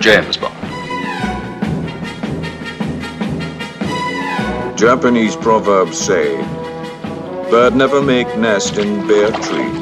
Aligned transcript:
James 0.00 0.36
Bond. 0.36 0.54
Japanese 4.78 5.34
proverbs 5.34 5.98
say, 5.98 6.36
bird 7.50 7.74
never 7.74 8.00
make 8.00 8.28
nest 8.38 8.78
in 8.78 9.06
bare 9.08 9.32
tree. 9.32 9.72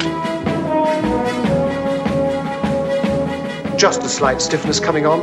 Just 3.77 4.01
a 4.01 4.09
slight 4.09 4.41
stiffness 4.41 4.79
coming 4.79 5.05
on. 5.05 5.21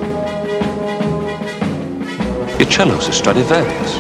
Your 2.61 2.71
cello's 2.71 3.09
a 3.09 3.13
Stradivarius. 3.13 3.97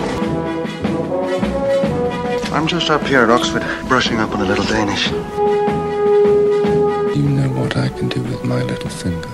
I'm 2.52 2.68
just 2.68 2.88
up 2.88 3.02
here 3.02 3.22
at 3.22 3.30
Oxford, 3.30 3.64
brushing 3.88 4.18
up 4.18 4.30
on 4.30 4.42
a 4.42 4.44
little 4.44 4.64
Danish. 4.64 5.10
You 7.16 7.28
know 7.28 7.48
what 7.60 7.76
I 7.76 7.88
can 7.88 8.08
do 8.08 8.22
with 8.22 8.44
my 8.44 8.62
little 8.62 8.90
finger. 8.90 9.33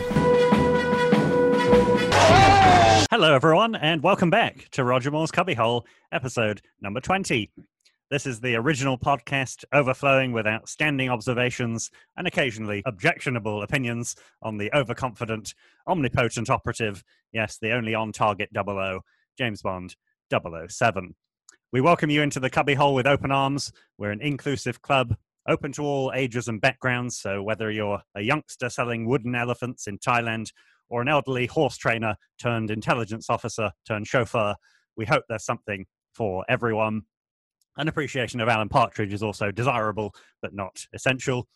Hello, 3.11 3.35
everyone, 3.35 3.75
and 3.75 4.05
welcome 4.05 4.31
back 4.31 4.69
to 4.71 4.85
Roger 4.85 5.11
Moore's 5.11 5.33
Cubbyhole, 5.33 5.83
episode 6.13 6.63
number 6.81 7.01
20. 7.01 7.51
This 8.09 8.25
is 8.25 8.39
the 8.39 8.55
original 8.55 8.97
podcast 8.97 9.65
overflowing 9.73 10.31
with 10.31 10.47
outstanding 10.47 11.11
observations 11.11 11.91
and 12.17 12.29
occasionally 12.29 12.85
objectionable 12.87 13.65
opinions 13.65 14.15
on 14.43 14.59
the 14.59 14.73
overconfident, 14.73 15.57
omnipotent 15.89 16.51
operative, 16.51 17.03
yes, 17.33 17.59
the 17.61 17.73
only 17.73 17.97
on 17.97 18.13
target 18.13 18.49
00, 18.55 19.01
James 19.37 19.61
Bond 19.61 19.97
007. 20.33 21.17
We 21.73 21.81
welcome 21.81 22.11
you 22.11 22.23
into 22.23 22.39
the 22.39 22.49
Cubbyhole 22.49 22.95
with 22.95 23.09
open 23.09 23.33
arms. 23.33 23.73
We're 23.99 24.13
an 24.13 24.23
inclusive 24.23 24.83
club, 24.83 25.17
open 25.49 25.73
to 25.73 25.83
all 25.83 26.13
ages 26.15 26.47
and 26.47 26.61
backgrounds. 26.61 27.19
So, 27.19 27.43
whether 27.43 27.73
you're 27.73 28.03
a 28.15 28.23
youngster 28.23 28.71
selling 28.71 29.05
wooden 29.05 29.35
elephants 29.35 29.89
in 29.89 29.99
Thailand 29.99 30.53
or 30.91 31.01
an 31.01 31.09
elderly 31.09 31.47
horse 31.47 31.77
trainer 31.77 32.17
turned 32.39 32.71
intelligence 32.71 33.31
officer 33.31 33.71
turned 33.87 34.07
chauffeur, 34.07 34.55
we 34.97 35.07
hope 35.07 35.25
there's 35.29 35.45
something 35.45 35.87
for 36.13 36.45
everyone. 36.49 37.03
An 37.77 37.89
appreciation 37.89 38.41
of 38.41 38.49
Alan 38.49 38.69
Partridge 38.69 39.13
is 39.13 39.23
also 39.23 39.51
desirable, 39.51 40.13
but 40.43 40.53
not 40.53 40.85
essential. 40.93 41.47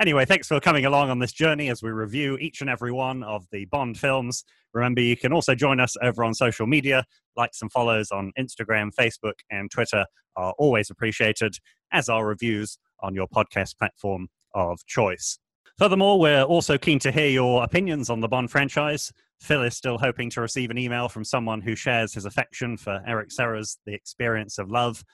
Anyway, 0.00 0.24
thanks 0.24 0.48
for 0.48 0.60
coming 0.60 0.86
along 0.86 1.10
on 1.10 1.18
this 1.18 1.32
journey 1.32 1.68
as 1.68 1.82
we 1.82 1.90
review 1.90 2.38
each 2.38 2.60
and 2.60 2.70
every 2.70 2.92
one 2.92 3.22
of 3.24 3.44
the 3.50 3.64
Bond 3.66 3.98
films. 3.98 4.44
Remember, 4.72 5.00
you 5.00 5.16
can 5.16 5.32
also 5.32 5.54
join 5.54 5.80
us 5.80 5.94
over 6.00 6.24
on 6.24 6.32
social 6.32 6.66
media. 6.66 7.04
Likes 7.36 7.60
and 7.60 7.70
follows 7.72 8.10
on 8.12 8.32
Instagram, 8.38 8.90
Facebook, 8.98 9.34
and 9.50 9.70
Twitter 9.70 10.06
are 10.36 10.54
always 10.58 10.90
appreciated, 10.90 11.56
as 11.92 12.08
are 12.08 12.26
reviews 12.26 12.78
on 13.00 13.14
your 13.14 13.28
podcast 13.28 13.76
platform 13.76 14.28
of 14.54 14.78
choice. 14.86 15.38
Furthermore, 15.76 16.20
we're 16.20 16.44
also 16.44 16.78
keen 16.78 17.00
to 17.00 17.10
hear 17.10 17.28
your 17.28 17.64
opinions 17.64 18.08
on 18.08 18.20
the 18.20 18.28
Bond 18.28 18.48
franchise. 18.48 19.12
Phil 19.40 19.64
is 19.64 19.76
still 19.76 19.98
hoping 19.98 20.30
to 20.30 20.40
receive 20.40 20.70
an 20.70 20.78
email 20.78 21.08
from 21.08 21.24
someone 21.24 21.60
who 21.60 21.74
shares 21.74 22.14
his 22.14 22.26
affection 22.26 22.76
for 22.76 23.02
Eric 23.08 23.32
Serra's 23.32 23.78
The 23.84 23.92
Experience 23.92 24.58
of 24.58 24.70
Love. 24.70 25.04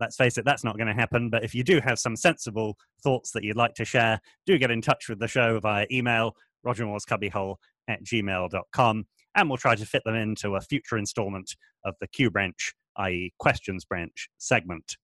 Let's 0.00 0.16
face 0.16 0.36
it, 0.36 0.44
that's 0.44 0.64
not 0.64 0.76
going 0.76 0.88
to 0.88 0.94
happen. 0.94 1.30
But 1.30 1.44
if 1.44 1.54
you 1.54 1.62
do 1.62 1.80
have 1.80 2.00
some 2.00 2.16
sensible 2.16 2.76
thoughts 3.04 3.30
that 3.30 3.44
you'd 3.44 3.56
like 3.56 3.74
to 3.74 3.84
share, 3.84 4.20
do 4.46 4.58
get 4.58 4.72
in 4.72 4.82
touch 4.82 5.08
with 5.08 5.20
the 5.20 5.28
show 5.28 5.60
via 5.60 5.86
email, 5.92 6.34
rogermoorescubbyhole 6.66 7.54
at 7.86 8.02
gmail.com, 8.02 9.06
and 9.36 9.48
we'll 9.48 9.58
try 9.58 9.76
to 9.76 9.86
fit 9.86 10.02
them 10.04 10.16
into 10.16 10.56
a 10.56 10.60
future 10.60 10.98
installment 10.98 11.54
of 11.84 11.94
the 12.00 12.08
Q 12.08 12.32
branch, 12.32 12.74
i.e., 12.96 13.32
questions 13.38 13.84
branch 13.84 14.28
segment. 14.38 14.96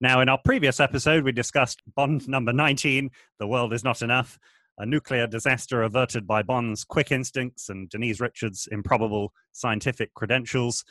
Now, 0.00 0.20
in 0.20 0.28
our 0.28 0.38
previous 0.38 0.78
episode, 0.78 1.24
we 1.24 1.32
discussed 1.32 1.82
Bond 1.96 2.28
number 2.28 2.52
19, 2.52 3.10
The 3.40 3.48
World 3.48 3.72
Is 3.72 3.82
Not 3.82 4.00
Enough, 4.00 4.38
a 4.78 4.86
nuclear 4.86 5.26
disaster 5.26 5.82
averted 5.82 6.24
by 6.24 6.44
Bond's 6.44 6.84
quick 6.84 7.10
instincts 7.10 7.68
and 7.68 7.88
Denise 7.88 8.20
Richards' 8.20 8.68
improbable 8.70 9.32
scientific 9.50 10.14
credentials. 10.14 10.84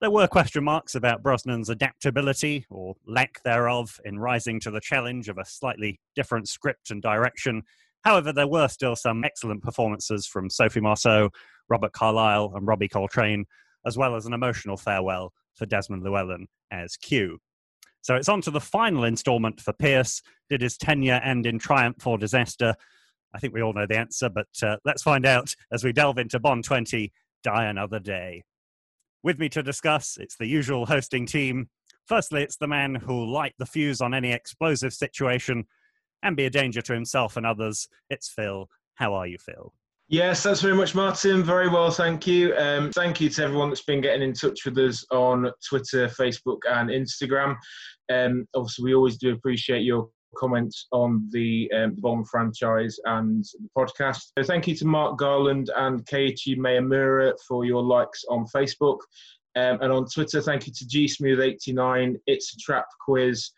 There 0.00 0.10
were 0.10 0.26
question 0.26 0.64
marks 0.64 0.94
about 0.94 1.22
Brosnan's 1.22 1.68
adaptability, 1.68 2.64
or 2.70 2.94
lack 3.06 3.42
thereof, 3.42 4.00
in 4.06 4.18
rising 4.18 4.58
to 4.60 4.70
the 4.70 4.80
challenge 4.80 5.28
of 5.28 5.36
a 5.36 5.44
slightly 5.44 6.00
different 6.14 6.48
script 6.48 6.90
and 6.90 7.02
direction. 7.02 7.62
However, 8.04 8.32
there 8.32 8.48
were 8.48 8.68
still 8.68 8.96
some 8.96 9.22
excellent 9.22 9.62
performances 9.62 10.26
from 10.26 10.48
Sophie 10.48 10.80
Marceau, 10.80 11.28
Robert 11.68 11.92
Carlyle, 11.92 12.52
and 12.54 12.66
Robbie 12.66 12.88
Coltrane, 12.88 13.44
as 13.84 13.98
well 13.98 14.16
as 14.16 14.24
an 14.24 14.32
emotional 14.32 14.78
farewell 14.78 15.34
for 15.52 15.66
Desmond 15.66 16.04
Llewellyn 16.04 16.46
as 16.70 16.96
Q. 16.96 17.38
So 18.06 18.14
it's 18.14 18.28
on 18.28 18.40
to 18.42 18.52
the 18.52 18.60
final 18.60 19.02
installment 19.02 19.60
for 19.60 19.72
Pierce. 19.72 20.22
Did 20.48 20.62
his 20.62 20.76
tenure 20.76 21.20
end 21.24 21.44
in 21.44 21.58
triumph 21.58 22.06
or 22.06 22.16
disaster? 22.16 22.76
I 23.34 23.40
think 23.40 23.52
we 23.52 23.62
all 23.62 23.72
know 23.72 23.84
the 23.84 23.98
answer, 23.98 24.28
but 24.28 24.46
uh, 24.62 24.76
let's 24.84 25.02
find 25.02 25.26
out 25.26 25.56
as 25.72 25.82
we 25.82 25.92
delve 25.92 26.16
into 26.16 26.38
Bond 26.38 26.62
20 26.62 27.12
Die 27.42 27.64
Another 27.64 27.98
Day. 27.98 28.44
With 29.24 29.40
me 29.40 29.48
to 29.48 29.60
discuss, 29.60 30.18
it's 30.20 30.36
the 30.36 30.46
usual 30.46 30.86
hosting 30.86 31.26
team. 31.26 31.68
Firstly, 32.06 32.44
it's 32.44 32.58
the 32.58 32.68
man 32.68 32.94
who'll 32.94 33.28
light 33.28 33.54
the 33.58 33.66
fuse 33.66 34.00
on 34.00 34.14
any 34.14 34.30
explosive 34.30 34.92
situation 34.92 35.64
and 36.22 36.36
be 36.36 36.46
a 36.46 36.50
danger 36.50 36.82
to 36.82 36.94
himself 36.94 37.36
and 37.36 37.44
others. 37.44 37.88
It's 38.08 38.28
Phil. 38.28 38.70
How 38.94 39.14
are 39.14 39.26
you, 39.26 39.38
Phil? 39.38 39.72
Yes, 40.08 40.44
thanks 40.44 40.60
very 40.60 40.74
much, 40.74 40.94
Martin. 40.94 41.42
Very 41.42 41.68
well, 41.68 41.90
thank 41.90 42.28
you. 42.28 42.54
Um, 42.56 42.92
thank 42.92 43.20
you 43.20 43.28
to 43.30 43.42
everyone 43.42 43.70
that's 43.70 43.82
been 43.82 44.00
getting 44.00 44.22
in 44.22 44.34
touch 44.34 44.64
with 44.64 44.78
us 44.78 45.04
on 45.10 45.50
Twitter, 45.68 46.06
Facebook, 46.06 46.58
and 46.70 46.90
Instagram. 46.90 47.56
Um, 48.08 48.46
obviously, 48.54 48.84
we 48.84 48.94
always 48.94 49.16
do 49.16 49.32
appreciate 49.32 49.82
your 49.82 50.08
comments 50.36 50.86
on 50.92 51.28
the 51.32 51.68
um, 51.72 51.96
Bond 51.98 52.28
franchise 52.28 52.96
and 53.06 53.44
the 53.58 53.68
podcast. 53.76 54.30
So 54.38 54.44
thank 54.44 54.68
you 54.68 54.76
to 54.76 54.86
Mark 54.86 55.18
Garland 55.18 55.70
and 55.74 56.04
Keiichi 56.06 56.56
Miyamura 56.56 57.32
for 57.48 57.64
your 57.64 57.82
likes 57.82 58.24
on 58.30 58.46
Facebook. 58.54 58.98
Um, 59.56 59.80
and 59.80 59.90
on 59.90 60.06
Twitter, 60.06 60.40
thank 60.40 60.68
you 60.68 60.72
to 60.72 60.84
GSmooth89, 60.84 62.16
It's 62.28 62.54
a 62.54 62.58
Trap 62.58 62.84
Quiz, 63.04 63.50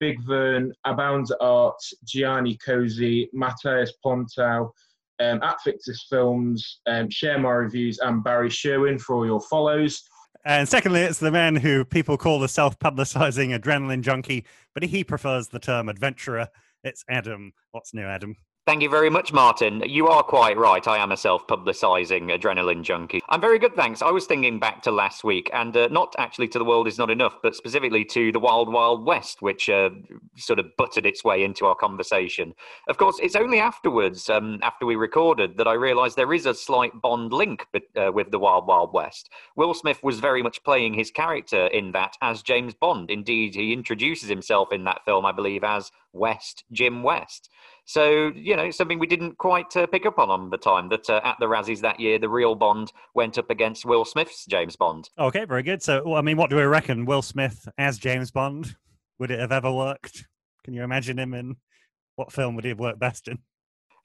Big 0.00 0.20
Vern, 0.24 0.72
Abound 0.84 1.28
Art, 1.40 1.78
Gianni 2.04 2.58
Cozy, 2.64 3.28
Mateus 3.32 3.92
Pontau, 4.04 4.72
um, 5.22 5.42
at 5.42 5.62
Victus 5.64 6.06
Films, 6.10 6.80
um, 6.86 7.08
Share 7.10 7.38
My 7.38 7.50
Reviews, 7.50 7.98
and 7.98 8.22
Barry 8.24 8.50
Sherwin 8.50 8.98
for 8.98 9.16
all 9.16 9.26
your 9.26 9.40
follows. 9.40 10.02
And 10.44 10.68
secondly, 10.68 11.00
it's 11.00 11.20
the 11.20 11.30
man 11.30 11.54
who 11.54 11.84
people 11.84 12.16
call 12.16 12.40
the 12.40 12.48
self 12.48 12.78
publicizing 12.78 13.56
adrenaline 13.58 14.02
junkie, 14.02 14.44
but 14.74 14.82
he 14.82 15.04
prefers 15.04 15.48
the 15.48 15.60
term 15.60 15.88
adventurer. 15.88 16.48
It's 16.82 17.04
Adam. 17.08 17.52
What's 17.70 17.94
new, 17.94 18.02
Adam? 18.04 18.36
Thank 18.64 18.80
you 18.80 18.88
very 18.88 19.10
much, 19.10 19.32
Martin. 19.32 19.82
You 19.84 20.06
are 20.06 20.22
quite 20.22 20.56
right. 20.56 20.86
I 20.86 20.98
am 20.98 21.10
a 21.10 21.16
self 21.16 21.48
publicising 21.48 22.30
adrenaline 22.30 22.82
junkie. 22.82 23.20
I'm 23.28 23.40
very 23.40 23.58
good, 23.58 23.74
thanks. 23.74 24.02
I 24.02 24.12
was 24.12 24.24
thinking 24.26 24.60
back 24.60 24.82
to 24.82 24.92
last 24.92 25.24
week, 25.24 25.50
and 25.52 25.76
uh, 25.76 25.88
not 25.90 26.14
actually 26.16 26.46
to 26.48 26.60
The 26.60 26.64
World 26.64 26.86
Is 26.86 26.96
Not 26.96 27.10
Enough, 27.10 27.38
but 27.42 27.56
specifically 27.56 28.04
to 28.04 28.30
The 28.30 28.38
Wild 28.38 28.72
Wild 28.72 29.04
West, 29.04 29.42
which 29.42 29.68
uh, 29.68 29.90
sort 30.36 30.60
of 30.60 30.66
butted 30.78 31.06
its 31.06 31.24
way 31.24 31.42
into 31.42 31.66
our 31.66 31.74
conversation. 31.74 32.54
Of 32.86 32.98
course, 32.98 33.18
it's 33.20 33.34
only 33.34 33.58
afterwards, 33.58 34.30
um, 34.30 34.60
after 34.62 34.86
we 34.86 34.94
recorded, 34.94 35.56
that 35.56 35.66
I 35.66 35.72
realised 35.72 36.14
there 36.14 36.32
is 36.32 36.46
a 36.46 36.54
slight 36.54 36.92
Bond 37.02 37.32
link 37.32 37.66
uh, 37.96 38.12
with 38.12 38.30
The 38.30 38.38
Wild 38.38 38.68
Wild 38.68 38.92
West. 38.94 39.28
Will 39.56 39.74
Smith 39.74 40.04
was 40.04 40.20
very 40.20 40.40
much 40.40 40.62
playing 40.62 40.94
his 40.94 41.10
character 41.10 41.66
in 41.66 41.90
that 41.92 42.16
as 42.22 42.42
James 42.42 42.74
Bond. 42.74 43.10
Indeed, 43.10 43.56
he 43.56 43.72
introduces 43.72 44.28
himself 44.28 44.72
in 44.72 44.84
that 44.84 45.04
film, 45.04 45.26
I 45.26 45.32
believe, 45.32 45.64
as 45.64 45.90
West, 46.12 46.62
Jim 46.70 47.02
West. 47.02 47.48
So, 47.84 48.32
you 48.34 48.56
know, 48.56 48.70
something 48.70 48.98
we 48.98 49.06
didn't 49.06 49.38
quite 49.38 49.76
uh, 49.76 49.86
pick 49.86 50.06
up 50.06 50.18
on 50.18 50.30
on 50.30 50.50
the 50.50 50.56
time 50.56 50.88
that 50.90 51.10
uh, 51.10 51.20
at 51.24 51.36
the 51.40 51.46
Razzies 51.46 51.80
that 51.80 51.98
year, 51.98 52.18
the 52.18 52.28
real 52.28 52.54
Bond 52.54 52.92
went 53.14 53.38
up 53.38 53.50
against 53.50 53.84
Will 53.84 54.04
Smith's 54.04 54.46
James 54.46 54.76
Bond. 54.76 55.10
Okay, 55.18 55.44
very 55.44 55.62
good. 55.62 55.82
So, 55.82 56.02
well, 56.04 56.16
I 56.16 56.22
mean, 56.22 56.36
what 56.36 56.48
do 56.48 56.56
we 56.56 56.62
reckon? 56.62 57.04
Will 57.04 57.22
Smith 57.22 57.68
as 57.78 57.98
James 57.98 58.30
Bond? 58.30 58.76
Would 59.18 59.30
it 59.30 59.40
have 59.40 59.52
ever 59.52 59.72
worked? 59.72 60.26
Can 60.64 60.74
you 60.74 60.82
imagine 60.82 61.18
him 61.18 61.34
in 61.34 61.56
what 62.16 62.32
film 62.32 62.54
would 62.54 62.64
he 62.64 62.70
have 62.70 62.78
worked 62.78 63.00
best 63.00 63.26
in? 63.28 63.38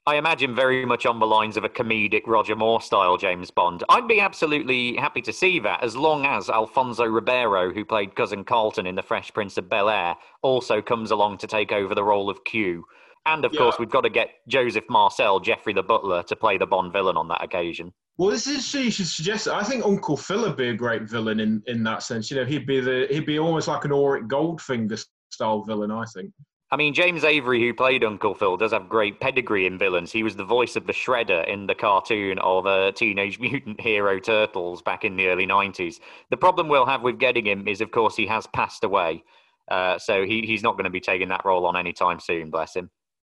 I 0.06 0.16
imagine 0.16 0.54
very 0.54 0.86
much 0.86 1.04
on 1.04 1.20
the 1.20 1.26
lines 1.26 1.58
of 1.58 1.64
a 1.64 1.68
comedic 1.68 2.22
Roger 2.26 2.56
Moore 2.56 2.80
style 2.80 3.18
James 3.18 3.50
Bond. 3.50 3.84
I'd 3.90 4.08
be 4.08 4.20
absolutely 4.20 4.96
happy 4.96 5.20
to 5.20 5.34
see 5.34 5.58
that 5.60 5.84
as 5.84 5.94
long 5.94 6.24
as 6.24 6.48
Alfonso 6.48 7.04
Ribeiro, 7.04 7.74
who 7.74 7.84
played 7.84 8.16
Cousin 8.16 8.42
Carlton 8.42 8.86
in 8.86 8.94
The 8.94 9.02
Fresh 9.02 9.34
Prince 9.34 9.58
of 9.58 9.68
Bel 9.68 9.90
Air, 9.90 10.16
also 10.40 10.80
comes 10.80 11.10
along 11.10 11.38
to 11.38 11.46
take 11.46 11.72
over 11.72 11.94
the 11.94 12.02
role 12.02 12.30
of 12.30 12.42
Q. 12.44 12.84
And 13.28 13.44
of 13.44 13.52
yeah. 13.52 13.58
course, 13.58 13.76
we've 13.78 13.90
got 13.90 14.02
to 14.02 14.10
get 14.10 14.30
Joseph 14.48 14.84
Marcel, 14.88 15.40
Geoffrey 15.40 15.74
the 15.74 15.82
Butler, 15.82 16.22
to 16.24 16.36
play 16.36 16.58
the 16.58 16.66
Bond 16.66 16.92
villain 16.92 17.16
on 17.16 17.28
that 17.28 17.42
occasion. 17.42 17.92
Well, 18.16 18.30
this 18.30 18.46
is 18.46 18.74
you 18.74 18.90
should 18.90 19.06
suggest. 19.06 19.46
I 19.46 19.62
think 19.62 19.84
Uncle 19.84 20.16
Phil 20.16 20.42
would 20.42 20.56
be 20.56 20.70
a 20.70 20.74
great 20.74 21.02
villain 21.02 21.38
in, 21.38 21.62
in 21.66 21.84
that 21.84 22.02
sense. 22.02 22.30
You 22.30 22.38
know, 22.38 22.44
he'd 22.44 22.66
be 22.66 22.80
the 22.80 23.06
he'd 23.10 23.26
be 23.26 23.38
almost 23.38 23.68
like 23.68 23.84
an 23.84 23.92
Auric 23.92 24.24
Goldfinger 24.24 25.04
style 25.30 25.62
villain. 25.62 25.90
I 25.90 26.04
think. 26.14 26.32
I 26.70 26.76
mean, 26.76 26.92
James 26.92 27.24
Avery, 27.24 27.60
who 27.60 27.72
played 27.72 28.04
Uncle 28.04 28.34
Phil, 28.34 28.58
does 28.58 28.72
have 28.72 28.90
great 28.90 29.20
pedigree 29.20 29.64
in 29.64 29.78
villains. 29.78 30.12
He 30.12 30.22
was 30.22 30.36
the 30.36 30.44
voice 30.44 30.76
of 30.76 30.86
the 30.86 30.92
Shredder 30.92 31.48
in 31.48 31.66
the 31.66 31.74
cartoon 31.74 32.38
of 32.40 32.66
uh, 32.66 32.92
Teenage 32.92 33.38
Mutant 33.38 33.80
Hero 33.80 34.20
Turtles 34.20 34.82
back 34.82 35.02
in 35.02 35.16
the 35.16 35.28
early 35.28 35.46
90s. 35.46 35.98
The 36.30 36.36
problem 36.36 36.68
we'll 36.68 36.84
have 36.84 37.00
with 37.00 37.18
getting 37.18 37.46
him 37.46 37.66
is, 37.66 37.80
of 37.80 37.90
course, 37.90 38.16
he 38.16 38.26
has 38.26 38.46
passed 38.48 38.84
away. 38.84 39.24
Uh, 39.70 39.98
so 39.98 40.26
he, 40.26 40.42
he's 40.42 40.62
not 40.62 40.74
going 40.74 40.84
to 40.84 40.90
be 40.90 41.00
taking 41.00 41.28
that 41.28 41.44
role 41.46 41.64
on 41.64 41.74
anytime 41.74 42.20
soon, 42.20 42.50
bless 42.50 42.76
him. 42.76 42.90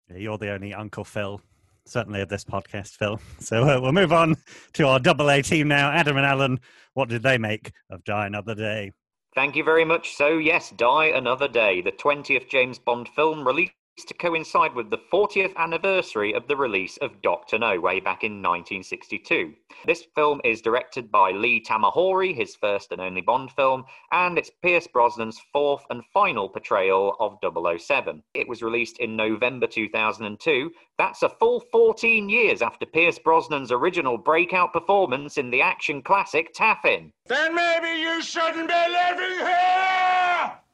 You're 0.09 0.37
the 0.37 0.51
only 0.51 0.73
Uncle 0.73 1.03
Phil 1.03 1.41
certainly 1.85 2.21
of 2.21 2.29
this 2.29 2.43
podcast, 2.43 2.97
Phil. 2.97 3.19
So 3.39 3.63
uh, 3.63 3.79
we'll 3.81 3.91
move 3.91 4.13
on 4.13 4.35
to 4.73 4.87
our 4.87 4.99
double 4.99 5.29
A 5.29 5.41
team 5.41 5.67
now. 5.67 5.91
Adam 5.91 6.17
and 6.17 6.25
Alan, 6.25 6.59
what 6.93 7.09
did 7.09 7.23
they 7.23 7.37
make 7.37 7.73
of 7.89 8.03
Die 8.03 8.25
Another 8.25 8.55
Day? 8.55 8.91
Thank 9.35 9.55
you 9.55 9.63
very 9.63 9.83
much. 9.83 10.15
So, 10.15 10.37
yes, 10.37 10.71
Die 10.77 11.05
Another 11.07 11.47
Day, 11.47 11.81
the 11.81 11.91
20th 11.91 12.49
James 12.49 12.79
Bond 12.79 13.09
film 13.09 13.45
released 13.45 13.73
to 14.01 14.13
coincide 14.15 14.73
with 14.73 14.89
the 14.89 14.97
40th 15.11 15.55
anniversary 15.55 16.33
of 16.33 16.47
the 16.47 16.55
release 16.55 16.97
of 16.97 17.21
Doctor 17.21 17.59
No 17.59 17.79
way 17.79 17.99
back 17.99 18.23
in 18.23 18.41
1962. 18.41 19.53
This 19.85 20.05
film 20.15 20.41
is 20.43 20.61
directed 20.61 21.11
by 21.11 21.31
Lee 21.31 21.63
Tamahori, 21.63 22.35
his 22.35 22.55
first 22.55 22.91
and 22.91 22.99
only 22.99 23.21
Bond 23.21 23.51
film, 23.51 23.85
and 24.11 24.37
it's 24.37 24.49
Pierce 24.63 24.87
Brosnan's 24.87 25.39
fourth 25.51 25.83
and 25.91 26.03
final 26.13 26.49
portrayal 26.49 27.15
of 27.19 27.37
007. 27.79 28.23
It 28.33 28.47
was 28.47 28.63
released 28.63 28.97
in 28.99 29.15
November 29.15 29.67
2002. 29.67 30.71
That's 30.97 31.23
a 31.23 31.29
full 31.29 31.59
14 31.71 32.29
years 32.29 32.61
after 32.61 32.85
Pierce 32.85 33.19
Brosnan's 33.19 33.71
original 33.71 34.17
breakout 34.17 34.73
performance 34.73 35.37
in 35.37 35.51
the 35.51 35.61
action 35.61 36.01
classic 36.01 36.53
Taffin. 36.53 37.11
Then 37.27 37.53
maybe 37.53 37.99
you 37.99 38.21
shouldn't 38.21 38.67
be 38.67 38.73
living 38.73 39.45
here! 39.45 40.12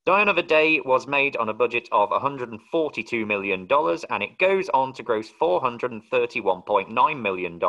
Die 0.10 0.22
Another 0.24 0.42
Day 0.42 0.80
was 0.80 1.06
made 1.06 1.38
on 1.38 1.50
a 1.50 1.54
budget 1.54 1.88
of 1.92 2.10
$142 2.10 3.28
million 3.28 3.68
and 4.10 4.24
it 4.24 4.40
goes 4.40 4.68
on 4.70 4.92
to 4.94 5.04
gross 5.04 5.32
$431.9 5.40 7.22
million, 7.22 7.60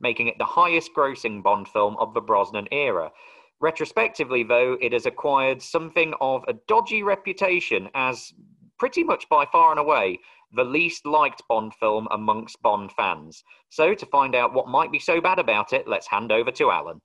making 0.00 0.28
it 0.28 0.38
the 0.38 0.44
highest 0.44 0.94
grossing 0.94 1.42
Bond 1.42 1.66
film 1.66 1.96
of 1.98 2.14
the 2.14 2.20
Brosnan 2.20 2.68
era. 2.70 3.10
Retrospectively, 3.58 4.44
though, 4.44 4.78
it 4.80 4.92
has 4.92 5.04
acquired 5.04 5.60
something 5.60 6.14
of 6.20 6.44
a 6.46 6.52
dodgy 6.68 7.02
reputation 7.02 7.88
as 7.96 8.32
pretty 8.78 9.02
much 9.02 9.28
by 9.28 9.44
far 9.50 9.72
and 9.72 9.80
away 9.80 10.20
the 10.54 10.62
least 10.62 11.04
liked 11.04 11.42
Bond 11.48 11.74
film 11.74 12.06
amongst 12.12 12.62
Bond 12.62 12.92
fans. 12.92 13.42
So, 13.68 13.94
to 13.96 14.06
find 14.06 14.36
out 14.36 14.54
what 14.54 14.68
might 14.68 14.92
be 14.92 15.00
so 15.00 15.20
bad 15.20 15.40
about 15.40 15.72
it, 15.72 15.88
let's 15.88 16.06
hand 16.06 16.30
over 16.30 16.52
to 16.52 16.70
Alan. 16.70 17.00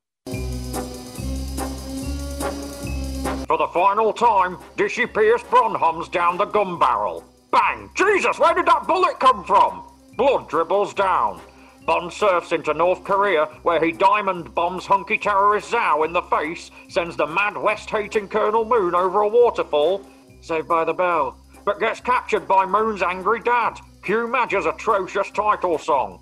For 3.47 3.57
the 3.57 3.67
final 3.67 4.11
time, 4.11 4.57
Dishy 4.75 5.05
Pierce 5.05 5.43
Bronhams 5.43 6.11
down 6.11 6.37
the 6.37 6.45
gun 6.45 6.79
barrel. 6.79 7.23
Bang! 7.51 7.91
Jesus, 7.93 8.39
where 8.39 8.55
did 8.55 8.65
that 8.65 8.87
bullet 8.87 9.19
come 9.19 9.43
from? 9.43 9.83
Blood 10.17 10.49
dribbles 10.49 10.95
down. 10.95 11.39
Bond 11.85 12.11
surfs 12.11 12.51
into 12.51 12.73
North 12.73 13.03
Korea, 13.03 13.45
where 13.61 13.83
he 13.83 13.91
diamond 13.91 14.55
bombs 14.55 14.87
hunky 14.87 15.19
terrorist 15.19 15.71
Zhao 15.71 16.03
in 16.05 16.13
the 16.13 16.23
face, 16.23 16.71
sends 16.89 17.15
the 17.15 17.27
mad 17.27 17.55
West 17.55 17.91
hating 17.91 18.29
Colonel 18.29 18.65
Moon 18.65 18.95
over 18.95 19.21
a 19.21 19.27
waterfall, 19.27 20.01
saved 20.41 20.67
by 20.67 20.83
the 20.83 20.93
bell, 20.93 21.37
but 21.63 21.79
gets 21.79 21.99
captured 21.99 22.47
by 22.47 22.65
Moon's 22.65 23.03
angry 23.03 23.39
dad. 23.41 23.79
Cue 24.01 24.27
Madge's 24.27 24.65
atrocious 24.65 25.29
title 25.29 25.77
song. 25.77 26.19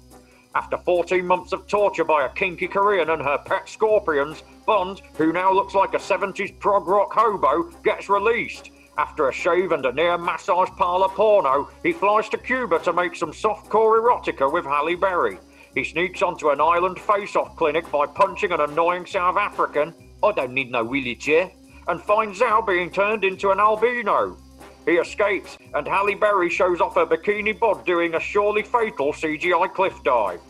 After 0.55 0.77
14 0.77 1.25
months 1.25 1.53
of 1.53 1.67
torture 1.67 2.03
by 2.03 2.25
a 2.25 2.29
kinky 2.29 2.67
Korean 2.67 3.09
and 3.09 3.21
her 3.21 3.37
pet 3.45 3.69
scorpions, 3.69 4.43
Bond, 4.65 5.01
who 5.15 5.33
now 5.33 5.51
looks 5.51 5.73
like 5.73 5.93
a 5.93 5.97
70s 5.97 6.57
prog 6.59 6.87
rock 6.87 7.13
hobo, 7.13 7.63
gets 7.83 8.09
released. 8.09 8.71
After 8.97 9.27
a 9.27 9.33
shave 9.33 9.71
and 9.71 9.85
a 9.85 9.91
near 9.91 10.17
massage 10.17 10.69
parlor 10.77 11.09
porno, 11.09 11.69
he 11.81 11.93
flies 11.93 12.29
to 12.29 12.37
Cuba 12.37 12.79
to 12.79 12.93
make 12.93 13.15
some 13.15 13.31
softcore 13.31 13.99
erotica 13.99 14.51
with 14.51 14.65
Halle 14.65 14.95
Berry. 14.95 15.39
He 15.73 15.83
sneaks 15.83 16.21
onto 16.21 16.49
an 16.49 16.61
island 16.61 16.99
face-off 16.99 17.55
clinic 17.55 17.89
by 17.91 18.05
punching 18.05 18.51
an 18.51 18.61
annoying 18.61 19.07
South 19.07 19.37
African, 19.37 19.93
I 20.23 20.31
don't 20.31 20.53
need 20.53 20.71
no 20.71 20.83
wheelchair, 20.83 21.51
and 21.87 22.01
finds 22.01 22.41
out 22.41 22.67
being 22.67 22.91
turned 22.91 23.23
into 23.23 23.49
an 23.49 23.59
albino. 23.59 24.37
He 24.85 24.93
escapes, 24.93 25.57
and 25.73 25.87
Halle 25.87 26.15
Berry 26.15 26.49
shows 26.49 26.79
off 26.79 26.95
her 26.95 27.05
bikini 27.05 27.57
bod 27.57 27.85
doing 27.85 28.13
a 28.13 28.19
surely 28.19 28.61
fatal 28.61 29.13
CGI 29.13 29.73
cliff 29.73 29.95
dive. 30.03 30.41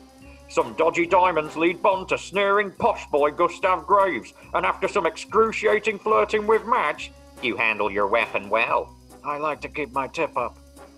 Some 0.54 0.76
dodgy 0.76 1.08
diamonds 1.08 1.58
lead 1.58 1.82
Bond 1.82 2.08
to 2.10 2.18
sneering 2.20 2.70
posh 2.74 3.08
boy 3.08 3.32
Gustav 3.32 3.88
Graves, 3.88 4.36
and 4.54 4.68
after 4.68 4.88
some 4.88 5.08
excruciating 5.08 5.98
flirting 5.98 6.46
with 6.46 6.64
Madge, 6.68 7.12
you 7.42 7.58
handle 7.58 7.92
your 7.92 8.06
weapon 8.06 8.52
well. 8.52 8.96
I 9.26 9.40
like 9.40 9.62
to 9.62 9.68
keep 9.68 9.92
my 9.94 10.08
tip 10.08 10.38
up. 10.38 10.56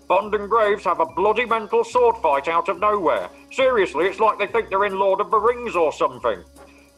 Bond 0.08 0.34
and 0.34 0.50
Graves 0.50 0.84
have 0.84 1.00
a 1.00 1.06
bloody 1.06 1.46
mental 1.46 1.84
sword 1.84 2.16
fight 2.18 2.48
out 2.48 2.68
of 2.68 2.80
nowhere. 2.80 3.30
Seriously, 3.50 4.04
it's 4.04 4.20
like 4.20 4.38
they 4.38 4.46
think 4.46 4.68
they're 4.68 4.84
in 4.84 4.98
Lord 4.98 5.22
of 5.22 5.30
the 5.30 5.38
Rings 5.38 5.74
or 5.74 5.90
something. 5.90 6.44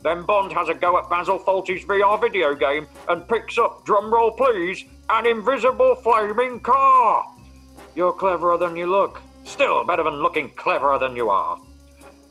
Then 0.02 0.24
Bond 0.24 0.50
has 0.50 0.68
a 0.68 0.74
go 0.74 0.98
at 0.98 1.08
Basil 1.08 1.38
Fawlty's 1.38 1.84
VR 1.84 2.20
video 2.20 2.56
game 2.56 2.88
and 3.08 3.28
picks 3.28 3.56
up, 3.56 3.86
drumroll 3.86 4.36
please, 4.36 4.84
an 5.10 5.26
invisible 5.26 5.94
flaming 5.94 6.58
car. 6.58 7.24
You're 7.94 8.12
cleverer 8.12 8.58
than 8.58 8.74
you 8.74 8.86
look. 8.86 9.22
Still 9.44 9.84
better 9.84 10.02
than 10.02 10.14
looking 10.14 10.50
cleverer 10.56 10.98
than 10.98 11.14
you 11.14 11.30
are. 11.30 11.56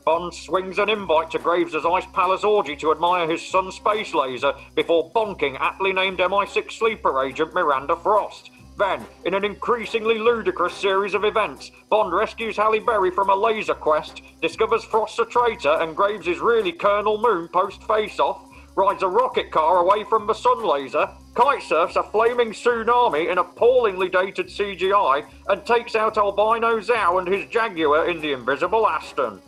Bond 0.07 0.33
swings 0.33 0.79
an 0.79 0.87
invite 0.87 1.31
to 1.31 1.37
Graves' 1.37 1.75
Ice 1.75 2.05
Palace 2.13 2.45
orgy 2.45 2.77
to 2.77 2.93
admire 2.93 3.29
his 3.29 3.45
son's 3.45 3.75
space 3.75 4.13
laser 4.13 4.53
before 4.73 5.11
bonking 5.11 5.57
aptly 5.59 5.91
named 5.91 6.19
MI6 6.19 6.71
sleeper 6.71 7.25
agent 7.25 7.53
Miranda 7.53 7.93
Frost. 7.97 8.51
Then, 8.77 9.05
in 9.25 9.33
an 9.33 9.43
increasingly 9.43 10.17
ludicrous 10.17 10.73
series 10.73 11.13
of 11.13 11.25
events, 11.25 11.71
Bond 11.89 12.13
rescues 12.13 12.55
Halle 12.55 12.79
Berry 12.79 13.11
from 13.11 13.29
a 13.29 13.35
laser 13.35 13.73
quest, 13.73 14.21
discovers 14.41 14.85
Frost's 14.85 15.19
a 15.19 15.25
traitor 15.25 15.75
and 15.81 15.93
Graves 15.93 16.25
is 16.25 16.39
really 16.39 16.71
Colonel 16.71 17.17
Moon 17.17 17.49
post 17.49 17.83
face 17.83 18.17
off, 18.17 18.39
rides 18.77 19.03
a 19.03 19.09
rocket 19.09 19.51
car 19.51 19.79
away 19.79 20.05
from 20.05 20.25
the 20.25 20.33
sun 20.33 20.65
laser, 20.65 21.09
kite 21.35 21.63
surfs 21.63 21.97
a 21.97 22.03
flaming 22.03 22.51
tsunami 22.51 23.29
in 23.29 23.39
appallingly 23.39 24.07
dated 24.07 24.47
CGI, 24.47 25.25
and 25.49 25.65
takes 25.65 25.95
out 25.95 26.17
albino 26.17 26.79
Zhao 26.79 27.19
and 27.19 27.27
his 27.27 27.45
Jaguar 27.49 28.07
in 28.07 28.21
the 28.21 28.31
invisible 28.31 28.87
Aston. 28.87 29.41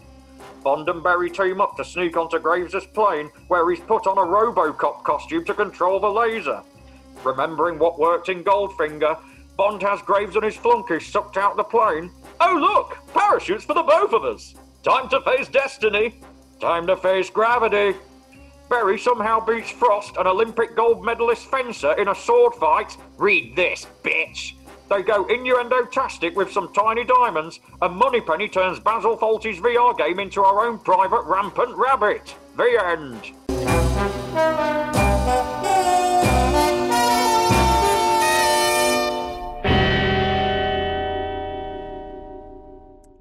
Bond 0.64 0.90
and 0.90 1.02
Berry 1.02 1.30
team 1.30 1.62
up 1.62 1.78
to 1.78 1.86
sneak 1.86 2.18
onto 2.18 2.40
Graves' 2.40 2.86
plane, 2.94 3.30
where 3.48 3.70
he's 3.70 3.80
put 3.80 4.08
on 4.08 4.18
a 4.18 4.22
Robocop 4.22 5.04
costume 5.04 5.46
to 5.46 5.54
control 5.54 6.00
the 6.00 6.10
laser. 6.10 6.62
Remembering 7.24 7.80
what 7.80 8.00
worked 8.00 8.30
in 8.30 8.44
Goldfinger, 8.44 9.18
Bond 9.58 9.82
has 9.82 10.02
Graves 10.02 10.36
and 10.36 10.46
his 10.46 10.56
flunkies 10.56 11.08
sucked 11.08 11.38
out 11.38 11.58
the 11.58 11.64
plane. 11.64 12.12
Oh 12.40 12.56
look! 12.56 12.98
Parachutes 13.14 13.66
for 13.66 13.74
the 13.74 13.84
both 13.84 14.14
of 14.14 14.24
us! 14.24 14.56
Time 14.84 15.10
to 15.10 15.22
face 15.22 15.50
destiny! 15.50 16.22
Time 16.62 16.88
to 16.88 16.96
face 16.96 17.30
gravity! 17.30 17.98
Berry 18.70 19.00
somehow 19.00 19.44
beats 19.44 19.72
Frost, 19.72 20.16
an 20.18 20.28
Olympic 20.28 20.76
gold 20.76 21.04
medalist 21.04 21.48
fencer, 21.48 21.94
in 21.94 22.08
a 22.08 22.16
sword 22.16 22.54
fight. 22.56 22.96
Read 23.18 23.56
this, 23.56 23.88
bitch! 24.04 24.54
They 24.90 25.04
go 25.04 25.26
innuendo-tastic 25.26 26.36
with 26.36 26.52
some 26.52 26.74
tiny 26.74 27.04
diamonds, 27.06 27.60
and 27.80 27.96
Moneypenny 27.96 28.50
turns 28.50 28.80
Basil 28.80 29.16
Fawlty's 29.16 29.60
VR 29.60 29.96
game 29.96 30.20
into 30.20 30.42
our 30.44 30.66
own 30.66 30.80
private 30.80 31.22
rampant 31.26 31.78
rabbit. 31.78 32.36
The 32.58 32.84
end. 32.84 33.32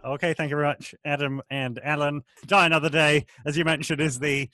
Okay, 0.05 0.33
thank 0.33 0.49
you 0.49 0.57
very 0.57 0.69
much, 0.69 0.95
Adam 1.05 1.43
and 1.51 1.79
Alan. 1.85 2.23
Die 2.47 2.67
Another 2.67 2.89
Day, 2.89 3.27
as 3.45 3.59
you 3.59 3.65
mentioned, 3.67 4.01
is 4.01 4.19
the 4.19 4.49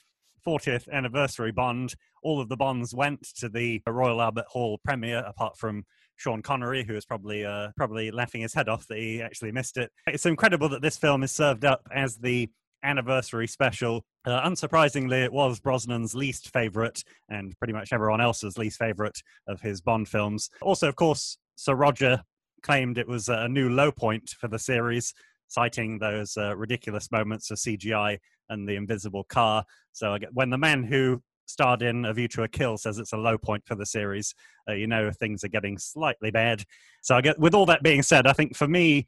40th 0.44 0.88
anniversary 0.90 1.52
Bond. 1.52 1.94
All 2.24 2.40
of 2.40 2.48
the 2.48 2.56
Bonds 2.56 2.92
went 2.92 3.22
to 3.36 3.48
the 3.48 3.80
Royal 3.86 4.20
Albert 4.20 4.46
Hall 4.48 4.78
premiere, 4.84 5.20
apart 5.20 5.56
from 5.56 5.84
Sean 6.16 6.42
Connery, 6.42 6.84
who 6.84 6.96
is 6.96 7.04
probably 7.04 7.44
uh, 7.44 7.68
probably 7.76 8.10
laughing 8.10 8.42
his 8.42 8.54
head 8.54 8.68
off 8.68 8.86
that 8.88 8.98
he 8.98 9.22
actually 9.22 9.52
missed 9.52 9.76
it. 9.76 9.90
It's 10.06 10.26
incredible 10.26 10.68
that 10.70 10.82
this 10.82 10.96
film 10.96 11.22
is 11.22 11.32
served 11.32 11.64
up 11.64 11.86
as 11.94 12.16
the 12.16 12.48
anniversary 12.82 13.46
special. 13.46 14.04
Uh, 14.26 14.46
unsurprisingly, 14.48 15.24
it 15.24 15.32
was 15.32 15.60
Brosnan's 15.60 16.14
least 16.14 16.52
favourite 16.52 17.02
and 17.28 17.56
pretty 17.58 17.72
much 17.72 17.92
everyone 17.92 18.20
else's 18.20 18.58
least 18.58 18.78
favourite 18.78 19.18
of 19.48 19.60
his 19.60 19.80
Bond 19.80 20.08
films. 20.08 20.50
Also, 20.62 20.88
of 20.88 20.96
course, 20.96 21.38
Sir 21.56 21.74
Roger 21.74 22.22
claimed 22.62 22.98
it 22.98 23.08
was 23.08 23.28
a 23.28 23.48
new 23.48 23.68
low 23.70 23.90
point 23.90 24.30
for 24.38 24.48
the 24.48 24.58
series, 24.58 25.14
citing 25.48 25.98
those 25.98 26.36
uh, 26.36 26.56
ridiculous 26.56 27.10
moments 27.10 27.50
of 27.50 27.58
CGI 27.58 28.18
and 28.48 28.68
the 28.68 28.76
invisible 28.76 29.24
car. 29.24 29.64
So 29.92 30.16
when 30.32 30.50
the 30.50 30.58
man 30.58 30.84
who 30.84 31.22
starred 31.46 31.82
in 31.82 32.04
A 32.04 32.12
View 32.12 32.28
to 32.28 32.42
a 32.42 32.48
Kill 32.48 32.76
says 32.76 32.98
it's 32.98 33.12
a 33.12 33.18
low 33.18 33.38
point 33.38 33.64
for 33.66 33.74
the 33.74 33.86
series, 33.86 34.34
uh, 34.68 34.72
you 34.72 34.86
know 34.86 35.10
things 35.10 35.44
are 35.44 35.48
getting 35.48 35.78
slightly 35.78 36.30
bad. 36.30 36.64
So 37.02 37.16
I 37.16 37.20
get, 37.20 37.38
with 37.38 37.54
all 37.54 37.66
that 37.66 37.82
being 37.82 38.02
said, 38.02 38.26
I 38.26 38.32
think 38.32 38.56
for 38.56 38.68
me, 38.68 39.06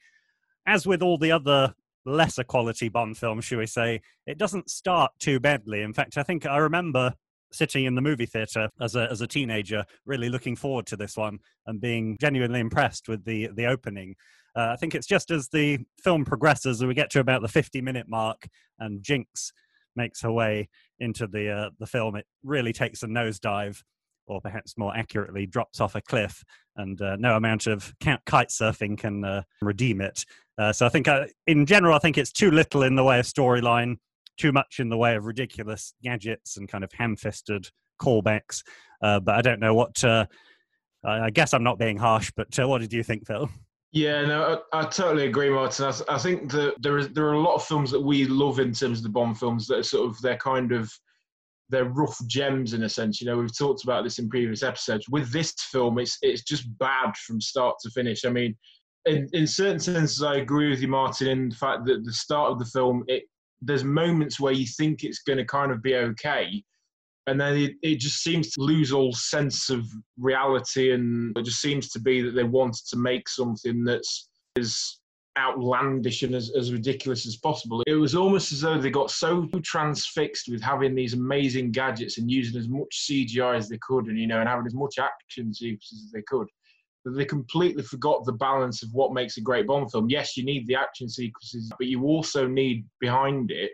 as 0.67 0.87
with 0.87 1.03
all 1.03 1.19
the 1.19 1.33
other 1.33 1.75
lesser 2.05 2.45
quality 2.45 2.89
Bond 2.89 3.19
films, 3.19 3.45
should 3.45 3.59
we 3.59 3.67
say, 3.67 4.01
it 4.27 4.39
doesn't 4.39 4.71
start 4.71 5.13
too 5.19 5.41
badly. 5.41 5.83
In 5.83 5.93
fact, 5.93 6.17
I 6.17 6.23
think 6.23 6.47
I 6.47 6.59
remember 6.59 7.15
sitting 7.53 7.85
in 7.85 7.95
the 7.95 8.03
movie 8.03 8.27
theater 8.27 8.69
as 8.81 8.97
a 8.97 9.11
as 9.11 9.21
a 9.21 9.27
teenager, 9.27 9.85
really 10.05 10.29
looking 10.29 10.57
forward 10.57 10.87
to 10.87 10.97
this 10.97 11.17
one 11.17 11.39
and 11.67 11.81
being 11.81 12.17
genuinely 12.21 12.61
impressed 12.61 13.09
with 13.09 13.25
the 13.25 13.49
the 13.55 13.67
opening. 13.67 14.15
Uh, 14.55 14.71
I 14.73 14.77
think 14.77 14.95
it's 14.95 15.07
just 15.07 15.31
as 15.31 15.49
the 15.49 15.79
film 16.03 16.25
progresses, 16.25 16.83
we 16.85 16.95
get 16.95 17.11
to 17.11 17.21
about 17.21 17.43
the 17.43 17.49
50 17.49 17.83
minute 17.83 18.09
mark, 18.09 18.47
and 18.79 19.03
Jinx 19.03 19.53
makes 19.97 20.21
her 20.23 20.33
way 20.33 20.69
into 20.99 21.27
the 21.27 21.51
uh, 21.51 21.71
the 21.79 21.87
film, 21.87 22.17
it 22.17 22.27
really 22.43 22.73
takes 22.73 23.03
a 23.03 23.07
nosedive. 23.07 23.83
or 24.27 24.41
perhaps 24.41 24.77
more 24.77 24.97
accurately, 24.97 25.47
drops 25.47 25.81
off 25.81 25.95
a 25.95 26.01
cliff, 26.01 26.45
and 26.77 27.01
uh, 27.01 27.17
no 27.17 27.37
amount 27.37 27.67
of 27.67 27.95
kite 28.01 28.49
surfing 28.49 28.99
can 28.99 29.25
uh, 29.25 29.43
redeem 29.63 30.01
it. 30.01 30.25
Uh, 30.59 30.73
so 30.73 30.87
I 30.87 30.89
think, 30.89 31.07
uh, 31.09 31.27
in 31.47 31.67
general, 31.67 31.95
I 31.95 31.99
think 31.99 32.19
it's 32.19 32.33
too 32.33 32.51
little 32.51 32.83
in 32.83 32.97
the 32.97 33.05
way 33.05 33.19
of 33.19 33.27
storyline, 33.27 33.97
too 34.37 34.53
much 34.53 34.81
in 34.81 34.89
the 34.89 34.97
way 34.97 35.17
of 35.17 35.27
ridiculous 35.27 35.95
gadgets 36.03 36.57
and 36.57 36.69
kind 36.69 36.85
of 36.85 36.93
ham-fisted 36.93 37.69
callbacks. 38.01 38.63
Uh, 39.03 39.21
but 39.21 39.37
I 39.37 39.43
don't 39.43 39.61
know 39.61 39.75
what. 39.75 40.03
I 41.05 41.31
guess 41.31 41.55
I'm 41.55 41.63
not 41.63 41.79
being 41.79 41.99
harsh, 41.99 42.33
but 42.37 42.49
what 42.59 42.81
did 42.81 42.93
you 42.93 43.05
think, 43.05 43.29
Phil? 43.29 43.49
Yeah, 43.97 44.27
no, 44.27 44.61
I, 44.75 44.81
I 44.81 44.85
totally 44.85 45.25
agree, 45.25 45.49
Martin. 45.49 45.87
I, 45.87 46.15
I, 46.17 46.19
think 46.19 46.51
that 46.51 46.75
there 46.83 46.99
is 46.99 47.09
there 47.15 47.29
are 47.29 47.33
a 47.33 47.41
lot 47.41 47.55
of 47.55 47.65
films 47.65 47.91
that 47.93 48.01
we 48.01 48.27
love 48.27 48.61
in 48.61 48.75
terms 48.75 48.99
of 48.99 49.05
the 49.05 49.09
Bond 49.09 49.39
films 49.39 49.67
that 49.69 49.79
are 49.79 49.83
sort 49.83 50.11
of 50.11 50.21
they're 50.21 50.37
kind 50.37 50.73
of 50.73 50.93
they're 51.71 51.87
rough 51.87 52.19
gems 52.27 52.75
in 52.75 52.83
a 52.83 52.91
sense. 52.91 53.23
You 53.23 53.27
know, 53.27 53.39
we've 53.39 53.57
talked 53.57 53.85
about 53.85 54.05
this 54.05 54.19
in 54.19 54.29
previous 54.29 54.63
episodes. 54.63 55.09
With 55.09 55.33
this 55.33 55.55
film, 55.73 55.99
it's 55.99 56.19
it's 56.21 56.43
just 56.43 56.67
bad 56.79 57.17
from 57.17 57.41
start 57.41 57.77
to 57.85 57.91
finish. 57.91 58.27
I 58.27 58.29
mean, 58.29 58.55
in 59.07 59.31
in 59.33 59.47
certain 59.47 59.81
senses, 59.81 60.23
I 60.23 60.37
agree 60.37 60.69
with 60.69 60.83
you, 60.83 60.89
Martin, 60.89 61.29
in 61.29 61.49
the 61.49 61.57
fact 61.57 61.87
that 61.87 62.05
the 62.05 62.13
start 62.13 62.53
of 62.53 62.59
the 62.59 62.67
film, 62.67 63.03
it 63.09 63.23
there's 63.63 63.83
moments 63.83 64.39
where 64.39 64.53
you 64.53 64.67
think 64.67 65.05
it's 65.05 65.23
going 65.23 65.39
to 65.39 65.47
kind 65.47 65.73
of 65.73 65.83
be 65.83 65.95
okay, 65.95 66.63
and 67.27 67.41
then 67.41 67.57
it, 67.57 67.73
it 67.83 68.01
just 68.01 68.23
seems 68.23 68.51
to 68.53 68.61
lose 68.61 68.93
all 68.93 69.13
sense 69.13 69.71
of 69.71 69.87
reality, 70.19 70.93
and 70.93 71.37
it 71.37 71.43
just 71.45 71.61
seems 71.61 71.89
to 71.91 72.01
be 72.01 72.23
that 72.23 72.33
they 72.33 72.45
wanted 72.45 72.85
to 72.89 72.97
make 72.97 73.29
something 73.29 73.85
that's 73.85 74.29
is 74.57 75.01
outlandish 75.39 76.23
and 76.23 76.35
as, 76.35 76.51
as 76.57 76.73
ridiculous 76.73 77.27
as 77.27 77.37
possible. 77.37 77.83
It 77.87 77.95
was 77.95 78.15
almost 78.15 78.53
as 78.53 78.63
though 78.63 78.79
they 78.79 78.91
got 78.91 79.11
so 79.11 79.47
transfixed 79.63 80.49
with 80.49 80.63
having 80.63 80.95
these 80.95 81.13
amazing 81.13 81.73
gadgets 81.73 82.17
and 82.19 82.31
using 82.31 82.59
as 82.59 82.69
much 82.69 83.07
CGI 83.09 83.57
as 83.57 83.69
they 83.69 83.79
could, 83.79 84.07
and 84.07 84.19
you 84.19 84.27
know, 84.27 84.41
and 84.41 84.49
having 84.49 84.67
as 84.67 84.75
much 84.75 84.99
action 84.99 85.53
sequences 85.53 86.05
as 86.07 86.13
they 86.13 86.23
could, 86.23 86.49
that 87.05 87.13
they 87.13 87.25
completely 87.25 87.83
forgot 87.83 88.25
the 88.25 88.33
balance 88.33 88.83
of 88.83 88.89
what 88.93 89.13
makes 89.13 89.37
a 89.37 89.43
great 89.43 89.67
Bond 89.67 89.91
film. 89.91 90.09
Yes, 90.09 90.37
you 90.37 90.45
need 90.45 90.67
the 90.67 90.77
action 90.77 91.09
sequences, 91.09 91.71
but 91.79 91.87
you 91.87 92.05
also 92.05 92.47
need 92.47 92.87
behind 93.01 93.51
it. 93.51 93.73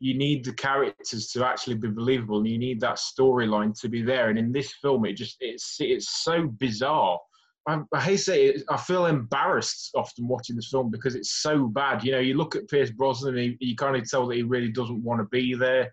You 0.00 0.16
need 0.18 0.44
the 0.44 0.52
characters 0.52 1.28
to 1.28 1.46
actually 1.46 1.76
be 1.76 1.88
believable, 1.88 2.38
and 2.38 2.48
you 2.48 2.58
need 2.58 2.80
that 2.80 2.96
storyline 2.96 3.78
to 3.80 3.88
be 3.88 4.02
there. 4.02 4.28
And 4.28 4.38
in 4.38 4.52
this 4.52 4.72
film, 4.82 5.04
it 5.04 5.14
just 5.14 5.36
it's 5.40 5.76
it's 5.80 6.22
so 6.22 6.46
bizarre 6.46 7.18
I, 7.66 7.80
I 7.94 8.00
hate 8.00 8.16
to 8.16 8.22
say 8.22 8.46
it, 8.46 8.62
I 8.68 8.76
feel 8.76 9.06
embarrassed 9.06 9.90
often 9.94 10.28
watching 10.28 10.56
this 10.56 10.68
film 10.68 10.90
because 10.90 11.14
it's 11.14 11.42
so 11.42 11.66
bad. 11.66 12.04
You 12.04 12.12
know, 12.12 12.18
you 12.18 12.34
look 12.34 12.56
at 12.56 12.68
Pierce 12.68 12.90
Brosnan, 12.90 13.38
and 13.38 13.56
you 13.60 13.76
kind 13.76 13.96
of 13.96 14.08
tell 14.08 14.26
that 14.26 14.36
he 14.36 14.42
really 14.42 14.70
doesn't 14.70 15.02
want 15.02 15.20
to 15.20 15.24
be 15.24 15.54
there. 15.54 15.92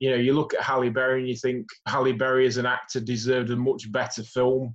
You 0.00 0.10
know, 0.10 0.16
you 0.16 0.32
look 0.32 0.54
at 0.54 0.62
Halle 0.62 0.88
Berry 0.88 1.20
and 1.20 1.28
you 1.28 1.36
think 1.36 1.66
Halle 1.86 2.12
Berry 2.12 2.46
as 2.46 2.56
an 2.56 2.66
actor 2.66 2.98
deserved 2.98 3.50
a 3.50 3.56
much 3.56 3.90
better 3.92 4.22
film 4.22 4.74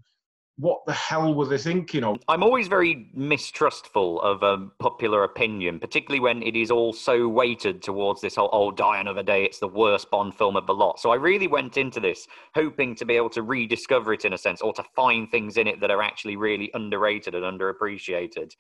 what 0.58 0.84
the 0.88 0.94
hell 0.94 1.36
were 1.36 1.46
they 1.46 1.58
thinking 1.58 2.04
of? 2.04 2.18
I'm 2.28 2.42
always 2.42 2.68
very 2.68 3.10
mistrustful 3.14 4.20
of 4.22 4.44
um, 4.44 4.72
popular 4.80 5.24
opinion, 5.24 5.80
particularly 5.80 6.20
when 6.20 6.42
it 6.42 6.56
is 6.56 6.72
all 6.72 6.94
so 6.94 7.28
weighted 7.28 7.84
towards 7.84 8.22
this 8.22 8.36
whole, 8.36 8.50
oh, 8.52 8.72
Die 8.72 9.00
Another 9.00 9.22
Day, 9.22 9.46
it's 9.46 9.60
the 9.60 9.68
worst 9.68 10.10
Bond 10.10 10.36
film 10.36 10.56
of 10.56 10.66
the 10.66 10.74
lot. 10.74 11.00
So 11.00 11.12
I 11.12 11.16
really 11.16 11.48
went 11.48 11.78
into 11.78 12.00
this 12.00 12.28
hoping 12.56 12.96
to 12.96 13.06
be 13.06 13.16
able 13.16 13.30
to 13.32 13.44
rediscover 13.44 14.14
it 14.14 14.26
in 14.26 14.34
a 14.34 14.38
sense, 14.38 14.62
or 14.62 14.74
to 14.74 14.84
find 14.96 15.30
things 15.30 15.58
in 15.58 15.68
it 15.68 15.80
that 15.80 15.92
are 15.92 16.02
actually 16.02 16.38
really 16.38 16.72
underrated 16.74 17.36
and 17.36 17.44
underappreciated. 17.44 18.56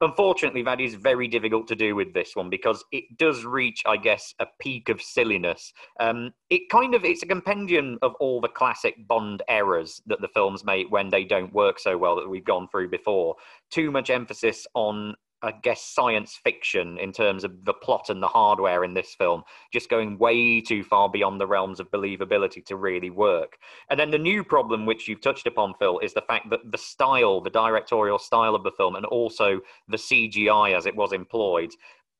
Unfortunately, 0.00 0.62
that 0.62 0.80
is 0.80 0.94
very 0.94 1.28
difficult 1.28 1.68
to 1.68 1.76
do 1.76 1.94
with 1.94 2.12
this 2.12 2.34
one 2.34 2.50
because 2.50 2.84
it 2.90 3.04
does 3.16 3.44
reach, 3.44 3.82
I 3.86 3.96
guess, 3.96 4.34
a 4.40 4.46
peak 4.60 4.88
of 4.88 5.00
silliness. 5.00 5.72
Um, 6.00 6.32
it 6.50 6.68
kind 6.68 6.94
of 6.94 7.04
it's 7.04 7.22
a 7.22 7.26
compendium 7.26 7.98
of 8.02 8.14
all 8.20 8.40
the 8.40 8.48
classic 8.48 8.96
Bond 9.06 9.42
errors 9.48 10.02
that 10.06 10.20
the 10.20 10.28
films 10.28 10.64
make 10.64 10.90
when 10.90 11.10
they 11.10 11.24
don't 11.24 11.54
work 11.54 11.78
so 11.78 11.96
well 11.96 12.16
that 12.16 12.28
we've 12.28 12.44
gone 12.44 12.68
through 12.68 12.90
before. 12.90 13.36
Too 13.70 13.90
much 13.90 14.10
emphasis 14.10 14.66
on 14.74 15.14
I 15.44 15.52
guess, 15.52 15.82
science 15.82 16.40
fiction 16.42 16.96
in 16.96 17.12
terms 17.12 17.44
of 17.44 17.66
the 17.66 17.74
plot 17.74 18.08
and 18.08 18.22
the 18.22 18.28
hardware 18.28 18.82
in 18.82 18.94
this 18.94 19.14
film, 19.14 19.42
just 19.70 19.90
going 19.90 20.16
way 20.16 20.62
too 20.62 20.82
far 20.82 21.10
beyond 21.10 21.38
the 21.38 21.46
realms 21.46 21.80
of 21.80 21.90
believability 21.90 22.64
to 22.64 22.76
really 22.76 23.10
work. 23.10 23.58
And 23.90 24.00
then 24.00 24.10
the 24.10 24.18
new 24.18 24.42
problem, 24.42 24.86
which 24.86 25.06
you've 25.06 25.20
touched 25.20 25.46
upon, 25.46 25.74
Phil, 25.74 25.98
is 25.98 26.14
the 26.14 26.22
fact 26.22 26.48
that 26.48 26.72
the 26.72 26.78
style, 26.78 27.42
the 27.42 27.50
directorial 27.50 28.18
style 28.18 28.54
of 28.54 28.62
the 28.62 28.72
film, 28.72 28.96
and 28.96 29.04
also 29.04 29.60
the 29.86 29.98
CGI 29.98 30.74
as 30.74 30.86
it 30.86 30.96
was 30.96 31.12
employed, 31.12 31.72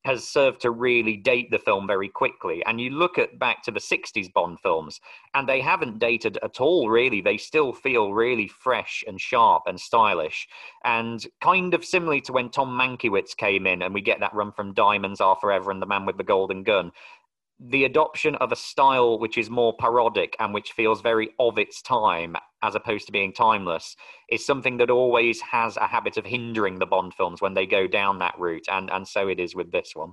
has 0.04 0.26
served 0.26 0.60
to 0.60 0.70
really 0.70 1.16
date 1.16 1.50
the 1.50 1.58
film 1.58 1.86
very 1.86 2.08
quickly. 2.08 2.64
And 2.66 2.80
you 2.80 2.90
look 2.90 3.18
at 3.18 3.38
back 3.38 3.62
to 3.64 3.70
the 3.70 3.80
60s 3.80 4.32
Bond 4.32 4.60
films, 4.60 5.00
and 5.34 5.48
they 5.48 5.60
haven't 5.60 5.98
dated 5.98 6.38
at 6.42 6.60
all, 6.60 6.88
really. 6.88 7.20
They 7.20 7.38
still 7.38 7.72
feel 7.72 8.12
really 8.12 8.46
fresh 8.46 9.02
and 9.06 9.20
sharp 9.20 9.62
and 9.66 9.80
stylish. 9.80 10.46
And 10.84 11.26
kind 11.40 11.72
of 11.74 11.84
similarly 11.84 12.20
to 12.22 12.32
when 12.32 12.50
Tom 12.50 12.78
Mankiewicz 12.78 13.36
came 13.36 13.66
in, 13.66 13.82
and 13.82 13.94
we 13.94 14.00
get 14.00 14.20
that 14.20 14.34
run 14.34 14.52
from 14.52 14.74
Diamonds 14.74 15.20
Are 15.20 15.36
Forever 15.36 15.70
and 15.70 15.80
The 15.80 15.86
Man 15.86 16.04
with 16.04 16.18
the 16.18 16.24
Golden 16.24 16.62
Gun 16.62 16.92
the 17.68 17.84
adoption 17.84 18.34
of 18.36 18.52
a 18.52 18.56
style 18.56 19.18
which 19.18 19.38
is 19.38 19.48
more 19.48 19.74
parodic 19.78 20.36
and 20.38 20.52
which 20.52 20.72
feels 20.72 21.00
very 21.00 21.30
of 21.38 21.58
its 21.58 21.80
time 21.80 22.36
as 22.62 22.74
opposed 22.74 23.06
to 23.06 23.12
being 23.12 23.32
timeless 23.32 23.96
is 24.30 24.44
something 24.44 24.76
that 24.76 24.90
always 24.90 25.40
has 25.40 25.76
a 25.76 25.86
habit 25.86 26.16
of 26.16 26.26
hindering 26.26 26.78
the 26.78 26.86
Bond 26.86 27.14
films 27.14 27.40
when 27.40 27.54
they 27.54 27.66
go 27.66 27.86
down 27.86 28.18
that 28.18 28.34
route, 28.38 28.66
and 28.70 28.90
and 28.90 29.06
so 29.06 29.28
it 29.28 29.40
is 29.40 29.54
with 29.54 29.70
this 29.72 29.92
one. 29.94 30.12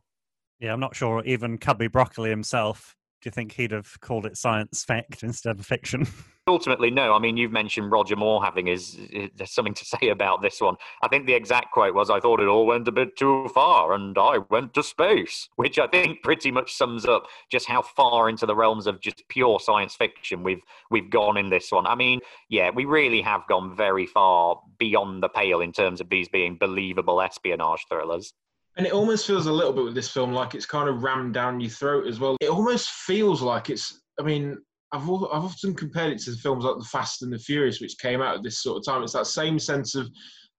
Yeah, 0.59 0.73
I'm 0.73 0.79
not 0.79 0.95
sure 0.95 1.23
even 1.25 1.57
Cubby 1.57 1.87
Broccoli 1.87 2.29
himself 2.29 2.95
do 3.21 3.27
you 3.27 3.31
think 3.31 3.53
he'd 3.53 3.71
have 3.71 3.99
called 4.01 4.25
it 4.25 4.35
science 4.35 4.83
fact 4.83 5.23
instead 5.23 5.59
of 5.59 5.65
fiction? 5.65 6.07
Ultimately, 6.47 6.89
no. 6.89 7.13
I 7.13 7.19
mean, 7.19 7.37
you've 7.37 7.51
mentioned 7.51 7.91
Roger 7.91 8.15
Moore 8.15 8.43
having 8.43 8.65
his, 8.65 8.97
eh, 9.13 9.27
his, 9.37 9.51
something 9.51 9.75
to 9.75 9.85
say 10.01 10.09
about 10.09 10.41
this 10.41 10.59
one. 10.59 10.75
I 11.03 11.07
think 11.07 11.27
the 11.27 11.33
exact 11.33 11.71
quote 11.71 11.93
was, 11.93 12.09
"I 12.09 12.19
thought 12.19 12.39
it 12.39 12.47
all 12.47 12.65
went 12.65 12.87
a 12.87 12.91
bit 12.91 13.15
too 13.15 13.47
far, 13.53 13.93
and 13.93 14.17
I 14.17 14.39
went 14.49 14.73
to 14.73 14.83
space," 14.83 15.47
which 15.55 15.77
I 15.77 15.85
think 15.87 16.23
pretty 16.23 16.51
much 16.51 16.73
sums 16.73 17.05
up 17.05 17.27
just 17.51 17.67
how 17.67 17.83
far 17.83 18.27
into 18.27 18.47
the 18.47 18.55
realms 18.55 18.87
of 18.87 18.99
just 18.99 19.23
pure 19.29 19.59
science 19.59 19.95
fiction 19.95 20.41
we've 20.43 20.61
we've 20.89 21.11
gone 21.11 21.37
in 21.37 21.49
this 21.51 21.71
one. 21.71 21.85
I 21.85 21.93
mean, 21.93 22.21
yeah, 22.49 22.71
we 22.71 22.85
really 22.85 23.21
have 23.21 23.47
gone 23.47 23.75
very 23.75 24.07
far 24.07 24.59
beyond 24.79 25.21
the 25.21 25.29
pale 25.29 25.61
in 25.61 25.71
terms 25.71 26.01
of 26.01 26.09
these 26.09 26.27
being 26.27 26.57
believable 26.57 27.21
espionage 27.21 27.85
thrillers. 27.87 28.33
And 28.77 28.87
it 28.87 28.93
almost 28.93 29.27
feels 29.27 29.47
a 29.47 29.51
little 29.51 29.73
bit 29.73 29.83
with 29.83 29.95
this 29.95 30.09
film 30.09 30.31
like 30.33 30.55
it's 30.55 30.65
kind 30.65 30.87
of 30.87 31.03
rammed 31.03 31.33
down 31.33 31.59
your 31.59 31.69
throat 31.69 32.07
as 32.07 32.19
well. 32.19 32.37
It 32.39 32.49
almost 32.49 32.89
feels 32.89 33.41
like 33.41 33.69
it's. 33.69 34.01
I 34.19 34.23
mean, 34.23 34.57
I've 34.93 35.03
I've 35.03 35.43
often 35.43 35.73
compared 35.73 36.11
it 36.11 36.19
to 36.19 36.31
films 36.33 36.63
like 36.63 36.77
The 36.77 36.85
Fast 36.85 37.21
and 37.21 37.33
the 37.33 37.39
Furious, 37.39 37.81
which 37.81 37.97
came 37.97 38.21
out 38.21 38.35
at 38.35 38.43
this 38.43 38.61
sort 38.61 38.77
of 38.77 38.85
time. 38.85 39.03
It's 39.03 39.13
that 39.13 39.27
same 39.27 39.59
sense 39.59 39.95
of 39.95 40.09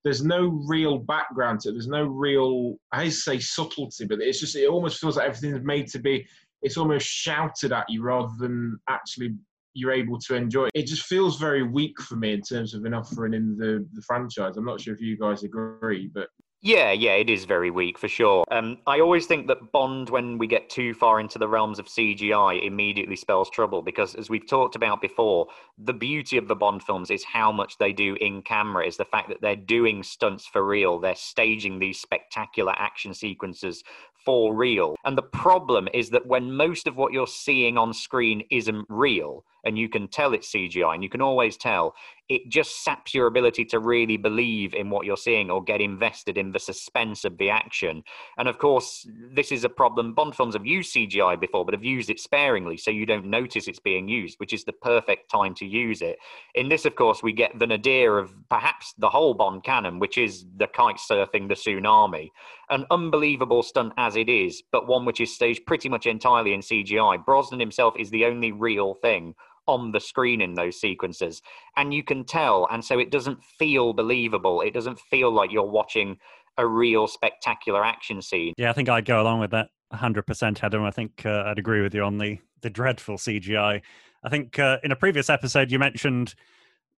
there's 0.04 0.24
no 0.24 0.62
real 0.66 0.98
background 0.98 1.60
to 1.60 1.68
it. 1.68 1.72
There's 1.72 1.88
no 1.88 2.04
real 2.04 2.76
I 2.92 3.08
say 3.08 3.38
subtlety, 3.38 4.06
but 4.06 4.20
it's 4.20 4.40
just 4.40 4.56
it 4.56 4.68
almost 4.68 5.00
feels 5.00 5.16
like 5.16 5.28
everything's 5.28 5.64
made 5.64 5.88
to 5.88 5.98
be. 5.98 6.26
It's 6.62 6.76
almost 6.76 7.06
shouted 7.06 7.72
at 7.72 7.88
you 7.88 8.02
rather 8.02 8.32
than 8.38 8.78
actually 8.88 9.34
you're 9.74 9.92
able 9.92 10.18
to 10.18 10.34
enjoy 10.34 10.66
it. 10.66 10.72
It 10.74 10.86
just 10.86 11.04
feels 11.04 11.38
very 11.38 11.62
weak 11.62 12.00
for 12.00 12.16
me 12.16 12.34
in 12.34 12.42
terms 12.42 12.74
of 12.74 12.84
an 12.84 12.94
offering 12.94 13.34
in 13.34 13.56
the 13.56 13.86
the 13.92 14.02
franchise. 14.02 14.56
I'm 14.56 14.64
not 14.64 14.80
sure 14.80 14.94
if 14.94 15.00
you 15.00 15.16
guys 15.16 15.44
agree, 15.44 16.10
but 16.12 16.28
yeah, 16.64 16.92
yeah, 16.92 17.14
it 17.14 17.28
is 17.28 17.44
very 17.44 17.72
weak 17.72 17.98
for 17.98 18.06
sure. 18.06 18.44
Um, 18.52 18.78
I 18.86 19.00
always 19.00 19.26
think 19.26 19.48
that 19.48 19.72
Bond, 19.72 20.08
when 20.10 20.38
we 20.38 20.46
get 20.46 20.70
too 20.70 20.94
far 20.94 21.18
into 21.18 21.36
the 21.36 21.48
realms 21.48 21.80
of 21.80 21.86
CGI, 21.86 22.64
immediately 22.64 23.16
spells 23.16 23.50
trouble 23.50 23.82
because, 23.82 24.14
as 24.14 24.30
we've 24.30 24.46
talked 24.46 24.76
about 24.76 25.00
before, 25.00 25.48
the 25.76 25.92
beauty 25.92 26.36
of 26.36 26.46
the 26.46 26.54
Bond 26.54 26.84
films 26.84 27.10
is 27.10 27.24
how 27.24 27.50
much 27.50 27.78
they 27.78 27.92
do 27.92 28.16
in 28.20 28.42
camera, 28.42 28.86
is 28.86 28.96
the 28.96 29.04
fact 29.04 29.28
that 29.28 29.40
they're 29.40 29.56
doing 29.56 30.04
stunts 30.04 30.46
for 30.46 30.64
real. 30.64 31.00
They're 31.00 31.16
staging 31.16 31.80
these 31.80 31.98
spectacular 31.98 32.74
action 32.78 33.12
sequences 33.12 33.82
for 34.24 34.54
real. 34.54 34.94
And 35.04 35.18
the 35.18 35.22
problem 35.22 35.88
is 35.92 36.10
that 36.10 36.26
when 36.26 36.52
most 36.52 36.86
of 36.86 36.96
what 36.96 37.12
you're 37.12 37.26
seeing 37.26 37.76
on 37.76 37.92
screen 37.92 38.44
isn't 38.50 38.86
real, 38.88 39.44
and 39.64 39.78
you 39.78 39.88
can 39.88 40.08
tell 40.08 40.34
it's 40.34 40.52
CGI, 40.52 40.94
and 40.94 41.02
you 41.02 41.08
can 41.08 41.22
always 41.22 41.56
tell, 41.56 41.94
it 42.28 42.48
just 42.48 42.82
saps 42.82 43.12
your 43.12 43.26
ability 43.26 43.64
to 43.66 43.78
really 43.78 44.16
believe 44.16 44.74
in 44.74 44.88
what 44.88 45.04
you're 45.04 45.16
seeing 45.16 45.50
or 45.50 45.62
get 45.62 45.80
invested 45.80 46.38
in 46.38 46.52
the 46.52 46.58
suspense 46.58 47.24
of 47.24 47.36
the 47.36 47.50
action. 47.50 48.02
And 48.38 48.48
of 48.48 48.58
course, 48.58 49.06
this 49.34 49.52
is 49.52 49.64
a 49.64 49.68
problem. 49.68 50.14
Bond 50.14 50.34
films 50.34 50.54
have 50.54 50.64
used 50.64 50.94
CGI 50.94 51.38
before, 51.38 51.64
but 51.64 51.74
have 51.74 51.84
used 51.84 52.10
it 52.10 52.20
sparingly, 52.20 52.76
so 52.76 52.90
you 52.90 53.06
don't 53.06 53.26
notice 53.26 53.68
it's 53.68 53.80
being 53.80 54.08
used, 54.08 54.38
which 54.38 54.52
is 54.52 54.64
the 54.64 54.72
perfect 54.72 55.30
time 55.30 55.54
to 55.56 55.66
use 55.66 56.00
it. 56.00 56.18
In 56.54 56.68
this, 56.68 56.86
of 56.86 56.94
course, 56.94 57.22
we 57.22 57.32
get 57.32 57.58
the 57.58 57.66
nadir 57.66 58.18
of 58.18 58.32
perhaps 58.48 58.94
the 58.98 59.10
whole 59.10 59.34
Bond 59.34 59.62
canon, 59.62 59.98
which 59.98 60.16
is 60.16 60.46
the 60.56 60.68
kite 60.68 60.96
surfing 60.96 61.48
the 61.48 61.54
tsunami. 61.54 62.30
An 62.70 62.86
unbelievable 62.90 63.62
stunt 63.62 63.92
as 63.98 64.16
it 64.16 64.28
is, 64.28 64.62
but 64.72 64.86
one 64.86 65.04
which 65.04 65.20
is 65.20 65.34
staged 65.34 65.66
pretty 65.66 65.88
much 65.88 66.06
entirely 66.06 66.54
in 66.54 66.60
CGI. 66.60 67.22
Brosnan 67.24 67.60
himself 67.60 67.94
is 67.98 68.10
the 68.10 68.24
only 68.24 68.52
real 68.52 68.94
thing 68.94 69.34
on 69.66 69.92
the 69.92 70.00
screen 70.00 70.40
in 70.40 70.54
those 70.54 70.80
sequences 70.80 71.40
and 71.76 71.94
you 71.94 72.02
can 72.02 72.24
tell 72.24 72.66
and 72.70 72.84
so 72.84 72.98
it 72.98 73.10
doesn't 73.10 73.42
feel 73.58 73.92
believable. 73.92 74.60
It 74.60 74.74
doesn't 74.74 74.98
feel 74.98 75.32
like 75.32 75.52
you're 75.52 75.62
watching 75.62 76.18
a 76.58 76.66
real 76.66 77.06
spectacular 77.06 77.84
action 77.84 78.20
scene. 78.20 78.52
Yeah 78.58 78.70
i 78.70 78.72
think 78.74 78.88
i'd 78.90 79.06
go 79.06 79.22
along 79.22 79.40
with 79.40 79.52
that 79.52 79.68
100% 79.94 80.62
adam 80.62 80.84
i 80.84 80.90
think 80.90 81.24
uh, 81.24 81.44
i'd 81.46 81.58
agree 81.58 81.80
with 81.80 81.94
you 81.94 82.02
on 82.02 82.18
the 82.18 82.38
the 82.60 82.68
dreadful 82.68 83.16
cgi 83.16 83.80
I. 84.24 84.28
Think 84.28 84.58
uh, 84.58 84.78
in 84.84 84.92
a 84.92 84.96
previous 84.96 85.30
episode 85.30 85.72
you 85.72 85.78
mentioned 85.78 86.34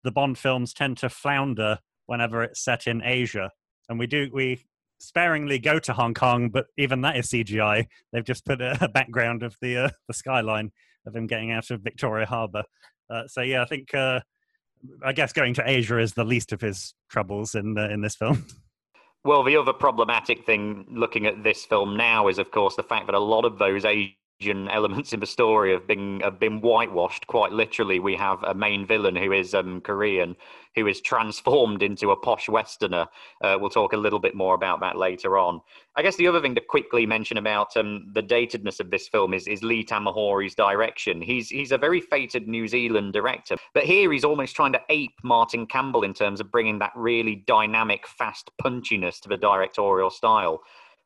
the 0.04 0.12
Bond 0.12 0.38
films 0.38 0.72
tend 0.72 0.98
to 0.98 1.08
flounder 1.08 1.78
whenever 2.06 2.44
it's 2.44 2.60
set 2.60 2.86
in 2.86 3.02
Asia, 3.02 3.50
and 3.88 3.98
we 3.98 4.06
do 4.06 4.30
we 4.32 4.64
sparingly 4.98 5.58
go 5.58 5.78
to 5.80 5.92
Hong 5.92 6.14
Kong, 6.14 6.50
but 6.50 6.66
even 6.78 7.00
that 7.00 7.16
is 7.16 7.28
CGI. 7.28 7.88
They've 8.12 8.24
just 8.24 8.44
put 8.44 8.60
a, 8.60 8.88
background 8.94 9.42
of 9.42 9.56
the 9.60 9.76
uh, 9.78 9.90
the 10.06 10.14
skyline 10.14 10.70
of 11.06 11.14
him 11.14 11.26
getting 11.26 11.50
out 11.50 11.70
of 11.70 11.80
Victoria 11.80 12.26
Harbour. 12.26 12.64
Uh, 13.10 13.22
so 13.26 13.42
yeah, 13.42 13.62
I 13.62 13.66
think 13.66 13.94
uh, 13.94 14.20
I 15.04 15.12
guess 15.12 15.32
going 15.32 15.54
to 15.54 15.68
Asia 15.68 15.98
is 15.98 16.14
the 16.14 16.24
least 16.24 16.52
of 16.52 16.60
his 16.60 16.94
troubles 17.08 17.54
in 17.54 17.76
uh, 17.78 17.88
in 17.88 18.00
this 18.00 18.16
film. 18.16 18.44
Well, 19.26 19.42
the 19.42 19.56
other 19.56 19.72
problematic 19.72 20.44
thing 20.44 20.84
looking 20.90 21.24
at 21.24 21.42
this 21.42 21.64
film 21.64 21.96
now 21.96 22.28
is, 22.28 22.38
of 22.38 22.50
course, 22.50 22.76
the 22.76 22.82
fact 22.82 23.06
that 23.06 23.14
a 23.14 23.18
lot 23.18 23.46
of 23.46 23.58
those 23.58 23.86
Asian 23.86 24.12
elements 24.70 25.12
in 25.12 25.20
the 25.20 25.26
story 25.26 25.72
have 25.72 25.86
been 25.86 26.20
have 26.20 26.38
been 26.38 26.60
whitewashed. 26.60 27.26
Quite 27.26 27.52
literally, 27.52 27.98
we 27.98 28.16
have 28.16 28.42
a 28.42 28.54
main 28.54 28.86
villain 28.86 29.16
who 29.16 29.32
is 29.32 29.54
um, 29.54 29.80
Korean, 29.80 30.36
who 30.74 30.86
is 30.86 31.00
transformed 31.00 31.82
into 31.82 32.10
a 32.10 32.16
posh 32.16 32.48
Westerner. 32.48 33.06
Uh, 33.42 33.56
we'll 33.60 33.70
talk 33.70 33.92
a 33.92 33.96
little 33.96 34.18
bit 34.18 34.34
more 34.34 34.54
about 34.54 34.80
that 34.80 34.96
later 34.96 35.38
on. 35.38 35.60
I 35.96 36.02
guess 36.02 36.16
the 36.16 36.26
other 36.26 36.40
thing 36.40 36.54
to 36.56 36.60
quickly 36.60 37.06
mention 37.06 37.38
about 37.38 37.76
um, 37.76 38.10
the 38.12 38.22
datedness 38.22 38.80
of 38.80 38.90
this 38.90 39.08
film 39.08 39.32
is, 39.32 39.46
is 39.46 39.62
Lee 39.62 39.84
Tamahori's 39.84 40.54
direction. 40.54 41.22
He's 41.22 41.48
he's 41.48 41.72
a 41.72 41.78
very 41.78 42.00
fated 42.00 42.48
New 42.48 42.68
Zealand 42.68 43.12
director, 43.12 43.56
but 43.72 43.84
here 43.84 44.10
he's 44.12 44.24
almost 44.24 44.56
trying 44.56 44.72
to 44.72 44.82
ape 44.88 45.14
Martin 45.22 45.66
Campbell 45.66 46.02
in 46.02 46.14
terms 46.14 46.40
of 46.40 46.50
bringing 46.50 46.78
that 46.80 46.92
really 46.94 47.44
dynamic, 47.46 48.06
fast 48.06 48.50
punchiness 48.62 49.20
to 49.20 49.28
the 49.28 49.36
directorial 49.36 50.10
style. 50.10 50.62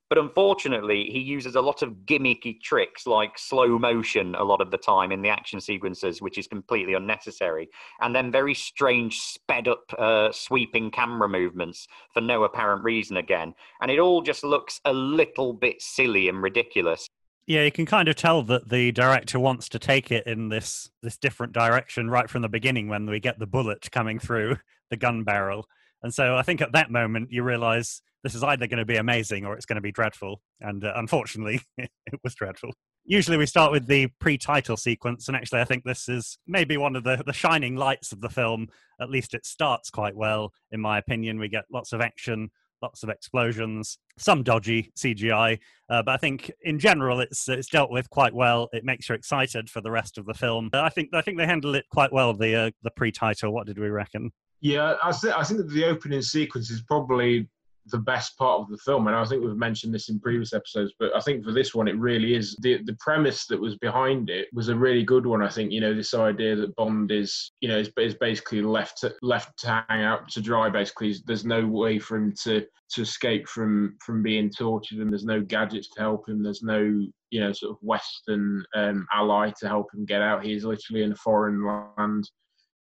But 0.08 0.18
unfortunately, 0.18 1.10
he 1.10 1.18
uses 1.18 1.54
a 1.54 1.60
lot 1.60 1.82
of 1.82 2.06
gimmicky 2.06 2.60
tricks 2.60 3.06
like 3.06 3.38
slow 3.38 3.78
motion 3.78 4.34
a 4.34 4.44
lot 4.44 4.62
of 4.62 4.70
the 4.70 4.78
time 4.78 5.12
in 5.12 5.20
the 5.20 5.28
action 5.28 5.60
sequences, 5.60 6.22
which 6.22 6.38
is 6.38 6.46
completely 6.46 6.94
unnecessary. 6.94 7.68
And 8.00 8.14
then 8.14 8.32
very 8.32 8.54
strange, 8.54 9.18
sped 9.18 9.68
up, 9.68 9.92
uh, 9.98 10.32
sweeping 10.32 10.90
camera 10.90 11.28
movements 11.28 11.86
for 12.14 12.22
no 12.22 12.44
apparent 12.44 12.84
reason 12.84 13.18
again. 13.18 13.54
And 13.82 13.90
it 13.90 13.98
all 13.98 14.22
just 14.22 14.44
looks 14.44 14.80
a 14.86 14.92
little 14.92 15.52
bit 15.52 15.82
silly 15.82 16.28
and 16.28 16.42
ridiculous. 16.42 17.06
Yeah, 17.46 17.64
you 17.64 17.72
can 17.72 17.86
kind 17.86 18.08
of 18.08 18.16
tell 18.16 18.42
that 18.44 18.68
the 18.68 18.92
director 18.92 19.38
wants 19.38 19.68
to 19.70 19.78
take 19.78 20.10
it 20.10 20.26
in 20.26 20.50
this 20.50 20.90
this 21.02 21.16
different 21.16 21.54
direction 21.54 22.10
right 22.10 22.28
from 22.28 22.42
the 22.42 22.48
beginning 22.48 22.88
when 22.88 23.08
we 23.08 23.20
get 23.20 23.38
the 23.38 23.46
bullet 23.46 23.90
coming 23.90 24.18
through 24.18 24.56
the 24.90 24.96
gun 24.96 25.24
barrel. 25.24 25.66
And 26.02 26.12
so 26.12 26.36
I 26.36 26.42
think 26.42 26.60
at 26.60 26.72
that 26.72 26.90
moment 26.90 27.32
you 27.32 27.42
realize 27.42 28.02
this 28.28 28.34
is 28.34 28.42
either 28.42 28.66
going 28.66 28.78
to 28.78 28.84
be 28.84 28.96
amazing 28.96 29.46
or 29.46 29.54
it's 29.54 29.64
going 29.64 29.76
to 29.76 29.80
be 29.80 29.90
dreadful. 29.90 30.42
And 30.60 30.84
uh, 30.84 30.92
unfortunately, 30.96 31.62
it 31.78 32.20
was 32.22 32.34
dreadful. 32.34 32.74
Usually 33.06 33.38
we 33.38 33.46
start 33.46 33.72
with 33.72 33.86
the 33.86 34.08
pre-title 34.20 34.76
sequence, 34.76 35.28
and 35.28 35.36
actually 35.36 35.62
I 35.62 35.64
think 35.64 35.84
this 35.84 36.10
is 36.10 36.36
maybe 36.46 36.76
one 36.76 36.94
of 36.94 37.04
the, 37.04 37.22
the 37.24 37.32
shining 37.32 37.74
lights 37.74 38.12
of 38.12 38.20
the 38.20 38.28
film. 38.28 38.68
At 39.00 39.08
least 39.08 39.32
it 39.32 39.46
starts 39.46 39.88
quite 39.88 40.14
well, 40.14 40.52
in 40.72 40.80
my 40.82 40.98
opinion. 40.98 41.38
We 41.38 41.48
get 41.48 41.64
lots 41.72 41.94
of 41.94 42.02
action, 42.02 42.50
lots 42.82 43.02
of 43.02 43.08
explosions, 43.08 43.96
some 44.18 44.42
dodgy 44.42 44.92
CGI, 44.94 45.58
uh, 45.88 46.02
but 46.02 46.12
I 46.12 46.18
think 46.18 46.50
in 46.60 46.78
general 46.78 47.20
it's 47.20 47.48
it's 47.48 47.68
dealt 47.68 47.90
with 47.90 48.10
quite 48.10 48.34
well. 48.34 48.68
It 48.74 48.84
makes 48.84 49.08
you 49.08 49.14
excited 49.14 49.70
for 49.70 49.80
the 49.80 49.90
rest 49.90 50.18
of 50.18 50.26
the 50.26 50.34
film. 50.34 50.68
I 50.74 50.90
think 50.90 51.14
I 51.14 51.22
think 51.22 51.38
they 51.38 51.46
handle 51.46 51.74
it 51.76 51.86
quite 51.90 52.12
well. 52.12 52.34
The 52.34 52.54
uh, 52.54 52.70
the 52.82 52.90
pre-title. 52.90 53.54
What 53.54 53.66
did 53.66 53.78
we 53.78 53.88
reckon? 53.88 54.32
Yeah, 54.60 54.96
I, 55.02 55.12
th- 55.12 55.34
I 55.34 55.44
think 55.44 55.60
that 55.60 55.70
the 55.70 55.84
opening 55.84 56.20
sequence 56.20 56.68
is 56.68 56.82
probably 56.82 57.48
the 57.90 57.98
best 57.98 58.36
part 58.38 58.60
of 58.60 58.68
the 58.68 58.78
film. 58.78 59.06
And 59.06 59.16
I 59.16 59.24
think 59.24 59.42
we've 59.42 59.56
mentioned 59.56 59.94
this 59.94 60.08
in 60.08 60.20
previous 60.20 60.52
episodes, 60.52 60.92
but 60.98 61.14
I 61.14 61.20
think 61.20 61.44
for 61.44 61.52
this 61.52 61.74
one, 61.74 61.88
it 61.88 61.98
really 61.98 62.34
is 62.34 62.56
the 62.60 62.82
the 62.84 62.96
premise 63.00 63.46
that 63.46 63.60
was 63.60 63.76
behind 63.76 64.30
it 64.30 64.48
was 64.52 64.68
a 64.68 64.76
really 64.76 65.02
good 65.02 65.26
one. 65.26 65.42
I 65.42 65.48
think 65.48 65.72
you 65.72 65.80
know 65.80 65.94
this 65.94 66.14
idea 66.14 66.56
that 66.56 66.74
Bond 66.76 67.10
is 67.10 67.52
you 67.60 67.68
know 67.68 67.78
is, 67.78 67.90
is 67.96 68.14
basically 68.14 68.62
left 68.62 68.98
to, 68.98 69.14
left 69.22 69.58
to 69.60 69.84
hang 69.88 70.02
out 70.02 70.28
to 70.30 70.40
dry. 70.40 70.68
Basically, 70.68 71.14
there's 71.26 71.44
no 71.44 71.66
way 71.66 71.98
for 71.98 72.16
him 72.16 72.34
to 72.44 72.66
to 72.90 73.02
escape 73.02 73.48
from 73.48 73.96
from 74.04 74.22
being 74.22 74.50
tortured, 74.50 74.98
and 74.98 75.10
there's 75.10 75.24
no 75.24 75.40
gadgets 75.40 75.88
to 75.90 76.00
help 76.00 76.28
him. 76.28 76.42
There's 76.42 76.62
no 76.62 77.06
you 77.30 77.40
know 77.40 77.52
sort 77.52 77.72
of 77.72 77.78
Western 77.82 78.64
um, 78.74 79.06
ally 79.12 79.52
to 79.60 79.68
help 79.68 79.92
him 79.94 80.04
get 80.04 80.22
out. 80.22 80.44
He's 80.44 80.64
literally 80.64 81.02
in 81.02 81.12
a 81.12 81.16
foreign 81.16 81.64
land. 81.64 82.30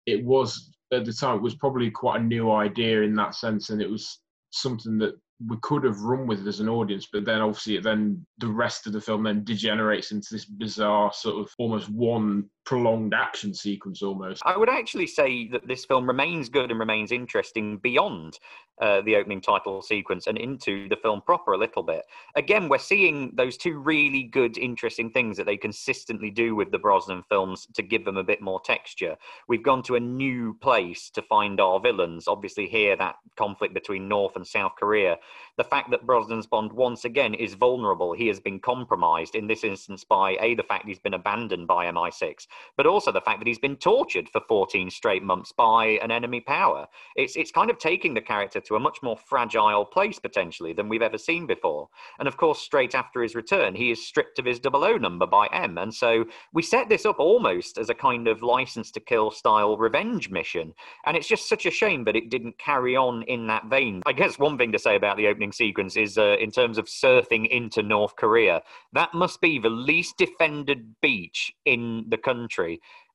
It 0.06 0.24
was 0.24 0.74
at 0.92 1.04
the 1.04 1.12
time 1.12 1.36
it 1.36 1.42
was 1.42 1.54
probably 1.56 1.90
quite 1.90 2.20
a 2.20 2.24
new 2.24 2.52
idea 2.52 3.02
in 3.02 3.14
that 3.16 3.34
sense, 3.34 3.70
and 3.70 3.80
it 3.80 3.90
was 3.90 4.20
something 4.54 4.98
that 4.98 5.14
we 5.46 5.56
could 5.62 5.84
have 5.84 6.00
run 6.00 6.26
with 6.26 6.46
as 6.46 6.60
an 6.60 6.68
audience, 6.68 7.08
but 7.12 7.24
then 7.24 7.40
obviously 7.40 7.78
then 7.78 8.24
the 8.38 8.48
rest 8.48 8.86
of 8.86 8.92
the 8.92 9.00
film 9.00 9.24
then 9.24 9.44
degenerates 9.44 10.12
into 10.12 10.28
this 10.30 10.44
bizarre 10.44 11.12
sort 11.12 11.36
of 11.36 11.52
almost 11.58 11.88
one 11.90 12.48
prolonged 12.64 13.14
action 13.14 13.52
sequence 13.52 14.02
almost. 14.02 14.42
I 14.44 14.56
would 14.56 14.68
actually 14.68 15.06
say 15.06 15.48
that 15.48 15.66
this 15.66 15.84
film 15.84 16.06
remains 16.06 16.48
good 16.48 16.70
and 16.70 16.80
remains 16.80 17.12
interesting 17.12 17.78
beyond 17.78 18.38
uh, 18.80 19.00
the 19.02 19.14
opening 19.14 19.40
title 19.40 19.80
sequence 19.82 20.26
and 20.26 20.36
into 20.36 20.88
the 20.88 20.96
film 20.96 21.20
proper 21.20 21.52
a 21.52 21.58
little 21.58 21.82
bit. 21.82 22.04
Again, 22.34 22.68
we're 22.68 22.78
seeing 22.78 23.32
those 23.34 23.56
two 23.56 23.78
really 23.78 24.24
good, 24.24 24.58
interesting 24.58 25.10
things 25.10 25.36
that 25.36 25.46
they 25.46 25.56
consistently 25.56 26.30
do 26.30 26.56
with 26.56 26.72
the 26.72 26.78
Brosnan 26.78 27.22
films 27.28 27.68
to 27.74 27.82
give 27.82 28.04
them 28.04 28.16
a 28.16 28.24
bit 28.24 28.40
more 28.40 28.60
texture. 28.60 29.16
We've 29.46 29.62
gone 29.62 29.82
to 29.84 29.94
a 29.94 30.00
new 30.00 30.54
place 30.54 31.08
to 31.10 31.22
find 31.22 31.60
our 31.60 31.78
villains. 31.78 32.26
Obviously, 32.26 32.66
here 32.66 32.96
that 32.96 33.16
conflict 33.36 33.74
between 33.74 34.08
North 34.08 34.34
and 34.36 34.46
South 34.46 34.72
Korea. 34.78 35.18
The 35.56 35.64
fact 35.64 35.90
that 35.90 36.04
Brosnan's 36.04 36.46
Bond 36.46 36.72
once 36.72 37.04
again 37.04 37.34
is 37.34 37.54
vulnerable. 37.54 38.12
He 38.12 38.26
has 38.26 38.40
been 38.40 38.58
compromised 38.58 39.36
in 39.36 39.46
this 39.46 39.62
instance 39.62 40.02
by 40.02 40.36
a 40.40 40.56
the 40.56 40.64
fact 40.64 40.86
he's 40.86 40.98
been 40.98 41.14
abandoned 41.14 41.68
by 41.68 41.86
MI6, 41.86 42.48
but 42.76 42.86
also 42.86 43.12
the 43.12 43.20
fact 43.20 43.40
that 43.40 43.46
he's 43.46 43.58
been 43.58 43.76
tortured 43.76 44.28
for 44.28 44.40
14 44.48 44.90
straight 44.90 45.22
months 45.22 45.52
by 45.52 45.98
an 46.02 46.10
enemy 46.10 46.40
power. 46.40 46.86
It's 47.16 47.36
it's 47.36 47.50
kind 47.50 47.70
of 47.70 47.78
taking 47.78 48.14
the 48.14 48.20
character 48.20 48.60
to 48.60 48.76
a 48.76 48.80
much 48.80 48.98
more 49.02 49.16
fragile 49.16 49.84
place 49.84 50.18
potentially 50.18 50.72
than 50.72 50.88
we've 50.88 51.02
ever 51.02 51.18
seen 51.18 51.46
before. 51.46 51.88
And 52.18 52.28
of 52.28 52.36
course, 52.36 52.60
straight 52.60 52.94
after 52.94 53.22
his 53.22 53.34
return, 53.34 53.74
he 53.74 53.90
is 53.90 54.06
stripped 54.06 54.38
of 54.38 54.44
his 54.44 54.60
00 54.62 54.98
number 54.98 55.26
by 55.26 55.46
M. 55.52 55.78
And 55.78 55.94
so 55.94 56.24
we 56.52 56.62
set 56.62 56.88
this 56.88 57.06
up 57.06 57.18
almost 57.18 57.78
as 57.78 57.90
a 57.90 57.94
kind 57.94 58.28
of 58.28 58.42
license 58.42 58.90
to 58.92 59.00
kill 59.00 59.30
style 59.30 59.76
revenge 59.76 60.30
mission. 60.30 60.74
And 61.06 61.16
it's 61.16 61.28
just 61.28 61.48
such 61.48 61.66
a 61.66 61.70
shame 61.70 62.04
that 62.04 62.16
it 62.16 62.30
didn't 62.30 62.58
carry 62.58 62.96
on 62.96 63.22
in 63.24 63.46
that 63.48 63.66
vein. 63.66 64.02
I 64.06 64.12
guess 64.12 64.38
one 64.38 64.58
thing 64.58 64.72
to 64.72 64.78
say 64.78 64.96
about 64.96 65.16
the 65.16 65.26
opening 65.26 65.52
sequence 65.52 65.96
is 65.96 66.18
uh, 66.18 66.36
in 66.40 66.50
terms 66.50 66.78
of 66.78 66.86
surfing 66.86 67.48
into 67.48 67.82
North 67.82 68.16
Korea, 68.16 68.62
that 68.92 69.14
must 69.14 69.40
be 69.40 69.58
the 69.58 69.70
least 69.70 70.16
defended 70.18 70.94
beach 71.00 71.52
in 71.64 72.06
the 72.08 72.18
country. 72.18 72.43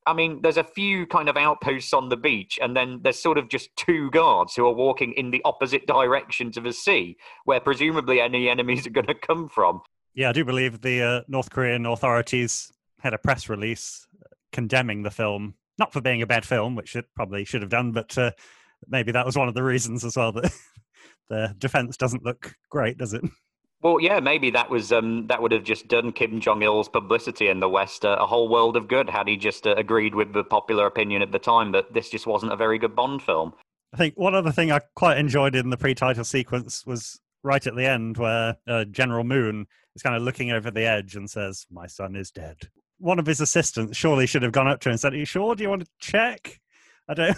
I 0.06 0.14
mean, 0.14 0.42
there's 0.42 0.58
a 0.58 0.64
few 0.64 1.06
kind 1.06 1.30
of 1.30 1.38
outposts 1.38 1.94
on 1.94 2.10
the 2.10 2.18
beach, 2.18 2.58
and 2.62 2.76
then 2.76 3.02
there's 3.04 3.22
sort 3.22 3.38
of 3.38 3.50
just 3.50 3.70
two 3.76 4.10
guards 4.10 4.56
who 4.56 4.66
are 4.66 4.74
walking 4.74 5.14
in 5.14 5.30
the 5.30 5.42
opposite 5.46 5.86
direction 5.86 6.52
to 6.54 6.62
the 6.62 6.74
sea, 6.74 7.18
where 7.46 7.60
presumably 7.60 8.20
any 8.20 8.50
enemies 8.50 8.88
are 8.88 8.92
going 8.92 9.08
to 9.08 9.14
come 9.14 9.50
from. 9.50 9.82
Yeah, 10.16 10.30
I 10.30 10.32
do 10.32 10.44
believe 10.44 10.82
the 10.82 11.02
uh, 11.02 11.22
North 11.28 11.52
Korean 11.52 11.86
authorities 11.86 12.72
had 13.00 13.14
a 13.14 13.18
press 13.18 13.50
release 13.50 14.08
condemning 14.52 15.04
the 15.04 15.12
film, 15.12 15.56
not 15.78 15.94
for 15.94 16.02
being 16.02 16.22
a 16.22 16.28
bad 16.28 16.46
film, 16.46 16.76
which 16.76 16.96
it 16.96 17.06
probably 17.16 17.46
should 17.46 17.62
have 17.62 17.70
done, 17.70 17.92
but 17.92 18.18
uh, 18.18 18.32
maybe 18.88 19.12
that 19.12 19.26
was 19.26 19.38
one 19.38 19.48
of 19.48 19.54
the 19.54 19.64
reasons 19.64 20.04
as 20.04 20.18
well 20.18 20.32
that 20.32 20.52
the 21.30 21.56
defense 21.58 21.98
doesn't 21.98 22.26
look 22.26 22.56
great, 22.70 22.98
does 22.98 23.14
it? 23.14 23.24
Well, 23.82 24.02
yeah, 24.02 24.20
maybe 24.20 24.52
that 24.52 24.70
was 24.70 24.92
um, 24.92 25.28
that 25.28 25.42
would 25.42 25.54
have 25.54 25.64
just 25.64 25.88
done 25.88 26.12
Kim 26.12 26.42
Jong 26.42 26.62
Il's 26.64 26.90
publicity 26.90 27.48
in 27.48 27.62
the 27.62 27.70
West 27.70 28.04
uh, 28.04 28.18
a 28.20 28.26
whole 28.26 28.50
world 28.50 28.76
of 28.76 28.90
good 28.90 29.10
had 29.10 29.28
he 29.28 29.38
just 29.38 29.66
uh, 29.66 29.74
agreed 29.76 30.16
with 30.16 30.34
the 30.34 30.44
popular 30.44 30.86
opinion 30.86 31.22
at 31.22 31.32
the 31.32 31.40
time 31.40 31.72
that 31.72 31.94
this 31.94 32.10
just 32.10 32.28
wasn't 32.28 32.52
a 32.52 32.58
very 32.58 32.78
good 32.78 32.96
Bond 32.96 33.22
film. 33.22 33.54
I 33.94 33.98
think 33.98 34.16
one 34.16 34.36
other 34.36 34.52
thing 34.52 34.72
I 34.72 34.82
quite 34.96 35.18
enjoyed 35.18 35.56
in 35.56 35.70
the 35.70 35.78
pre-title 35.78 36.26
sequence 36.26 36.86
was 36.86 37.20
right 37.42 37.66
at 37.66 37.76
the 37.76 37.86
end 37.86 38.18
where 38.18 38.58
uh, 38.68 38.84
General 38.86 39.24
Moon 39.24 39.66
is 39.96 40.04
kind 40.04 40.16
of 40.16 40.24
looking 40.24 40.52
over 40.52 40.70
the 40.70 40.86
edge 40.86 41.16
and 41.16 41.30
says, 41.30 41.66
"My 41.72 41.88
son 41.88 42.18
is 42.18 42.32
dead." 42.32 42.58
One 42.98 43.18
of 43.18 43.26
his 43.26 43.40
assistants 43.40 43.98
surely 43.98 44.28
should 44.28 44.44
have 44.44 44.52
gone 44.52 44.68
up 44.68 44.82
to 44.82 44.90
him 44.90 44.94
and 44.94 45.00
said, 45.00 45.14
"Are 45.14 45.18
you 45.18 45.26
sure? 45.26 45.56
Do 45.56 45.64
you 45.64 45.70
want 45.70 45.86
to 45.86 45.90
check?" 46.00 46.60
I 47.08 47.14
don't. 47.14 47.38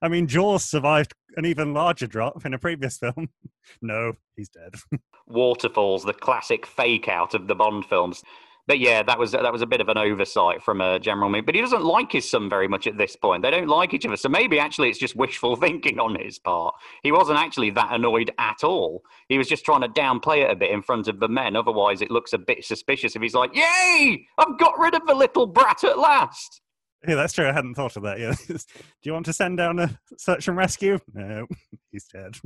I 0.00 0.08
mean, 0.08 0.26
Jaws 0.26 0.64
survived 0.64 1.14
an 1.36 1.46
even 1.46 1.74
larger 1.74 2.06
drop 2.06 2.44
in 2.44 2.54
a 2.54 2.58
previous 2.58 2.98
film. 2.98 3.28
no, 3.82 4.14
he's 4.36 4.48
dead. 4.48 4.74
Waterfalls, 5.26 6.04
the 6.04 6.12
classic 6.12 6.66
fake 6.66 7.08
out 7.08 7.34
of 7.34 7.46
the 7.48 7.54
Bond 7.54 7.86
films. 7.86 8.22
But 8.68 8.78
yeah, 8.78 9.02
that 9.02 9.18
was 9.18 9.32
that 9.32 9.52
was 9.52 9.62
a 9.62 9.66
bit 9.66 9.80
of 9.80 9.88
an 9.88 9.98
oversight 9.98 10.62
from 10.62 10.80
uh, 10.80 11.00
General 11.00 11.28
Moon. 11.28 11.44
But 11.44 11.56
he 11.56 11.60
doesn't 11.60 11.84
like 11.84 12.12
his 12.12 12.30
son 12.30 12.48
very 12.48 12.68
much 12.68 12.86
at 12.86 12.96
this 12.96 13.16
point. 13.16 13.42
They 13.42 13.50
don't 13.50 13.66
like 13.66 13.92
each 13.92 14.06
other. 14.06 14.16
So 14.16 14.28
maybe 14.28 14.60
actually 14.60 14.88
it's 14.88 15.00
just 15.00 15.16
wishful 15.16 15.56
thinking 15.60 15.98
on 15.98 16.16
his 16.20 16.38
part. 16.38 16.74
He 17.02 17.10
wasn't 17.10 17.40
actually 17.40 17.70
that 17.70 17.92
annoyed 17.92 18.30
at 18.38 18.62
all. 18.62 19.02
He 19.28 19.36
was 19.36 19.48
just 19.48 19.64
trying 19.64 19.80
to 19.80 19.88
downplay 19.88 20.44
it 20.44 20.50
a 20.50 20.56
bit 20.56 20.70
in 20.70 20.80
front 20.80 21.08
of 21.08 21.18
the 21.18 21.28
men. 21.28 21.56
Otherwise, 21.56 22.02
it 22.02 22.10
looks 22.10 22.32
a 22.32 22.38
bit 22.38 22.64
suspicious 22.64 23.16
if 23.16 23.22
he's 23.22 23.34
like, 23.34 23.54
"Yay! 23.54 24.26
I've 24.38 24.58
got 24.58 24.78
rid 24.78 24.94
of 24.94 25.06
the 25.06 25.14
little 25.14 25.46
brat 25.46 25.82
at 25.82 25.98
last." 25.98 26.61
Yeah, 27.06 27.16
that's 27.16 27.32
true. 27.32 27.48
I 27.48 27.52
hadn't 27.52 27.74
thought 27.74 27.96
of 27.96 28.04
that. 28.04 28.18
Yeah. 28.20 28.34
Do 28.48 28.56
you 29.02 29.12
want 29.12 29.26
to 29.26 29.32
send 29.32 29.58
down 29.58 29.78
a 29.78 29.98
search 30.16 30.48
and 30.48 30.56
rescue? 30.56 30.98
No, 31.12 31.46
he's 31.90 32.06
dead. 32.06 32.36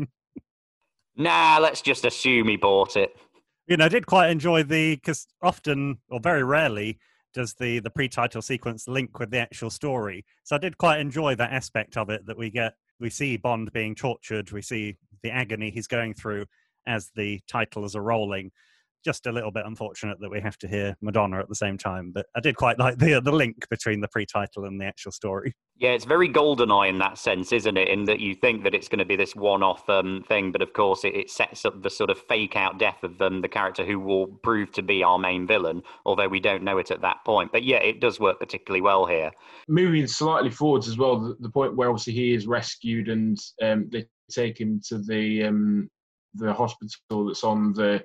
nah, 1.16 1.59
let's 1.61 1.83
just 1.83 2.05
assume 2.05 2.49
he 2.49 2.57
bought 2.57 2.97
it. 2.97 3.14
You 3.66 3.77
know, 3.77 3.87
I 3.87 3.88
did 3.88 4.07
quite 4.07 4.31
enjoy 4.31 4.62
the 4.62 4.97
because 4.97 5.27
often 5.42 5.99
or 6.09 6.21
very 6.21 6.45
rarely 6.45 6.99
does 7.35 7.55
the 7.55 7.81
the 7.81 7.90
pre-title 7.90 8.40
sequence 8.40 8.88
link 8.88 9.19
with 9.19 9.31
the 9.31 9.38
actual 9.38 9.71
story. 9.71 10.25
So 10.45 10.57
I 10.57 10.59
did 10.59 10.79
quite 10.79 11.01
enjoy 11.01 11.35
that 11.35 11.53
aspect 11.53 11.97
of 11.97 12.09
it 12.09 12.27
that 12.27 12.38
we 12.38 12.51
get. 12.51 12.75
We 12.99 13.11
see 13.11 13.37
Bond 13.37 13.73
being 13.73 13.95
tortured. 13.95 14.53
We 14.53 14.62
see 14.62 14.97
the 15.23 15.31
agony 15.31 15.71
he's 15.71 15.87
going 15.87 16.14
through 16.14 16.47
as 16.87 17.11
the 17.14 17.40
titles 17.47 17.95
are 17.95 18.03
rolling. 18.03 18.53
Just 19.04 19.26
a 19.26 19.32
little 19.32 19.52
bit 19.52 19.64
unfortunate 19.66 20.18
that 20.20 20.30
we 20.30 20.40
have 20.40 20.59
to 20.59 20.68
hear 20.68 20.96
Madonna 21.00 21.38
at 21.38 21.48
the 21.48 21.54
same 21.54 21.78
time, 21.78 22.11
but 22.12 22.26
I 22.35 22.40
did 22.40 22.56
quite 22.56 22.78
like 22.78 22.98
the 22.98 23.20
the 23.20 23.32
link 23.32 23.68
between 23.68 24.00
the 24.00 24.09
pre-title 24.09 24.64
and 24.64 24.80
the 24.80 24.85
actual 24.85 25.12
story. 25.12 25.54
Yeah, 25.78 25.90
it's 25.90 26.06
very 26.06 26.28
GoldenEye 26.28 26.88
in 26.88 26.98
that 26.98 27.18
sense, 27.18 27.52
isn't 27.52 27.76
it? 27.76 27.88
In 27.88 28.04
that 28.06 28.18
you 28.18 28.35
think 28.35 28.64
that 28.64 28.74
it's 28.74 28.88
going 28.88 28.98
to 28.98 29.04
be 29.04 29.14
this 29.14 29.37
one-off 29.37 29.87
um, 29.90 30.24
thing, 30.26 30.50
but 30.50 30.62
of 30.62 30.72
course 30.72 31.04
it, 31.04 31.14
it, 31.14 31.30
sets 31.30 31.66
up 31.66 31.82
the 31.82 31.90
sort 31.90 32.09
of 32.09 32.18
fake-out 32.18 32.78
death 32.78 33.04
of 33.04 33.20
um, 33.20 33.42
the 33.42 33.48
character 33.48 33.85
who 33.85 34.00
will 34.00 34.26
prove 34.26 34.72
to 34.72 34.82
be 34.82 35.02
our 35.02 35.18
main 35.18 35.46
villain, 35.46 35.82
although 36.06 36.28
we 36.28 36.40
don't 36.40 36.62
know 36.62 36.78
it 36.78 36.90
at 36.90 37.02
that 37.02 37.18
point. 37.26 37.52
But 37.52 37.62
yeah, 37.62 37.76
it 37.76 38.00
does 38.00 38.18
work 38.18 38.40
particularly 38.40 38.80
well 38.80 39.04
here. 39.04 39.30
Moving 39.68 40.06
slightly 40.06 40.50
forwards 40.50 40.88
as 40.88 40.96
well, 40.96 41.20
the, 41.20 41.37
the 41.40 41.50
point 41.50 41.76
where 41.76 41.90
obviously 41.90 42.14
he 42.14 42.32
is 42.32 42.46
rescued 42.46 43.09
and 43.09 43.38
um, 43.62 43.90
they 43.92 44.06
take 44.30 44.59
him 44.59 44.80
to 44.88 44.98
the 44.98 45.44
um, 45.44 45.90
the 46.35 46.52
hospital 46.52 47.26
that's 47.26 47.44
on 47.44 47.72
the 47.74 48.02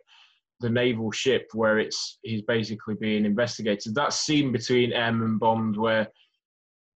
the 0.61 0.69
naval 0.69 1.11
ship 1.11 1.49
where 1.53 1.79
it's 1.79 2.19
he's 2.23 2.43
basically 2.43 2.95
being 2.95 3.25
investigated. 3.25 3.95
That 3.95 4.13
scene 4.13 4.51
between 4.51 4.93
M 4.93 5.21
and 5.23 5.39
Bond 5.39 5.75
where 5.75 6.07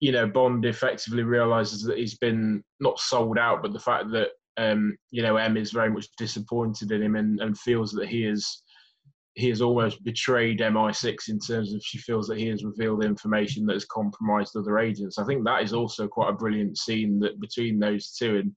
you 0.00 0.12
know, 0.12 0.26
Bond 0.26 0.64
effectively 0.64 1.22
realizes 1.22 1.82
that 1.84 1.98
he's 1.98 2.16
been 2.18 2.62
not 2.80 2.98
sold 2.98 3.38
out, 3.38 3.62
but 3.62 3.72
the 3.72 3.80
fact 3.80 4.10
that 4.12 4.28
um, 4.58 4.96
you 5.10 5.22
know 5.22 5.36
M 5.36 5.56
is 5.56 5.72
very 5.72 5.90
much 5.90 6.06
disappointed 6.16 6.92
in 6.92 7.02
him 7.02 7.16
and, 7.16 7.40
and 7.40 7.58
feels 7.58 7.92
that 7.92 8.08
he 8.08 8.24
is 8.24 8.62
he 9.34 9.50
has 9.50 9.60
almost 9.60 10.02
betrayed 10.02 10.60
MI6 10.60 11.28
in 11.28 11.38
terms 11.38 11.74
of 11.74 11.82
she 11.84 11.98
feels 11.98 12.26
that 12.26 12.38
he 12.38 12.46
has 12.48 12.64
revealed 12.64 13.04
information 13.04 13.66
that 13.66 13.74
has 13.74 13.84
compromised 13.84 14.56
other 14.56 14.78
agents. 14.78 15.18
I 15.18 15.24
think 15.24 15.44
that 15.44 15.62
is 15.62 15.74
also 15.74 16.08
quite 16.08 16.30
a 16.30 16.36
brilliant 16.36 16.78
scene 16.78 17.18
that 17.20 17.38
between 17.38 17.78
those 17.78 18.12
two 18.12 18.36
and 18.36 18.56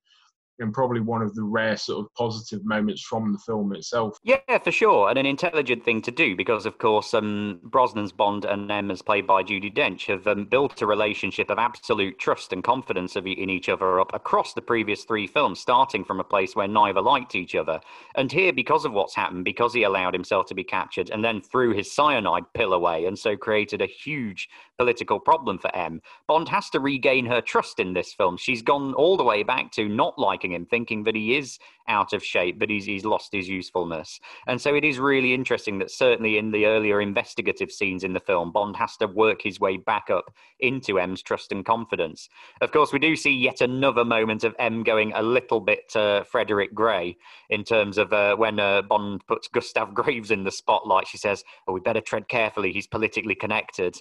and 0.59 0.73
probably 0.73 1.01
one 1.01 1.21
of 1.21 1.33
the 1.35 1.43
rare 1.43 1.77
sort 1.77 2.05
of 2.05 2.13
positive 2.13 2.63
moments 2.65 3.03
from 3.03 3.31
the 3.31 3.39
film 3.39 3.73
itself. 3.73 4.17
Yeah, 4.23 4.57
for 4.63 4.71
sure, 4.71 5.09
and 5.09 5.17
an 5.17 5.25
intelligent 5.25 5.83
thing 5.83 6.01
to 6.03 6.11
do 6.11 6.35
because, 6.35 6.65
of 6.65 6.77
course, 6.77 7.13
um, 7.13 7.59
Brosnan's 7.63 8.11
Bond 8.11 8.45
and 8.45 8.69
M, 8.71 8.91
as 8.91 9.01
played 9.01 9.27
by 9.27 9.43
Judi 9.43 9.73
Dench, 9.73 10.05
have 10.07 10.27
um, 10.27 10.45
built 10.45 10.81
a 10.81 10.87
relationship 10.87 11.49
of 11.49 11.59
absolute 11.59 12.19
trust 12.19 12.53
and 12.53 12.63
confidence 12.63 13.15
of, 13.15 13.25
in 13.25 13.49
each 13.49 13.69
other 13.69 13.99
up 13.99 14.13
across 14.13 14.53
the 14.53 14.61
previous 14.61 15.03
three 15.03 15.27
films, 15.27 15.59
starting 15.59 16.03
from 16.03 16.19
a 16.19 16.23
place 16.23 16.55
where 16.55 16.67
neither 16.67 17.01
liked 17.01 17.35
each 17.35 17.55
other. 17.55 17.79
And 18.15 18.31
here, 18.31 18.53
because 18.53 18.85
of 18.85 18.93
what's 18.93 19.15
happened, 19.15 19.45
because 19.45 19.73
he 19.73 19.83
allowed 19.83 20.13
himself 20.13 20.45
to 20.47 20.55
be 20.55 20.63
captured 20.63 21.09
and 21.09 21.23
then 21.23 21.41
threw 21.41 21.73
his 21.73 21.91
cyanide 21.91 22.45
pill 22.53 22.73
away, 22.73 23.05
and 23.05 23.17
so 23.17 23.35
created 23.35 23.81
a 23.81 23.87
huge 23.87 24.49
political 24.77 25.19
problem 25.19 25.59
for 25.59 25.75
M, 25.75 26.01
Bond 26.27 26.47
has 26.49 26.69
to 26.71 26.79
regain 26.79 27.25
her 27.25 27.41
trust 27.41 27.79
in 27.79 27.93
this 27.93 28.13
film. 28.13 28.37
She's 28.37 28.61
gone 28.61 28.93
all 28.93 29.17
the 29.17 29.23
way 29.23 29.43
back 29.43 29.71
to 29.73 29.89
not 29.89 30.17
liking 30.17 30.48
him, 30.51 30.65
thinking 30.65 31.03
that 31.03 31.15
he 31.15 31.35
is 31.35 31.59
out 31.87 32.13
of 32.13 32.23
shape, 32.23 32.59
but 32.59 32.69
he's, 32.69 32.85
he's 32.85 33.05
lost 33.05 33.33
his 33.33 33.49
usefulness. 33.49 34.19
And 34.47 34.61
so 34.61 34.75
it 34.75 34.83
is 34.83 34.99
really 34.99 35.33
interesting 35.33 35.79
that 35.79 35.91
certainly 35.91 36.37
in 36.37 36.51
the 36.51 36.65
earlier 36.65 37.01
investigative 37.01 37.71
scenes 37.71 38.03
in 38.03 38.13
the 38.13 38.19
film, 38.19 38.51
Bond 38.51 38.75
has 38.77 38.97
to 38.97 39.07
work 39.07 39.41
his 39.41 39.59
way 39.59 39.77
back 39.77 40.09
up 40.09 40.31
into 40.59 40.99
M's 40.99 41.21
trust 41.21 41.51
and 41.51 41.65
confidence. 41.65 42.29
Of 42.61 42.71
course, 42.71 42.93
we 42.93 42.99
do 42.99 43.15
see 43.15 43.31
yet 43.31 43.61
another 43.61 44.05
moment 44.05 44.43
of 44.43 44.55
M 44.59 44.83
going 44.83 45.13
a 45.13 45.21
little 45.21 45.59
bit 45.59 45.95
uh, 45.95 46.23
Frederick 46.23 46.73
Gray 46.73 47.17
in 47.49 47.63
terms 47.63 47.97
of 47.97 48.13
uh, 48.13 48.35
when 48.35 48.59
uh, 48.59 48.81
Bond 48.83 49.25
puts 49.27 49.47
Gustav 49.47 49.93
Graves 49.93 50.31
in 50.31 50.43
the 50.43 50.51
spotlight. 50.51 51.07
She 51.07 51.17
says, 51.17 51.43
Oh, 51.67 51.73
we 51.73 51.79
better 51.79 52.01
tread 52.01 52.27
carefully. 52.27 52.71
He's 52.71 52.87
politically 52.87 53.35
connected. 53.35 53.97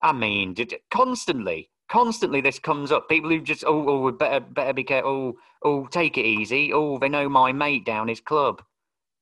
I 0.00 0.12
mean, 0.12 0.54
did, 0.54 0.74
constantly, 0.90 1.70
constantly 1.88 2.40
this 2.40 2.58
comes 2.58 2.92
up. 2.92 3.08
People 3.08 3.30
who 3.30 3.40
just, 3.40 3.64
oh, 3.66 3.88
oh, 3.88 4.12
better, 4.12 4.40
better 4.40 4.72
be 4.72 4.84
careful. 4.84 5.10
Oh, 5.10 5.38
oh, 5.64 5.86
take 5.86 6.18
it 6.18 6.26
easy. 6.26 6.72
Oh, 6.72 6.98
they 6.98 7.08
know 7.08 7.28
my 7.28 7.52
mate 7.52 7.84
down 7.84 8.08
his 8.08 8.20
club. 8.20 8.62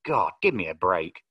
God, 0.04 0.32
give 0.42 0.54
me 0.54 0.68
a 0.68 0.74
break. 0.74 1.22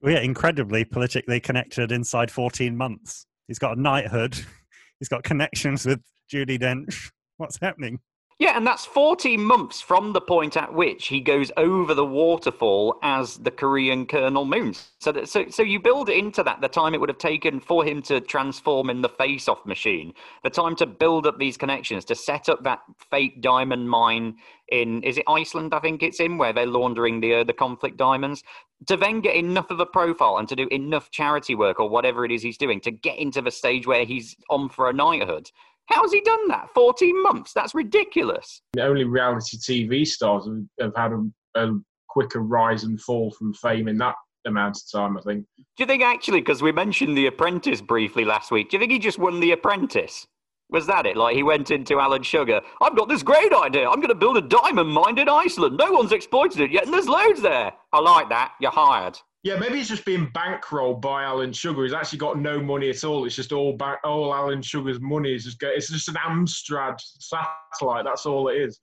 Well, 0.00 0.14
yeah, 0.14 0.20
incredibly 0.20 0.84
politically 0.84 1.40
connected 1.40 1.92
inside 1.92 2.30
14 2.30 2.76
months. 2.76 3.26
He's 3.46 3.58
got 3.58 3.76
a 3.76 3.80
knighthood. 3.80 4.38
He's 4.98 5.08
got 5.08 5.22
connections 5.22 5.86
with 5.86 6.00
Judi 6.32 6.60
Dench. 6.60 7.10
What's 7.36 7.58
happening? 7.60 8.00
Yeah, 8.38 8.56
and 8.56 8.66
that's 8.66 8.84
14 8.84 9.42
months 9.42 9.80
from 9.80 10.12
the 10.12 10.20
point 10.20 10.56
at 10.56 10.72
which 10.74 11.08
he 11.08 11.20
goes 11.20 11.52
over 11.56 11.94
the 11.94 12.04
waterfall 12.04 12.98
as 13.02 13.36
the 13.38 13.50
Korean 13.50 14.06
Colonel 14.06 14.44
Moon. 14.44 14.74
So, 14.98 15.12
that, 15.12 15.28
so, 15.28 15.48
so 15.48 15.62
you 15.62 15.78
build 15.78 16.08
into 16.08 16.42
that 16.42 16.60
the 16.60 16.68
time 16.68 16.94
it 16.94 17.00
would 17.00 17.08
have 17.08 17.18
taken 17.18 17.60
for 17.60 17.84
him 17.84 18.02
to 18.02 18.20
transform 18.20 18.90
in 18.90 19.02
the 19.02 19.08
face-off 19.08 19.64
machine, 19.64 20.12
the 20.42 20.50
time 20.50 20.74
to 20.76 20.86
build 20.86 21.26
up 21.26 21.38
these 21.38 21.56
connections, 21.56 22.04
to 22.06 22.14
set 22.14 22.48
up 22.48 22.64
that 22.64 22.80
fake 23.10 23.40
diamond 23.42 23.88
mine 23.88 24.36
in 24.72 25.02
is 25.02 25.18
it 25.18 25.24
Iceland? 25.28 25.74
I 25.74 25.80
think 25.80 26.02
it's 26.02 26.18
in 26.18 26.38
where 26.38 26.52
they're 26.52 26.66
laundering 26.66 27.20
the 27.20 27.34
uh, 27.34 27.44
the 27.44 27.52
conflict 27.52 27.96
diamonds. 27.96 28.42
To 28.88 28.96
then 28.96 29.20
get 29.20 29.36
enough 29.36 29.70
of 29.70 29.78
a 29.78 29.86
profile 29.86 30.38
and 30.38 30.48
to 30.48 30.56
do 30.56 30.66
enough 30.72 31.12
charity 31.12 31.54
work 31.54 31.78
or 31.78 31.88
whatever 31.88 32.24
it 32.24 32.32
is 32.32 32.42
he's 32.42 32.58
doing 32.58 32.80
to 32.80 32.90
get 32.90 33.18
into 33.18 33.40
the 33.40 33.50
stage 33.52 33.86
where 33.86 34.04
he's 34.04 34.34
on 34.50 34.68
for 34.68 34.88
a 34.88 34.92
knighthood 34.92 35.50
how 35.86 36.02
has 36.02 36.12
he 36.12 36.20
done 36.20 36.48
that? 36.48 36.68
14 36.74 37.22
months? 37.22 37.52
That's 37.52 37.74
ridiculous. 37.74 38.62
The 38.72 38.84
Only 38.84 39.04
reality 39.04 39.58
TV 39.58 40.06
stars 40.06 40.48
have, 40.80 40.92
had 40.96 41.12
a, 41.12 41.24
a 41.56 41.80
quicker 42.08 42.40
rise 42.40 42.84
and 42.84 43.00
fall 43.00 43.30
from 43.32 43.52
fame 43.54 43.88
in 43.88 43.98
that 43.98 44.14
amount 44.46 44.76
of 44.76 44.82
time, 44.90 45.16
I 45.16 45.22
think. 45.22 45.44
Do 45.58 45.82
you 45.82 45.86
think 45.86 46.02
actually, 46.02 46.40
because 46.40 46.62
we 46.62 46.72
mentioned 46.72 47.16
The 47.16 47.26
Apprentice 47.26 47.80
briefly 47.80 48.24
last 48.24 48.50
week, 48.50 48.70
do 48.70 48.76
you 48.76 48.80
think 48.80 48.92
he 48.92 48.98
just 48.98 49.18
won 49.18 49.40
The 49.40 49.52
Apprentice? 49.52 50.26
Was 50.70 50.86
that 50.86 51.04
it? 51.04 51.16
Like 51.16 51.36
he 51.36 51.42
went 51.42 51.70
into 51.70 52.00
Alan 52.00 52.22
Sugar. 52.22 52.62
I've 52.80 52.96
got 52.96 53.08
this 53.08 53.22
great 53.22 53.52
idea. 53.52 53.88
I'm 53.88 53.96
going 53.96 54.08
to 54.08 54.14
build 54.14 54.38
a 54.38 54.42
diamond 54.42 54.88
mine 54.88 55.18
in 55.18 55.28
Iceland. 55.28 55.76
No 55.76 55.92
one's 55.92 56.12
exploited 56.12 56.60
it 56.60 56.70
yet, 56.70 56.84
and 56.84 56.94
there's 56.94 57.08
loads 57.08 57.42
there. 57.42 57.72
I 57.92 58.00
like 58.00 58.30
that. 58.30 58.54
You're 58.58 58.70
hired. 58.70 59.18
Yeah, 59.42 59.56
maybe 59.56 59.78
he's 59.78 59.88
just 59.88 60.04
being 60.04 60.28
bankrolled 60.28 61.00
by 61.00 61.24
Alan 61.24 61.52
Sugar. 61.52 61.82
He's 61.82 61.92
actually 61.92 62.20
got 62.20 62.38
no 62.38 62.62
money 62.62 62.90
at 62.90 63.02
all. 63.02 63.24
It's 63.24 63.34
just 63.34 63.50
all 63.50 63.72
bank, 63.76 63.98
all 64.04 64.32
Alan 64.32 64.62
Sugar's 64.62 65.00
money 65.00 65.34
is 65.34 65.44
just 65.44 65.58
go, 65.58 65.68
it's 65.68 65.88
just 65.88 66.08
an 66.08 66.14
Amstrad 66.14 67.00
satellite. 67.00 68.04
That's 68.04 68.24
all 68.24 68.48
it 68.48 68.58
is. 68.58 68.80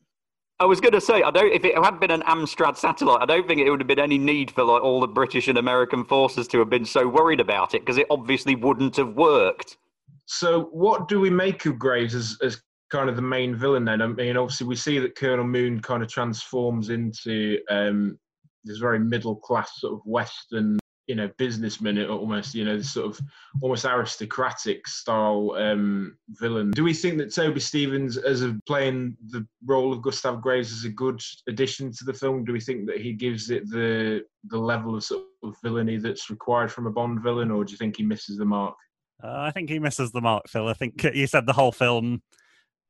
I 0.62 0.66
was 0.66 0.82
going 0.82 0.92
to 0.92 1.00
say, 1.00 1.24
I 1.24 1.32
don't. 1.32 1.54
If 1.54 1.64
it 1.64 1.78
had 1.82 2.02
been 2.02 2.12
an 2.12 2.22
Amstrad 2.24 2.76
satellite, 2.76 3.22
I 3.22 3.26
don't 3.26 3.48
think 3.48 3.62
it 3.62 3.70
would 3.70 3.80
have 3.80 3.88
been 3.88 4.00
any 4.00 4.18
need 4.18 4.52
for 4.52 4.66
like 4.66 4.84
all 4.84 5.00
the 5.00 5.08
British 5.08 5.48
and 5.48 5.58
American 5.58 6.04
forces 6.04 6.50
to 6.50 6.60
have 6.60 6.70
been 6.70 6.84
so 6.84 7.08
worried 7.08 7.40
about 7.40 7.74
it 7.74 7.82
because 7.82 7.98
it 7.98 8.08
obviously 8.10 8.56
wouldn't 8.56 8.98
have 8.98 9.14
worked. 9.14 9.78
So, 10.26 10.64
what 10.74 11.08
do 11.08 11.22
we 11.22 11.30
make 11.30 11.66
of 11.66 11.80
Graves 11.80 12.14
as, 12.14 12.38
as 12.44 12.62
kind 12.92 13.10
of 13.10 13.16
the 13.16 13.22
main 13.22 13.56
villain 13.56 13.86
then? 13.86 14.02
I 14.02 14.08
mean, 14.08 14.36
obviously, 14.36 14.68
we 14.68 14.76
see 14.76 15.00
that 15.00 15.16
Colonel 15.16 15.46
Moon 15.46 15.80
kind 15.80 16.04
of 16.04 16.10
transforms 16.10 16.90
into 16.90 17.60
um, 17.70 18.20
this 18.64 18.78
very 18.78 19.00
middle 19.00 19.36
class 19.36 19.80
sort 19.80 19.94
of 19.94 20.02
Western, 20.06 20.80
you 21.08 21.16
know, 21.16 21.30
businessman 21.38 22.04
almost, 22.06 22.54
you 22.54 22.64
know, 22.64 22.78
this 22.78 22.94
sort 22.94 23.08
of 23.08 23.20
almost 23.62 23.86
aristocratic 23.86 24.88
style 24.88 25.56
um, 25.58 26.18
villain. 26.30 26.72
Do 26.72 26.84
we 26.84 26.94
think 26.94 27.18
that 27.18 27.34
Toby 27.34 27.60
Stephens, 27.60 28.18
as 28.18 28.46
playing 28.68 29.18
the 29.30 29.46
role 29.66 29.92
of 29.92 30.02
Gustav 30.02 30.42
Graves, 30.42 30.72
is 30.72 30.86
a 30.86 30.90
good 30.90 31.22
addition 31.48 31.92
to 31.94 32.04
the 32.06 32.14
film? 32.14 32.44
Do 32.44 32.54
we 32.54 32.60
think 32.60 32.86
that 32.88 33.02
he 33.02 33.14
gives 33.14 33.50
it 33.50 33.70
the 33.70 34.24
the 34.50 34.60
level 34.60 34.96
of 34.96 35.04
sort 35.04 35.24
of 35.44 35.56
villainy 35.64 35.98
that's 35.98 36.30
required 36.30 36.72
from 36.72 36.86
a 36.86 36.92
Bond 36.92 37.22
villain, 37.24 37.52
or 37.52 37.66
do 37.66 37.72
you 37.72 37.78
think 37.78 37.98
he 37.98 38.04
misses 38.04 38.38
the 38.38 38.46
mark? 38.46 38.76
Uh, 39.22 39.42
I 39.42 39.52
think 39.52 39.70
he 39.70 39.80
misses 39.80 40.12
the 40.12 40.22
mark, 40.22 40.48
Phil. 40.48 40.68
I 40.68 40.74
think 40.74 41.04
you 41.14 41.28
said 41.28 41.46
the 41.46 41.54
whole 41.54 41.72
film 41.72 42.22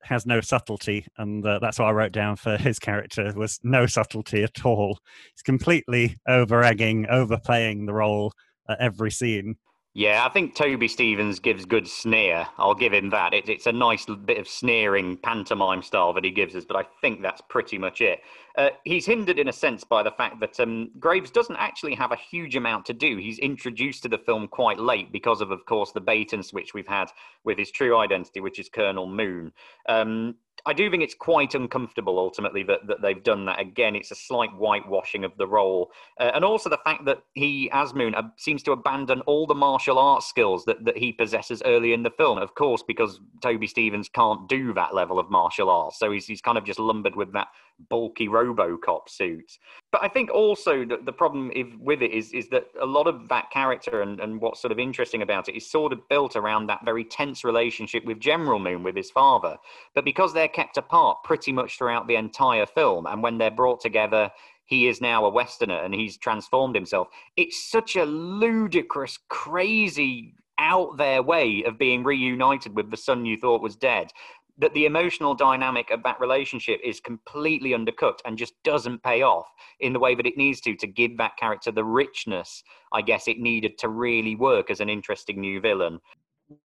has 0.03 0.25
no 0.25 0.41
subtlety, 0.41 1.05
and 1.17 1.45
uh, 1.45 1.59
that's 1.59 1.79
what 1.79 1.87
I 1.87 1.91
wrote 1.91 2.11
down 2.11 2.35
for 2.35 2.57
his 2.57 2.79
character 2.79 3.31
was 3.35 3.59
no 3.63 3.85
subtlety 3.85 4.43
at 4.43 4.65
all. 4.65 4.99
He's 5.33 5.41
completely 5.41 6.17
over 6.27 6.63
egging, 6.63 7.07
overplaying 7.07 7.85
the 7.85 7.93
role 7.93 8.33
at 8.67 8.79
every 8.79 9.11
scene. 9.11 9.55
Yeah, 9.99 10.25
I 10.25 10.29
think 10.29 10.55
Toby 10.55 10.87
Stephens 10.87 11.41
gives 11.41 11.65
good 11.65 11.85
sneer. 11.85 12.47
I'll 12.57 12.73
give 12.73 12.93
him 12.93 13.09
that. 13.09 13.33
It, 13.33 13.49
it's 13.49 13.67
a 13.67 13.71
nice 13.73 14.05
bit 14.05 14.37
of 14.37 14.47
sneering 14.47 15.17
pantomime 15.17 15.81
style 15.81 16.13
that 16.13 16.23
he 16.23 16.31
gives 16.31 16.55
us, 16.55 16.63
but 16.63 16.77
I 16.77 16.85
think 17.01 17.21
that's 17.21 17.41
pretty 17.49 17.77
much 17.77 17.99
it. 17.99 18.21
Uh, 18.57 18.69
he's 18.85 19.05
hindered 19.05 19.37
in 19.37 19.49
a 19.49 19.51
sense 19.51 19.83
by 19.83 20.01
the 20.01 20.11
fact 20.11 20.39
that 20.39 20.57
um, 20.61 20.89
Graves 21.01 21.31
doesn't 21.31 21.57
actually 21.57 21.95
have 21.95 22.13
a 22.13 22.15
huge 22.15 22.55
amount 22.55 22.85
to 22.85 22.93
do. 22.93 23.17
He's 23.17 23.39
introduced 23.39 24.03
to 24.03 24.07
the 24.07 24.17
film 24.17 24.47
quite 24.47 24.79
late 24.79 25.11
because 25.11 25.41
of, 25.41 25.51
of 25.51 25.65
course, 25.65 25.91
the 25.91 25.99
bait 25.99 26.31
and 26.31 26.45
switch 26.45 26.73
we've 26.73 26.87
had 26.87 27.11
with 27.43 27.57
his 27.57 27.69
true 27.69 27.97
identity, 27.97 28.39
which 28.39 28.57
is 28.57 28.69
Colonel 28.69 29.05
Moon. 29.05 29.51
Um, 29.89 30.35
I 30.65 30.73
do 30.73 30.89
think 30.89 31.03
it's 31.03 31.15
quite 31.15 31.55
uncomfortable 31.55 32.19
ultimately 32.19 32.63
that, 32.63 32.87
that 32.87 33.01
they've 33.01 33.23
done 33.23 33.45
that. 33.45 33.59
Again, 33.59 33.95
it's 33.95 34.11
a 34.11 34.15
slight 34.15 34.51
whitewashing 34.51 35.23
of 35.23 35.31
the 35.37 35.47
role. 35.47 35.91
Uh, 36.19 36.31
and 36.33 36.43
also 36.43 36.69
the 36.69 36.79
fact 36.83 37.05
that 37.05 37.23
he, 37.33 37.69
as 37.71 37.93
Moon, 37.93 38.15
uh, 38.15 38.23
seems 38.37 38.63
to 38.63 38.71
abandon 38.71 39.21
all 39.21 39.47
the 39.47 39.55
martial 39.55 39.97
arts 39.97 40.27
skills 40.27 40.65
that, 40.65 40.83
that 40.85 40.97
he 40.97 41.11
possesses 41.11 41.61
early 41.65 41.93
in 41.93 42.03
the 42.03 42.11
film. 42.11 42.37
Of 42.37 42.55
course, 42.55 42.83
because 42.87 43.19
Toby 43.41 43.67
Stephens 43.67 44.09
can't 44.09 44.47
do 44.47 44.73
that 44.73 44.93
level 44.93 45.19
of 45.19 45.29
martial 45.29 45.69
arts. 45.69 45.99
So 45.99 46.11
he's, 46.11 46.25
he's 46.25 46.41
kind 46.41 46.57
of 46.57 46.65
just 46.65 46.79
lumbered 46.79 47.15
with 47.15 47.33
that 47.33 47.47
bulky 47.89 48.27
RoboCop 48.27 49.07
suit. 49.07 49.57
But 49.91 50.03
I 50.03 50.07
think 50.07 50.29
also 50.31 50.85
that 50.85 51.05
the 51.05 51.13
problem 51.13 51.51
if, 51.55 51.67
with 51.79 52.01
it 52.01 52.11
is 52.11 52.33
is 52.33 52.49
that 52.49 52.65
a 52.81 52.85
lot 52.85 53.07
of 53.07 53.27
that 53.29 53.49
character 53.51 54.01
and, 54.01 54.19
and 54.19 54.41
what's 54.41 54.61
sort 54.61 54.71
of 54.71 54.79
interesting 54.79 55.21
about 55.21 55.49
it 55.49 55.55
is 55.55 55.69
sort 55.69 55.93
of 55.93 56.07
built 56.09 56.35
around 56.35 56.67
that 56.67 56.85
very 56.85 57.03
tense 57.03 57.43
relationship 57.43 58.05
with 58.05 58.19
General 58.19 58.59
Moon 58.59 58.83
with 58.83 58.95
his 58.95 59.11
father. 59.11 59.57
But 59.95 60.05
because 60.05 60.33
they're 60.33 60.47
kept 60.47 60.77
apart 60.77 61.23
pretty 61.23 61.51
much 61.51 61.77
throughout 61.77 62.07
the 62.07 62.15
entire 62.15 62.65
film, 62.65 63.05
and 63.05 63.23
when 63.23 63.37
they're 63.37 63.51
brought 63.51 63.81
together 63.81 64.31
he 64.65 64.87
is 64.87 65.01
now 65.01 65.25
a 65.25 65.29
Westerner 65.29 65.83
and 65.83 65.95
he's 65.95 66.15
transformed 66.15 66.75
himself. 66.75 67.07
It's 67.35 67.71
such 67.71 67.95
a 67.95 68.05
ludicrous, 68.05 69.17
crazy, 69.27 70.35
out 70.59 70.97
there 70.97 71.23
way 71.23 71.63
of 71.63 71.79
being 71.79 72.03
reunited 72.03 72.75
with 72.75 72.91
the 72.91 72.97
son 72.97 73.25
you 73.25 73.37
thought 73.37 73.61
was 73.61 73.75
dead 73.75 74.11
that 74.59 74.73
the 74.73 74.85
emotional 74.85 75.33
dynamic 75.33 75.89
of 75.89 76.03
that 76.03 76.19
relationship 76.19 76.79
is 76.83 76.99
completely 76.99 77.71
undercooked 77.71 78.19
and 78.25 78.37
just 78.37 78.53
doesn't 78.63 79.01
pay 79.03 79.21
off 79.21 79.47
in 79.79 79.93
the 79.93 79.99
way 79.99 80.15
that 80.15 80.27
it 80.27 80.37
needs 80.37 80.61
to 80.61 80.75
to 80.75 80.87
give 80.87 81.17
that 81.17 81.37
character 81.37 81.71
the 81.71 81.83
richness 81.83 82.63
i 82.93 83.01
guess 83.01 83.27
it 83.27 83.39
needed 83.39 83.77
to 83.77 83.89
really 83.89 84.35
work 84.35 84.69
as 84.69 84.79
an 84.79 84.89
interesting 84.89 85.39
new 85.39 85.59
villain 85.59 85.99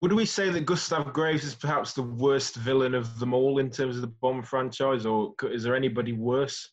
would 0.00 0.12
we 0.12 0.24
say 0.24 0.48
that 0.48 0.64
Gustav 0.64 1.12
Graves 1.12 1.44
is 1.44 1.54
perhaps 1.54 1.92
the 1.92 2.02
worst 2.02 2.56
villain 2.56 2.94
of 2.94 3.18
them 3.18 3.34
all 3.34 3.58
in 3.58 3.68
terms 3.70 3.96
of 3.96 4.00
the 4.00 4.08
Bond 4.08 4.48
franchise, 4.48 5.04
or 5.04 5.34
is 5.42 5.62
there 5.62 5.76
anybody 5.76 6.12
worse? 6.12 6.70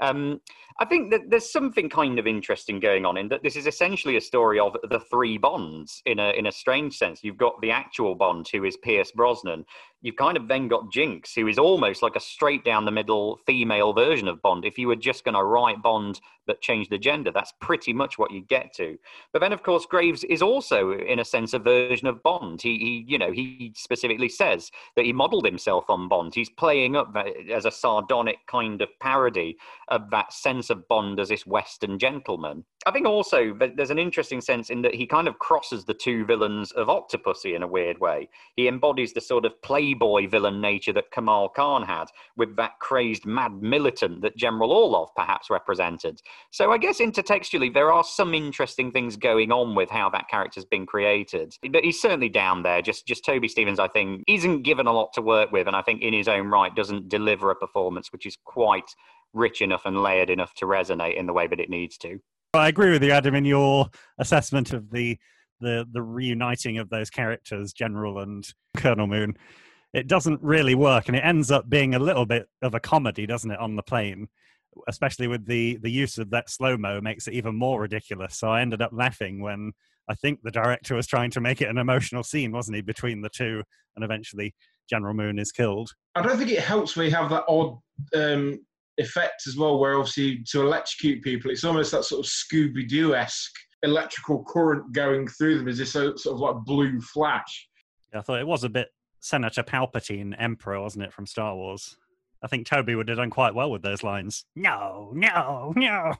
Um, 0.00 0.40
I 0.78 0.84
think 0.84 1.10
that 1.10 1.30
there's 1.30 1.50
something 1.50 1.88
kind 1.88 2.18
of 2.18 2.26
interesting 2.26 2.80
going 2.80 3.06
on 3.06 3.16
in 3.16 3.28
that 3.28 3.42
this 3.42 3.56
is 3.56 3.66
essentially 3.66 4.16
a 4.16 4.20
story 4.20 4.60
of 4.60 4.76
the 4.90 5.00
three 5.00 5.38
Bonds 5.38 6.02
in 6.04 6.18
a 6.18 6.30
in 6.32 6.46
a 6.46 6.52
strange 6.52 6.96
sense. 6.96 7.24
You've 7.24 7.38
got 7.38 7.60
the 7.60 7.70
actual 7.70 8.14
Bond, 8.14 8.46
who 8.52 8.64
is 8.64 8.76
Pierce 8.76 9.10
Brosnan. 9.10 9.64
You've 10.06 10.14
kind 10.14 10.36
of 10.36 10.46
then 10.46 10.68
got 10.68 10.92
Jinx, 10.92 11.34
who 11.34 11.48
is 11.48 11.58
almost 11.58 12.00
like 12.00 12.14
a 12.14 12.20
straight 12.20 12.64
down 12.64 12.84
the 12.84 12.92
middle 12.92 13.40
female 13.44 13.92
version 13.92 14.28
of 14.28 14.40
Bond. 14.40 14.64
If 14.64 14.78
you 14.78 14.86
were 14.86 14.94
just 14.94 15.24
going 15.24 15.34
to 15.34 15.42
write 15.42 15.82
Bond 15.82 16.20
but 16.46 16.60
change 16.60 16.88
the 16.88 16.96
gender, 16.96 17.32
that's 17.32 17.52
pretty 17.60 17.92
much 17.92 18.16
what 18.16 18.30
you 18.30 18.42
get 18.42 18.72
to. 18.74 18.96
But 19.32 19.40
then, 19.40 19.52
of 19.52 19.64
course, 19.64 19.84
Graves 19.84 20.22
is 20.22 20.42
also, 20.42 20.92
in 20.92 21.18
a 21.18 21.24
sense, 21.24 21.54
a 21.54 21.58
version 21.58 22.06
of 22.06 22.22
Bond. 22.22 22.62
He, 22.62 22.78
he 22.78 23.04
you 23.08 23.18
know, 23.18 23.32
he 23.32 23.72
specifically 23.74 24.28
says 24.28 24.70
that 24.94 25.06
he 25.06 25.12
modelled 25.12 25.44
himself 25.44 25.90
on 25.90 26.06
Bond. 26.06 26.36
He's 26.36 26.50
playing 26.50 26.94
up 26.94 27.12
as 27.52 27.64
a 27.64 27.72
sardonic 27.72 28.38
kind 28.46 28.80
of 28.82 28.88
parody 29.00 29.56
of 29.88 30.08
that 30.10 30.32
sense 30.32 30.70
of 30.70 30.86
Bond 30.86 31.18
as 31.18 31.30
this 31.30 31.46
Western 31.46 31.98
gentleman. 31.98 32.64
I 32.86 32.92
think 32.92 33.06
also 33.06 33.52
there's 33.74 33.90
an 33.90 33.98
interesting 33.98 34.40
sense 34.40 34.70
in 34.70 34.82
that 34.82 34.94
he 34.94 35.08
kind 35.08 35.26
of 35.26 35.40
crosses 35.40 35.84
the 35.84 35.94
two 35.94 36.24
villains 36.24 36.70
of 36.70 36.86
Octopussy 36.86 37.56
in 37.56 37.64
a 37.64 37.66
weird 37.66 37.98
way. 37.98 38.28
He 38.54 38.68
embodies 38.68 39.12
the 39.12 39.20
sort 39.20 39.44
of 39.44 39.60
playboy 39.96 40.28
villain 40.28 40.60
nature 40.60 40.92
that 40.92 41.10
Kamal 41.12 41.48
Khan 41.48 41.82
had, 41.82 42.06
with 42.36 42.56
that 42.56 42.78
crazed 42.80 43.26
mad 43.26 43.62
militant 43.62 44.22
that 44.22 44.36
General 44.36 44.72
Orlov 44.72 45.08
perhaps 45.16 45.50
represented. 45.50 46.20
So 46.50 46.72
I 46.72 46.78
guess 46.78 47.00
intertextually, 47.00 47.72
there 47.72 47.92
are 47.92 48.04
some 48.04 48.34
interesting 48.34 48.92
things 48.92 49.16
going 49.16 49.52
on 49.52 49.74
with 49.74 49.90
how 49.90 50.10
that 50.10 50.28
character's 50.28 50.64
been 50.64 50.86
created. 50.86 51.54
But 51.70 51.84
he's 51.84 52.00
certainly 52.00 52.28
down 52.28 52.62
there. 52.62 52.82
Just 52.82 53.06
just 53.06 53.24
Toby 53.24 53.48
Stephens, 53.48 53.78
I 53.78 53.88
think, 53.88 54.22
isn't 54.26 54.62
given 54.62 54.86
a 54.86 54.92
lot 54.92 55.12
to 55.14 55.22
work 55.22 55.52
with, 55.52 55.66
and 55.66 55.76
I 55.76 55.82
think 55.82 56.02
in 56.02 56.12
his 56.12 56.28
own 56.28 56.48
right 56.48 56.74
doesn't 56.74 57.08
deliver 57.08 57.50
a 57.50 57.56
performance 57.56 58.12
which 58.12 58.26
is 58.26 58.36
quite 58.44 58.90
rich 59.32 59.60
enough 59.60 59.82
and 59.84 60.02
layered 60.02 60.30
enough 60.30 60.54
to 60.54 60.66
resonate 60.66 61.16
in 61.16 61.26
the 61.26 61.32
way 61.32 61.46
that 61.46 61.60
it 61.60 61.68
needs 61.68 61.98
to. 61.98 62.18
I 62.54 62.68
agree 62.68 62.90
with 62.90 63.02
you, 63.02 63.10
Adam, 63.10 63.34
in 63.34 63.44
your 63.44 63.88
assessment 64.18 64.72
of 64.72 64.90
the 64.90 65.18
the 65.60 65.86
the 65.90 66.02
reuniting 66.02 66.78
of 66.78 66.90
those 66.90 67.10
characters, 67.10 67.72
General 67.72 68.20
and 68.20 68.46
Colonel 68.76 69.06
Moon. 69.06 69.36
It 69.96 70.08
doesn't 70.08 70.42
really 70.42 70.74
work, 70.74 71.08
and 71.08 71.16
it 71.16 71.24
ends 71.24 71.50
up 71.50 71.70
being 71.70 71.94
a 71.94 71.98
little 71.98 72.26
bit 72.26 72.50
of 72.60 72.74
a 72.74 72.80
comedy, 72.80 73.24
doesn't 73.24 73.50
it, 73.50 73.58
on 73.58 73.76
the 73.76 73.82
plane? 73.82 74.28
Especially 74.88 75.26
with 75.26 75.46
the 75.46 75.78
the 75.78 75.90
use 75.90 76.18
of 76.18 76.28
that 76.30 76.50
slow 76.50 76.76
mo, 76.76 77.00
makes 77.00 77.26
it 77.26 77.32
even 77.32 77.56
more 77.56 77.80
ridiculous. 77.80 78.36
So 78.36 78.50
I 78.50 78.60
ended 78.60 78.82
up 78.82 78.90
laughing 78.92 79.40
when 79.40 79.72
I 80.06 80.14
think 80.14 80.40
the 80.42 80.50
director 80.50 80.96
was 80.96 81.06
trying 81.06 81.30
to 81.30 81.40
make 81.40 81.62
it 81.62 81.70
an 81.70 81.78
emotional 81.78 82.22
scene, 82.22 82.52
wasn't 82.52 82.76
he, 82.76 82.82
between 82.82 83.22
the 83.22 83.30
two, 83.30 83.62
and 83.96 84.04
eventually 84.04 84.54
General 84.86 85.14
Moon 85.14 85.38
is 85.38 85.50
killed. 85.50 85.94
I 86.14 86.20
don't 86.20 86.36
think 86.36 86.50
it 86.50 86.60
helps 86.60 86.94
you 86.94 87.10
have 87.10 87.30
that 87.30 87.44
odd 87.48 87.78
um, 88.14 88.60
effect 88.98 89.46
as 89.46 89.56
well, 89.56 89.78
where 89.78 89.96
obviously 89.96 90.44
to 90.50 90.60
electrocute 90.60 91.24
people, 91.24 91.50
it's 91.50 91.64
almost 91.64 91.92
that 91.92 92.04
sort 92.04 92.22
of 92.22 92.30
Scooby 92.30 92.86
Doo 92.86 93.14
esque 93.14 93.54
electrical 93.82 94.44
current 94.44 94.92
going 94.92 95.26
through 95.26 95.56
them. 95.56 95.68
Is 95.68 95.78
this 95.78 95.92
sort 95.92 96.26
of 96.26 96.38
like 96.38 96.56
blue 96.66 97.00
flash? 97.00 97.68
I 98.14 98.20
thought 98.20 98.40
it 98.40 98.46
was 98.46 98.64
a 98.64 98.68
bit 98.68 98.88
Senator 99.26 99.64
Palpatine, 99.64 100.36
Emperor, 100.38 100.80
wasn't 100.80 101.02
it, 101.02 101.12
from 101.12 101.26
Star 101.26 101.56
Wars? 101.56 101.96
I 102.42 102.48
think 102.48 102.66
Toby 102.66 102.94
would 102.94 103.08
have 103.08 103.18
done 103.18 103.30
quite 103.30 103.54
well 103.54 103.70
with 103.70 103.82
those 103.82 104.02
lines. 104.02 104.44
No, 104.54 105.10
no, 105.14 105.72
no. 105.76 106.14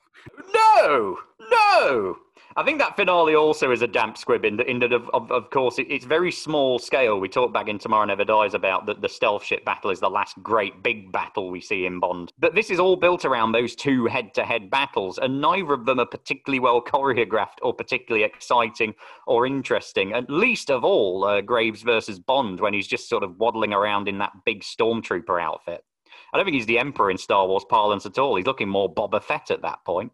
No, 0.55 1.19
no. 1.51 2.17
I 2.59 2.65
think 2.65 2.79
that 2.79 2.97
finale 2.97 3.35
also 3.35 3.71
is 3.71 3.83
a 3.83 3.87
damp 3.87 4.17
squib 4.17 4.45
in 4.47 4.57
that, 4.57 4.67
in 4.67 4.79
that 4.79 4.93
of, 4.93 5.11
of, 5.11 5.31
of 5.31 5.51
course, 5.51 5.79
it, 5.79 5.89
it's 5.91 6.07
very 6.07 6.33
small 6.33 6.79
scale. 6.79 7.21
We 7.21 7.29
talked 7.29 7.53
back 7.53 7.69
in 7.69 7.79
Tomorrow 7.79 8.07
Never 8.07 8.25
Dies 8.25 8.55
about 8.55 8.87
that 8.87 9.03
the 9.03 9.11
stealth 9.11 9.45
ship 9.45 9.63
battle 9.67 9.91
is 9.91 10.01
the 10.01 10.09
last 10.09 10.43
great 10.43 10.83
big 10.83 11.13
battle 11.13 11.51
we 11.51 11.61
see 11.61 11.85
in 11.85 12.01
Bond. 12.01 12.33
But 12.39 12.55
this 12.55 12.71
is 12.71 12.81
all 12.81 12.97
built 12.97 13.27
around 13.27 13.53
those 13.53 13.77
two 13.77 14.07
head 14.07 14.33
to 14.35 14.45
head 14.45 14.71
battles, 14.71 15.19
and 15.19 15.41
neither 15.41 15.75
of 15.75 15.85
them 15.85 16.01
are 16.01 16.07
particularly 16.07 16.61
well 16.61 16.81
choreographed 16.83 17.59
or 17.61 17.75
particularly 17.75 18.25
exciting 18.25 18.95
or 19.27 19.47
interesting. 19.47 20.15
At 20.15 20.31
least 20.31 20.71
of 20.71 20.83
all, 20.83 21.25
uh, 21.25 21.43
Graves 21.43 21.83
versus 21.83 22.19
Bond, 22.19 22.61
when 22.61 22.73
he's 22.73 22.89
just 22.89 23.09
sort 23.09 23.23
of 23.23 23.39
waddling 23.39 23.75
around 23.75 24.09
in 24.09 24.17
that 24.19 24.33
big 24.47 24.63
stormtrooper 24.63 25.41
outfit. 25.41 25.85
I 26.33 26.37
don't 26.37 26.45
think 26.45 26.57
he's 26.57 26.67
the 26.67 26.79
Emperor 26.79 27.11
in 27.11 27.19
Star 27.19 27.47
Wars 27.47 27.65
parlance 27.69 28.07
at 28.07 28.19
all. 28.19 28.37
He's 28.37 28.47
looking 28.47 28.69
more 28.69 28.93
Boba 28.93 29.23
Fett 29.23 29.51
at 29.51 29.63
that 29.63 29.85
point. 29.85 30.13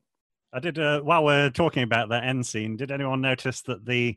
I 0.52 0.60
did. 0.60 0.78
Uh, 0.78 1.00
while 1.00 1.24
we're 1.24 1.50
talking 1.50 1.82
about 1.82 2.10
that 2.10 2.24
end 2.24 2.46
scene, 2.46 2.76
did 2.76 2.90
anyone 2.90 3.20
notice 3.20 3.62
that 3.62 3.86
the 3.86 4.16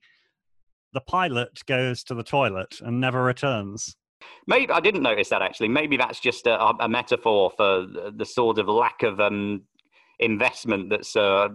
the 0.94 1.02
pilot 1.02 1.66
goes 1.66 2.04
to 2.06 2.16
the 2.16 2.24
toilet 2.24 2.80
and 2.82 3.00
never 3.00 3.24
returns? 3.24 3.96
Maybe 4.48 4.72
I 4.72 4.80
didn't 4.80 5.04
notice 5.04 5.30
that 5.30 5.42
actually. 5.42 5.70
Maybe 5.70 5.98
that's 5.98 6.20
just 6.20 6.48
a, 6.48 6.60
a 6.60 6.90
metaphor 6.90 7.52
for 7.56 7.86
the 8.16 8.26
sort 8.26 8.58
of 8.58 8.68
lack 8.68 9.04
of 9.04 9.20
um, 9.20 9.64
investment 10.20 10.90
that's 10.90 11.16
uh, 11.16 11.50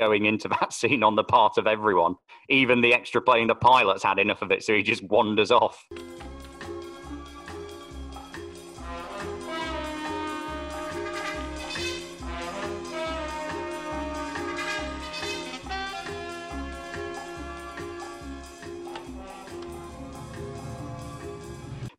going 0.00 0.26
into 0.26 0.48
that 0.60 0.72
scene 0.72 1.02
on 1.02 1.16
the 1.16 1.24
part 1.24 1.58
of 1.58 1.66
everyone. 1.66 2.16
Even 2.48 2.80
the 2.80 2.94
extra 2.94 3.20
playing 3.20 3.46
the 3.46 3.54
pilot's 3.54 4.02
had 4.02 4.18
enough 4.18 4.42
of 4.42 4.50
it, 4.50 4.62
so 4.62 4.74
he 4.74 4.82
just 4.82 5.02
wanders 5.04 5.50
off. 5.50 5.84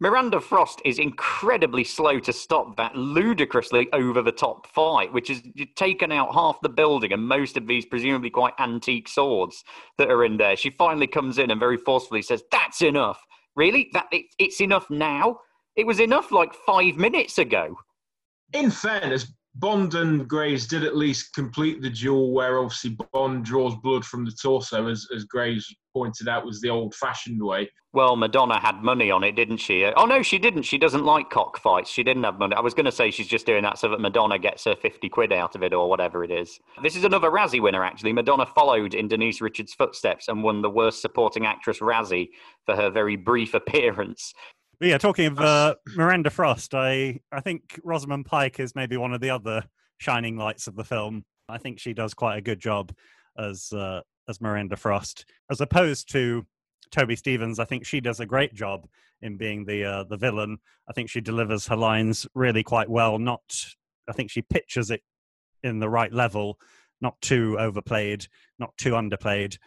Miranda 0.01 0.41
Frost 0.41 0.81
is 0.83 0.97
incredibly 0.97 1.83
slow 1.83 2.19
to 2.19 2.33
stop 2.33 2.75
that 2.75 2.95
ludicrously 2.95 3.87
over 3.93 4.23
the 4.23 4.31
top 4.31 4.65
fight, 4.65 5.13
which 5.13 5.27
has 5.27 5.43
taken 5.75 6.11
out 6.11 6.33
half 6.33 6.59
the 6.61 6.69
building 6.69 7.13
and 7.13 7.27
most 7.27 7.55
of 7.55 7.67
these 7.67 7.85
presumably 7.85 8.31
quite 8.31 8.55
antique 8.57 9.07
swords 9.07 9.63
that 9.99 10.09
are 10.09 10.25
in 10.25 10.37
there. 10.37 10.55
She 10.55 10.71
finally 10.71 11.05
comes 11.05 11.37
in 11.37 11.51
and 11.51 11.59
very 11.59 11.77
forcefully 11.77 12.23
says, 12.23 12.43
That's 12.51 12.81
enough. 12.81 13.23
Really? 13.55 13.91
That 13.93 14.07
it, 14.11 14.25
It's 14.39 14.59
enough 14.59 14.89
now? 14.89 15.37
It 15.75 15.85
was 15.85 15.99
enough 15.99 16.31
like 16.31 16.55
five 16.55 16.95
minutes 16.97 17.37
ago. 17.37 17.77
In 18.53 18.71
fairness, 18.71 19.31
Bond 19.55 19.95
and 19.95 20.27
Graves 20.27 20.65
did 20.65 20.83
at 20.83 20.95
least 20.95 21.33
complete 21.33 21.81
the 21.81 21.89
duel 21.89 22.31
where 22.31 22.59
obviously 22.59 22.97
Bond 23.11 23.43
draws 23.43 23.75
blood 23.75 24.05
from 24.05 24.23
the 24.23 24.31
torso, 24.31 24.87
as, 24.87 25.05
as 25.13 25.25
Graves 25.25 25.73
pointed 25.93 26.29
out, 26.29 26.45
was 26.45 26.61
the 26.61 26.69
old 26.69 26.95
fashioned 26.95 27.41
way. 27.43 27.69
Well, 27.93 28.15
Madonna 28.15 28.57
had 28.57 28.81
money 28.81 29.11
on 29.11 29.25
it, 29.25 29.35
didn't 29.35 29.57
she? 29.57 29.83
Oh, 29.83 30.05
no, 30.05 30.21
she 30.21 30.37
didn't. 30.37 30.61
She 30.61 30.77
doesn't 30.77 31.03
like 31.03 31.29
cockfights. 31.29 31.89
She 31.89 32.03
didn't 32.03 32.23
have 32.23 32.39
money. 32.39 32.55
I 32.55 32.61
was 32.61 32.73
going 32.73 32.85
to 32.85 32.91
say 32.91 33.11
she's 33.11 33.27
just 33.27 33.45
doing 33.45 33.63
that 33.63 33.77
so 33.77 33.89
that 33.89 33.99
Madonna 33.99 34.39
gets 34.39 34.63
her 34.63 34.75
50 34.75 35.09
quid 35.09 35.33
out 35.33 35.55
of 35.55 35.63
it 35.63 35.73
or 35.73 35.89
whatever 35.89 36.23
it 36.23 36.31
is. 36.31 36.57
This 36.81 36.95
is 36.95 37.03
another 37.03 37.29
Razzie 37.29 37.61
winner, 37.61 37.83
actually. 37.83 38.13
Madonna 38.13 38.45
followed 38.45 38.93
in 38.93 39.09
Denise 39.09 39.41
Richards' 39.41 39.73
footsteps 39.73 40.29
and 40.29 40.41
won 40.41 40.61
the 40.61 40.69
Worst 40.69 41.01
Supporting 41.01 41.45
Actress 41.45 41.79
Razzie 41.79 42.29
for 42.65 42.77
her 42.77 42.89
very 42.89 43.17
brief 43.17 43.53
appearance. 43.53 44.33
But 44.81 44.89
yeah, 44.89 44.97
talking 44.97 45.27
of 45.27 45.39
uh, 45.39 45.75
Miranda 45.95 46.31
Frost, 46.31 46.73
I, 46.73 47.19
I 47.31 47.39
think 47.39 47.79
Rosamund 47.83 48.25
Pike 48.25 48.59
is 48.59 48.73
maybe 48.73 48.97
one 48.97 49.13
of 49.13 49.21
the 49.21 49.29
other 49.29 49.63
shining 49.99 50.37
lights 50.37 50.65
of 50.65 50.75
the 50.75 50.83
film. 50.83 51.23
I 51.47 51.59
think 51.59 51.79
she 51.79 51.93
does 51.93 52.15
quite 52.15 52.37
a 52.37 52.41
good 52.41 52.59
job 52.59 52.91
as 53.37 53.71
uh, 53.71 54.01
as 54.27 54.41
Miranda 54.41 54.75
Frost, 54.75 55.25
as 55.51 55.61
opposed 55.61 56.11
to 56.13 56.47
Toby 56.89 57.15
Stephens. 57.15 57.59
I 57.59 57.65
think 57.65 57.85
she 57.85 58.01
does 58.01 58.19
a 58.19 58.25
great 58.25 58.55
job 58.55 58.87
in 59.21 59.37
being 59.37 59.65
the 59.65 59.85
uh, 59.85 60.03
the 60.05 60.17
villain. 60.17 60.57
I 60.89 60.93
think 60.93 61.11
she 61.11 61.21
delivers 61.21 61.67
her 61.67 61.77
lines 61.77 62.25
really 62.33 62.63
quite 62.63 62.89
well. 62.89 63.19
Not, 63.19 63.43
I 64.09 64.13
think 64.13 64.31
she 64.31 64.41
pitches 64.41 64.89
it 64.89 65.03
in 65.61 65.77
the 65.77 65.89
right 65.89 66.11
level, 66.11 66.57
not 67.01 67.21
too 67.21 67.55
overplayed, 67.59 68.25
not 68.57 68.75
too 68.79 68.93
underplayed. 68.93 69.59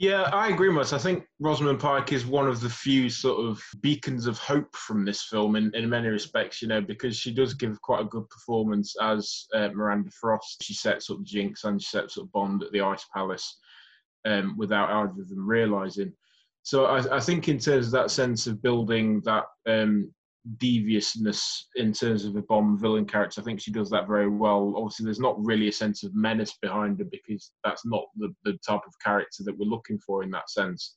Yeah, 0.00 0.22
I 0.32 0.48
agree 0.48 0.70
much. 0.70 0.94
I 0.94 0.98
think 0.98 1.26
Rosamund 1.40 1.78
Pike 1.78 2.10
is 2.10 2.24
one 2.24 2.48
of 2.48 2.62
the 2.62 2.70
few 2.70 3.10
sort 3.10 3.44
of 3.44 3.62
beacons 3.82 4.26
of 4.26 4.38
hope 4.38 4.74
from 4.74 5.04
this 5.04 5.24
film 5.24 5.56
in, 5.56 5.70
in 5.74 5.90
many 5.90 6.08
respects, 6.08 6.62
you 6.62 6.68
know, 6.68 6.80
because 6.80 7.14
she 7.14 7.30
does 7.34 7.52
give 7.52 7.78
quite 7.82 8.00
a 8.00 8.08
good 8.08 8.26
performance 8.30 8.96
as 9.02 9.44
uh, 9.54 9.68
Miranda 9.74 10.10
Frost. 10.18 10.62
She 10.62 10.72
sets 10.72 11.10
up 11.10 11.22
Jinx 11.22 11.64
and 11.64 11.82
she 11.82 11.86
sets 11.86 12.16
up 12.16 12.32
Bond 12.32 12.62
at 12.62 12.72
the 12.72 12.80
Ice 12.80 13.04
Palace 13.14 13.58
um, 14.24 14.56
without 14.56 14.88
either 14.88 15.20
of 15.20 15.28
them 15.28 15.46
realising. 15.46 16.14
So 16.62 16.86
I, 16.86 17.16
I, 17.16 17.20
think 17.20 17.50
in 17.50 17.58
terms 17.58 17.84
of 17.84 17.92
that 17.92 18.10
sense 18.10 18.46
of 18.46 18.62
building 18.62 19.20
that 19.26 19.44
um, 19.68 20.10
deviousness 20.58 21.68
in 21.76 21.92
terms 21.92 22.24
of 22.24 22.36
a 22.36 22.42
Bond 22.42 22.80
villain 22.80 23.06
character. 23.06 23.40
I 23.40 23.44
think 23.44 23.60
she 23.60 23.70
does 23.70 23.90
that 23.90 24.08
very 24.08 24.28
well. 24.28 24.74
Obviously, 24.76 25.04
there's 25.04 25.20
not 25.20 25.44
really 25.44 25.68
a 25.68 25.72
sense 25.72 26.02
of 26.02 26.14
menace 26.14 26.56
behind 26.60 26.98
her 26.98 27.04
because 27.04 27.52
that's 27.64 27.84
not 27.84 28.04
the, 28.16 28.34
the 28.44 28.58
type 28.66 28.82
of 28.86 28.94
character 29.04 29.42
that 29.44 29.58
we're 29.58 29.66
looking 29.66 29.98
for 29.98 30.22
in 30.22 30.30
that 30.30 30.50
sense. 30.50 30.96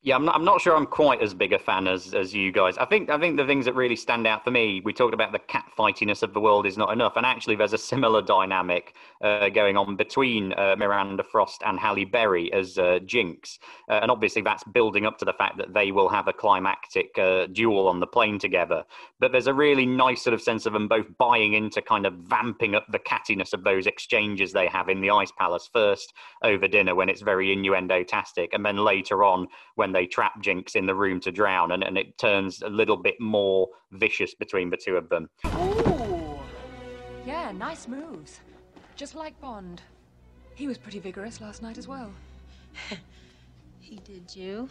Yeah, 0.00 0.14
I'm 0.14 0.24
not, 0.24 0.36
I'm 0.36 0.44
not 0.44 0.60
sure 0.60 0.76
I'm 0.76 0.86
quite 0.86 1.20
as 1.22 1.34
big 1.34 1.52
a 1.52 1.58
fan 1.58 1.88
as, 1.88 2.14
as 2.14 2.32
you 2.32 2.52
guys. 2.52 2.78
I 2.78 2.84
think 2.84 3.10
I 3.10 3.18
think 3.18 3.36
the 3.36 3.44
things 3.44 3.64
that 3.64 3.74
really 3.74 3.96
stand 3.96 4.28
out 4.28 4.44
for 4.44 4.52
me, 4.52 4.80
we 4.84 4.92
talked 4.92 5.12
about 5.12 5.32
the 5.32 5.40
cat 5.40 5.64
fightiness 5.76 6.22
of 6.22 6.32
the 6.32 6.40
world 6.40 6.66
is 6.66 6.78
not 6.78 6.92
enough, 6.92 7.14
and 7.16 7.26
actually 7.26 7.56
there's 7.56 7.72
a 7.72 7.78
similar 7.78 8.22
dynamic 8.22 8.94
uh, 9.22 9.48
going 9.48 9.76
on 9.76 9.96
between 9.96 10.52
uh, 10.52 10.76
Miranda 10.78 11.24
Frost 11.24 11.64
and 11.66 11.80
Halle 11.80 12.04
Berry 12.04 12.52
as 12.52 12.78
uh, 12.78 13.00
Jinx, 13.04 13.58
uh, 13.90 13.94
and 13.94 14.08
obviously 14.08 14.40
that's 14.40 14.62
building 14.72 15.04
up 15.04 15.18
to 15.18 15.24
the 15.24 15.32
fact 15.32 15.58
that 15.58 15.74
they 15.74 15.90
will 15.90 16.08
have 16.08 16.28
a 16.28 16.32
climactic 16.32 17.18
uh, 17.18 17.46
duel 17.46 17.88
on 17.88 17.98
the 17.98 18.06
plane 18.06 18.38
together. 18.38 18.84
But 19.18 19.32
there's 19.32 19.48
a 19.48 19.54
really 19.54 19.84
nice 19.84 20.22
sort 20.22 20.32
of 20.32 20.40
sense 20.40 20.64
of 20.64 20.74
them 20.74 20.86
both 20.86 21.06
buying 21.18 21.54
into 21.54 21.82
kind 21.82 22.06
of 22.06 22.14
vamping 22.14 22.76
up 22.76 22.86
the 22.92 23.00
cattiness 23.00 23.52
of 23.52 23.64
those 23.64 23.88
exchanges 23.88 24.52
they 24.52 24.68
have 24.68 24.88
in 24.88 25.00
the 25.00 25.10
Ice 25.10 25.32
Palace 25.36 25.68
first 25.72 26.14
over 26.44 26.68
dinner 26.68 26.94
when 26.94 27.08
it's 27.08 27.20
very 27.20 27.52
innuendo-tastic, 27.52 28.54
and 28.54 28.64
then 28.64 28.76
later 28.76 29.24
on 29.24 29.48
when 29.74 29.87
when 29.88 29.94
they 29.94 30.06
trap 30.06 30.38
Jinx 30.42 30.74
in 30.74 30.84
the 30.84 30.94
room 30.94 31.18
to 31.20 31.32
drown, 31.32 31.72
and, 31.72 31.82
and 31.82 31.96
it 31.96 32.18
turns 32.18 32.60
a 32.60 32.68
little 32.68 32.96
bit 32.96 33.14
more 33.18 33.68
vicious 33.92 34.34
between 34.34 34.68
the 34.68 34.76
two 34.76 34.98
of 34.98 35.08
them. 35.08 35.30
Ooh, 35.46 36.38
yeah, 37.24 37.52
nice 37.52 37.88
moves. 37.88 38.40
Just 38.96 39.14
like 39.14 39.40
Bond. 39.40 39.80
He 40.54 40.66
was 40.66 40.76
pretty 40.76 40.98
vigorous 40.98 41.40
last 41.40 41.62
night 41.62 41.78
as 41.78 41.88
well. 41.88 42.12
he 43.80 43.96
did 43.96 44.36
you? 44.36 44.68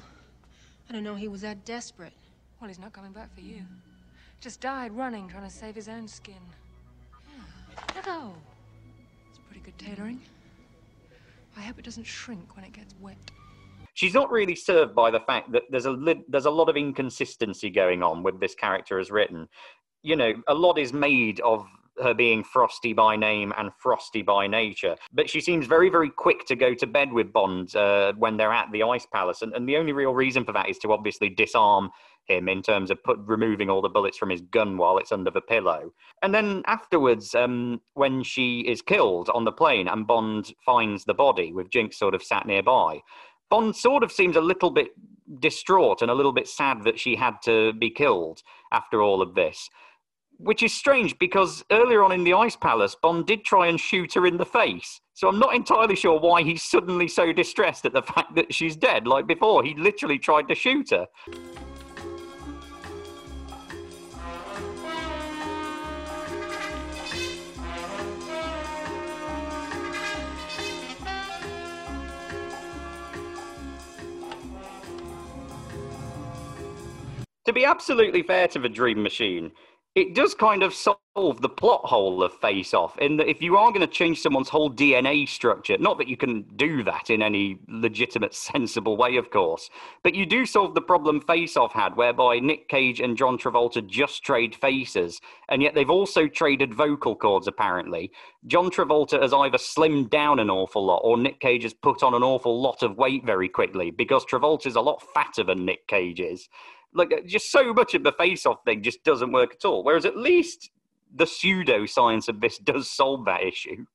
I 0.87 0.93
don't 0.93 1.03
know 1.03 1.15
he 1.15 1.27
was 1.27 1.41
that 1.41 1.65
desperate. 1.65 2.13
Well, 2.61 2.67
he's 2.67 2.77
not 2.77 2.93
coming 2.93 3.11
back 3.11 3.33
for 3.33 3.41
you. 3.41 3.63
Just 4.39 4.61
died 4.61 4.91
running, 4.91 5.27
trying 5.27 5.45
to 5.45 5.49
save 5.49 5.73
his 5.73 5.89
own 5.89 6.07
skin. 6.07 6.35
Hmm. 7.11 7.41
Hello. 7.95 8.33
It's 9.29 9.39
pretty 9.39 9.61
good 9.61 9.79
tailoring. 9.79 10.21
I 11.57 11.61
hope 11.61 11.79
it 11.79 11.85
doesn't 11.85 12.05
shrink 12.05 12.55
when 12.55 12.63
it 12.63 12.73
gets 12.73 12.93
wet 13.01 13.17
she's 13.97 14.13
not 14.13 14.31
really 14.31 14.55
served 14.55 14.93
by 14.93 15.09
the 15.09 15.19
fact 15.19 15.51
that 15.51 15.63
there's 15.71 15.87
a 15.87 15.97
there's 16.29 16.45
a 16.45 16.51
lot 16.51 16.69
of 16.69 16.77
inconsistency 16.77 17.71
going 17.71 18.03
on 18.03 18.21
with 18.21 18.39
this 18.39 18.53
character 18.53 18.99
as 18.99 19.09
written. 19.09 19.49
You 20.03 20.15
know, 20.15 20.33
a 20.47 20.53
lot 20.53 20.77
is 20.77 20.93
made 20.93 21.39
of 21.39 21.65
her 22.03 22.13
being 22.13 22.43
frosty 22.43 22.93
by 22.93 23.15
name 23.15 23.51
and 23.57 23.71
frosty 23.79 24.21
by 24.21 24.45
nature. 24.45 24.95
But 25.13 25.27
she 25.27 25.41
seems 25.41 25.65
very, 25.65 25.89
very 25.89 26.11
quick 26.11 26.45
to 26.45 26.55
go 26.55 26.75
to 26.75 26.85
bed 26.85 27.11
with 27.11 27.33
Bond 27.33 27.75
uh, 27.75 28.13
when 28.13 28.37
they're 28.37 28.53
at 28.53 28.71
the 28.71 28.83
Ice 28.83 29.07
Palace. 29.07 29.41
And, 29.41 29.51
and, 29.53 29.67
the 29.67 29.77
only 29.77 29.93
real 29.93 30.13
reason 30.13 30.45
for 30.45 30.51
that 30.51 30.69
is 30.69 30.77
to 30.79 30.91
obviously 30.91 31.29
disarm 31.29 31.89
him 32.25 32.47
in 32.49 32.61
terms 32.61 32.91
of 32.91 33.03
put, 33.03 33.17
removing 33.25 33.71
all 33.71 33.81
the 33.81 33.89
bullets 33.89 34.19
from 34.19 34.29
his 34.29 34.41
gun 34.41 34.77
while 34.77 34.99
it's 34.99 35.11
under 35.11 35.31
the 35.31 35.41
pillow. 35.41 35.91
And 36.21 36.35
then 36.35 36.61
afterwards, 36.67 37.33
um, 37.33 37.81
when 37.95 38.21
she 38.21 38.59
is 38.59 38.83
killed 38.83 39.29
on 39.33 39.43
the 39.43 39.51
plane 39.51 39.87
and 39.87 40.05
Bond 40.05 40.53
finds 40.63 41.03
the 41.03 41.15
body 41.15 41.51
with 41.51 41.71
Jinx 41.71 41.97
sort 41.97 42.13
of 42.13 42.21
sat 42.21 42.45
nearby, 42.45 42.99
Bond 43.49 43.75
sort 43.75 44.03
of 44.03 44.11
seems 44.11 44.35
a 44.35 44.41
little 44.41 44.69
bit 44.69 44.89
distraught 45.39 46.01
and 46.01 46.11
a 46.11 46.13
little 46.13 46.31
bit 46.31 46.47
sad 46.47 46.83
that 46.83 46.99
she 46.99 47.15
had 47.15 47.41
to 47.43 47.73
be 47.73 47.89
killed 47.89 48.41
after 48.71 49.01
all 49.01 49.21
of 49.21 49.35
this. 49.35 49.69
Which 50.39 50.61
is 50.61 50.73
strange 50.73 51.17
because 51.17 51.65
earlier 51.71 52.03
on 52.03 52.11
in 52.11 52.23
the 52.23 52.33
Ice 52.33 52.55
Palace, 52.55 52.95
Bond 53.01 53.25
did 53.25 53.43
try 53.43 53.67
and 53.67 53.79
shoot 53.79 54.13
her 54.13 54.27
in 54.27 54.37
the 54.37 54.45
face. 54.45 55.01
So 55.13 55.27
I'm 55.27 55.39
not 55.39 55.55
entirely 55.55 55.95
sure 55.95 56.19
why 56.19 56.43
he's 56.43 56.61
suddenly 56.61 57.07
so 57.07 57.33
distressed 57.33 57.85
at 57.85 57.93
the 57.93 58.01
fact 58.13 58.35
that 58.35 58.53
she's 58.53 58.75
dead. 58.75 59.07
Like 59.07 59.25
before, 59.25 59.63
he 59.63 59.73
literally 59.73 60.19
tried 60.19 60.47
to 60.49 60.55
shoot 60.55 60.91
her. 60.91 61.07
To 77.47 77.53
be 77.53 77.63
absolutely 77.63 78.23
fair 78.23 78.47
to 78.49 78.59
the 78.59 78.67
Dream 78.67 79.01
Machine, 79.01 79.53
it 79.95 80.13
does 80.13 80.35
kind 80.35 80.63
of 80.63 80.73
solve 80.73 81.41
the 81.41 81.49
plot 81.49 81.81
hole 81.85 82.21
of 82.21 82.33
Face 82.33 82.73
Off 82.73 82.97
in 82.99 83.15
that 83.17 83.29
if 83.29 83.41
you 83.41 83.55
are 83.55 83.71
going 83.71 83.81
to 83.81 83.87
change 83.87 84.19
someone's 84.19 84.49
whole 84.49 84.69
DNA 84.69 85.25
structure, 85.27 85.77
not 85.79 85.97
that 85.97 86.09
you 86.09 86.17
can 86.17 86.43
do 86.57 86.83
that 86.83 87.09
in 87.09 87.21
any 87.21 87.57
legitimate, 87.69 88.35
sensible 88.35 88.97
way, 88.97 89.15
of 89.15 89.31
course, 89.31 89.69
but 90.03 90.13
you 90.13 90.25
do 90.25 90.45
solve 90.45 90.75
the 90.75 90.81
problem 90.81 91.21
Face 91.21 91.55
Off 91.55 91.71
had, 91.71 91.95
whereby 91.95 92.39
Nick 92.39 92.67
Cage 92.67 92.99
and 92.99 93.17
John 93.17 93.37
Travolta 93.37 93.81
just 93.87 94.23
trade 94.23 94.53
faces, 94.53 95.21
and 95.47 95.63
yet 95.63 95.73
they've 95.73 95.89
also 95.89 96.27
traded 96.27 96.73
vocal 96.73 97.15
cords, 97.15 97.47
apparently. 97.47 98.11
John 98.45 98.69
Travolta 98.69 99.21
has 99.21 99.33
either 99.33 99.57
slimmed 99.57 100.09
down 100.09 100.39
an 100.39 100.49
awful 100.49 100.85
lot, 100.85 100.99
or 101.03 101.17
Nick 101.17 101.39
Cage 101.39 101.63
has 101.63 101.73
put 101.73 102.03
on 102.03 102.13
an 102.13 102.23
awful 102.23 102.61
lot 102.61 102.83
of 102.83 102.97
weight 102.97 103.25
very 103.25 103.47
quickly, 103.47 103.89
because 103.89 104.25
Travolta's 104.25 104.75
a 104.75 104.81
lot 104.81 105.01
fatter 105.13 105.45
than 105.45 105.65
Nick 105.65 105.87
Cage 105.87 106.19
is 106.19 106.49
like 106.93 107.11
uh, 107.13 107.21
just 107.25 107.51
so 107.51 107.73
much 107.73 107.93
of 107.93 108.03
the 108.03 108.11
face-off 108.13 108.57
thing 108.65 108.81
just 108.81 109.03
doesn't 109.03 109.31
work 109.31 109.53
at 109.53 109.65
all. 109.65 109.83
Whereas 109.83 110.05
at 110.05 110.17
least 110.17 110.71
the 111.15 111.27
pseudo-science 111.27 112.27
of 112.27 112.41
this 112.41 112.57
does 112.57 112.89
solve 112.89 113.25
that 113.25 113.43
issue. 113.43 113.85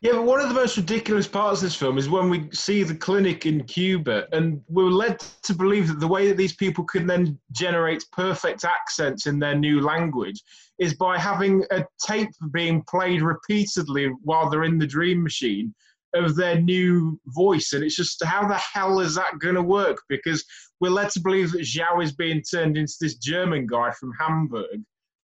Yeah, 0.00 0.12
but 0.12 0.24
one 0.24 0.40
of 0.40 0.48
the 0.48 0.54
most 0.54 0.76
ridiculous 0.76 1.26
parts 1.26 1.60
of 1.60 1.68
this 1.68 1.76
film 1.76 1.96
is 1.96 2.10
when 2.10 2.28
we 2.28 2.50
see 2.52 2.82
the 2.82 2.94
clinic 2.94 3.46
in 3.46 3.64
Cuba, 3.64 4.26
and 4.32 4.60
we're 4.68 4.90
led 4.90 5.18
to 5.44 5.54
believe 5.54 5.88
that 5.88 5.98
the 5.98 6.06
way 6.06 6.28
that 6.28 6.36
these 6.36 6.54
people 6.54 6.84
can 6.84 7.06
then 7.06 7.38
generate 7.52 8.04
perfect 8.12 8.66
accents 8.66 9.26
in 9.26 9.38
their 9.38 9.54
new 9.54 9.80
language 9.80 10.42
is 10.78 10.92
by 10.92 11.18
having 11.18 11.64
a 11.70 11.86
tape 12.06 12.28
being 12.52 12.82
played 12.82 13.22
repeatedly 13.22 14.08
while 14.24 14.50
they're 14.50 14.64
in 14.64 14.76
the 14.76 14.86
dream 14.86 15.22
machine 15.22 15.74
of 16.14 16.36
their 16.36 16.60
new 16.60 17.18
voice. 17.26 17.72
And 17.72 17.84
it's 17.84 17.96
just, 17.96 18.22
how 18.24 18.46
the 18.46 18.56
hell 18.56 19.00
is 19.00 19.14
that 19.16 19.38
going 19.40 19.56
to 19.56 19.62
work? 19.62 19.98
Because 20.08 20.44
we're 20.80 20.90
led 20.90 21.10
to 21.10 21.20
believe 21.20 21.52
that 21.52 21.62
Zhao 21.62 22.02
is 22.02 22.12
being 22.12 22.42
turned 22.42 22.76
into 22.76 22.94
this 23.00 23.16
German 23.16 23.66
guy 23.66 23.90
from 23.92 24.12
Hamburg 24.18 24.80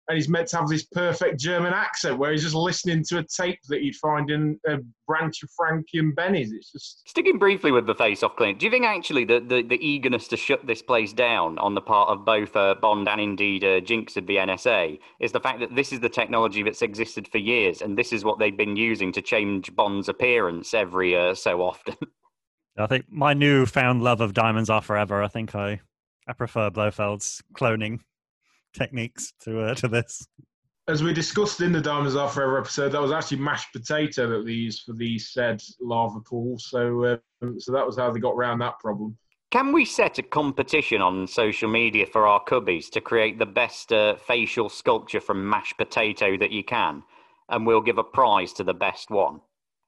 and 0.08 0.16
he's 0.16 0.30
meant 0.30 0.48
to 0.50 0.58
have 0.58 0.70
this 0.70 0.86
perfect 0.86 1.40
German 1.40 1.74
accent 1.74 2.18
where 2.18 2.32
he's 2.32 2.44
just 2.44 2.56
listening 2.56 3.04
to 3.10 3.20
a 3.20 3.24
tape 3.24 3.60
that 3.68 3.82
he'd 3.82 3.96
find 3.96 4.30
in 4.30 4.60
a 4.68 4.78
branch 5.06 5.44
of 5.44 5.50
Frankie 5.56 6.00
and 6.00 6.16
Benny's. 6.16 6.52
It's 6.54 6.72
just 6.72 7.08
sticking 7.10 7.38
briefly 7.38 7.72
with 7.72 7.88
the 7.88 7.96
face-off 7.96 8.36
clinic. 8.38 8.60
Do 8.60 8.66
you 8.66 8.72
think 8.72 8.86
actually 8.86 9.26
the, 9.26 9.40
the, 9.40 9.62
the, 9.64 9.78
eagerness 9.86 10.28
to 10.30 10.38
shut 10.38 10.66
this 10.66 10.82
place 10.82 11.14
down 11.14 11.58
on 11.60 11.76
the 11.76 11.82
part 11.82 12.10
of 12.10 12.26
both 12.26 12.56
uh, 12.56 12.76
Bond 12.82 13.08
and 13.08 13.20
indeed 13.20 13.64
uh, 13.64 13.80
Jinx 13.82 14.16
of 14.18 14.28
the 14.28 14.38
NSA 14.38 15.00
is 15.20 15.32
the 15.32 15.40
fact 15.40 15.60
that 15.60 15.76
this 15.76 15.92
is 15.92 16.00
the 16.00 16.10
technology 16.10 16.64
that's 16.64 16.82
existed 16.82 17.28
for 17.28 17.38
years, 17.38 17.82
and 17.82 17.98
this 17.98 18.14
is 18.14 18.24
what 18.24 18.40
they've 18.40 18.58
been 18.58 18.76
using 18.76 19.12
to 19.14 19.22
change 19.22 19.76
Bond's 19.76 20.10
appearance 20.10 20.74
every 20.74 21.16
uh, 21.16 21.36
so 21.36 21.62
often. 21.62 21.96
I 22.78 22.88
think 22.88 23.06
my 23.10 23.34
newfound 23.34 24.04
love 24.04 24.22
of 24.22 24.34
Diamonds 24.34 24.70
Are 24.70 24.82
Forever. 24.82 25.24
I 25.24 25.28
think 25.28 25.56
I 25.56 25.82
I 26.28 26.34
prefer 26.34 26.70
Blofeld's 26.70 27.42
cloning 27.54 28.00
techniques 28.78 29.34
to 29.42 29.62
uh, 29.62 29.76
to 29.76 29.88
this. 29.88 30.28
As 30.88 31.04
we 31.04 31.14
discussed 31.14 31.60
in 31.60 31.74
the 31.74 31.82
Diamonds 31.82 32.16
Are 32.16 32.30
Forever 32.30 32.60
episode, 32.60 32.94
that 32.94 33.02
was 33.02 33.12
actually 33.12 33.40
mashed 33.40 33.74
potato 33.74 34.30
that 34.30 34.46
they 34.46 34.54
used 34.54 34.84
for 34.86 34.94
the 34.94 35.20
said 35.20 35.62
lava 35.82 36.22
pool. 36.22 36.58
So, 36.60 37.20
um, 37.42 37.60
so 37.60 37.74
that 37.74 37.86
was 37.86 37.98
how 37.98 38.10
they 38.10 38.22
got 38.22 38.36
around 38.36 38.60
that 38.60 38.80
problem. 38.80 39.18
Can 39.52 39.74
we 39.74 39.84
set 39.86 40.18
a 40.18 40.24
competition 40.24 41.02
on 41.02 41.28
social 41.28 41.70
media 41.70 42.06
for 42.06 42.28
our 42.28 42.44
cubbies 42.44 42.90
to 42.92 43.02
create 43.02 43.40
the 43.40 43.46
best 43.46 43.92
uh, 43.92 44.16
facial 44.16 44.70
sculpture 44.70 45.22
from 45.22 45.50
mashed 45.50 45.78
potato 45.78 46.38
that 46.38 46.52
you 46.52 46.64
can? 46.64 47.04
And 47.50 47.66
we'll 47.66 47.82
give 47.82 47.98
a 47.98 48.04
prize 48.04 48.52
to 48.54 48.64
the 48.64 48.74
best 48.74 49.10
one. 49.10 49.40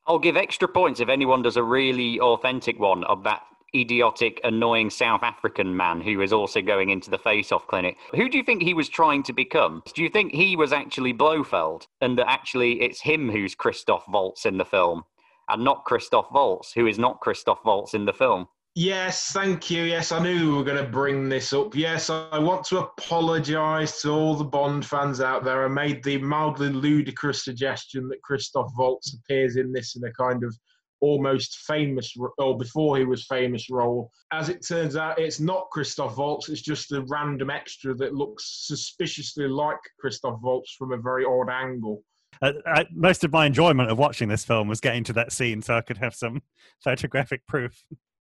I'll 0.07 0.19
give 0.19 0.37
extra 0.37 0.67
points 0.67 1.01
if 1.01 1.09
anyone 1.09 1.41
does 1.41 1.57
a 1.57 1.63
really 1.63 2.19
authentic 2.19 2.79
one 2.79 3.03
of 3.03 3.23
that 3.25 3.43
idiotic, 3.75 4.39
annoying 4.43 4.89
South 4.89 5.23
African 5.23 5.75
man 5.75 6.01
who 6.01 6.21
is 6.21 6.33
also 6.33 6.61
going 6.61 6.89
into 6.89 7.09
the 7.09 7.17
face 7.17 7.51
off 7.51 7.67
clinic. 7.67 7.97
Who 8.15 8.29
do 8.29 8.37
you 8.37 8.43
think 8.43 8.61
he 8.61 8.73
was 8.73 8.89
trying 8.89 9.23
to 9.23 9.33
become? 9.33 9.83
Do 9.93 10.03
you 10.03 10.09
think 10.09 10.33
he 10.33 10.55
was 10.55 10.73
actually 10.73 11.13
Blofeld 11.13 11.87
and 12.01 12.17
that 12.17 12.29
actually 12.29 12.81
it's 12.81 13.01
him 13.01 13.29
who's 13.29 13.55
Christoph 13.55 14.05
Waltz 14.07 14.45
in 14.45 14.57
the 14.57 14.65
film 14.65 15.03
and 15.49 15.63
not 15.63 15.85
Christoph 15.85 16.31
Waltz, 16.31 16.73
who 16.73 16.87
is 16.87 16.99
not 16.99 17.19
Christoph 17.19 17.59
Waltz 17.65 17.93
in 17.93 18.05
the 18.05 18.13
film? 18.13 18.47
Yes, 18.75 19.31
thank 19.33 19.69
you. 19.71 19.83
Yes, 19.83 20.11
I 20.11 20.21
knew 20.23 20.51
we 20.51 20.57
were 20.57 20.63
going 20.63 20.83
to 20.83 20.89
bring 20.89 21.27
this 21.27 21.51
up. 21.53 21.75
Yes, 21.75 22.09
I 22.09 22.37
want 22.37 22.63
to 22.67 22.79
apologise 22.79 24.01
to 24.03 24.09
all 24.11 24.35
the 24.35 24.43
Bond 24.43 24.85
fans 24.85 25.19
out 25.19 25.43
there. 25.43 25.65
I 25.65 25.67
made 25.67 26.03
the 26.03 26.19
mildly 26.19 26.69
ludicrous 26.69 27.43
suggestion 27.43 28.07
that 28.09 28.21
Christoph 28.21 28.71
Waltz 28.77 29.15
appears 29.15 29.57
in 29.57 29.73
this 29.73 29.95
in 29.95 30.03
a 30.05 30.13
kind 30.13 30.43
of 30.43 30.55
almost 31.01 31.59
famous 31.67 32.13
or 32.37 32.57
before 32.57 32.97
he 32.97 33.05
was 33.05 33.25
famous 33.25 33.69
role. 33.69 34.11
As 34.31 34.49
it 34.49 34.65
turns 34.67 34.95
out, 34.95 35.19
it's 35.19 35.39
not 35.39 35.69
Christoph 35.71 36.17
Waltz. 36.17 36.49
It's 36.49 36.61
just 36.61 36.91
a 36.91 37.03
random 37.07 37.49
extra 37.49 37.93
that 37.95 38.13
looks 38.13 38.65
suspiciously 38.67 39.47
like 39.47 39.79
Christoph 39.99 40.39
Waltz 40.41 40.73
from 40.73 40.91
a 40.91 40.97
very 40.97 41.25
odd 41.25 41.49
angle. 41.49 42.03
Uh, 42.41 42.53
I, 42.65 42.85
most 42.93 43.23
of 43.23 43.31
my 43.31 43.45
enjoyment 43.45 43.89
of 43.89 43.97
watching 43.97 44.29
this 44.29 44.45
film 44.45 44.67
was 44.67 44.79
getting 44.79 45.03
to 45.05 45.13
that 45.13 45.31
scene 45.31 45.61
so 45.61 45.75
I 45.75 45.81
could 45.81 45.97
have 45.97 46.15
some 46.15 46.41
photographic 46.83 47.45
proof. 47.47 47.83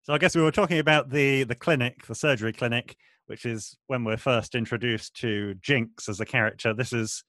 So 0.03 0.13
I 0.13 0.19
guess 0.19 0.37
we 0.37 0.43
were 0.43 0.53
talking 0.53 0.79
about 0.79 1.11
the 1.11 1.43
the 1.43 1.57
clinic, 1.57 2.07
the 2.07 2.15
surgery 2.15 2.53
clinic, 2.53 2.97
which 3.27 3.45
is 3.45 3.77
when 3.89 4.05
we're 4.05 4.17
first 4.17 4.55
introduced 4.55 5.17
to 5.17 5.55
Jinx 5.61 6.09
as 6.09 6.21
a 6.21 6.25
character. 6.25 6.73
This 6.73 6.93
is, 6.93 7.25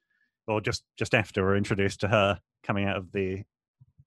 or 0.47 0.61
just 0.61 0.83
just 0.97 1.15
after 1.15 1.43
we're 1.43 1.57
introduced 1.57 2.01
to 2.01 2.07
her 2.07 2.39
coming 2.63 2.85
out 2.85 2.97
of 2.97 3.11
the 3.11 3.43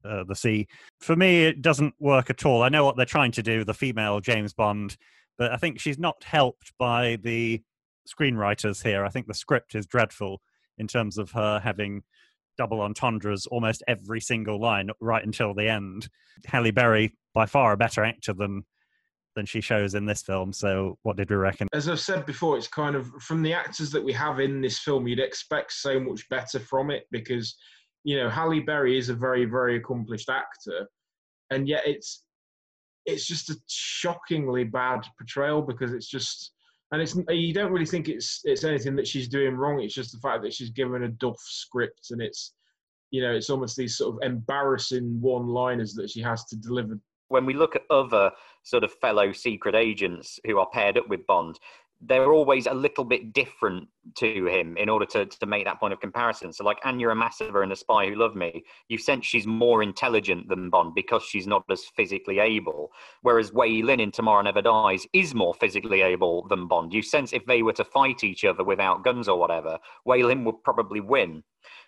uh, 0.04 0.24
the 0.24 0.34
sea. 0.34 0.66
For 1.00 1.16
me, 1.16 1.44
it 1.44 1.62
doesn't 1.62 1.94
work 1.98 2.30
at 2.30 2.44
all. 2.44 2.62
I 2.62 2.68
know 2.68 2.84
what 2.84 2.96
they're 2.96 3.06
trying 3.06 3.32
to 3.32 3.42
do, 3.42 3.64
the 3.64 3.74
female 3.74 4.20
James 4.20 4.52
Bond, 4.52 4.96
but 5.38 5.52
I 5.52 5.56
think 5.56 5.80
she's 5.80 5.98
not 5.98 6.24
helped 6.24 6.72
by 6.78 7.18
the 7.22 7.62
screenwriters 8.08 8.82
here. 8.82 9.04
I 9.04 9.08
think 9.08 9.26
the 9.26 9.34
script 9.34 9.74
is 9.74 9.86
dreadful 9.86 10.40
in 10.78 10.86
terms 10.86 11.18
of 11.18 11.30
her 11.32 11.60
having 11.60 12.02
double 12.56 12.80
entendres 12.80 13.46
almost 13.46 13.82
every 13.88 14.20
single 14.20 14.60
line 14.60 14.90
right 15.00 15.24
until 15.24 15.54
the 15.54 15.68
end. 15.68 16.08
Halle 16.46 16.70
Berry, 16.70 17.14
by 17.34 17.46
far 17.46 17.72
a 17.72 17.76
better 17.76 18.04
actor 18.04 18.32
than 18.32 18.64
than 19.36 19.46
she 19.46 19.60
shows 19.60 19.94
in 19.94 20.06
this 20.06 20.22
film. 20.22 20.52
So, 20.52 20.98
what 21.02 21.16
did 21.16 21.30
we 21.30 21.36
reckon? 21.36 21.68
As 21.72 21.88
I've 21.88 22.00
said 22.00 22.26
before, 22.26 22.56
it's 22.56 22.68
kind 22.68 22.96
of 22.96 23.06
from 23.20 23.42
the 23.42 23.52
actors 23.52 23.90
that 23.92 24.04
we 24.04 24.12
have 24.12 24.40
in 24.40 24.60
this 24.60 24.78
film, 24.78 25.06
you'd 25.06 25.20
expect 25.20 25.72
so 25.72 26.00
much 26.00 26.28
better 26.28 26.58
from 26.58 26.90
it 26.90 27.06
because, 27.10 27.56
you 28.04 28.16
know, 28.16 28.28
Halle 28.28 28.60
Berry 28.60 28.98
is 28.98 29.08
a 29.08 29.14
very, 29.14 29.44
very 29.44 29.76
accomplished 29.76 30.30
actor, 30.30 30.88
and 31.50 31.68
yet 31.68 31.82
it's 31.86 32.24
it's 33.06 33.26
just 33.26 33.50
a 33.50 33.56
shockingly 33.66 34.64
bad 34.64 35.00
portrayal 35.18 35.62
because 35.62 35.92
it's 35.92 36.06
just 36.06 36.52
and 36.92 37.00
it's 37.00 37.16
you 37.28 37.54
don't 37.54 37.72
really 37.72 37.86
think 37.86 38.08
it's 38.08 38.40
it's 38.44 38.64
anything 38.64 38.96
that 38.96 39.06
she's 39.06 39.28
doing 39.28 39.54
wrong. 39.54 39.80
It's 39.80 39.94
just 39.94 40.12
the 40.12 40.18
fact 40.18 40.42
that 40.42 40.52
she's 40.52 40.70
given 40.70 41.04
a 41.04 41.08
duff 41.08 41.38
script, 41.38 42.08
and 42.10 42.20
it's 42.20 42.54
you 43.10 43.22
know 43.22 43.32
it's 43.32 43.50
almost 43.50 43.76
these 43.76 43.96
sort 43.96 44.16
of 44.16 44.22
embarrassing 44.22 45.20
one-liners 45.20 45.94
that 45.94 46.10
she 46.10 46.20
has 46.20 46.44
to 46.46 46.56
deliver. 46.56 46.98
When 47.28 47.46
we 47.46 47.54
look 47.54 47.76
at 47.76 47.82
other 47.90 48.32
sort 48.64 48.82
of 48.82 48.92
fellow 48.94 49.32
secret 49.32 49.76
agents 49.76 50.40
who 50.44 50.58
are 50.58 50.68
paired 50.72 50.98
up 50.98 51.08
with 51.08 51.26
Bond, 51.26 51.60
they're 52.00 52.32
always 52.32 52.66
a 52.66 52.74
little 52.74 53.04
bit 53.04 53.32
different 53.32 53.86
to 54.16 54.46
him 54.46 54.76
in 54.78 54.88
order 54.88 55.04
to, 55.04 55.26
to 55.26 55.46
make 55.46 55.64
that 55.66 55.78
point 55.78 55.92
of 55.92 56.00
comparison. 56.00 56.52
So, 56.52 56.64
like 56.64 56.78
Anya 56.84 57.08
Amasova 57.08 57.62
in 57.62 57.68
The 57.68 57.76
Spy 57.76 58.06
Who 58.08 58.14
Loved 58.14 58.36
Me, 58.36 58.64
you 58.88 58.96
sense 58.96 59.26
she's 59.26 59.46
more 59.46 59.82
intelligent 59.82 60.48
than 60.48 60.70
Bond 60.70 60.94
because 60.94 61.22
she's 61.22 61.46
not 61.46 61.64
as 61.70 61.84
physically 61.96 62.38
able. 62.38 62.90
Whereas 63.22 63.52
Wai 63.52 63.82
Lin 63.84 64.00
in 64.00 64.10
Tomorrow 64.10 64.42
Never 64.42 64.62
Dies 64.62 65.06
is 65.12 65.34
more 65.34 65.54
physically 65.54 66.00
able 66.00 66.46
than 66.48 66.66
Bond. 66.66 66.92
You 66.92 67.02
sense 67.02 67.32
if 67.32 67.44
they 67.44 67.62
were 67.62 67.74
to 67.74 67.84
fight 67.84 68.24
each 68.24 68.44
other 68.44 68.64
without 68.64 69.04
guns 69.04 69.28
or 69.28 69.38
whatever, 69.38 69.78
Wai 70.06 70.18
Lin 70.18 70.44
would 70.44 70.62
probably 70.64 71.00
win. 71.00 71.42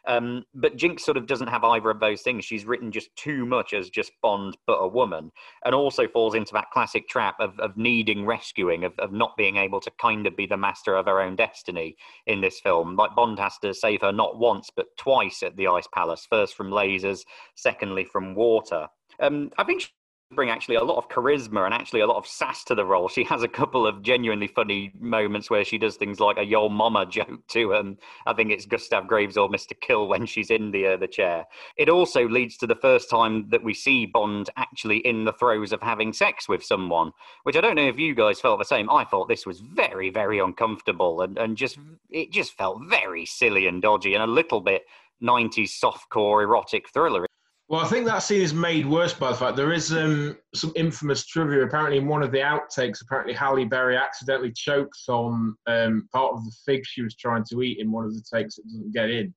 Um, 0.07 0.45
but 0.55 0.77
Jinx 0.77 1.05
sort 1.05 1.17
of 1.17 1.27
doesn't 1.27 1.49
have 1.49 1.65
either 1.65 1.91
of 1.91 2.01
those 2.01 2.23
things. 2.23 2.45
She's 2.45 2.65
written 2.65 2.91
just 2.91 3.15
too 3.17 3.47
much 3.47 3.73
as 3.73 3.91
just 3.91 4.13
Bond, 4.21 4.57
but 4.67 4.79
a 4.79 4.89
woman, 4.89 5.31
and 5.65 5.75
also 5.75 6.09
falls 6.09 6.35
into 6.35 6.53
that 6.55 6.71
classic 6.73 7.09
trap 7.09 7.37
of, 7.39 7.59
of 7.61 7.77
needing 7.77 8.27
rescuing, 8.27 8.85
of, 8.85 8.93
of 8.99 9.13
not 9.13 9.37
being 9.37 9.57
able 9.57 9.81
to 9.81 9.91
kind 10.01 10.27
of 10.27 10.37
be 10.37 10.47
the 10.47 10.57
master 10.57 10.97
of 10.97 11.07
her 11.07 11.21
own 11.21 11.37
destiny 11.37 11.97
in 12.27 12.41
this 12.41 12.61
film. 12.61 12.97
Like 12.97 13.15
Bond 13.15 13.39
has 13.39 13.59
to 13.59 13.73
save 13.73 14.03
her 14.03 14.13
not 14.13 14.39
once, 14.39 14.71
but 14.75 14.87
twice 14.97 15.43
at 15.43 15.57
the 15.57 15.69
Ice 15.69 15.89
Palace 15.95 16.27
first 16.29 16.57
from 16.57 16.71
lasers, 16.71 17.25
secondly 17.55 18.05
from 18.05 18.35
water. 18.35 18.89
Um, 19.21 19.51
I 19.59 19.65
think 19.65 19.89
bring 20.35 20.51
actually 20.51 20.77
a 20.77 20.85
lot 20.85 20.97
of 20.97 21.09
charisma 21.09 21.65
and 21.65 21.75
actually 21.75 22.01
a 22.01 22.07
lot 22.07 22.17
of 22.17 22.27
sass 22.27 22.65
to 22.65 22.75
the 22.75 22.85
role. 22.85 23.09
She 23.09 23.25
has 23.25 23.43
a 23.43 23.49
couple 23.49 23.87
of 23.87 24.03
genuinely 24.03 24.47
funny 24.47 24.93
moments 24.99 25.51
where 25.51 25.65
she 25.65 25.79
does 25.79 25.97
things 25.97 26.21
like 26.21 26.39
a 26.39 26.45
"Yo 26.45 26.69
Mama" 26.69 27.07
joke 27.11 27.47
to 27.49 27.75
um, 27.75 27.99
I 28.27 28.33
think 28.33 28.51
it's 28.51 28.67
Gustav 28.67 29.07
Graves 29.07 29.37
or 29.37 29.49
Mr. 29.49 29.79
Kil 29.81 30.09
when 30.09 30.27
she's 30.27 30.51
in 30.51 30.71
the 30.71 30.87
uh, 30.89 30.97
the 30.97 31.07
chair. 31.07 31.47
It 31.77 31.89
also 31.89 32.29
leads 32.29 32.57
to 32.59 32.67
the 32.67 32.75
first 32.75 33.11
time 33.11 33.49
that 33.51 33.63
we 33.63 33.75
see 33.75 34.07
Bond 34.07 34.51
actually 34.57 34.99
in 34.99 35.25
the 35.25 35.33
throes 35.33 35.73
of 35.73 35.83
having 35.83 36.13
sex 36.13 36.49
with 36.49 36.65
someone, 36.65 37.13
which 37.45 37.57
I 37.57 37.61
don't 37.61 37.77
know 37.77 37.89
if 37.89 37.99
you 37.99 38.15
guys 38.15 38.41
felt 38.41 38.59
the 38.59 38.65
same. 38.65 38.91
I 38.91 39.05
thought 39.05 39.29
this 39.29 39.47
was 39.47 39.61
very 39.61 40.11
very 40.11 40.39
uncomfortable 40.39 41.23
and 41.23 41.39
and 41.39 41.57
just 41.57 41.79
it 42.11 42.33
just 42.33 42.57
felt 42.57 42.83
very 42.89 43.27
silly 43.27 43.67
and 43.67 43.83
dodgy 43.83 44.15
and 44.15 44.23
a 44.23 44.27
little 44.27 44.61
bit 44.61 44.83
90s 45.23 45.81
softcore 45.81 46.43
erotic 46.43 46.89
thriller. 46.89 47.27
Well, 47.69 47.81
I 47.81 47.89
think 47.89 48.05
that 48.07 48.19
scene 48.19 48.43
is 48.43 48.53
made 48.53 48.85
worse 48.85 49.15
by 49.15 49.31
the 49.31 49.37
fact 49.37 49.57
there 49.57 49.73
is 49.73 49.93
um, 49.93 50.37
some 50.55 50.73
infamous 50.77 51.25
trivia. 51.25 51.65
Apparently, 51.65 51.97
in 51.97 52.07
one 52.07 52.23
of 52.23 52.31
the 52.31 52.39
outtakes, 52.39 53.01
apparently 53.01 53.33
Halle 53.33 53.65
Berry 53.65 53.97
accidentally 53.97 54.53
chokes 54.53 55.09
on 55.09 55.57
um, 55.67 56.09
part 56.13 56.35
of 56.35 56.45
the 56.45 56.53
fig 56.67 56.85
she 56.85 57.03
was 57.03 57.15
trying 57.15 57.45
to 57.45 57.63
eat 57.63 57.79
in 57.79 57.91
one 57.91 58.05
of 58.05 58.13
the 58.15 58.23
takes 58.23 58.57
that 58.57 58.65
doesn't 58.65 58.93
get 58.93 59.11
in. 59.11 59.33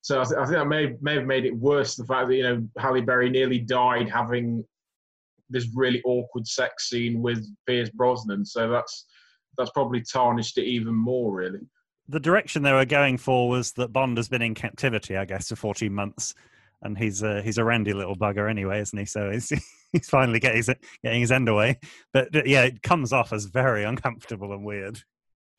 So 0.00 0.20
I, 0.20 0.24
th- 0.24 0.36
I 0.38 0.44
think 0.44 0.56
that 0.56 0.66
may, 0.66 0.96
may 1.00 1.14
have 1.14 1.26
made 1.26 1.44
it 1.44 1.56
worse. 1.56 1.94
The 1.94 2.06
fact 2.06 2.28
that 2.28 2.36
you 2.36 2.42
know 2.44 2.66
Halle 2.78 3.02
Berry 3.02 3.28
nearly 3.28 3.58
died 3.58 4.08
having 4.08 4.64
this 5.50 5.68
really 5.74 6.00
awkward 6.04 6.46
sex 6.46 6.88
scene 6.88 7.20
with 7.20 7.46
Pierce 7.66 7.90
Brosnan. 7.90 8.46
So 8.46 8.70
that's 8.70 9.06
that's 9.58 9.70
probably 9.70 10.00
tarnished 10.00 10.58
it 10.58 10.64
even 10.64 10.94
more, 10.94 11.34
really. 11.34 11.60
The 12.08 12.20
direction 12.20 12.62
they 12.62 12.72
were 12.72 12.84
going 12.84 13.18
for 13.18 13.48
was 13.48 13.72
that 13.72 13.92
Bond 13.92 14.16
has 14.16 14.28
been 14.28 14.42
in 14.42 14.54
captivity, 14.54 15.16
I 15.16 15.24
guess, 15.24 15.48
for 15.48 15.56
14 15.56 15.92
months 15.92 16.34
and 16.84 16.96
he's 16.96 17.22
a 17.22 17.42
he's 17.42 17.58
a 17.58 17.64
randy 17.64 17.92
little 17.92 18.16
bugger 18.16 18.48
anyway, 18.48 18.80
isn't 18.80 18.98
he? 18.98 19.04
So 19.04 19.30
he's 19.30 19.48
he's 19.92 20.08
finally 20.08 20.38
getting 20.38 20.58
his 20.58 20.70
getting 21.02 21.20
his 21.20 21.32
end 21.32 21.48
away. 21.48 21.78
But 22.12 22.46
yeah, 22.46 22.62
it 22.62 22.82
comes 22.82 23.12
off 23.12 23.32
as 23.32 23.46
very 23.46 23.84
uncomfortable 23.84 24.52
and 24.52 24.64
weird. 24.64 25.02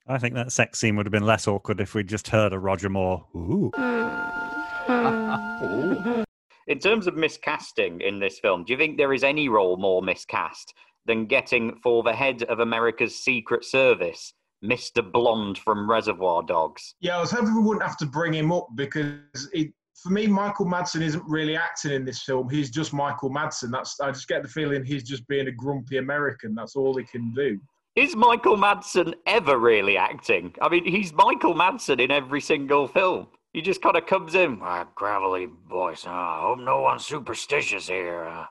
I 0.07 0.19
think 0.19 0.35
that 0.35 0.51
sex 0.51 0.79
scene 0.79 0.95
would 0.97 1.07
have 1.07 1.11
been 1.11 1.25
less 1.25 1.47
awkward 1.47 1.81
if 1.81 1.95
we'd 1.95 2.07
just 2.07 2.27
heard 2.27 2.53
a 2.53 2.59
Roger 2.59 2.89
Moore. 2.89 3.25
Ooh. 3.35 3.71
in 6.67 6.79
terms 6.79 7.07
of 7.07 7.15
miscasting 7.15 8.01
in 8.01 8.19
this 8.19 8.39
film, 8.39 8.63
do 8.63 8.73
you 8.73 8.77
think 8.77 8.97
there 8.97 9.13
is 9.13 9.23
any 9.23 9.49
role 9.49 9.77
more 9.77 10.03
miscast 10.03 10.73
than 11.07 11.25
getting 11.25 11.75
for 11.81 12.03
the 12.03 12.13
head 12.13 12.43
of 12.43 12.59
America's 12.59 13.15
Secret 13.15 13.65
Service, 13.65 14.33
Mr. 14.63 15.11
Blonde 15.11 15.57
from 15.57 15.89
Reservoir 15.89 16.43
Dogs? 16.43 16.93
Yeah, 16.99 17.17
I 17.17 17.21
was 17.21 17.31
hoping 17.31 17.55
we 17.55 17.63
wouldn't 17.63 17.85
have 17.85 17.97
to 17.97 18.05
bring 18.05 18.33
him 18.33 18.51
up 18.51 18.67
because 18.75 19.49
it, 19.53 19.73
for 20.05 20.11
me, 20.11 20.27
Michael 20.27 20.67
Madsen 20.67 21.01
isn't 21.01 21.23
really 21.27 21.57
acting 21.57 21.91
in 21.91 22.05
this 22.05 22.21
film. 22.21 22.47
He's 22.47 22.69
just 22.69 22.93
Michael 22.93 23.31
Madsen. 23.31 23.71
That's 23.71 23.99
I 23.99 24.11
just 24.11 24.27
get 24.27 24.43
the 24.43 24.47
feeling 24.47 24.85
he's 24.85 25.01
just 25.01 25.27
being 25.27 25.47
a 25.47 25.51
grumpy 25.51 25.97
American. 25.97 26.53
That's 26.53 26.75
all 26.75 26.95
he 26.95 27.05
can 27.05 27.33
do. 27.33 27.59
Is 27.95 28.15
Michael 28.15 28.55
Madsen 28.55 29.15
ever 29.25 29.57
really 29.57 29.97
acting? 29.97 30.53
I 30.61 30.69
mean, 30.69 30.85
he's 30.85 31.11
Michael 31.11 31.55
Madsen 31.55 31.99
in 31.99 32.11
every 32.11 32.39
single 32.39 32.87
film. 32.87 33.25
He 33.51 33.63
just 33.63 33.81
kind 33.81 33.95
of 33.97 34.05
comes 34.05 34.35
in, 34.35 34.61
a 34.61 34.85
gravelly 34.93 35.47
voice. 35.67 36.05
I 36.05 36.41
hope 36.41 36.59
no 36.59 36.81
one's 36.81 37.05
superstitious 37.05 37.87
here. 37.87 38.25
Uh, 38.25 38.45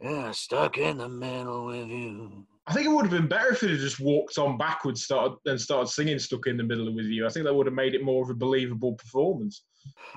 yeah, 0.00 0.32
stuck 0.32 0.76
in 0.76 0.98
the 0.98 1.08
middle 1.08 1.66
with 1.66 1.86
you. 1.86 2.46
I 2.66 2.72
think 2.72 2.86
it 2.86 2.90
would 2.90 3.04
have 3.04 3.10
been 3.10 3.28
better 3.28 3.52
if 3.52 3.60
he'd 3.60 3.70
have 3.70 3.78
just 3.78 4.00
walked 4.00 4.38
on 4.38 4.56
backwards, 4.56 5.04
started 5.04 5.36
and 5.46 5.60
started 5.60 5.88
singing 5.88 6.18
"Stuck 6.18 6.46
in 6.46 6.56
the 6.56 6.62
Middle 6.62 6.88
of 6.88 6.94
with 6.94 7.06
You." 7.06 7.26
I 7.26 7.28
think 7.28 7.44
that 7.44 7.54
would 7.54 7.66
have 7.66 7.74
made 7.74 7.94
it 7.94 8.02
more 8.02 8.22
of 8.22 8.30
a 8.30 8.34
believable 8.34 8.94
performance 8.94 9.62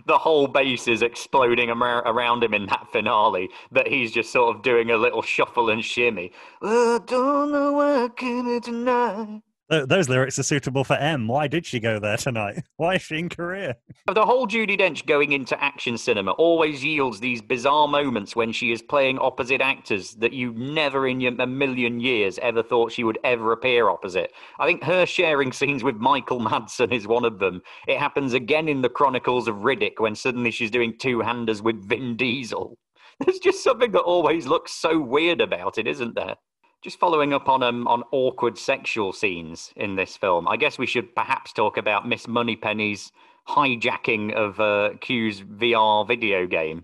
the 0.05 0.17
whole 0.17 0.47
base 0.47 0.87
is 0.87 1.01
exploding 1.01 1.69
around 1.69 2.43
him 2.43 2.53
in 2.53 2.65
that 2.67 2.87
finale 2.91 3.49
that 3.71 3.87
he's 3.87 4.11
just 4.11 4.31
sort 4.31 4.55
of 4.55 4.61
doing 4.61 4.91
a 4.91 4.97
little 4.97 5.21
shuffle 5.21 5.69
and 5.69 5.83
shimmy. 5.83 6.31
I 6.61 6.99
don't 7.05 7.51
know 7.51 7.73
what 7.73 8.17
tonight. 8.17 9.41
Those 9.69 10.07
lyrics 10.07 10.39
are 10.39 10.43
suitable 10.43 10.85
for 10.85 10.93
M. 10.93 11.27
Why 11.27 11.47
did 11.47 11.65
she 11.65 11.81
go 11.81 11.99
there 11.99 12.15
tonight? 12.15 12.63
Why 12.77 12.95
is 12.95 13.01
she 13.01 13.17
in 13.17 13.27
Korea? 13.27 13.75
The 14.13 14.25
whole 14.25 14.47
Judi 14.47 14.79
Dench 14.79 15.05
going 15.05 15.33
into 15.33 15.61
action 15.61 15.97
cinema 15.97 16.31
always 16.31 16.85
yields 16.85 17.19
these 17.19 17.41
bizarre 17.41 17.89
moments 17.89 18.33
when 18.33 18.53
she 18.53 18.71
is 18.71 18.81
playing 18.81 19.19
opposite 19.19 19.59
actors 19.59 20.13
that 20.15 20.31
you 20.31 20.53
never 20.53 21.05
in 21.07 21.21
a 21.41 21.47
million 21.47 21.99
years 21.99 22.39
ever 22.39 22.63
thought 22.63 22.93
she 22.93 23.03
would 23.03 23.19
ever 23.25 23.51
appear 23.51 23.89
opposite. 23.89 24.31
I 24.57 24.65
think 24.65 24.83
her 24.83 25.05
sharing 25.05 25.51
scenes 25.51 25.83
with 25.83 25.97
Michael 25.97 26.39
Madsen 26.39 26.93
is 26.93 27.05
one 27.05 27.25
of 27.25 27.39
them. 27.39 27.61
It 27.87 27.99
happens 27.99 28.33
again 28.33 28.69
in 28.69 28.81
the 28.81 28.89
Chronicles 28.89 29.49
of 29.49 29.55
Riddick 29.55 29.99
when 29.99 30.15
suddenly 30.15 30.51
she's 30.51 30.71
doing 30.71 30.97
two 30.97 31.19
handers 31.19 31.61
with 31.61 31.87
Vin 31.87 32.15
Diesel. 32.15 32.77
There's 33.19 33.39
just 33.39 33.63
something 33.63 33.91
that 33.91 34.01
always 34.01 34.47
looks 34.47 34.71
so 34.71 34.99
weird 34.99 35.41
about 35.41 35.77
it, 35.77 35.87
isn't 35.87 36.15
there? 36.15 36.35
Just 36.83 36.99
following 36.99 37.33
up 37.33 37.49
on 37.49 37.63
um, 37.63 37.87
on 37.87 38.03
awkward 38.11 38.57
sexual 38.57 39.11
scenes 39.11 39.73
in 39.75 39.95
this 39.95 40.15
film, 40.15 40.47
I 40.47 40.57
guess 40.57 40.77
we 40.77 40.85
should 40.85 41.15
perhaps 41.15 41.51
talk 41.51 41.75
about 41.75 42.07
Miss 42.07 42.27
Moneypenny's 42.27 43.11
hijacking 43.47 44.33
of 44.33 44.59
uh, 44.59 44.91
Q's 45.01 45.41
VR 45.41 46.07
video 46.07 46.45
game. 46.45 46.83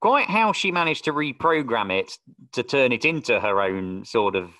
Quite 0.00 0.28
how 0.28 0.52
she 0.52 0.72
managed 0.72 1.04
to 1.04 1.12
reprogram 1.12 1.92
it 1.92 2.18
to 2.52 2.62
turn 2.62 2.92
it 2.92 3.04
into 3.04 3.38
her 3.38 3.60
own 3.60 4.04
sort 4.04 4.34
of 4.34 4.50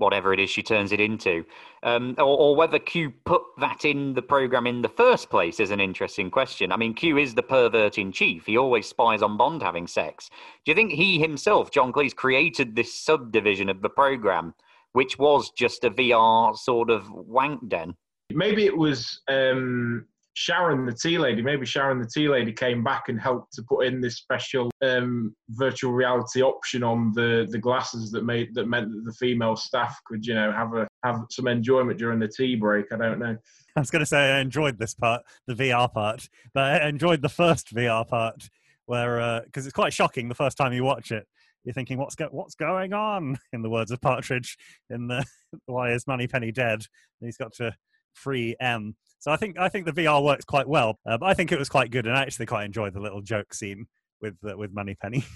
whatever 0.00 0.32
it 0.32 0.40
is 0.40 0.50
she 0.50 0.62
turns 0.62 0.92
it 0.92 1.00
into, 1.00 1.44
um, 1.82 2.14
or, 2.18 2.24
or, 2.24 2.56
whether 2.56 2.78
Q 2.78 3.12
put 3.24 3.42
that 3.58 3.84
in 3.84 4.14
the 4.14 4.22
program 4.22 4.66
in 4.66 4.82
the 4.82 4.88
first 4.88 5.30
place 5.30 5.60
is 5.60 5.70
an 5.70 5.80
interesting 5.80 6.30
question. 6.30 6.72
I 6.72 6.76
mean, 6.76 6.94
Q 6.94 7.18
is 7.18 7.34
the 7.34 7.42
pervert 7.42 7.98
in 7.98 8.10
chief. 8.10 8.46
He 8.46 8.56
always 8.56 8.88
spies 8.88 9.22
on 9.22 9.36
Bond 9.36 9.62
having 9.62 9.86
sex. 9.86 10.30
Do 10.64 10.70
you 10.70 10.74
think 10.74 10.92
he 10.92 11.20
himself, 11.20 11.70
John 11.70 11.92
Cleese, 11.92 12.14
created 12.14 12.74
this 12.74 12.94
subdivision 12.94 13.68
of 13.68 13.82
the 13.82 13.90
program, 13.90 14.54
which 14.92 15.18
was 15.18 15.50
just 15.50 15.84
a 15.84 15.90
VR 15.90 16.56
sort 16.56 16.90
of 16.90 17.10
wank 17.10 17.68
den? 17.68 17.94
Maybe 18.32 18.64
it 18.64 18.76
was 18.76 19.20
um, 19.28 20.06
Sharon, 20.34 20.86
the 20.86 20.92
tea 20.92 21.18
lady, 21.18 21.42
maybe 21.42 21.66
Sharon, 21.66 22.00
the 22.00 22.06
tea 22.06 22.28
lady, 22.28 22.52
came 22.52 22.84
back 22.84 23.08
and 23.08 23.20
helped 23.20 23.52
to 23.54 23.62
put 23.62 23.86
in 23.86 24.00
this 24.00 24.16
special 24.16 24.70
um, 24.82 25.34
virtual 25.50 25.92
reality 25.92 26.42
option 26.42 26.82
on 26.82 27.12
the, 27.14 27.46
the 27.50 27.58
glasses 27.58 28.10
that 28.12 28.24
made 28.24 28.54
that 28.54 28.68
meant 28.68 28.90
that 28.92 29.04
the 29.04 29.12
female 29.14 29.56
staff 29.56 29.98
could, 30.06 30.24
you 30.24 30.34
know, 30.34 30.52
have 30.52 30.74
a 30.74 30.86
have 31.04 31.20
some 31.30 31.48
enjoyment 31.48 31.98
during 31.98 32.18
the 32.18 32.28
tea 32.28 32.54
break. 32.54 32.86
I 32.92 32.96
don't 32.96 33.18
know. 33.18 33.36
I 33.76 33.80
was 33.80 33.90
going 33.90 34.00
to 34.00 34.06
say 34.06 34.32
I 34.32 34.40
enjoyed 34.40 34.78
this 34.78 34.94
part, 34.94 35.22
the 35.46 35.54
VR 35.54 35.92
part, 35.92 36.28
but 36.54 36.82
I 36.82 36.88
enjoyed 36.88 37.22
the 37.22 37.28
first 37.28 37.74
VR 37.74 38.06
part 38.06 38.48
where 38.86 39.42
because 39.44 39.64
uh, 39.64 39.68
it's 39.68 39.74
quite 39.74 39.92
shocking 39.92 40.28
the 40.28 40.34
first 40.34 40.56
time 40.56 40.72
you 40.72 40.84
watch 40.84 41.12
it. 41.12 41.26
You're 41.64 41.74
thinking, 41.74 41.98
what's 41.98 42.14
go- 42.14 42.28
what's 42.30 42.54
going 42.54 42.92
on? 42.92 43.38
In 43.52 43.62
the 43.62 43.70
words 43.70 43.90
of 43.90 44.00
Partridge 44.00 44.56
in 44.88 45.08
the 45.08 45.24
Why 45.66 45.92
is 45.92 46.06
Moneypenny 46.06 46.52
dead? 46.52 46.80
And 47.20 47.26
he's 47.26 47.36
got 47.36 47.52
to 47.54 47.74
free 48.14 48.56
M. 48.60 48.96
So 49.20 49.30
I 49.30 49.36
think 49.36 49.58
I 49.58 49.68
think 49.68 49.86
the 49.86 49.92
VR 49.92 50.24
works 50.24 50.44
quite 50.44 50.66
well. 50.66 50.98
Uh, 51.06 51.18
I 51.22 51.34
think 51.34 51.52
it 51.52 51.58
was 51.58 51.68
quite 51.68 51.90
good, 51.90 52.06
and 52.06 52.16
I 52.16 52.22
actually 52.22 52.46
quite 52.46 52.64
enjoyed 52.64 52.94
the 52.94 53.00
little 53.00 53.20
joke 53.20 53.54
scene 53.54 53.86
with 54.20 54.34
uh, 54.48 54.56
with 54.56 54.72
Moneypenny. 54.72 55.24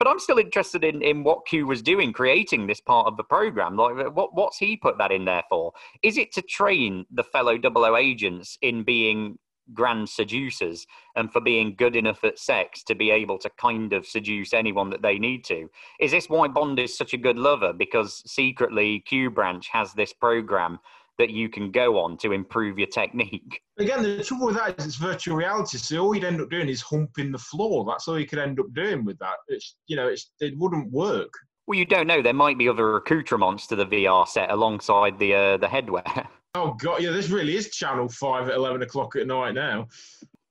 But 0.00 0.10
I'm 0.10 0.18
still 0.18 0.38
interested 0.38 0.82
in, 0.82 1.02
in 1.02 1.22
what 1.22 1.46
Q 1.46 1.66
was 1.66 1.80
doing, 1.80 2.12
creating 2.12 2.66
this 2.66 2.80
part 2.80 3.06
of 3.06 3.16
the 3.16 3.22
program. 3.22 3.76
Like, 3.76 4.14
what 4.14 4.34
what's 4.34 4.58
he 4.58 4.76
put 4.76 4.98
that 4.98 5.12
in 5.12 5.24
there 5.24 5.44
for? 5.48 5.72
Is 6.02 6.18
it 6.18 6.32
to 6.32 6.42
train 6.42 7.06
the 7.12 7.22
fellow 7.22 7.56
Double 7.56 7.84
O 7.84 7.96
agents 7.96 8.58
in 8.60 8.82
being 8.82 9.38
grand 9.72 10.08
seducers 10.08 10.86
and 11.16 11.32
for 11.32 11.40
being 11.40 11.74
good 11.76 11.96
enough 11.96 12.22
at 12.24 12.38
sex 12.38 12.82
to 12.84 12.94
be 12.94 13.10
able 13.10 13.38
to 13.38 13.50
kind 13.58 13.92
of 13.92 14.06
seduce 14.06 14.52
anyone 14.52 14.90
that 14.90 15.02
they 15.02 15.18
need 15.18 15.44
to. 15.44 15.70
Is 16.00 16.10
this 16.10 16.28
why 16.28 16.48
Bond 16.48 16.78
is 16.78 16.96
such 16.96 17.14
a 17.14 17.18
good 17.18 17.38
lover? 17.38 17.72
Because 17.72 18.22
secretly 18.30 19.00
Q 19.00 19.30
Branch 19.30 19.66
has 19.72 19.92
this 19.94 20.12
program 20.12 20.78
that 21.18 21.30
you 21.30 21.48
can 21.48 21.70
go 21.70 21.98
on 21.98 22.16
to 22.18 22.32
improve 22.32 22.78
your 22.78 22.88
technique. 22.88 23.60
Again, 23.78 24.02
the 24.02 24.22
trouble 24.22 24.46
with 24.46 24.56
that 24.56 24.78
is 24.78 24.86
it's 24.86 24.96
virtual 24.96 25.36
reality, 25.36 25.78
so 25.78 25.98
all 25.98 26.14
you'd 26.14 26.24
end 26.24 26.40
up 26.40 26.50
doing 26.50 26.68
is 26.68 26.82
humping 26.82 27.32
the 27.32 27.38
floor. 27.38 27.84
That's 27.84 28.08
all 28.08 28.18
you 28.18 28.26
could 28.26 28.38
end 28.38 28.60
up 28.60 28.66
doing 28.74 29.04
with 29.04 29.18
that. 29.18 29.36
It's 29.48 29.76
you 29.86 29.96
know, 29.96 30.08
it's 30.08 30.30
it 30.40 30.56
wouldn't 30.58 30.92
work. 30.92 31.32
Well, 31.66 31.78
you 31.78 31.86
don't 31.86 32.06
know. 32.06 32.20
There 32.20 32.34
might 32.34 32.58
be 32.58 32.68
other 32.68 32.96
accoutrements 32.96 33.66
to 33.68 33.76
the 33.76 33.86
VR 33.86 34.28
set 34.28 34.50
alongside 34.50 35.18
the 35.18 35.34
uh, 35.34 35.56
the 35.56 35.66
headwear. 35.66 36.26
Oh 36.56 36.74
god, 36.74 37.02
yeah, 37.02 37.10
this 37.10 37.30
really 37.30 37.56
is 37.56 37.70
Channel 37.70 38.08
Five 38.08 38.48
at 38.48 38.54
eleven 38.54 38.82
o'clock 38.82 39.16
at 39.16 39.26
night 39.26 39.54
now. 39.54 39.88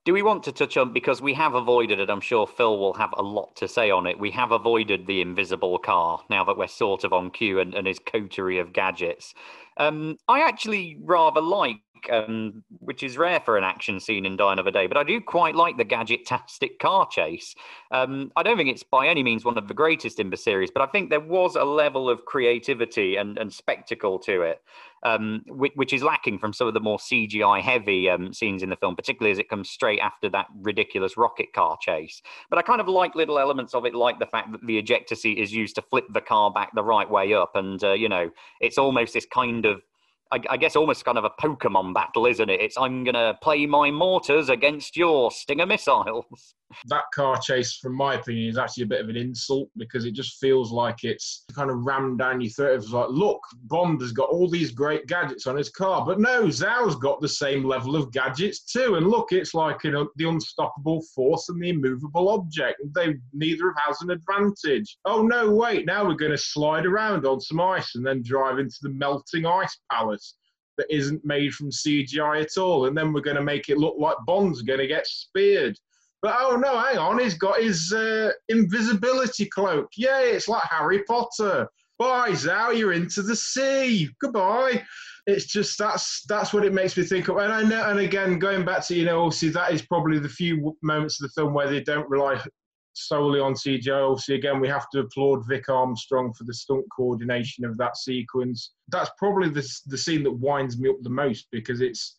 Do 0.06 0.12
we 0.12 0.22
want 0.22 0.44
to 0.44 0.52
touch 0.52 0.76
on 0.76 0.92
because 0.92 1.22
we 1.22 1.34
have 1.36 1.54
avoided 1.54 1.98
it? 2.02 2.10
I'm 2.10 2.20
sure 2.20 2.46
Phil 2.46 2.78
will 2.78 2.94
have 2.96 3.14
a 3.16 3.24
lot 3.24 3.56
to 3.56 3.70
say 3.70 3.90
on 3.90 4.06
it. 4.06 4.20
We 4.20 4.32
have 4.32 4.52
avoided 4.52 5.08
the 5.08 5.22
invisible 5.22 5.80
car 5.80 6.20
now 6.30 6.44
that 6.44 6.58
we're 6.58 6.68
sort 6.68 7.06
of 7.06 7.14
on 7.14 7.32
Q 7.32 7.62
and, 7.62 7.74
and 7.74 7.88
his 7.88 8.00
coterie 8.00 8.60
of 8.60 8.74
gadgets. 8.74 9.34
Um, 9.78 10.18
I 10.28 10.42
actually 10.42 10.98
rather 11.02 11.40
like, 11.40 11.78
um, 12.12 12.64
which 12.80 13.04
is 13.04 13.18
rare 13.18 13.40
for 13.40 13.58
an 13.58 13.64
action 13.64 14.00
scene 14.00 14.26
in 14.26 14.36
Die 14.36 14.54
Another 14.54 14.72
Day, 14.72 14.88
but 14.88 14.98
I 14.98 15.04
do 15.04 15.20
quite 15.22 15.56
like 15.56 15.78
the 15.78 15.84
gadget-tastic 15.84 16.80
car 16.80 17.08
chase. 17.10 17.56
Um, 17.92 18.32
I 18.36 18.44
don't 18.44 18.58
think 18.58 18.70
it's 18.70 18.84
by 18.84 19.08
any 19.08 19.24
means 19.24 19.46
one 19.46 19.58
of 19.58 19.68
the 19.68 19.74
greatest 19.74 20.20
in 20.20 20.30
the 20.30 20.38
series, 20.38 20.72
but 20.72 20.82
I 20.82 20.88
think 20.88 21.10
there 21.10 21.20
was 21.20 21.56
a 21.56 21.64
level 21.64 22.10
of 22.10 22.26
creativity 22.26 23.16
and, 23.16 23.38
and 23.38 23.52
spectacle 23.52 24.20
to 24.20 24.42
it 24.42 24.62
um, 25.04 25.44
which, 25.48 25.74
which, 25.76 25.94
is 25.94 26.02
lacking 26.02 26.40
from 26.40 26.54
some 26.54 26.68
of 26.68 26.74
the 26.74 26.80
more 26.80 26.98
CGI 26.98 27.62
heavy 27.62 28.10
um, 28.10 28.34
scenes 28.34 28.64
in 28.64 28.70
the 28.70 28.76
film, 28.76 28.96
particularly 28.96 29.32
as 29.32 29.40
it 29.40 29.50
comes 29.50 29.70
straight 29.70 30.00
after 30.00 30.30
that 30.30 30.48
ridiculous 30.62 31.18
rocket 31.18 31.54
car 31.54 31.78
chase. 31.80 32.22
But 32.50 32.58
I 32.58 32.62
kind 32.62 32.82
of 32.82 32.88
like 32.88 33.14
little 33.16 33.38
elements 33.38 33.74
of 33.74 33.86
it, 33.86 33.94
like 33.94 34.20
the 34.20 34.26
fact 34.26 34.52
that 34.54 34.66
the 34.66 34.78
ejector 34.78 35.16
seat 35.16 35.38
is 35.38 35.54
used 35.54 35.76
to 35.76 35.82
flip 35.82 36.06
the 36.12 36.22
car 36.22 36.52
back 36.52 36.74
the 36.74 36.84
right 36.84 37.10
way 37.10 37.34
up. 37.34 37.56
And, 37.56 37.84
uh, 37.84 37.94
you 37.94 38.10
know, 38.10 38.32
it's 38.62 38.78
almost 38.78 39.14
this 39.14 39.26
kind 39.26 39.66
of 39.66 39.82
I, 40.34 40.40
I, 40.50 40.58
guess 40.58 40.76
almost 40.76 41.06
kind 41.06 41.18
of 41.20 41.26
a 41.26 41.30
Pokemon 41.30 41.94
battle, 41.94 42.26
isn't 42.26 42.50
it? 42.50 42.60
It's 42.60 42.76
I'm 42.78 43.04
going 43.04 43.14
to 43.14 43.38
play 43.42 43.68
my 43.68 43.92
mortars 43.92 44.50
against 44.50 44.98
your 44.98 45.30
Stinger 45.30 45.68
missiles. 45.68 46.26
That 46.88 47.06
car 47.14 47.38
chase, 47.40 47.76
from 47.76 47.96
my 47.96 48.16
opinion, 48.16 48.50
is 48.50 48.58
actually 48.58 48.84
a 48.84 48.88
bit 48.88 49.02
of 49.02 49.10
an 49.10 49.18
insult 49.18 49.70
because 49.78 50.06
it 50.06 50.14
just 50.14 50.40
feels 50.40 50.72
like 50.72 51.04
it's 51.04 51.46
kind 51.54 51.70
of 51.70 51.86
rammed 51.86 52.20
down 52.20 52.42
your 52.42 52.52
throat. 52.52 52.76
It's 52.76 52.92
like, 52.92 53.10
look, 53.10 53.42
Bond 53.64 54.02
has 54.02 54.12
got 54.12 54.30
all 54.30 54.50
these 54.50 54.72
great 54.72 55.08
gadgets 55.08 55.48
on 55.48 55.58
his 55.58 55.70
car, 55.70 56.06
but 56.06 56.20
no, 56.20 56.46
Zhao's 56.46 56.96
got 56.96 57.22
the 57.22 57.28
same 57.28 57.64
level 57.64 57.96
of 57.96 58.12
gadgets 58.12 58.62
too. 58.62 58.96
And 58.96 59.08
look, 59.08 59.32
it's 59.32 59.54
like 59.54 59.84
you 59.84 59.92
know 59.92 60.10
the 60.16 60.30
unstoppable 60.30 61.02
force 61.16 61.50
and 61.50 61.62
the 61.62 61.70
immovable 61.70 62.30
object. 62.30 62.82
They 62.94 63.16
neither 63.34 63.70
of 63.70 63.76
has 63.86 64.02
an 64.02 64.12
advantage. 64.12 64.98
Oh 65.06 65.24
no, 65.24 65.52
wait! 65.52 65.86
Now 65.86 66.06
we're 66.06 66.16
going 66.16 66.32
to 66.32 66.38
slide 66.38 66.86
around 66.86 67.26
on 67.26 67.40
some 67.40 67.62
ice 67.62 67.96
and 67.96 68.06
then 68.06 68.24
drive 68.24 68.60
into 68.60 68.78
the 68.82 68.90
melting 68.90 69.46
ice 69.46 69.78
palace 69.92 70.36
that 70.78 70.94
isn't 70.94 71.24
made 71.24 71.54
from 71.54 71.70
CGI 71.70 72.42
at 72.42 72.58
all. 72.58 72.86
And 72.86 72.98
then 72.98 73.14
we're 73.14 73.22
going 73.22 73.38
to 73.38 73.44
make 73.44 73.70
it 73.70 73.78
look 73.78 73.96
like 74.00 74.18
Bond's 74.26 74.62
going 74.62 74.80
to 74.80 74.88
get 74.88 75.08
speared. 75.08 75.78
But 76.24 76.38
oh 76.40 76.56
no, 76.56 76.80
hang 76.80 76.98
on, 76.98 77.20
he's 77.20 77.34
got 77.34 77.62
his 77.62 77.92
uh, 77.92 78.32
invisibility 78.48 79.46
cloak. 79.46 79.90
Yeah, 79.98 80.22
it's 80.22 80.48
like 80.48 80.64
Harry 80.64 81.04
Potter. 81.04 81.68
Bye, 82.00 82.32
Zhao, 82.32 82.76
you're 82.76 82.94
into 82.94 83.22
the 83.22 83.36
sea. 83.36 84.10
Goodbye. 84.22 84.84
It's 85.28 85.46
just 85.46 85.78
that's 85.78 86.24
that's 86.28 86.54
what 86.54 86.64
it 86.64 86.74
makes 86.74 86.96
me 86.96 87.04
think 87.04 87.28
of. 87.28 87.38
And 87.38 87.52
I 87.52 87.62
know, 87.64 87.90
and 87.90 88.00
again, 88.00 88.40
going 88.40 88.64
back 88.64 88.88
to 88.88 88.96
you 88.96 89.04
know, 89.04 89.26
obviously 89.26 89.50
that 89.50 89.74
is 89.74 89.82
probably 89.82 90.18
the 90.18 90.30
few 90.30 90.76
moments 90.82 91.22
of 91.22 91.28
the 91.28 91.42
film 91.42 91.54
where 91.54 91.70
they 91.70 91.82
don't 91.82 92.10
rely 92.10 92.42
solely 92.94 93.42
on 93.42 93.54
CGI. 93.54 94.10
Obviously, 94.10 94.36
again, 94.36 94.62
we 94.62 94.70
have 94.70 94.90
to 94.92 95.00
applaud 95.00 95.46
Vic 95.48 95.68
Armstrong 95.68 96.34
for 96.34 96.46
the 96.46 96.54
stunt 96.54 96.86
coordination 96.96 97.66
of 97.66 97.78
that 97.80 97.98
sequence. 97.98 98.72
That's 98.88 99.12
probably 99.18 99.50
the 99.50 99.68
the 99.88 99.98
scene 99.98 100.24
that 100.24 100.32
winds 100.32 100.80
me 100.80 100.90
up 100.90 100.98
the 101.02 101.10
most 101.10 101.48
because 101.52 101.82
it's 101.82 102.16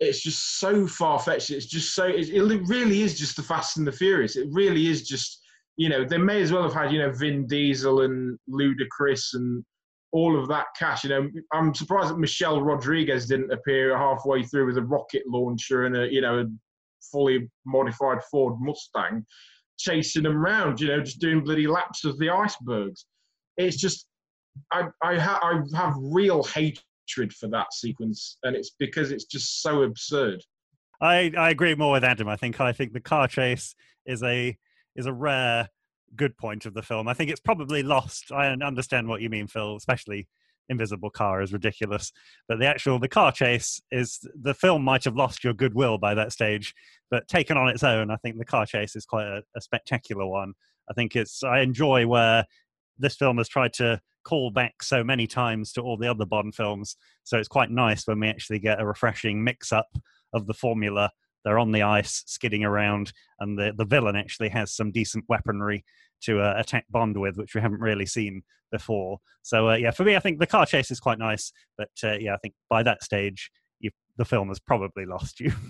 it's 0.00 0.22
just 0.22 0.58
so 0.60 0.86
far 0.86 1.18
fetched. 1.18 1.50
It's 1.50 1.66
just 1.66 1.94
so 1.94 2.06
it, 2.06 2.28
it 2.28 2.42
really 2.68 3.02
is 3.02 3.18
just 3.18 3.36
the 3.36 3.42
Fast 3.42 3.78
and 3.78 3.86
the 3.86 3.92
Furious. 3.92 4.36
It 4.36 4.48
really 4.50 4.88
is 4.88 5.06
just 5.06 5.40
you 5.76 5.88
know 5.88 6.04
they 6.04 6.18
may 6.18 6.42
as 6.42 6.52
well 6.52 6.62
have 6.62 6.74
had 6.74 6.92
you 6.92 6.98
know 6.98 7.12
Vin 7.12 7.46
Diesel 7.46 8.02
and 8.02 8.38
Ludacris 8.48 9.34
and 9.34 9.64
all 10.12 10.38
of 10.38 10.48
that 10.48 10.66
cash. 10.78 11.04
You 11.04 11.10
know, 11.10 11.28
I'm 11.52 11.74
surprised 11.74 12.10
that 12.10 12.18
Michelle 12.18 12.62
Rodriguez 12.62 13.26
didn't 13.26 13.52
appear 13.52 13.96
halfway 13.96 14.42
through 14.42 14.66
with 14.66 14.78
a 14.78 14.82
rocket 14.82 15.22
launcher 15.26 15.86
and 15.86 15.96
a 15.96 16.12
you 16.12 16.20
know 16.20 16.40
a 16.40 16.44
fully 17.10 17.50
modified 17.64 18.22
Ford 18.30 18.54
Mustang 18.60 19.24
chasing 19.78 20.22
them 20.22 20.36
around, 20.36 20.80
you 20.80 20.88
know, 20.88 21.00
just 21.00 21.20
doing 21.20 21.44
bloody 21.44 21.66
laps 21.66 22.04
of 22.04 22.18
the 22.18 22.30
icebergs. 22.30 23.06
It's 23.56 23.76
just, 23.76 24.06
I, 24.72 24.88
I, 25.02 25.18
ha- 25.18 25.40
I 25.42 25.76
have 25.76 25.94
real 25.98 26.42
hatred 26.42 26.82
for 27.32 27.48
that 27.48 27.72
sequence, 27.72 28.38
and 28.42 28.56
it's 28.56 28.72
because 28.78 29.10
it's 29.10 29.24
just 29.24 29.62
so 29.62 29.82
absurd. 29.82 30.42
I, 31.00 31.32
I 31.36 31.50
agree 31.50 31.74
more 31.74 31.92
with 31.92 32.04
Adam. 32.04 32.28
I 32.28 32.36
think 32.36 32.60
I 32.60 32.72
think 32.72 32.92
the 32.92 33.00
car 33.00 33.28
chase 33.28 33.74
is 34.06 34.22
a 34.22 34.56
is 34.94 35.06
a 35.06 35.12
rare 35.12 35.68
good 36.14 36.36
point 36.36 36.66
of 36.66 36.74
the 36.74 36.82
film. 36.82 37.08
I 37.08 37.14
think 37.14 37.30
it's 37.30 37.40
probably 37.40 37.82
lost. 37.82 38.32
I 38.32 38.48
understand 38.48 39.08
what 39.08 39.20
you 39.20 39.28
mean, 39.28 39.46
Phil, 39.46 39.76
especially 39.76 40.28
invisible 40.68 41.10
car 41.10 41.42
is 41.42 41.52
ridiculous. 41.52 42.12
But 42.48 42.58
the 42.58 42.66
actual 42.66 42.98
the 42.98 43.08
car 43.08 43.32
chase 43.32 43.80
is 43.90 44.20
the 44.34 44.54
film 44.54 44.82
might 44.82 45.04
have 45.04 45.16
lost 45.16 45.44
your 45.44 45.54
goodwill 45.54 45.98
by 45.98 46.14
that 46.14 46.32
stage, 46.32 46.74
but 47.10 47.28
taken 47.28 47.56
on 47.56 47.68
its 47.68 47.82
own, 47.82 48.10
I 48.10 48.16
think 48.16 48.38
the 48.38 48.44
car 48.44 48.66
chase 48.66 48.96
is 48.96 49.04
quite 49.04 49.26
a, 49.26 49.42
a 49.56 49.60
spectacular 49.60 50.26
one. 50.26 50.54
I 50.88 50.94
think 50.94 51.16
it's 51.16 51.42
I 51.42 51.60
enjoy 51.60 52.06
where 52.06 52.44
this 52.98 53.16
film 53.16 53.38
has 53.38 53.48
tried 53.48 53.72
to 53.74 54.00
call 54.24 54.50
back 54.50 54.82
so 54.82 55.04
many 55.04 55.26
times 55.26 55.72
to 55.72 55.80
all 55.80 55.96
the 55.96 56.10
other 56.10 56.26
Bond 56.26 56.54
films. 56.54 56.96
So 57.24 57.38
it's 57.38 57.48
quite 57.48 57.70
nice 57.70 58.06
when 58.06 58.20
we 58.20 58.28
actually 58.28 58.58
get 58.58 58.80
a 58.80 58.86
refreshing 58.86 59.42
mix 59.42 59.72
up 59.72 59.88
of 60.32 60.46
the 60.46 60.54
formula. 60.54 61.10
They're 61.44 61.58
on 61.58 61.72
the 61.72 61.82
ice, 61.82 62.24
skidding 62.26 62.64
around, 62.64 63.12
and 63.38 63.58
the, 63.58 63.72
the 63.76 63.84
villain 63.84 64.16
actually 64.16 64.48
has 64.48 64.74
some 64.74 64.90
decent 64.90 65.24
weaponry 65.28 65.84
to 66.22 66.40
uh, 66.40 66.54
attack 66.56 66.86
Bond 66.90 67.16
with, 67.16 67.36
which 67.36 67.54
we 67.54 67.60
haven't 67.60 67.80
really 67.80 68.06
seen 68.06 68.42
before. 68.72 69.18
So 69.42 69.70
uh, 69.70 69.76
yeah, 69.76 69.92
for 69.92 70.02
me, 70.02 70.16
I 70.16 70.20
think 70.20 70.40
the 70.40 70.46
car 70.46 70.66
chase 70.66 70.90
is 70.90 70.98
quite 70.98 71.18
nice, 71.18 71.52
but 71.78 71.90
uh, 72.02 72.14
yeah, 72.18 72.34
I 72.34 72.38
think 72.38 72.54
by 72.68 72.82
that 72.82 73.04
stage, 73.04 73.50
the 74.16 74.24
film 74.24 74.48
has 74.48 74.58
probably 74.58 75.06
lost 75.06 75.40
you. 75.40 75.52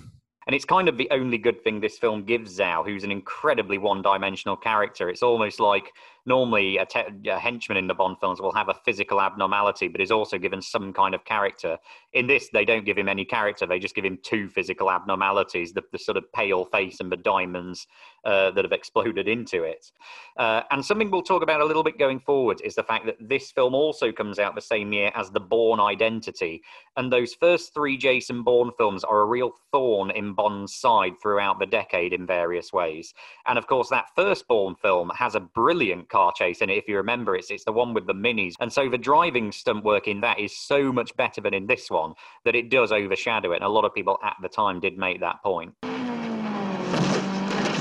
And 0.48 0.54
it's 0.54 0.64
kind 0.64 0.88
of 0.88 0.96
the 0.96 1.08
only 1.10 1.38
good 1.38 1.64
thing 1.64 1.80
this 1.80 1.98
film 1.98 2.22
gives 2.22 2.56
Zhao, 2.56 2.86
who's 2.86 3.02
an 3.02 3.10
incredibly 3.10 3.78
one 3.78 4.00
dimensional 4.00 4.56
character. 4.56 5.08
It's 5.08 5.24
almost 5.24 5.58
like 5.58 5.90
normally 6.26 6.76
a, 6.78 6.86
te- 6.86 7.28
a, 7.28 7.38
henchman 7.38 7.78
in 7.78 7.86
the 7.86 7.94
Bond 7.94 8.18
films 8.20 8.40
will 8.40 8.52
have 8.52 8.68
a 8.68 8.74
physical 8.84 9.20
abnormality, 9.20 9.88
but 9.88 10.00
is 10.00 10.10
also 10.10 10.38
given 10.38 10.60
some 10.60 10.92
kind 10.92 11.14
of 11.14 11.24
character. 11.24 11.78
In 12.12 12.26
this, 12.26 12.48
they 12.52 12.64
don't 12.64 12.84
give 12.84 12.98
him 12.98 13.08
any 13.08 13.24
character; 13.24 13.66
they 13.66 13.78
just 13.78 13.94
give 13.94 14.04
him 14.04 14.18
two 14.22 14.48
physical 14.48 14.90
abnormalities: 14.90 15.72
the, 15.72 15.82
the 15.92 15.98
sort 15.98 16.16
of 16.16 16.30
pale 16.32 16.64
face 16.64 17.00
and 17.00 17.10
the 17.10 17.16
diamonds 17.16 17.86
uh, 18.24 18.50
that 18.50 18.64
have 18.64 18.72
exploded 18.72 19.28
into 19.28 19.62
it. 19.62 19.92
Uh, 20.36 20.62
and 20.70 20.84
something 20.84 21.10
we'll 21.10 21.22
talk 21.22 21.42
about 21.42 21.60
a 21.60 21.64
little 21.64 21.84
bit 21.84 21.98
going 21.98 22.18
forward 22.18 22.60
is 22.64 22.74
the 22.74 22.82
fact 22.82 23.06
that 23.06 23.16
this 23.20 23.52
film 23.52 23.74
also 23.74 24.10
comes 24.10 24.38
out 24.38 24.54
the 24.54 24.60
same 24.60 24.92
year 24.92 25.12
as 25.14 25.30
The 25.30 25.40
Bourne 25.40 25.80
Identity, 25.80 26.62
and 26.96 27.12
those 27.12 27.34
first 27.34 27.72
three 27.72 27.96
Jason 27.96 28.42
Bourne 28.42 28.72
films 28.76 29.04
are 29.04 29.20
a 29.20 29.26
real 29.26 29.52
thorn 29.70 30.10
in 30.10 30.32
Bond's 30.34 30.74
side 30.74 31.14
throughout 31.22 31.58
the 31.58 31.66
decade 31.66 32.12
in 32.12 32.26
various 32.26 32.72
ways. 32.72 33.14
And 33.46 33.58
of 33.58 33.66
course, 33.66 33.88
that 33.90 34.06
first 34.16 34.48
Bourne 34.48 34.74
film 34.74 35.10
has 35.16 35.34
a 35.34 35.40
brilliant 35.40 36.08
car 36.16 36.32
chase 36.34 36.62
in 36.62 36.70
it. 36.70 36.78
If 36.78 36.88
you 36.88 36.96
remember, 36.96 37.36
it's 37.36 37.50
it's 37.50 37.64
the 37.64 37.72
one 37.72 37.92
with 37.92 38.06
the 38.06 38.14
minis, 38.14 38.54
and 38.60 38.72
so 38.72 38.88
the 38.88 38.96
driving 38.96 39.52
stunt 39.52 39.84
work 39.84 40.08
in 40.08 40.22
that 40.22 40.40
is 40.40 40.56
so 40.56 40.90
much 40.90 41.14
better 41.16 41.42
than 41.42 41.52
in 41.52 41.66
this 41.66 41.90
one 41.90 42.14
that 42.46 42.54
it 42.54 42.70
does 42.70 42.90
overshadow 42.90 43.52
it. 43.52 43.56
And 43.56 43.64
a 43.64 43.68
lot 43.68 43.84
of 43.84 43.92
people 43.94 44.18
at 44.24 44.36
the 44.40 44.48
time 44.48 44.80
did 44.80 44.96
make 44.96 45.20
that 45.20 45.42
point. 45.42 45.74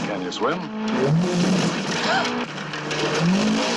Can 0.10 0.22
you 0.22 0.32
swim? 0.34 0.60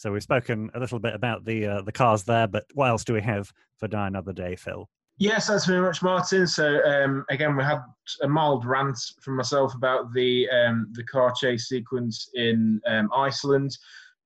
So 0.00 0.10
we've 0.10 0.22
spoken 0.22 0.70
a 0.72 0.80
little 0.80 0.98
bit 0.98 1.14
about 1.14 1.44
the 1.44 1.66
uh, 1.66 1.82
the 1.82 1.92
cars 1.92 2.22
there, 2.22 2.46
but 2.46 2.64
what 2.72 2.88
else 2.88 3.04
do 3.04 3.12
we 3.12 3.20
have 3.20 3.52
for 3.76 3.86
Die 3.86 4.06
Another 4.06 4.32
Day, 4.32 4.56
Phil? 4.56 4.88
Yes, 5.18 5.48
thanks 5.48 5.66
very 5.66 5.82
much, 5.82 6.02
Martin. 6.02 6.46
So 6.46 6.82
um, 6.86 7.22
again, 7.28 7.54
we 7.54 7.62
had 7.62 7.82
a 8.22 8.26
mild 8.26 8.64
rant 8.64 8.98
from 9.20 9.36
myself 9.36 9.74
about 9.74 10.14
the 10.14 10.48
um, 10.48 10.88
the 10.92 11.04
car 11.04 11.34
chase 11.38 11.68
sequence 11.68 12.30
in 12.32 12.80
um, 12.86 13.10
Iceland. 13.14 13.76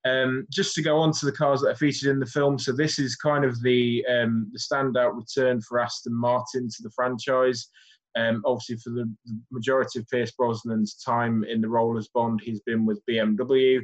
Um, 0.05 0.47
just 0.49 0.77
to 0.77 0.83
go 0.83 0.97
on 0.99 1.11
to 1.11 1.27
the 1.27 1.33
cars 1.33 1.63
that 1.63 1.71
are 1.71 1.77
featured 1.77 2.11
in 2.11 2.21
the 2.21 2.27
film, 2.27 2.57
so 2.57 2.71
this 2.71 3.01
is 3.01 3.17
kind 3.17 3.45
of 3.45 3.61
the 3.61 4.07
um, 4.09 4.49
the 4.53 4.61
standout 4.61 5.17
return 5.17 5.61
for 5.61 5.81
Aston 5.81 6.15
Martin 6.15 6.69
to 6.69 6.83
the 6.85 6.91
franchise. 6.91 7.69
Um, 8.17 8.43
obviously, 8.47 8.77
for 8.77 8.91
the, 8.91 9.13
majority 9.51 9.99
of 9.99 10.09
Pierce 10.09 10.33
Brosnan's 10.39 10.95
time 11.03 11.43
in 11.43 11.61
the 11.61 11.69
role 11.69 11.99
as 11.99 12.07
Bond, 12.07 12.41
he's 12.45 12.61
been 12.61 12.87
with 12.87 13.03
BMW. 13.11 13.81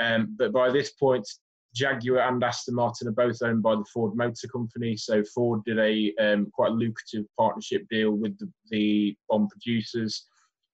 Um, 0.00 0.34
but 0.38 0.52
by 0.52 0.70
this 0.70 0.92
point, 0.92 1.28
Jaguar 1.74 2.20
and 2.20 2.42
Aston 2.42 2.74
Martin 2.74 3.08
are 3.08 3.12
both 3.12 3.42
owned 3.42 3.62
by 3.62 3.74
the 3.74 3.84
Ford 3.92 4.16
Motor 4.16 4.48
Company. 4.48 4.96
So 4.96 5.22
Ford 5.34 5.62
did 5.64 5.78
a 5.78 6.14
um, 6.18 6.50
quite 6.52 6.72
lucrative 6.72 7.26
partnership 7.38 7.86
deal 7.90 8.12
with 8.12 8.38
the, 8.38 8.50
the 8.70 9.16
Bond 9.28 9.50
producers 9.50 10.26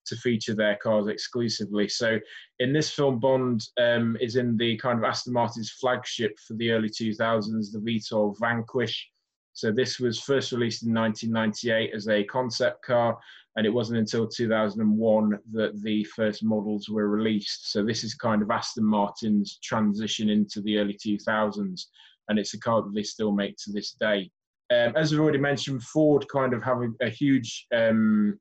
to 0.06 0.16
feature 0.16 0.54
their 0.54 0.76
cars 0.76 1.08
exclusively. 1.08 1.88
So 1.88 2.18
in 2.60 2.72
this 2.72 2.90
film, 2.90 3.18
Bond 3.18 3.66
um, 3.80 4.16
is 4.20 4.36
in 4.36 4.56
the 4.56 4.76
kind 4.76 4.98
of 4.98 5.04
Aston 5.04 5.32
Martin's 5.32 5.70
flagship 5.72 6.38
for 6.46 6.54
the 6.54 6.70
early 6.70 6.88
2000s, 6.88 7.72
the 7.72 7.78
V12 7.78 8.36
Vanquish. 8.38 9.08
So 9.54 9.70
this 9.70 9.98
was 9.98 10.20
first 10.20 10.52
released 10.52 10.84
in 10.84 10.94
1998 10.94 11.94
as 11.94 12.08
a 12.08 12.24
concept 12.24 12.84
car, 12.84 13.18
and 13.56 13.66
it 13.66 13.70
wasn't 13.70 13.98
until 13.98 14.26
2001 14.26 15.38
that 15.52 15.82
the 15.82 16.04
first 16.04 16.42
models 16.42 16.88
were 16.88 17.08
released. 17.08 17.70
So 17.70 17.84
this 17.84 18.02
is 18.02 18.14
kind 18.14 18.42
of 18.42 18.50
Aston 18.50 18.84
Martin's 18.84 19.58
transition 19.62 20.30
into 20.30 20.60
the 20.62 20.78
early 20.78 20.94
2000s, 20.94 21.82
and 22.28 22.38
it's 22.38 22.54
a 22.54 22.60
car 22.60 22.82
that 22.82 22.94
they 22.94 23.02
still 23.02 23.32
make 23.32 23.56
to 23.58 23.72
this 23.72 23.92
day. 23.92 24.30
Um, 24.70 24.94
as 24.96 25.12
I've 25.12 25.20
already 25.20 25.38
mentioned, 25.38 25.82
Ford 25.82 26.26
kind 26.32 26.54
of 26.54 26.62
have 26.62 26.78
a, 26.78 27.06
a 27.06 27.10
huge 27.10 27.66
um, 27.74 28.38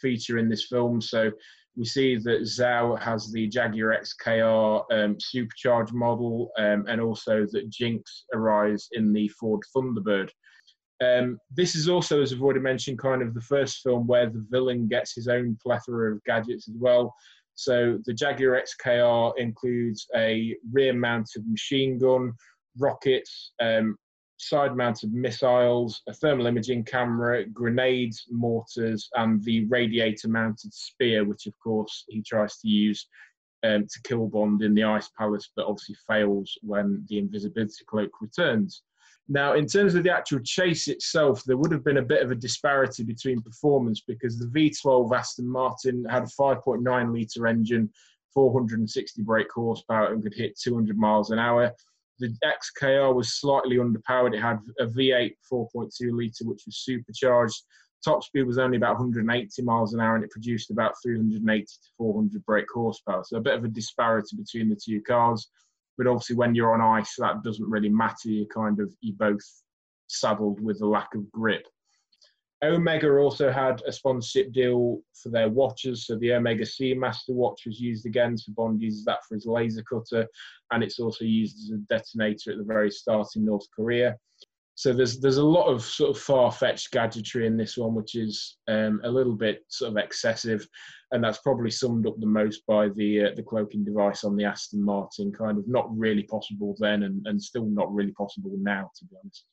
feature 0.00 0.38
in 0.38 0.48
this 0.48 0.66
film. 0.66 1.00
So 1.00 1.30
we 1.76 1.84
see 1.84 2.16
that 2.16 2.42
Zhao 2.42 3.00
has 3.00 3.30
the 3.30 3.46
Jaguar 3.46 3.96
XKR 3.96 4.84
um, 4.92 5.16
supercharged 5.20 5.94
model, 5.94 6.50
um, 6.58 6.84
and 6.88 7.00
also 7.00 7.46
that 7.52 7.70
Jinx 7.70 8.24
arrives 8.34 8.88
in 8.92 9.12
the 9.12 9.28
Ford 9.28 9.60
Thunderbird. 9.74 10.30
Um, 11.02 11.38
this 11.50 11.74
is 11.74 11.88
also, 11.88 12.20
as 12.20 12.32
I've 12.32 12.42
already 12.42 12.60
mentioned, 12.60 12.98
kind 12.98 13.22
of 13.22 13.34
the 13.34 13.40
first 13.40 13.82
film 13.82 14.06
where 14.06 14.28
the 14.28 14.44
villain 14.50 14.86
gets 14.86 15.14
his 15.14 15.28
own 15.28 15.56
plethora 15.62 16.12
of 16.12 16.24
gadgets 16.24 16.68
as 16.68 16.74
well. 16.78 17.14
So 17.54 17.98
the 18.04 18.14
Jaguar 18.14 18.60
XKR 18.62 19.32
includes 19.38 20.06
a 20.14 20.56
rear-mounted 20.72 21.44
machine 21.48 21.98
gun, 21.98 22.32
rockets, 22.78 23.52
um, 23.60 23.96
side-mounted 24.38 25.12
missiles, 25.12 26.02
a 26.08 26.14
thermal 26.14 26.46
imaging 26.46 26.84
camera, 26.84 27.44
grenades, 27.44 28.24
mortars, 28.30 29.08
and 29.16 29.42
the 29.44 29.66
radiator-mounted 29.66 30.72
spear, 30.72 31.24
which 31.24 31.46
of 31.46 31.54
course 31.62 32.04
he 32.08 32.22
tries 32.22 32.56
to 32.58 32.68
use 32.68 33.06
um, 33.62 33.86
to 33.86 34.02
kill 34.04 34.26
Bond 34.26 34.62
in 34.62 34.74
the 34.74 34.84
Ice 34.84 35.10
Palace, 35.18 35.50
but 35.54 35.66
obviously 35.66 35.96
fails 36.08 36.56
when 36.62 37.04
the 37.08 37.18
invisibility 37.18 37.84
cloak 37.86 38.10
returns. 38.20 38.82
Now, 39.32 39.54
in 39.54 39.66
terms 39.66 39.94
of 39.94 40.02
the 40.02 40.12
actual 40.12 40.40
chase 40.40 40.88
itself, 40.88 41.44
there 41.44 41.56
would 41.56 41.70
have 41.70 41.84
been 41.84 41.98
a 41.98 42.02
bit 42.02 42.20
of 42.20 42.32
a 42.32 42.34
disparity 42.34 43.04
between 43.04 43.40
performance 43.40 44.02
because 44.04 44.36
the 44.36 44.46
V12 44.46 45.16
Aston 45.16 45.48
Martin 45.48 46.04
had 46.04 46.24
a 46.24 46.26
5.9 46.26 47.14
litre 47.14 47.46
engine, 47.46 47.88
460 48.34 49.22
brake 49.22 49.52
horsepower, 49.54 50.12
and 50.12 50.20
could 50.20 50.34
hit 50.34 50.58
200 50.58 50.98
miles 50.98 51.30
an 51.30 51.38
hour. 51.38 51.72
The 52.18 52.36
XKR 52.44 53.14
was 53.14 53.38
slightly 53.38 53.76
underpowered. 53.76 54.34
It 54.34 54.42
had 54.42 54.58
a 54.80 54.86
V8 54.86 55.36
4.2 55.50 55.90
litre, 56.10 56.44
which 56.44 56.64
was 56.66 56.78
supercharged. 56.78 57.62
Top 58.04 58.24
speed 58.24 58.48
was 58.48 58.58
only 58.58 58.78
about 58.78 58.98
180 58.98 59.62
miles 59.62 59.94
an 59.94 60.00
hour, 60.00 60.16
and 60.16 60.24
it 60.24 60.30
produced 60.32 60.72
about 60.72 60.94
380 61.04 61.64
to 61.64 61.70
400 61.96 62.44
brake 62.44 62.66
horsepower. 62.74 63.22
So 63.24 63.36
a 63.36 63.40
bit 63.40 63.54
of 63.54 63.62
a 63.62 63.68
disparity 63.68 64.36
between 64.36 64.68
the 64.68 64.80
two 64.84 65.00
cars. 65.02 65.48
But 66.00 66.06
obviously, 66.06 66.36
when 66.36 66.54
you're 66.54 66.72
on 66.72 66.98
ice, 66.98 67.14
that 67.18 67.42
doesn't 67.42 67.68
really 67.68 67.90
matter. 67.90 68.30
You 68.30 68.46
kind 68.46 68.80
of 68.80 68.90
you 69.02 69.12
both 69.12 69.44
saddled 70.06 70.58
with 70.58 70.80
a 70.80 70.86
lack 70.86 71.14
of 71.14 71.30
grip. 71.30 71.66
Omega 72.64 73.10
also 73.18 73.52
had 73.52 73.82
a 73.86 73.92
sponsorship 73.92 74.50
deal 74.50 75.00
for 75.22 75.28
their 75.28 75.50
watches. 75.50 76.06
So 76.06 76.16
the 76.16 76.32
Omega 76.32 76.64
Seamaster 76.64 77.34
watch 77.34 77.66
was 77.66 77.78
used 77.78 78.06
again. 78.06 78.38
So 78.38 78.50
Bond 78.56 78.80
uses 78.80 79.04
that 79.04 79.18
for 79.28 79.34
his 79.34 79.44
laser 79.44 79.82
cutter, 79.82 80.26
and 80.70 80.82
it's 80.82 80.98
also 80.98 81.26
used 81.26 81.58
as 81.58 81.70
a 81.72 81.94
detonator 81.94 82.52
at 82.52 82.56
the 82.56 82.64
very 82.64 82.90
start 82.90 83.28
in 83.36 83.44
North 83.44 83.66
Korea. 83.76 84.16
So 84.76 84.94
there's 84.94 85.20
there's 85.20 85.36
a 85.36 85.44
lot 85.44 85.66
of 85.66 85.82
sort 85.82 86.16
of 86.16 86.22
far 86.22 86.50
fetched 86.50 86.92
gadgetry 86.92 87.46
in 87.46 87.58
this 87.58 87.76
one, 87.76 87.94
which 87.94 88.14
is 88.14 88.56
um, 88.68 89.02
a 89.04 89.10
little 89.10 89.36
bit 89.36 89.66
sort 89.68 89.90
of 89.90 89.98
excessive 89.98 90.66
and 91.12 91.22
that's 91.22 91.38
probably 91.38 91.70
summed 91.70 92.06
up 92.06 92.14
the 92.18 92.26
most 92.26 92.62
by 92.66 92.88
the 92.90 93.24
uh, 93.24 93.34
the 93.36 93.42
cloaking 93.42 93.84
device 93.84 94.24
on 94.24 94.36
the 94.36 94.44
Aston 94.44 94.82
Martin. 94.84 95.32
Kind 95.32 95.58
of 95.58 95.66
not 95.66 95.86
really 95.96 96.22
possible 96.22 96.76
then, 96.78 97.04
and, 97.04 97.26
and 97.26 97.42
still 97.42 97.66
not 97.66 97.92
really 97.92 98.12
possible 98.12 98.52
now, 98.60 98.90
to 98.96 99.04
be 99.04 99.16
honest. 99.22 99.44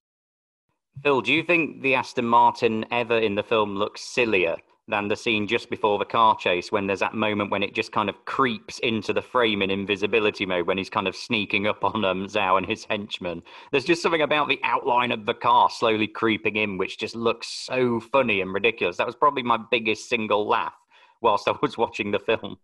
Phil, 1.03 1.21
do 1.21 1.31
you 1.31 1.43
think 1.43 1.81
the 1.81 1.95
Aston 1.95 2.25
Martin 2.25 2.85
ever 2.91 3.17
in 3.17 3.35
the 3.35 3.43
film 3.43 3.75
looks 3.75 4.01
sillier 4.01 4.57
than 4.87 5.09
the 5.09 5.15
scene 5.15 5.47
just 5.47 5.69
before 5.69 5.99
the 5.99 6.05
car 6.05 6.35
chase 6.37 6.71
when 6.71 6.87
there's 6.87 7.01
that 7.01 7.13
moment 7.13 7.51
when 7.51 7.61
it 7.61 7.75
just 7.75 7.91
kind 7.91 8.07
of 8.09 8.25
creeps 8.25 8.79
into 8.79 9.11
the 9.11 9.21
frame 9.21 9.61
in 9.61 9.69
invisibility 9.69 10.45
mode 10.45 10.65
when 10.65 10.77
he's 10.77 10.89
kind 10.89 11.07
of 11.07 11.15
sneaking 11.15 11.67
up 11.67 11.83
on 11.83 12.05
um, 12.05 12.25
Zhao 12.25 12.57
and 12.57 12.65
his 12.65 12.85
henchmen. 12.85 13.43
There's 13.71 13.83
just 13.83 14.01
something 14.01 14.21
about 14.21 14.47
the 14.47 14.59
outline 14.63 15.11
of 15.11 15.25
the 15.25 15.33
car 15.33 15.69
slowly 15.69 16.07
creeping 16.07 16.55
in 16.55 16.77
which 16.77 16.97
just 16.97 17.15
looks 17.15 17.47
so 17.47 17.99
funny 17.99 18.39
and 18.39 18.53
ridiculous. 18.53 18.97
That 18.97 19.07
was 19.07 19.15
probably 19.15 19.43
my 19.43 19.59
biggest 19.69 20.07
single 20.07 20.47
laugh 20.47 20.73
whilst 21.21 21.47
I 21.47 21.53
was 21.61 21.77
watching 21.77 22.11
the 22.11 22.19
film. 22.19 22.57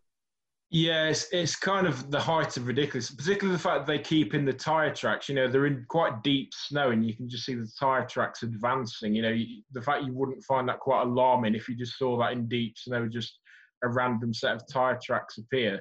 Yeah, 0.69 1.05
it's, 1.05 1.27
it's 1.31 1.55
kind 1.55 1.85
of 1.85 2.09
the 2.09 2.19
height 2.19 2.57
of 2.57 2.65
ridiculous, 2.65 3.11
particularly 3.11 3.55
the 3.55 3.61
fact 3.61 3.85
that 3.85 3.91
they 3.91 3.99
keep 3.99 4.33
in 4.33 4.43
the 4.43 4.53
tyre 4.53 4.91
tracks. 4.91 5.29
You 5.29 5.35
know, 5.35 5.47
they're 5.47 5.67
in 5.67 5.85
quite 5.87 6.23
deep 6.23 6.51
snow 6.51 6.89
and 6.89 7.05
you 7.05 7.15
can 7.15 7.29
just 7.29 7.45
see 7.45 7.53
the 7.53 7.71
tyre 7.79 8.07
tracks 8.07 8.41
advancing. 8.41 9.13
You 9.13 9.21
know, 9.21 9.37
the 9.71 9.81
fact 9.83 10.03
you 10.03 10.13
wouldn't 10.13 10.43
find 10.43 10.67
that 10.69 10.79
quite 10.79 11.03
alarming 11.03 11.53
if 11.53 11.69
you 11.69 11.75
just 11.75 11.99
saw 11.99 12.17
that 12.17 12.31
in 12.31 12.47
deep 12.47 12.75
snow, 12.75 13.07
just 13.07 13.37
a 13.83 13.87
random 13.87 14.33
set 14.33 14.55
of 14.55 14.63
tyre 14.67 14.99
tracks 15.01 15.37
appear. 15.37 15.79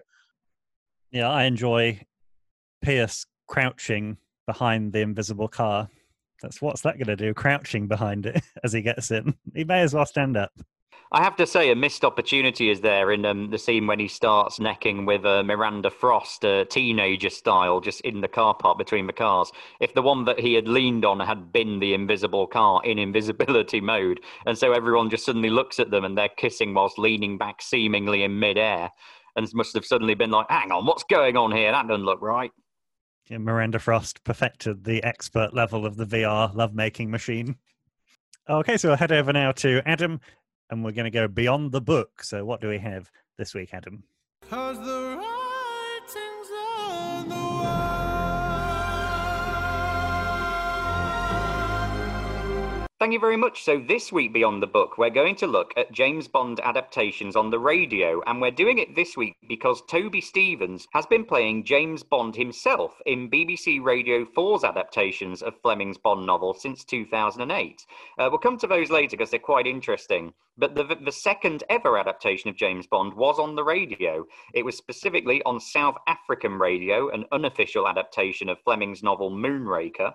Yeah, 1.10 1.30
I 1.30 1.44
enjoy 1.44 2.00
Pierce 2.82 3.24
crouching 3.46 4.18
behind 4.46 4.92
the 4.92 5.00
invisible 5.00 5.48
car. 5.48 5.88
That's 6.42 6.60
what's 6.60 6.82
that 6.82 6.98
going 6.98 7.06
to 7.06 7.16
do? 7.16 7.32
Crouching 7.32 7.88
behind 7.88 8.26
it 8.26 8.42
as 8.64 8.74
he 8.74 8.82
gets 8.82 9.10
in. 9.10 9.34
He 9.54 9.64
may 9.64 9.80
as 9.80 9.94
well 9.94 10.04
stand 10.04 10.36
up. 10.36 10.52
I 11.14 11.22
have 11.22 11.36
to 11.36 11.46
say, 11.46 11.70
a 11.70 11.76
missed 11.76 12.06
opportunity 12.06 12.70
is 12.70 12.80
there 12.80 13.12
in 13.12 13.26
um, 13.26 13.50
the 13.50 13.58
scene 13.58 13.86
when 13.86 13.98
he 13.98 14.08
starts 14.08 14.58
necking 14.58 15.04
with 15.04 15.26
uh, 15.26 15.42
Miranda 15.42 15.90
Frost, 15.90 16.42
uh, 16.42 16.64
teenager 16.64 17.28
style, 17.28 17.80
just 17.80 18.00
in 18.00 18.22
the 18.22 18.28
car 18.28 18.54
park 18.54 18.78
between 18.78 19.06
the 19.06 19.12
cars. 19.12 19.52
If 19.78 19.92
the 19.92 20.00
one 20.00 20.24
that 20.24 20.40
he 20.40 20.54
had 20.54 20.68
leaned 20.68 21.04
on 21.04 21.20
had 21.20 21.52
been 21.52 21.80
the 21.80 21.92
invisible 21.92 22.46
car 22.46 22.82
in 22.82 22.98
invisibility 22.98 23.78
mode, 23.82 24.20
and 24.46 24.56
so 24.56 24.72
everyone 24.72 25.10
just 25.10 25.26
suddenly 25.26 25.50
looks 25.50 25.78
at 25.78 25.90
them 25.90 26.02
and 26.06 26.16
they're 26.16 26.30
kissing 26.30 26.72
whilst 26.72 26.98
leaning 26.98 27.36
back 27.36 27.60
seemingly 27.60 28.22
in 28.22 28.38
midair, 28.38 28.90
and 29.36 29.46
must 29.52 29.74
have 29.74 29.84
suddenly 29.84 30.14
been 30.14 30.30
like, 30.30 30.48
hang 30.48 30.72
on, 30.72 30.86
what's 30.86 31.04
going 31.04 31.36
on 31.36 31.52
here? 31.52 31.72
That 31.72 31.88
doesn't 31.88 32.06
look 32.06 32.22
right. 32.22 32.52
Yeah, 33.28 33.36
Miranda 33.36 33.78
Frost 33.78 34.24
perfected 34.24 34.84
the 34.84 35.02
expert 35.02 35.52
level 35.52 35.84
of 35.84 35.96
the 35.96 36.06
VR 36.06 36.54
lovemaking 36.54 37.10
machine. 37.10 37.56
Okay, 38.48 38.76
so 38.76 38.88
we'll 38.88 38.96
head 38.96 39.12
over 39.12 39.32
now 39.32 39.52
to 39.52 39.82
Adam, 39.86 40.20
and 40.72 40.82
we're 40.82 40.90
going 40.90 41.04
to 41.04 41.10
go 41.10 41.28
beyond 41.28 41.70
the 41.70 41.82
book. 41.82 42.24
So, 42.24 42.44
what 42.44 42.60
do 42.62 42.68
we 42.68 42.78
have 42.78 43.10
this 43.36 43.54
week, 43.54 43.74
Adam? 43.74 44.02
Thank 53.02 53.14
you 53.14 53.18
very 53.18 53.36
much. 53.36 53.64
So, 53.64 53.80
this 53.80 54.12
week 54.12 54.32
beyond 54.32 54.62
the 54.62 54.68
book, 54.68 54.96
we're 54.96 55.10
going 55.10 55.34
to 55.34 55.48
look 55.48 55.74
at 55.76 55.90
James 55.90 56.28
Bond 56.28 56.60
adaptations 56.60 57.34
on 57.34 57.50
the 57.50 57.58
radio, 57.58 58.22
and 58.28 58.40
we're 58.40 58.52
doing 58.52 58.78
it 58.78 58.94
this 58.94 59.16
week 59.16 59.34
because 59.48 59.82
Toby 59.90 60.20
Stephens 60.20 60.86
has 60.92 61.04
been 61.06 61.24
playing 61.24 61.64
James 61.64 62.04
Bond 62.04 62.36
himself 62.36 62.94
in 63.04 63.28
BBC 63.28 63.82
Radio 63.82 64.24
4's 64.24 64.62
adaptations 64.62 65.42
of 65.42 65.60
Fleming's 65.62 65.98
Bond 65.98 66.24
novel 66.24 66.54
since 66.54 66.84
2008. 66.84 67.84
Uh, 68.20 68.28
we'll 68.30 68.38
come 68.38 68.56
to 68.56 68.68
those 68.68 68.88
later 68.92 69.16
because 69.16 69.32
they're 69.32 69.40
quite 69.40 69.66
interesting. 69.66 70.32
But 70.56 70.76
the, 70.76 70.84
the 71.04 71.10
second 71.10 71.64
ever 71.70 71.98
adaptation 71.98 72.50
of 72.50 72.56
James 72.56 72.86
Bond 72.86 73.14
was 73.14 73.40
on 73.40 73.56
the 73.56 73.64
radio. 73.64 74.24
It 74.54 74.64
was 74.64 74.76
specifically 74.76 75.42
on 75.42 75.58
South 75.58 75.96
African 76.06 76.56
radio, 76.56 77.08
an 77.08 77.24
unofficial 77.32 77.88
adaptation 77.88 78.48
of 78.48 78.60
Fleming's 78.62 79.02
novel 79.02 79.32
Moonraker. 79.32 80.14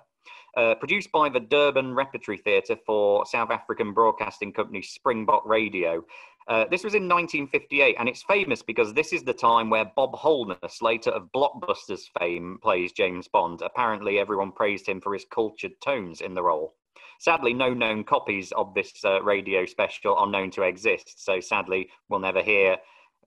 Uh, 0.57 0.73
produced 0.73 1.11
by 1.11 1.29
the 1.29 1.39
Durban 1.39 1.93
Repertory 1.93 2.37
Theatre 2.37 2.77
for 2.83 3.27
South 3.27 3.51
African 3.51 3.93
Broadcasting 3.93 4.51
Company 4.51 4.81
Springbok 4.81 5.45
Radio. 5.45 6.03
Uh, 6.47 6.65
this 6.71 6.83
was 6.83 6.95
in 6.95 7.03
1958, 7.03 7.95
and 7.99 8.09
it's 8.09 8.23
famous 8.23 8.63
because 8.63 8.91
this 8.91 9.13
is 9.13 9.21
the 9.21 9.35
time 9.35 9.69
where 9.69 9.91
Bob 9.95 10.15
Holness, 10.15 10.81
later 10.81 11.11
of 11.11 11.29
Blockbusters 11.31 12.09
fame, 12.19 12.57
plays 12.63 12.91
James 12.91 13.27
Bond. 13.27 13.61
Apparently, 13.61 14.17
everyone 14.17 14.51
praised 14.51 14.87
him 14.87 14.99
for 14.99 15.13
his 15.13 15.25
cultured 15.29 15.79
tones 15.79 16.21
in 16.21 16.33
the 16.33 16.41
role. 16.41 16.73
Sadly, 17.19 17.53
no 17.53 17.71
known 17.71 18.03
copies 18.03 18.51
of 18.53 18.73
this 18.73 18.93
uh, 19.05 19.21
radio 19.21 19.63
special 19.63 20.15
are 20.15 20.25
known 20.25 20.49
to 20.51 20.63
exist, 20.63 21.23
so 21.23 21.39
sadly, 21.39 21.87
we'll 22.09 22.19
never 22.19 22.41
hear 22.41 22.77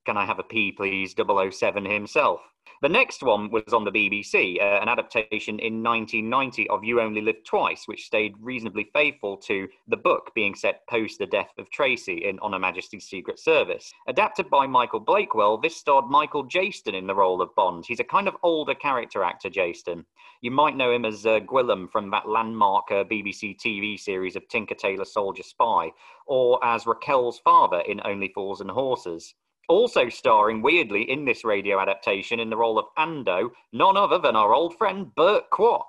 Can 0.06 0.16
I 0.16 0.24
Have 0.24 0.38
a 0.38 0.42
Pee, 0.42 0.72
Please 0.72 1.14
007 1.14 1.84
himself. 1.84 2.40
The 2.82 2.88
next 2.88 3.22
one 3.22 3.50
was 3.50 3.74
on 3.74 3.84
the 3.84 3.90
BBC, 3.90 4.58
uh, 4.58 4.80
an 4.80 4.88
adaptation 4.88 5.58
in 5.58 5.82
1990 5.82 6.70
of 6.70 6.82
You 6.82 7.02
Only 7.02 7.20
Live 7.20 7.44
Twice, 7.44 7.86
which 7.86 8.06
stayed 8.06 8.34
reasonably 8.40 8.84
faithful 8.94 9.36
to 9.38 9.68
the 9.88 9.98
book 9.98 10.32
being 10.34 10.54
set 10.54 10.86
post 10.88 11.18
the 11.18 11.26
death 11.26 11.52
of 11.58 11.68
Tracy 11.70 12.24
in 12.24 12.38
On 12.38 12.54
Her 12.54 12.58
Majesty's 12.58 13.06
Secret 13.06 13.38
Service. 13.38 13.92
Adapted 14.08 14.48
by 14.48 14.66
Michael 14.66 15.00
Blakewell, 15.00 15.58
this 15.58 15.76
starred 15.76 16.06
Michael 16.06 16.46
Jayston 16.46 16.94
in 16.94 17.06
the 17.06 17.14
role 17.14 17.42
of 17.42 17.54
Bond. 17.54 17.84
He's 17.86 18.00
a 18.00 18.04
kind 18.04 18.26
of 18.26 18.36
older 18.42 18.74
character 18.74 19.22
actor, 19.22 19.50
Jayston. 19.50 20.06
You 20.40 20.50
might 20.50 20.76
know 20.76 20.92
him 20.92 21.04
as 21.04 21.26
uh, 21.26 21.40
Guillam 21.40 21.90
from 21.90 22.10
that 22.12 22.26
landmark 22.26 22.90
uh, 22.90 23.04
BBC 23.04 23.58
TV 23.58 24.00
series 24.00 24.36
of 24.36 24.48
Tinker 24.48 24.74
Tailor 24.74 25.04
Soldier 25.04 25.42
Spy, 25.42 25.90
or 26.26 26.64
as 26.64 26.86
Raquel's 26.86 27.40
father 27.40 27.80
in 27.80 28.00
Only 28.04 28.28
Fools 28.28 28.62
and 28.62 28.70
Horses. 28.70 29.34
Also 29.70 30.08
starring 30.08 30.62
weirdly 30.62 31.08
in 31.08 31.24
this 31.24 31.44
radio 31.44 31.78
adaptation 31.78 32.40
in 32.40 32.50
the 32.50 32.56
role 32.56 32.76
of 32.76 32.86
Ando, 32.98 33.52
none 33.72 33.96
other 33.96 34.18
than 34.18 34.34
our 34.34 34.52
old 34.52 34.76
friend 34.76 35.14
Burt 35.14 35.48
Kwouk. 35.52 35.86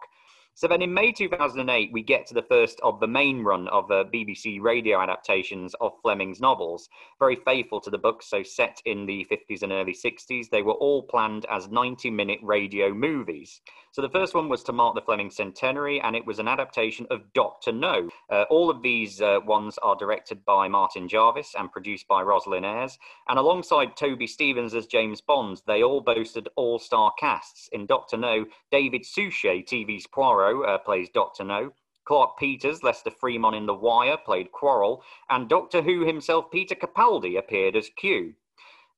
So 0.53 0.67
then 0.67 0.83
in 0.83 0.93
May 0.93 1.11
2008, 1.11 1.89
we 1.91 2.03
get 2.03 2.27
to 2.27 2.35
the 2.35 2.43
first 2.43 2.79
of 2.83 2.99
the 2.99 3.07
main 3.07 3.41
run 3.41 3.67
of 3.69 3.89
uh, 3.89 4.03
the 4.03 4.09
BBC 4.23 4.61
radio 4.61 5.01
adaptations 5.01 5.73
of 5.81 5.93
Fleming's 6.03 6.39
novels. 6.39 6.89
Very 7.17 7.37
faithful 7.37 7.81
to 7.81 7.89
the 7.89 7.97
books, 7.97 8.29
so 8.29 8.43
set 8.43 8.79
in 8.85 9.07
the 9.07 9.25
50s 9.31 9.63
and 9.63 9.71
early 9.71 9.95
60s, 9.95 10.51
they 10.51 10.61
were 10.61 10.73
all 10.73 11.01
planned 11.01 11.47
as 11.49 11.67
90 11.69 12.11
minute 12.11 12.39
radio 12.43 12.93
movies. 12.93 13.61
So 13.93 14.01
the 14.01 14.09
first 14.09 14.33
one 14.33 14.47
was 14.47 14.63
to 14.63 14.71
mark 14.71 14.95
the 14.95 15.01
Fleming 15.01 15.29
centenary, 15.29 15.99
and 15.99 16.15
it 16.15 16.25
was 16.25 16.39
an 16.39 16.47
adaptation 16.47 17.05
of 17.11 17.33
Doctor 17.33 17.73
No. 17.73 18.09
Uh, 18.29 18.43
all 18.49 18.69
of 18.69 18.81
these 18.81 19.21
uh, 19.21 19.39
ones 19.45 19.77
are 19.79 19.97
directed 19.97 20.45
by 20.45 20.69
Martin 20.69 21.09
Jarvis 21.09 21.55
and 21.59 21.69
produced 21.69 22.07
by 22.07 22.21
Rosalind 22.21 22.65
Ayres. 22.65 22.97
And 23.27 23.37
alongside 23.37 23.97
Toby 23.97 24.27
Stephens 24.27 24.73
as 24.73 24.87
James 24.87 25.19
Bond, 25.19 25.61
they 25.67 25.83
all 25.83 25.99
boasted 25.99 26.47
all 26.55 26.79
star 26.79 27.11
casts. 27.19 27.67
In 27.73 27.85
Doctor 27.85 28.15
No, 28.15 28.45
David 28.71 29.05
Suchet, 29.05 29.63
TV's 29.63 30.07
Poirot, 30.07 30.65
uh, 30.65 30.77
plays 30.77 31.09
Doctor 31.09 31.43
No. 31.43 31.73
Clarke 32.05 32.39
Peters, 32.39 32.83
Lester 32.83 33.11
Freamon 33.11 33.57
in 33.57 33.65
The 33.65 33.73
Wire, 33.73 34.17
played 34.17 34.53
Quarrel, 34.53 35.03
and 35.29 35.49
Doctor 35.49 35.81
Who 35.81 36.05
himself, 36.05 36.49
Peter 36.49 36.75
Capaldi, 36.75 37.37
appeared 37.37 37.75
as 37.75 37.89
Q. 37.89 38.35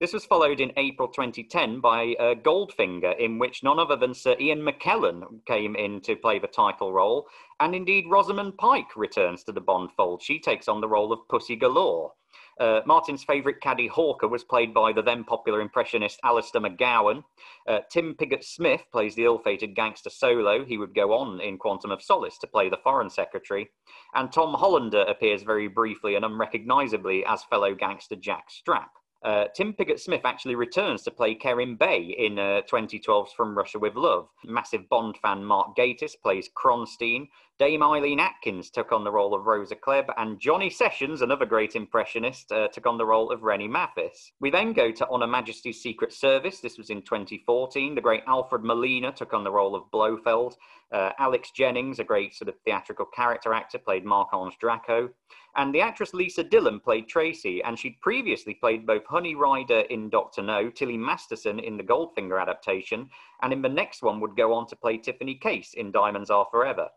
This 0.03 0.11
was 0.11 0.25
followed 0.25 0.59
in 0.59 0.73
April 0.75 1.07
2010 1.07 1.79
by 1.79 2.13
uh, 2.19 2.35
Goldfinger, 2.35 3.17
in 3.17 3.39
which 3.39 3.63
none 3.63 3.79
other 3.79 3.95
than 3.95 4.13
Sir 4.13 4.35
Ian 4.37 4.59
McKellen 4.59 5.23
came 5.45 5.77
in 5.77 6.01
to 6.01 6.17
play 6.17 6.39
the 6.39 6.47
title 6.47 6.91
role. 6.91 7.25
And 7.61 7.73
indeed, 7.73 8.07
Rosamund 8.09 8.57
Pike 8.57 8.97
returns 8.97 9.45
to 9.45 9.53
the 9.53 9.61
Bond 9.61 9.91
fold. 9.95 10.21
She 10.21 10.41
takes 10.41 10.67
on 10.67 10.81
the 10.81 10.89
role 10.89 11.13
of 11.13 11.25
Pussy 11.29 11.55
Galore. 11.55 12.11
Uh, 12.59 12.81
Martin's 12.85 13.23
favourite 13.23 13.61
caddy 13.61 13.87
Hawker 13.87 14.27
was 14.27 14.43
played 14.43 14.73
by 14.73 14.91
the 14.91 15.01
then 15.01 15.23
popular 15.23 15.61
impressionist 15.61 16.19
Alistair 16.25 16.59
McGowan. 16.59 17.23
Uh, 17.65 17.79
Tim 17.89 18.13
Pigott 18.13 18.43
Smith 18.43 18.81
plays 18.91 19.15
the 19.15 19.23
ill 19.23 19.39
fated 19.39 19.73
gangster 19.73 20.09
Solo. 20.09 20.65
He 20.65 20.77
would 20.77 20.93
go 20.93 21.13
on 21.13 21.39
in 21.39 21.57
Quantum 21.57 21.91
of 21.91 22.03
Solace 22.03 22.37
to 22.39 22.47
play 22.47 22.67
the 22.67 22.75
Foreign 22.83 23.09
Secretary. 23.09 23.69
And 24.13 24.33
Tom 24.33 24.53
Hollander 24.53 25.03
appears 25.03 25.43
very 25.43 25.69
briefly 25.69 26.15
and 26.15 26.25
unrecognisably 26.25 27.23
as 27.25 27.45
fellow 27.45 27.73
gangster 27.73 28.17
Jack 28.17 28.49
Strap. 28.49 28.91
Uh, 29.23 29.45
Tim 29.55 29.73
Pigott 29.73 29.99
Smith 29.99 30.21
actually 30.25 30.55
returns 30.55 31.01
to 31.03 31.11
play 31.11 31.33
Kerim 31.33 31.77
Bey 31.77 32.15
in 32.17 32.37
uh, 32.37 32.61
2012's 32.69 33.31
From 33.33 33.57
Russia 33.57 33.79
with 33.79 33.95
Love. 33.95 34.27
Massive 34.43 34.87
Bond 34.89 35.17
fan 35.21 35.43
Mark 35.43 35.77
Gatiss 35.77 36.15
plays 36.21 36.49
Kronsteen. 36.55 37.27
Dame 37.63 37.81
Eileen 37.81 38.19
Atkins 38.19 38.69
took 38.69 38.91
on 38.91 39.05
the 39.05 39.11
role 39.11 39.33
of 39.33 39.45
Rosa 39.45 39.77
Klebb, 39.77 40.13
and 40.17 40.37
Johnny 40.37 40.69
Sessions, 40.69 41.21
another 41.21 41.45
great 41.45 41.77
impressionist, 41.77 42.51
uh, 42.51 42.67
took 42.67 42.85
on 42.85 42.97
the 42.97 43.05
role 43.05 43.31
of 43.31 43.39
René 43.39 43.69
Mathis. 43.69 44.33
We 44.41 44.49
then 44.49 44.73
go 44.73 44.91
to 44.91 45.07
On 45.07 45.21
Her 45.21 45.27
Majesty's 45.27 45.81
Secret 45.81 46.11
Service. 46.11 46.59
This 46.59 46.77
was 46.77 46.89
in 46.89 47.03
2014. 47.03 47.95
The 47.95 48.01
great 48.01 48.23
Alfred 48.27 48.65
Molina 48.65 49.13
took 49.13 49.33
on 49.33 49.45
the 49.45 49.51
role 49.51 49.75
of 49.75 49.89
Blofeld. 49.93 50.57
Uh, 50.91 51.11
Alex 51.19 51.51
Jennings, 51.51 51.99
a 51.99 52.03
great 52.03 52.35
sort 52.35 52.49
of 52.49 52.55
theatrical 52.65 53.05
character 53.05 53.53
actor, 53.53 53.77
played 53.77 54.03
Marc-Ange 54.03 54.57
Draco. 54.59 55.09
And 55.55 55.73
the 55.73 55.79
actress 55.79 56.13
Lisa 56.13 56.43
Dillon 56.43 56.81
played 56.81 57.07
Tracy, 57.07 57.63
and 57.63 57.79
she'd 57.79 58.01
previously 58.01 58.55
played 58.55 58.85
both 58.85 59.05
Honey 59.05 59.35
Rider 59.35 59.85
in 59.89 60.09
Doctor 60.09 60.41
No, 60.41 60.69
Tilly 60.69 60.97
Masterson 60.97 61.59
in 61.59 61.77
the 61.77 61.83
Goldfinger 61.83 62.41
adaptation, 62.41 63.09
and 63.41 63.53
in 63.53 63.61
the 63.61 63.69
next 63.69 64.03
one 64.03 64.19
would 64.19 64.35
go 64.35 64.51
on 64.51 64.67
to 64.67 64.75
play 64.75 64.97
Tiffany 64.97 65.35
Case 65.35 65.73
in 65.75 65.91
Diamonds 65.91 66.29
Are 66.29 66.45
Forever. 66.51 66.89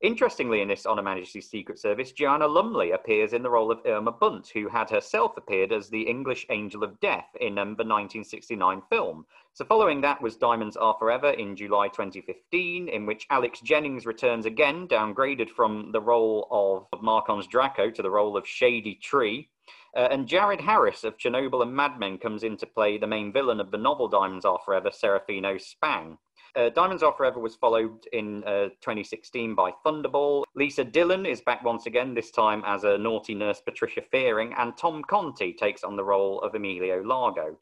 Interestingly, 0.00 0.60
in 0.60 0.68
this 0.68 0.86
On 0.86 0.96
Her 0.96 1.02
Majesty's 1.02 1.48
Secret 1.48 1.78
Service, 1.78 2.12
Joanna 2.12 2.46
Lumley 2.46 2.90
appears 2.90 3.32
in 3.32 3.42
the 3.42 3.50
role 3.50 3.70
of 3.70 3.80
Irma 3.86 4.12
Bunt, 4.12 4.48
who 4.48 4.68
had 4.68 4.90
herself 4.90 5.36
appeared 5.36 5.72
as 5.72 5.88
the 5.88 6.02
English 6.02 6.44
Angel 6.50 6.82
of 6.82 6.98
Death 7.00 7.28
in 7.40 7.58
um, 7.58 7.76
the 7.76 7.84
1969 7.84 8.82
film. 8.90 9.24
So, 9.54 9.64
following 9.64 10.00
that 10.00 10.20
was 10.20 10.36
Diamonds 10.36 10.76
Are 10.76 10.96
Forever 10.98 11.30
in 11.30 11.56
July 11.56 11.88
2015, 11.88 12.88
in 12.88 13.06
which 13.06 13.26
Alex 13.30 13.60
Jennings 13.60 14.04
returns 14.04 14.46
again, 14.46 14.88
downgraded 14.88 15.48
from 15.48 15.92
the 15.92 16.00
role 16.00 16.48
of 16.92 17.00
Marc-Ange 17.00 17.48
Draco 17.48 17.90
to 17.90 18.02
the 18.02 18.10
role 18.10 18.36
of 18.36 18.48
Shady 18.48 18.96
Tree. 18.96 19.48
Uh, 19.96 20.08
and 20.10 20.26
Jared 20.26 20.60
Harris 20.60 21.04
of 21.04 21.16
Chernobyl 21.16 21.62
and 21.62 21.74
Mad 21.74 22.00
Men 22.00 22.18
comes 22.18 22.42
in 22.42 22.56
to 22.56 22.66
play 22.66 22.98
the 22.98 23.06
main 23.06 23.32
villain 23.32 23.60
of 23.60 23.70
the 23.70 23.78
novel 23.78 24.08
Diamonds 24.08 24.44
Are 24.44 24.58
Forever, 24.64 24.90
Seraffimo 24.90 25.60
Spang. 25.60 26.18
Uh, 26.56 26.68
Diamonds 26.68 27.02
Are 27.02 27.12
Forever 27.12 27.40
was 27.40 27.56
followed 27.56 28.06
in 28.12 28.44
uh, 28.44 28.68
2016 28.80 29.56
by 29.56 29.72
Thunderball. 29.84 30.44
Lisa 30.54 30.84
Dillon 30.84 31.26
is 31.26 31.40
back 31.40 31.64
once 31.64 31.86
again, 31.86 32.14
this 32.14 32.30
time 32.30 32.62
as 32.64 32.84
a 32.84 32.96
naughty 32.96 33.34
nurse 33.34 33.60
Patricia 33.60 34.02
Fearing, 34.02 34.54
and 34.56 34.76
Tom 34.76 35.02
Conti 35.02 35.52
takes 35.52 35.82
on 35.82 35.96
the 35.96 36.04
role 36.04 36.40
of 36.42 36.54
Emilio 36.54 37.02
Largo. 37.02 37.58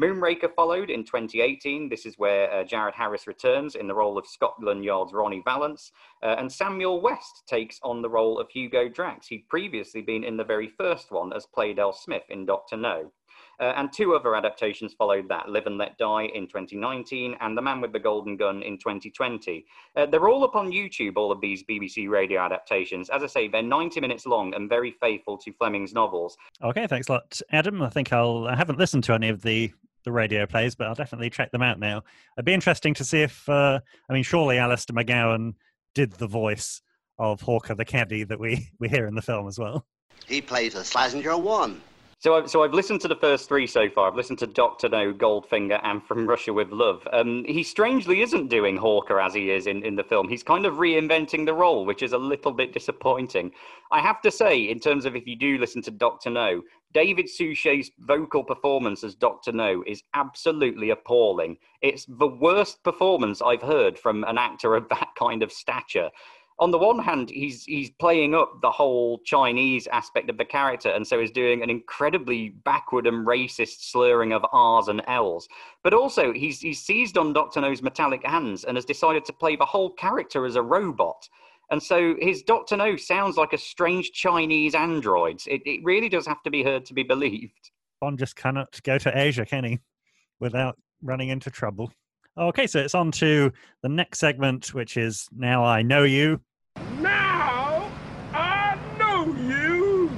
Moonraker 0.00 0.54
followed 0.54 0.88
in 0.88 1.04
2018. 1.04 1.88
This 1.88 2.06
is 2.06 2.16
where 2.16 2.50
uh, 2.52 2.62
Jared 2.64 2.94
Harris 2.94 3.26
returns 3.26 3.74
in 3.74 3.88
the 3.88 3.94
role 3.94 4.16
of 4.16 4.26
Scotland 4.26 4.84
Yard's 4.84 5.12
Ronnie 5.12 5.42
Vallance, 5.44 5.90
uh, 6.22 6.36
and 6.38 6.50
Samuel 6.50 7.02
West 7.02 7.42
takes 7.48 7.80
on 7.82 8.02
the 8.02 8.08
role 8.08 8.38
of 8.38 8.48
Hugo 8.50 8.88
Drax. 8.88 9.26
He'd 9.26 9.48
previously 9.48 10.00
been 10.00 10.22
in 10.22 10.36
the 10.36 10.44
very 10.44 10.68
first 10.68 11.10
one 11.10 11.32
as 11.32 11.46
Pleydell 11.46 11.94
Smith 11.94 12.24
in 12.30 12.46
Doctor 12.46 12.76
No. 12.76 13.10
Uh, 13.60 13.72
and 13.76 13.92
two 13.92 14.14
other 14.14 14.34
adaptations 14.34 14.94
followed 14.94 15.28
that 15.28 15.48
Live 15.48 15.66
and 15.66 15.78
Let 15.78 15.96
Die 15.98 16.24
in 16.34 16.46
2019 16.46 17.36
and 17.40 17.56
The 17.56 17.62
Man 17.62 17.80
with 17.80 17.92
the 17.92 17.98
Golden 17.98 18.36
Gun 18.36 18.62
in 18.62 18.78
2020. 18.78 19.64
Uh, 19.96 20.06
they're 20.06 20.28
all 20.28 20.44
up 20.44 20.56
on 20.56 20.70
YouTube, 20.70 21.16
all 21.16 21.30
of 21.30 21.40
these 21.40 21.62
BBC 21.64 22.08
radio 22.08 22.40
adaptations. 22.40 23.10
As 23.10 23.22
I 23.22 23.26
say, 23.26 23.48
they're 23.48 23.62
90 23.62 24.00
minutes 24.00 24.26
long 24.26 24.54
and 24.54 24.68
very 24.68 24.90
faithful 25.00 25.36
to 25.38 25.52
Fleming's 25.52 25.92
novels. 25.92 26.36
Okay, 26.62 26.86
thanks 26.86 27.08
a 27.08 27.12
lot, 27.12 27.40
Adam. 27.50 27.82
I 27.82 27.90
think 27.90 28.12
I'll, 28.12 28.46
I 28.46 28.56
haven't 28.56 28.78
listened 28.78 29.04
to 29.04 29.14
any 29.14 29.28
of 29.28 29.42
the 29.42 29.72
the 30.04 30.12
radio 30.12 30.46
plays, 30.46 30.74
but 30.74 30.86
I'll 30.86 30.94
definitely 30.94 31.30
check 31.30 31.50
them 31.52 31.62
out 31.62 31.78
now. 31.78 32.02
It'd 32.36 32.44
be 32.44 32.52
interesting 32.52 32.94
to 32.94 33.04
see 33.04 33.22
if, 33.22 33.48
uh, 33.48 33.80
I 34.08 34.12
mean, 34.12 34.22
surely 34.22 34.58
Alistair 34.58 34.96
McGowan 34.96 35.54
did 35.94 36.12
the 36.12 36.26
voice 36.26 36.82
of 37.18 37.40
Hawker 37.40 37.74
the 37.74 37.84
caddy 37.84 38.24
that 38.24 38.38
we, 38.38 38.68
we 38.78 38.88
hear 38.88 39.06
in 39.06 39.14
the 39.14 39.22
film 39.22 39.46
as 39.48 39.58
well. 39.58 39.86
He 40.26 40.40
plays 40.40 40.74
a 40.74 40.80
Slazenger 40.80 41.40
1. 41.40 41.80
So, 42.22 42.36
I've, 42.36 42.48
so 42.48 42.62
I've 42.62 42.72
listened 42.72 43.00
to 43.00 43.08
the 43.08 43.16
first 43.16 43.48
three 43.48 43.66
so 43.66 43.90
far. 43.90 44.06
I've 44.06 44.14
listened 44.14 44.38
to 44.38 44.46
Doctor 44.46 44.88
No, 44.88 45.12
Goldfinger, 45.12 45.80
and 45.82 46.00
From 46.00 46.24
Russia 46.24 46.52
with 46.52 46.70
Love. 46.70 47.04
Um, 47.12 47.44
he 47.48 47.64
strangely 47.64 48.22
isn't 48.22 48.46
doing 48.46 48.76
Hawker 48.76 49.18
as 49.18 49.34
he 49.34 49.50
is 49.50 49.66
in, 49.66 49.84
in 49.84 49.96
the 49.96 50.04
film. 50.04 50.28
He's 50.28 50.44
kind 50.44 50.64
of 50.64 50.74
reinventing 50.74 51.46
the 51.46 51.54
role, 51.54 51.84
which 51.84 52.00
is 52.00 52.12
a 52.12 52.18
little 52.18 52.52
bit 52.52 52.72
disappointing. 52.72 53.50
I 53.90 53.98
have 53.98 54.20
to 54.20 54.30
say, 54.30 54.70
in 54.70 54.78
terms 54.78 55.04
of 55.04 55.16
if 55.16 55.26
you 55.26 55.34
do 55.34 55.58
listen 55.58 55.82
to 55.82 55.90
Doctor 55.90 56.30
No, 56.30 56.62
David 56.94 57.28
Suchet's 57.28 57.90
vocal 57.98 58.44
performance 58.44 59.02
as 59.02 59.16
Doctor 59.16 59.50
No 59.50 59.82
is 59.84 60.04
absolutely 60.14 60.90
appalling. 60.90 61.56
It's 61.80 62.04
the 62.04 62.28
worst 62.28 62.84
performance 62.84 63.42
I've 63.42 63.62
heard 63.62 63.98
from 63.98 64.22
an 64.22 64.38
actor 64.38 64.76
of 64.76 64.88
that 64.90 65.08
kind 65.18 65.42
of 65.42 65.50
stature 65.50 66.08
on 66.58 66.70
the 66.70 66.78
one 66.78 66.98
hand, 66.98 67.30
he's 67.30 67.64
he's 67.64 67.90
playing 67.90 68.34
up 68.34 68.60
the 68.60 68.70
whole 68.70 69.18
Chinese 69.24 69.86
aspect 69.88 70.30
of 70.30 70.38
the 70.38 70.44
character, 70.44 70.90
and 70.90 71.06
so 71.06 71.18
he's 71.18 71.30
doing 71.30 71.62
an 71.62 71.70
incredibly 71.70 72.50
backward 72.50 73.06
and 73.06 73.26
racist 73.26 73.90
slurring 73.90 74.32
of 74.32 74.44
R's 74.52 74.88
and 74.88 75.02
L's. 75.06 75.48
But 75.82 75.94
also, 75.94 76.32
he's 76.32 76.60
he's 76.60 76.80
seized 76.80 77.18
on 77.18 77.32
Doctor 77.32 77.60
No's 77.60 77.82
metallic 77.82 78.24
hands 78.24 78.64
and 78.64 78.76
has 78.76 78.84
decided 78.84 79.24
to 79.24 79.32
play 79.32 79.56
the 79.56 79.64
whole 79.64 79.90
character 79.90 80.46
as 80.46 80.56
a 80.56 80.62
robot. 80.62 81.28
And 81.70 81.82
so 81.82 82.14
his 82.20 82.42
Doctor 82.42 82.76
No 82.76 82.96
sounds 82.96 83.36
like 83.36 83.54
a 83.54 83.58
strange 83.58 84.12
Chinese 84.12 84.74
android. 84.74 85.40
It, 85.46 85.62
it 85.64 85.80
really 85.82 86.10
does 86.10 86.26
have 86.26 86.42
to 86.42 86.50
be 86.50 86.62
heard 86.62 86.84
to 86.86 86.94
be 86.94 87.02
believed. 87.02 87.70
Bond 87.98 88.18
just 88.18 88.36
cannot 88.36 88.78
go 88.82 88.98
to 88.98 89.18
Asia, 89.18 89.46
can 89.46 89.64
he? 89.64 89.78
Without 90.38 90.76
running 91.02 91.30
into 91.30 91.50
trouble. 91.50 91.90
Okay, 92.38 92.66
so 92.66 92.78
it's 92.78 92.94
on 92.94 93.12
to 93.12 93.52
the 93.82 93.90
next 93.90 94.18
segment, 94.18 94.72
which 94.72 94.96
is 94.96 95.28
Now 95.36 95.66
I 95.66 95.82
Know 95.82 96.04
You. 96.04 96.40
Now 96.98 97.90
I 98.32 98.78
know 98.98 99.26
you. 99.34 100.10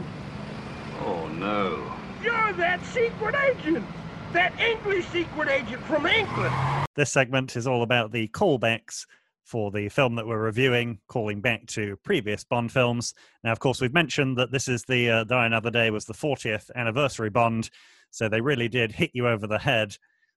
Oh, 1.01 1.27
no. 1.27 1.93
You're 2.23 2.53
that 2.53 2.85
secret 2.87 3.35
agent. 3.35 3.85
That 4.33 4.57
English 4.61 5.07
secret 5.09 5.49
agent 5.49 5.83
from 5.83 6.07
England. 6.07 6.55
This 6.95 7.11
segment 7.11 7.57
is 7.57 7.67
all 7.67 7.83
about 7.83 8.13
the 8.13 8.29
callbacks 8.29 9.07
for 9.45 9.73
the 9.73 9.89
film 9.89 10.15
that 10.15 10.27
we're 10.27 10.39
reviewing, 10.39 11.01
calling 11.09 11.41
back 11.41 11.67
to 11.67 11.97
previous 12.05 12.45
Bond 12.45 12.71
films. 12.71 13.13
Now, 13.43 13.51
of 13.51 13.59
course, 13.59 13.81
we've 13.81 13.93
mentioned 13.93 14.37
that 14.39 14.53
this 14.53 14.69
is 14.69 14.85
the 14.85 15.11
uh, 15.11 15.25
Die 15.25 15.47
Another 15.47 15.71
Day 15.71 15.91
was 15.91 16.05
the 16.05 16.15
40th 16.15 16.71
anniversary 16.77 17.29
Bond, 17.29 17.71
so 18.11 18.29
they 18.29 18.41
really 18.41 18.69
did 18.69 18.93
hit 18.93 19.11
you 19.15 19.27
over 19.27 19.49
the 19.49 19.59
head 19.59 19.97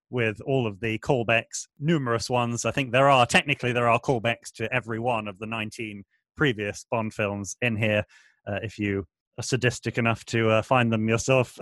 with 0.10 0.40
all 0.42 0.68
of 0.68 0.80
the 0.80 0.98
callbacks, 1.00 1.68
numerous 1.80 2.30
ones. 2.30 2.66
I 2.66 2.72
think 2.72 2.92
there 2.92 3.10
are 3.10 3.26
technically 3.26 3.74
there 3.74 3.90
are 3.90 4.00
callbacks 4.00 4.52
to 4.56 4.74
every 4.74 5.00
one 5.00 5.28
of 5.28 5.38
the 5.40 5.46
19 5.46 6.04
previous 6.36 6.86
Bond 6.90 7.14
films 7.14 7.58
in 7.62 7.76
here. 7.76 8.04
Uh, 8.48 8.60
if 8.64 8.80
you 8.80 9.06
are 9.38 9.44
sadistic 9.44 9.98
enough 9.98 10.24
to 10.26 10.50
uh, 10.50 10.62
find 10.62 10.92
them 10.92 11.10
yourself, 11.10 11.58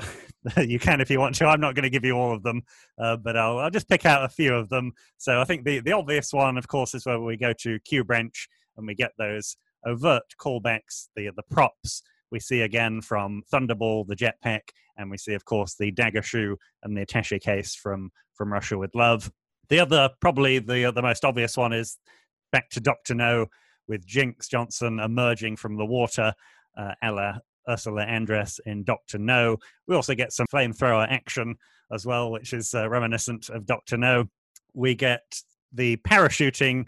you 0.58 0.80
can 0.80 1.02
if 1.02 1.10
you 1.10 1.20
want 1.20 1.36
to. 1.36 1.46
I'm 1.46 1.62
not 1.62 1.76
going 1.76 1.84
to 1.84 1.89
give 1.89 2.06
you 2.06 2.14
all 2.14 2.34
of 2.34 2.43
them, 2.43 2.62
uh, 3.00 3.18
but 3.18 3.36
I'll, 3.36 3.58
I'll 3.58 3.72
just 3.72 3.89
pick 3.89 4.06
out 4.06 4.24
a 4.24 4.30
few 4.30 4.54
of 4.54 4.70
them. 4.70 4.93
So 5.18 5.41
I 5.41 5.46
think 5.46 5.66
the, 5.66 5.80
the 5.80 5.93
obvious 5.93 6.32
one, 6.32 6.58
of 6.58 6.68
course, 6.68 6.93
is 6.93 7.06
where 7.06 7.20
we 7.20 7.38
go 7.38 7.54
to 7.62 7.80
Q 7.80 8.04
Branch 8.04 8.48
and 8.78 8.86
we 8.86 8.93
get 8.93 9.12
those 9.18 9.58
overt 9.86 10.24
callbacks, 10.39 11.08
the 11.16 11.32
the 11.36 11.43
props 11.50 12.04
we 12.36 12.40
see 12.42 12.64
again 12.64 13.00
from 13.00 13.44
Thunderball, 13.50 14.06
the 14.06 14.16
jetpack, 14.16 14.60
and 14.98 15.10
we 15.10 15.18
see, 15.18 15.34
of 15.36 15.46
course, 15.46 15.76
the 15.80 15.90
dagger 15.90 16.22
shoe 16.22 16.58
and 16.84 16.96
the 16.96 17.04
attache 17.04 17.40
case 17.40 17.74
from 17.76 18.12
from 18.34 18.52
Russia 18.52 18.78
with 18.78 18.94
Love. 18.94 19.32
The 19.70 19.80
other, 19.80 20.10
probably 20.20 20.60
the 20.60 20.92
the 20.94 21.02
most 21.02 21.24
obvious 21.24 21.56
one, 21.56 21.72
is 21.72 21.98
back 22.52 22.70
to 22.72 22.82
Doctor 22.82 23.16
No 23.16 23.48
with 23.88 24.06
Jinx 24.06 24.50
Johnson 24.50 25.00
emerging 25.00 25.56
from 25.56 25.78
the 25.78 25.86
water, 25.86 26.34
uh, 26.78 26.94
a 27.02 27.10
la 27.10 27.34
Ursula 27.70 28.06
Andress 28.06 28.60
in 28.66 28.84
Doctor 28.84 29.18
No. 29.18 29.56
We 29.88 29.96
also 29.96 30.14
get 30.14 30.34
some 30.34 30.48
flamethrower 30.54 31.08
action 31.10 31.56
as 31.94 32.06
well, 32.06 32.32
which 32.32 32.52
is 32.52 32.74
uh, 32.74 32.90
reminiscent 32.90 33.48
of 33.48 33.66
Doctor 33.66 33.96
No. 33.96 34.26
We 34.74 34.94
get 34.94 35.40
the 35.72 35.96
parachuting. 35.98 36.88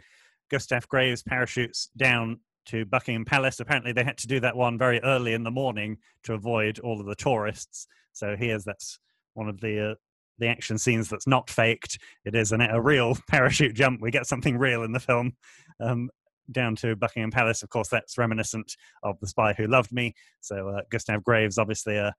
Gustav 0.50 0.90
Graves 0.90 1.24
parachutes 1.24 1.90
down 1.96 2.42
to 2.68 2.86
Buckingham 2.86 3.26
Palace. 3.26 3.60
Apparently, 3.60 3.92
they 3.92 4.04
had 4.04 4.18
to 4.20 4.28
do 4.28 4.40
that 4.40 4.56
one 4.56 4.78
very 4.78 5.02
early 5.04 5.34
in 5.34 5.44
the 5.44 5.52
morning 5.52 5.98
to 6.24 6.34
avoid 6.34 6.80
all 6.80 7.00
of 7.00 7.06
the 7.06 7.16
tourists. 7.16 7.88
So 8.14 8.36
here's 8.38 8.64
that's 8.64 9.00
one 9.34 9.50
of 9.50 9.60
the 9.60 9.92
uh, 9.92 9.96
the 10.40 10.48
action 10.48 10.78
scenes 10.78 11.10
that's 11.10 11.28
not 11.28 11.50
faked. 11.50 11.98
It 12.26 12.36
is 12.36 12.52
an, 12.52 12.62
a 12.62 12.82
real 12.82 13.18
parachute 13.30 13.76
jump. 13.76 14.02
We 14.02 14.12
get 14.12 14.28
something 14.28 14.58
real 14.58 14.84
in 14.84 14.92
the 14.92 15.00
film. 15.00 15.34
Um, 15.80 16.10
down 16.52 16.76
to 16.78 16.96
Buckingham 16.96 17.32
Palace. 17.32 17.64
Of 17.64 17.70
course, 17.70 17.90
that's 17.90 18.18
reminiscent 18.18 18.76
of 19.04 19.20
The 19.20 19.28
Spy 19.28 19.54
Who 19.54 19.68
Loved 19.68 19.92
Me. 19.92 20.14
So 20.40 20.70
uh, 20.70 20.82
Gustav 20.90 21.24
Graves, 21.24 21.58
obviously, 21.58 21.98
uh, 21.98 22.12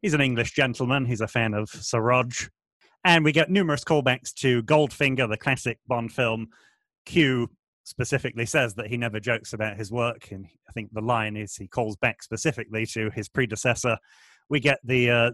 he's 0.00 0.14
an 0.14 0.22
English 0.22 0.52
gentleman. 0.52 1.04
He's 1.04 1.20
a 1.20 1.28
fan 1.28 1.52
of 1.52 1.68
Sir 1.68 2.00
Rog. 2.00 2.32
And 3.04 3.24
we 3.24 3.32
get 3.32 3.50
numerous 3.50 3.84
callbacks 3.84 4.32
to 4.36 4.62
Goldfinger, 4.62 5.28
the 5.28 5.36
classic 5.36 5.78
Bond 5.86 6.12
film. 6.12 6.48
Q 7.04 7.50
specifically 7.84 8.46
says 8.46 8.74
that 8.74 8.88
he 8.88 8.96
never 8.96 9.20
jokes 9.20 9.52
about 9.52 9.76
his 9.76 9.92
work, 9.92 10.30
and 10.32 10.46
I 10.68 10.72
think 10.72 10.90
the 10.92 11.00
line 11.00 11.36
is 11.36 11.54
he 11.54 11.68
calls 11.68 11.96
back 11.96 12.22
specifically 12.22 12.86
to 12.86 13.10
his 13.10 13.28
predecessor. 13.28 13.98
We 14.48 14.60
get 14.60 14.80
the 14.82 15.10
uh, 15.10 15.30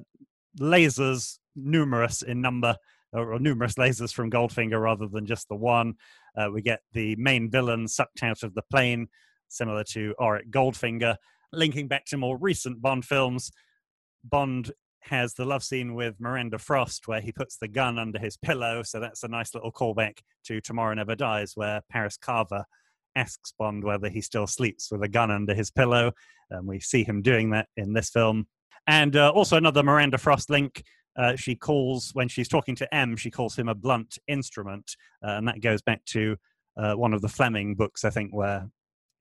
lasers, 0.61 1.39
numerous 1.57 2.23
in 2.23 2.41
number, 2.41 2.77
or, 3.13 3.39
numerous 3.39 3.75
lasers 3.75 4.13
from 4.13 4.31
Goldfinger 4.31 4.81
rather 4.81 5.07
than 5.07 5.27
just 5.27 5.49
the 5.49 5.57
one. 5.57 5.95
Uh, 6.37 6.49
we 6.53 6.63
get 6.63 6.81
the 6.93 7.17
main 7.17 7.51
villain 7.51 7.89
sucked 7.89 8.23
out 8.23 8.43
of 8.43 8.55
the 8.55 8.63
plane, 8.71 9.09
similar 9.49 9.85
to 9.85 10.15
Auric 10.21 10.51
Goldfinger. 10.51 11.17
Linking 11.53 11.89
back 11.89 12.05
to 12.07 12.17
more 12.17 12.39
recent 12.39 12.81
Bond 12.81 13.05
films, 13.05 13.51
Bond 14.23 14.71
has 15.03 15.35
the 15.35 15.45
love 15.45 15.63
scene 15.63 15.95
with 15.95 16.21
Miranda 16.21 16.59
Frost 16.59 17.09
where 17.09 17.21
he 17.21 17.33
puts 17.33 17.57
the 17.57 17.69
gun 17.69 17.99
under 17.99 18.19
his 18.19 18.37
pillow. 18.37 18.83
So 18.83 19.01
that's 19.01 19.23
a 19.23 19.29
nice 19.29 19.55
little 19.55 19.73
callback 19.73 20.19
to 20.45 20.61
Tomorrow 20.61 20.95
Never 20.95 21.15
Dies, 21.15 21.53
where 21.55 21.81
Paris 21.91 22.17
Carver 22.17 22.65
asks 23.17 23.53
Bond 23.59 23.83
whether 23.83 24.09
he 24.09 24.21
still 24.21 24.47
sleeps 24.47 24.91
with 24.91 25.03
a 25.03 25.09
gun 25.09 25.31
under 25.31 25.55
his 25.55 25.71
pillow. 25.71 26.13
And 26.51 26.67
we 26.67 26.81
see 26.81 27.05
him 27.05 27.23
doing 27.23 27.51
that 27.51 27.69
in 27.77 27.93
this 27.93 28.11
film. 28.11 28.47
And 28.87 29.17
uh, 29.17 29.31
also 29.31 29.57
another 29.57 29.83
Miranda 29.83 30.19
Frost 30.19 30.51
link. 30.51 30.83
Uh, 31.17 31.37
she 31.37 31.55
calls, 31.55 32.11
when 32.15 32.29
she's 32.29 32.49
talking 32.49 32.77
to 32.77 32.95
M, 32.95 33.17
she 33.17 33.31
calls 33.31 33.57
him 33.57 33.69
a 33.69 33.75
blunt 33.75 34.19
instrument. 34.29 34.97
Uh, 35.25 35.33
and 35.33 35.49
that 35.49 35.61
goes 35.61 35.83
back 35.83 36.05
to 36.07 36.37
uh, 36.77 36.95
one 36.95 37.13
of 37.13 37.21
the 37.21 37.29
Fleming 37.29 37.75
books, 37.75 38.05
I 38.05 38.11
think, 38.11 38.33
where 38.33 38.69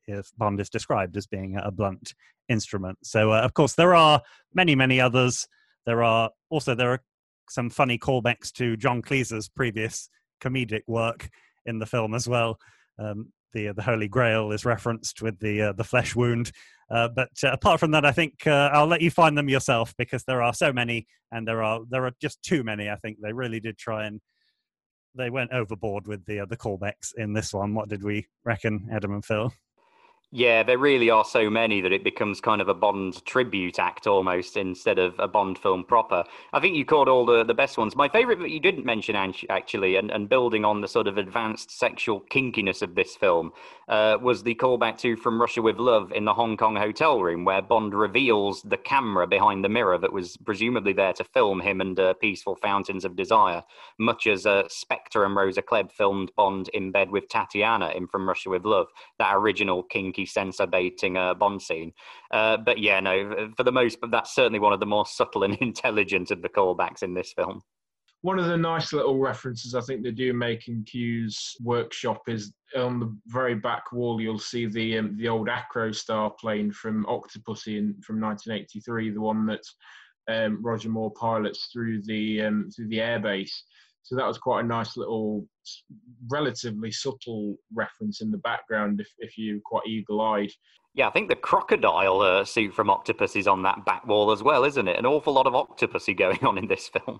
if 0.07 0.31
Bond 0.37 0.59
is 0.59 0.69
described 0.69 1.17
as 1.17 1.27
being 1.27 1.57
a 1.61 1.71
blunt 1.71 2.13
instrument. 2.47 2.97
So, 3.03 3.31
uh, 3.31 3.41
of 3.41 3.53
course, 3.53 3.75
there 3.75 3.95
are 3.95 4.21
many, 4.53 4.75
many 4.75 4.99
others. 4.99 5.47
There 5.85 6.03
are 6.03 6.31
also 6.49 6.75
there 6.75 6.91
are 6.93 7.03
some 7.49 7.69
funny 7.69 7.97
callbacks 7.97 8.51
to 8.53 8.77
John 8.77 9.01
Cleese's 9.01 9.49
previous 9.49 10.09
comedic 10.41 10.83
work 10.87 11.29
in 11.65 11.79
the 11.79 11.85
film 11.85 12.13
as 12.13 12.27
well. 12.27 12.57
Um, 12.97 13.31
the 13.53 13.71
the 13.71 13.81
Holy 13.81 14.07
Grail 14.07 14.51
is 14.51 14.65
referenced 14.65 15.21
with 15.21 15.39
the 15.39 15.61
uh, 15.61 15.73
the 15.73 15.83
flesh 15.83 16.15
wound. 16.15 16.51
Uh, 16.91 17.07
but 17.07 17.29
uh, 17.43 17.51
apart 17.51 17.79
from 17.79 17.91
that, 17.91 18.05
I 18.05 18.11
think 18.11 18.47
uh, 18.47 18.69
I'll 18.73 18.87
let 18.87 19.01
you 19.01 19.11
find 19.11 19.37
them 19.37 19.49
yourself 19.49 19.93
because 19.97 20.23
there 20.23 20.41
are 20.41 20.53
so 20.53 20.73
many, 20.73 21.07
and 21.31 21.47
there 21.47 21.63
are 21.63 21.81
there 21.89 22.05
are 22.05 22.13
just 22.21 22.41
too 22.43 22.63
many. 22.63 22.89
I 22.89 22.95
think 22.95 23.17
they 23.21 23.33
really 23.33 23.59
did 23.59 23.77
try 23.77 24.05
and 24.05 24.21
they 25.15 25.29
went 25.29 25.51
overboard 25.51 26.07
with 26.07 26.25
the 26.25 26.41
uh, 26.41 26.45
the 26.45 26.57
callbacks 26.57 27.13
in 27.17 27.33
this 27.33 27.53
one. 27.53 27.73
What 27.73 27.89
did 27.89 28.03
we 28.03 28.27
reckon, 28.43 28.89
Adam 28.91 29.13
and 29.13 29.25
Phil? 29.25 29.51
Yeah, 30.31 30.61
there 30.61 30.77
really 30.77 31.09
are 31.09 31.25
so 31.25 31.49
many 31.49 31.81
that 31.81 31.91
it 31.91 32.03
becomes 32.03 32.39
kind 32.39 32.61
of 32.61 32.67
a 32.67 32.73
Bond 32.75 33.25
tribute 33.25 33.79
act 33.79 34.05
almost 34.05 34.57
instead 34.57 34.99
of 34.99 35.15
a 35.17 35.27
Bond 35.27 35.57
film 35.57 35.83
proper. 35.83 36.23
I 36.53 36.59
think 36.59 36.75
you 36.75 36.85
caught 36.85 37.07
all 37.07 37.25
the, 37.25 37.43
the 37.43 37.55
best 37.55 37.79
ones. 37.79 37.95
My 37.95 38.07
favourite 38.07 38.37
that 38.41 38.51
you 38.51 38.59
didn't 38.59 38.85
mention, 38.85 39.15
actually, 39.15 39.95
and, 39.95 40.11
and 40.11 40.29
building 40.29 40.65
on 40.65 40.81
the 40.81 40.87
sort 40.87 41.07
of 41.07 41.17
advanced 41.17 41.71
sexual 41.71 42.21
kinkiness 42.29 42.83
of 42.83 42.93
this 42.93 43.15
film, 43.15 43.53
uh, 43.87 44.19
was 44.21 44.43
the 44.43 44.53
callback 44.53 44.99
to 44.99 45.15
From 45.15 45.41
Russia 45.41 45.63
with 45.63 45.77
Love 45.77 46.11
in 46.11 46.25
the 46.25 46.33
Hong 46.35 46.57
Kong 46.57 46.75
hotel 46.75 47.23
room, 47.23 47.43
where 47.43 47.63
Bond 47.63 47.95
reveals 47.95 48.61
the 48.61 48.77
camera 48.77 49.25
behind 49.25 49.63
the 49.63 49.69
mirror 49.69 49.97
that 49.97 50.13
was 50.13 50.37
presumably 50.37 50.93
there 50.93 51.13
to 51.13 51.23
film 51.23 51.59
him 51.59 51.81
and 51.81 51.99
uh, 51.99 52.13
Peaceful 52.13 52.55
Fountains 52.57 53.03
of 53.03 53.15
Desire, 53.15 53.63
much 53.97 54.27
as 54.27 54.45
uh, 54.45 54.61
Spectre 54.69 55.25
and 55.25 55.35
Rosa 55.35 55.63
Klebb 55.63 55.91
filmed 55.91 56.31
Bond 56.37 56.69
in 56.75 56.91
bed 56.91 57.09
with 57.09 57.27
Tatiana 57.29 57.89
in 57.95 58.05
From 58.05 58.27
Russia 58.27 58.51
with 58.51 58.63
Love, 58.63 58.89
that 59.17 59.33
original 59.33 59.81
kinky 59.81 60.18
censor 60.25 60.67
baiting 60.67 61.17
uh, 61.17 61.33
Bond 61.33 61.61
scene. 61.61 61.93
Uh, 62.31 62.57
but 62.57 62.79
yeah, 62.79 62.99
no, 62.99 63.51
for 63.55 63.63
the 63.63 63.71
most, 63.71 63.99
but 64.01 64.11
that's 64.11 64.33
certainly 64.33 64.59
one 64.59 64.73
of 64.73 64.79
the 64.79 64.85
more 64.85 65.05
subtle 65.07 65.43
and 65.43 65.55
intelligent 65.55 66.31
of 66.31 66.41
the 66.41 66.49
callbacks 66.49 67.03
in 67.03 67.13
this 67.13 67.33
film. 67.33 67.61
One 68.21 68.37
of 68.37 68.47
the 68.47 68.57
nice 68.57 68.91
little 68.91 69.17
references 69.17 69.75
I 69.75 69.81
think 69.81 70.03
they 70.03 70.11
do 70.11 70.33
make 70.33 70.67
in 70.67 70.83
Q's 70.83 71.55
workshop 71.61 72.23
is 72.27 72.53
on 72.75 72.99
the 72.99 73.17
very 73.27 73.55
back 73.55 73.93
wall. 73.93 74.19
You'll 74.19 74.39
see 74.39 74.65
the 74.65 74.97
um, 74.97 75.15
the 75.15 75.29
old 75.29 75.47
Acrostar 75.47 76.37
plane 76.37 76.69
from 76.73 77.05
Octopussy 77.05 77.77
in, 77.77 77.95
from 78.01 78.19
1983, 78.19 79.11
the 79.11 79.21
one 79.21 79.45
that 79.45 79.63
um, 80.29 80.61
Roger 80.61 80.89
Moore 80.89 81.11
pilots 81.11 81.69
through 81.71 82.01
the 82.03 82.41
um, 82.41 82.69
through 82.75 82.89
the 82.89 82.97
airbase. 82.97 83.53
So 84.03 84.15
that 84.15 84.27
was 84.27 84.37
quite 84.37 84.65
a 84.65 84.67
nice 84.67 84.97
little, 84.97 85.45
relatively 86.29 86.91
subtle 86.91 87.55
reference 87.73 88.21
in 88.21 88.31
the 88.31 88.39
background 88.39 88.99
if, 88.99 89.07
if 89.19 89.37
you're 89.37 89.59
quite 89.63 89.85
eagle 89.87 90.21
eyed. 90.21 90.51
Yeah, 90.95 91.07
I 91.07 91.11
think 91.11 91.29
the 91.29 91.35
crocodile 91.35 92.21
uh, 92.21 92.43
suit 92.43 92.73
from 92.73 92.89
Octopussy's 92.89 93.47
on 93.47 93.61
that 93.63 93.85
back 93.85 94.07
wall 94.07 94.31
as 94.31 94.41
well, 94.41 94.63
isn't 94.63 94.87
it? 94.87 94.97
An 94.97 95.05
awful 95.05 95.33
lot 95.33 95.45
of 95.45 95.53
Octopussy 95.53 96.17
going 96.17 96.43
on 96.43 96.57
in 96.57 96.67
this 96.67 96.89
film. 96.89 97.19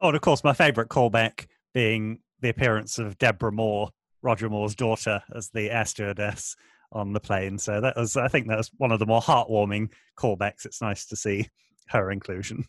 Oh, 0.00 0.08
and 0.08 0.16
of 0.16 0.22
course, 0.22 0.42
my 0.42 0.54
favourite 0.54 0.88
callback 0.88 1.46
being 1.74 2.20
the 2.40 2.48
appearance 2.48 2.98
of 2.98 3.18
Deborah 3.18 3.52
Moore, 3.52 3.90
Roger 4.22 4.48
Moore's 4.48 4.74
daughter, 4.74 5.22
as 5.34 5.50
the 5.50 5.70
air 5.70 5.84
stewardess 5.84 6.56
on 6.90 7.12
the 7.12 7.20
plane. 7.20 7.58
So 7.58 7.80
that 7.80 7.96
was, 7.96 8.16
I 8.16 8.28
think, 8.28 8.48
that 8.48 8.58
was 8.58 8.70
one 8.78 8.92
of 8.92 8.98
the 8.98 9.06
more 9.06 9.20
heartwarming 9.20 9.90
callbacks. 10.18 10.64
It's 10.64 10.80
nice 10.80 11.04
to 11.06 11.16
see 11.16 11.48
her 11.88 12.10
inclusion. 12.10 12.64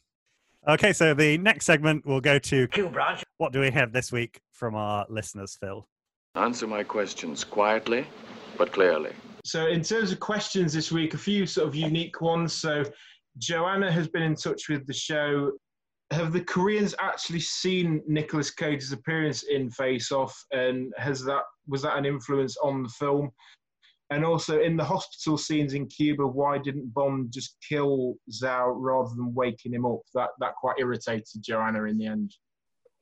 Okay, 0.65 0.93
so 0.93 1.13
the 1.13 1.37
next 1.39 1.65
segment 1.65 2.05
will 2.05 2.21
go 2.21 2.39
to 2.39 2.67
Q 2.69 2.87
branch. 2.87 3.21
what 3.37 3.51
do 3.51 3.59
we 3.59 3.69
have 3.71 3.91
this 3.91 4.13
week 4.13 4.39
from 4.51 4.75
our 4.75 5.05
listeners, 5.09 5.57
Phil? 5.59 5.85
Answer 6.35 6.67
my 6.67 6.83
questions 6.83 7.43
quietly, 7.43 8.07
but 8.57 8.71
clearly. 8.71 9.11
So, 9.43 9.67
in 9.67 9.81
terms 9.81 10.13
of 10.13 10.21
questions 10.21 10.71
this 10.71 10.89
week, 10.89 11.15
a 11.15 11.17
few 11.17 11.45
sort 11.45 11.67
of 11.67 11.75
unique 11.75 12.21
ones. 12.21 12.53
So, 12.53 12.85
Joanna 13.39 13.91
has 13.91 14.07
been 14.07 14.23
in 14.23 14.35
touch 14.35 14.69
with 14.69 14.87
the 14.87 14.93
show. 14.93 15.51
Have 16.11 16.31
the 16.31 16.41
Koreans 16.41 16.95
actually 17.01 17.41
seen 17.41 18.01
Nicolas 18.07 18.49
Cage's 18.49 18.93
appearance 18.93 19.43
in 19.43 19.69
Face 19.69 20.13
Off, 20.13 20.33
and 20.53 20.93
has 20.97 21.25
that 21.25 21.43
was 21.67 21.81
that 21.81 21.97
an 21.97 22.05
influence 22.05 22.55
on 22.63 22.83
the 22.83 22.89
film? 22.89 23.31
And 24.09 24.25
also, 24.25 24.61
in 24.61 24.77
the 24.77 24.83
hospital 24.83 25.37
scenes 25.37 25.73
in 25.73 25.87
Cuba, 25.87 26.27
why 26.27 26.57
didn't 26.57 26.93
Bond 26.93 27.31
just 27.31 27.57
kill 27.67 28.15
Zhao 28.31 28.73
rather 28.75 29.09
than 29.15 29.33
waking 29.33 29.73
him 29.73 29.85
up? 29.85 30.01
That 30.13 30.29
that 30.39 30.55
quite 30.55 30.79
irritated 30.79 31.41
Joanna 31.41 31.85
in 31.85 31.97
the 31.97 32.07
end. 32.07 32.35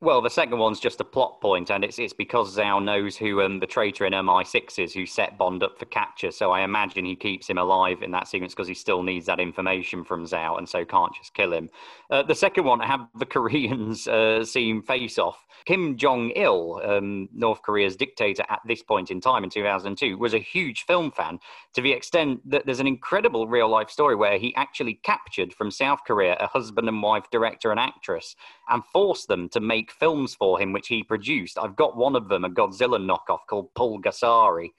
Well, 0.04 0.24
the 0.24 0.32
second 0.32 0.58
one's 0.58 0.80
just 0.80 0.99
a 0.99 1.04
plot 1.04 1.41
point, 1.41 1.70
and 1.70 1.84
it's 1.84 1.99
it's 1.99 2.12
because 2.12 2.58
Zhao 2.58 2.84
knows 2.84 3.16
who 3.16 3.43
um, 3.43 3.60
the 3.60 3.68
traitor 3.68 4.04
in 4.04 4.14
MI6 4.14 4.84
is 4.84 4.95
who 4.95 5.06
set 5.06 5.38
Bond 5.38 5.62
up 5.62 5.78
for 5.78 5.86
capture. 5.86 6.32
So 6.32 6.49
I 6.49 6.62
imagine 6.62 7.06
he 7.06 7.16
keeps 7.16 7.47
him 7.47 7.60
alive 7.60 8.02
in 8.02 8.10
that 8.10 8.28
sequence 8.28 8.56
because 8.56 8.68
he 8.68 8.74
still 8.74 9.04
needs 9.04 9.28
that 9.28 9.39
information 9.39 10.04
from 10.04 10.26
Zhao, 10.26 10.58
and 10.58 10.68
so 10.68 10.84
can't 10.84 11.14
just 11.14 11.36
kill 11.36 11.54
him. 11.54 11.70
Uh, 12.10 12.24
the 12.24 12.34
second 12.34 12.64
one, 12.64 12.80
have 12.80 13.02
the 13.16 13.26
Koreans 13.28 14.08
uh, 14.08 14.43
seen 14.43 14.82
Face 14.82 15.20
Off? 15.20 15.45
Kim 15.66 15.95
Jong 15.95 16.32
Il, 16.32 16.82
um, 16.84 17.30
North 17.32 17.62
Korea's 17.62 17.95
dictator 17.95 18.43
at 18.49 18.62
this 18.66 18.82
point 18.82 19.12
in 19.12 19.22
time 19.22 19.43
in 19.43 19.52
2002, 19.52 20.18
was 20.18 20.34
a 20.34 20.39
huge 20.39 20.84
film 20.86 21.12
fan 21.12 21.39
to 21.74 21.82
the 21.82 21.91
extent 21.91 22.41
that 22.49 22.66
there's 22.66 22.80
an 22.80 22.88
incredible 22.88 23.47
real 23.47 23.70
life 23.70 23.91
story 23.91 24.16
where 24.16 24.39
he 24.39 24.56
actually 24.56 24.95
captured 24.95 25.54
from 25.54 25.70
South 25.70 25.99
Korea 26.08 26.36
a 26.39 26.47
husband 26.47 26.88
and 26.88 27.04
wife 27.04 27.30
director 27.32 27.70
and 27.70 27.80
actress 27.80 28.36
and 28.70 28.84
forced 28.91 29.28
them 29.28 29.49
to 29.49 29.60
make 29.60 29.91
films 29.92 30.36
for 30.36 30.60
him, 30.60 30.74
which 30.74 30.88
he 30.88 31.04
produced. 31.04 31.58
I've 31.58 31.76
got 31.76 31.98
one 31.98 32.16
of 32.16 32.30
them, 32.30 32.46
a 32.46 32.50
Godzilla 32.50 33.00
knockoff 33.00 33.39
called 33.48 33.74
Pulgasari. 33.76 34.70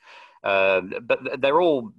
Uh, 0.42 0.80
but 1.02 1.40
they're 1.40 1.60
all 1.60 1.92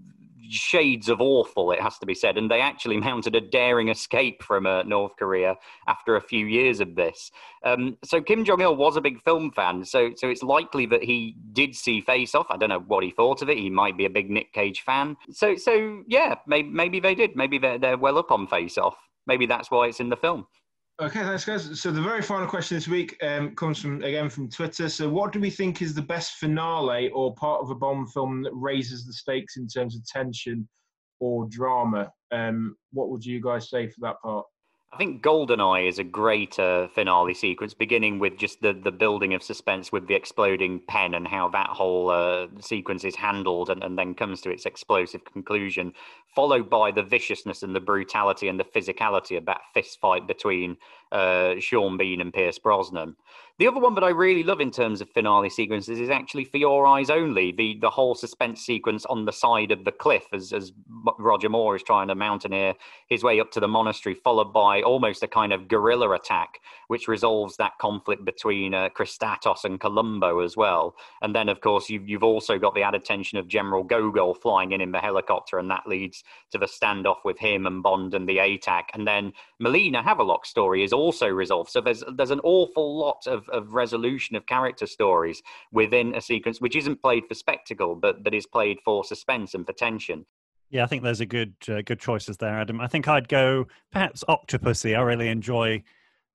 shades 0.49 1.09
of 1.09 1.21
awful, 1.21 1.71
it 1.71 1.81
has 1.81 1.97
to 1.99 2.05
be 2.05 2.13
said. 2.13 2.37
And 2.37 2.49
they 2.49 2.61
actually 2.61 2.97
mounted 2.97 3.35
a 3.35 3.41
daring 3.41 3.89
escape 3.89 4.43
from 4.43 4.65
uh, 4.65 4.83
North 4.83 5.13
Korea 5.17 5.55
after 5.87 6.15
a 6.15 6.21
few 6.21 6.45
years 6.45 6.79
of 6.79 6.95
this. 6.95 7.31
Um, 7.63 7.97
so 8.03 8.21
Kim 8.21 8.43
Jong 8.45 8.61
Il 8.61 8.75
was 8.75 8.97
a 8.97 9.01
big 9.01 9.21
film 9.23 9.51
fan, 9.51 9.85
so 9.85 10.11
so 10.15 10.29
it's 10.29 10.43
likely 10.43 10.85
that 10.87 11.03
he 11.03 11.35
did 11.53 11.75
see 11.75 12.01
Face 12.01 12.35
Off. 12.35 12.47
I 12.49 12.57
don't 12.57 12.69
know 12.69 12.83
what 12.87 13.03
he 13.03 13.11
thought 13.11 13.41
of 13.41 13.49
it. 13.49 13.57
He 13.57 13.69
might 13.69 13.97
be 13.97 14.05
a 14.05 14.09
big 14.09 14.29
Nick 14.29 14.53
Cage 14.53 14.81
fan. 14.81 15.15
So 15.31 15.55
so 15.55 16.03
yeah, 16.07 16.35
maybe 16.47 16.69
maybe 16.69 16.99
they 16.99 17.15
did. 17.15 17.35
Maybe 17.35 17.57
they're 17.57 17.79
they're 17.79 17.97
well 17.97 18.17
up 18.17 18.31
on 18.31 18.47
Face 18.47 18.77
Off. 18.77 18.97
Maybe 19.25 19.45
that's 19.45 19.71
why 19.71 19.87
it's 19.87 19.99
in 19.99 20.09
the 20.09 20.17
film. 20.17 20.45
Okay, 21.01 21.21
thanks, 21.21 21.43
guys. 21.43 21.81
So 21.81 21.91
the 21.91 22.01
very 22.01 22.21
final 22.21 22.47
question 22.47 22.77
this 22.77 22.87
week 22.87 23.17
um, 23.23 23.55
comes 23.55 23.81
from 23.81 24.03
again 24.03 24.29
from 24.29 24.47
Twitter. 24.47 24.87
So, 24.89 25.09
what 25.09 25.31
do 25.31 25.39
we 25.39 25.49
think 25.49 25.81
is 25.81 25.95
the 25.95 26.03
best 26.03 26.33
finale 26.33 27.09
or 27.09 27.33
part 27.33 27.61
of 27.61 27.71
a 27.71 27.75
Bond 27.75 28.13
film 28.13 28.43
that 28.43 28.51
raises 28.53 29.03
the 29.05 29.13
stakes 29.13 29.57
in 29.57 29.67
terms 29.67 29.95
of 29.95 30.05
tension 30.05 30.69
or 31.19 31.47
drama? 31.49 32.11
Um, 32.31 32.75
what 32.91 33.09
would 33.09 33.25
you 33.25 33.41
guys 33.41 33.71
say 33.71 33.87
for 33.87 34.01
that 34.01 34.21
part? 34.23 34.45
I 34.93 34.95
think 34.95 35.23
Goldeneye 35.23 35.87
is 35.87 35.97
a 35.97 36.03
great 36.03 36.59
uh, 36.59 36.87
finale 36.87 37.33
sequence, 37.33 37.73
beginning 37.73 38.19
with 38.19 38.37
just 38.37 38.61
the, 38.61 38.73
the 38.73 38.91
building 38.91 39.33
of 39.33 39.41
suspense 39.41 39.91
with 39.91 40.05
the 40.05 40.13
exploding 40.13 40.81
pen 40.81 41.15
and 41.15 41.27
how 41.27 41.49
that 41.49 41.69
whole 41.69 42.11
uh, 42.11 42.45
sequence 42.59 43.03
is 43.03 43.15
handled 43.15 43.71
and, 43.71 43.83
and 43.83 43.97
then 43.97 44.13
comes 44.13 44.39
to 44.41 44.51
its 44.51 44.67
explosive 44.67 45.25
conclusion, 45.25 45.93
followed 46.35 46.69
by 46.69 46.91
the 46.91 47.01
viciousness 47.01 47.63
and 47.63 47.75
the 47.75 47.79
brutality 47.79 48.47
and 48.47 48.59
the 48.59 48.63
physicality 48.63 49.35
of 49.35 49.45
that 49.45 49.61
fist 49.73 49.99
fight 49.99 50.27
between 50.27 50.77
uh, 51.13 51.59
Sean 51.59 51.97
Bean 51.97 52.19
and 52.19 52.33
Pierce 52.33 52.59
Brosnan. 52.59 53.15
The 53.59 53.67
other 53.67 53.79
one 53.79 53.93
that 53.93 54.03
I 54.03 54.09
really 54.09 54.41
love 54.41 54.61
in 54.61 54.71
terms 54.71 54.99
of 54.99 55.11
finale 55.11 55.49
sequences 55.49 55.99
is 55.99 56.09
actually 56.09 56.43
For 56.43 56.57
Your 56.57 56.87
Eyes 56.87 57.11
Only, 57.11 57.51
the, 57.51 57.77
the 57.79 57.89
whole 57.91 58.15
suspense 58.15 58.61
sequence 58.61 59.05
on 59.05 59.25
the 59.25 59.31
side 59.31 59.71
of 59.71 59.85
the 59.85 59.91
cliff 59.91 60.25
as, 60.33 60.51
as 60.51 60.71
Roger 61.19 61.49
Moore 61.49 61.75
is 61.75 61.83
trying 61.83 62.07
to 62.07 62.15
mountaineer 62.15 62.73
his 63.09 63.23
way 63.23 63.39
up 63.39 63.51
to 63.51 63.59
the 63.59 63.67
monastery, 63.67 64.15
followed 64.15 64.53
by 64.53 64.81
almost 64.81 65.21
a 65.21 65.27
kind 65.27 65.53
of 65.53 65.67
guerrilla 65.67 66.13
attack, 66.13 66.61
which 66.87 67.07
resolves 67.07 67.55
that 67.57 67.77
conflict 67.79 68.25
between 68.25 68.73
uh, 68.73 68.89
Kristatos 68.89 69.65
and 69.65 69.79
Columbo 69.79 70.39
as 70.39 70.57
well. 70.57 70.95
And 71.21 71.35
then, 71.35 71.47
of 71.47 71.61
course, 71.61 71.91
you've, 71.91 72.09
you've 72.09 72.23
also 72.23 72.57
got 72.57 72.73
the 72.73 72.81
added 72.81 73.05
tension 73.05 73.37
of 73.37 73.47
General 73.47 73.83
Gogol 73.83 74.33
flying 74.33 74.71
in 74.71 74.81
in 74.81 74.91
the 74.91 74.97
helicopter, 74.99 75.59
and 75.59 75.69
that 75.69 75.85
leads 75.85 76.23
to 76.49 76.57
the 76.57 76.65
standoff 76.65 77.17
with 77.23 77.37
him 77.37 77.67
and 77.67 77.83
Bond 77.83 78.15
and 78.15 78.27
the 78.27 78.37
ATAC. 78.37 78.85
And 78.95 79.07
then 79.07 79.31
Melina 79.59 80.01
Havelock's 80.01 80.49
story 80.49 80.83
is 80.83 80.91
also 80.91 81.02
resolved. 81.11 81.69
So 81.69 81.81
there's 81.81 82.03
there's 82.15 82.31
an 82.31 82.41
awful 82.43 82.97
lot 82.97 83.27
of, 83.27 83.47
of 83.49 83.73
resolution 83.73 84.35
of 84.35 84.45
character 84.45 84.87
stories 84.87 85.41
within 85.71 86.15
a 86.15 86.21
sequence 86.21 86.61
which 86.61 86.75
isn't 86.75 87.01
played 87.01 87.25
for 87.27 87.35
spectacle, 87.35 87.95
but 87.95 88.23
that 88.23 88.33
is 88.33 88.45
played 88.45 88.77
for 88.85 89.03
suspense 89.03 89.53
and 89.53 89.65
for 89.65 89.73
tension. 89.73 90.25
Yeah, 90.69 90.83
I 90.83 90.87
think 90.87 91.03
those 91.03 91.21
are 91.21 91.25
good 91.25 91.53
uh, 91.67 91.81
good 91.81 91.99
choices 91.99 92.37
there, 92.37 92.59
Adam. 92.59 92.81
I 92.81 92.87
think 92.87 93.07
I'd 93.07 93.27
go 93.27 93.67
perhaps 93.91 94.23
Octopussy. 94.27 94.97
I 94.97 95.01
really 95.01 95.29
enjoy 95.29 95.83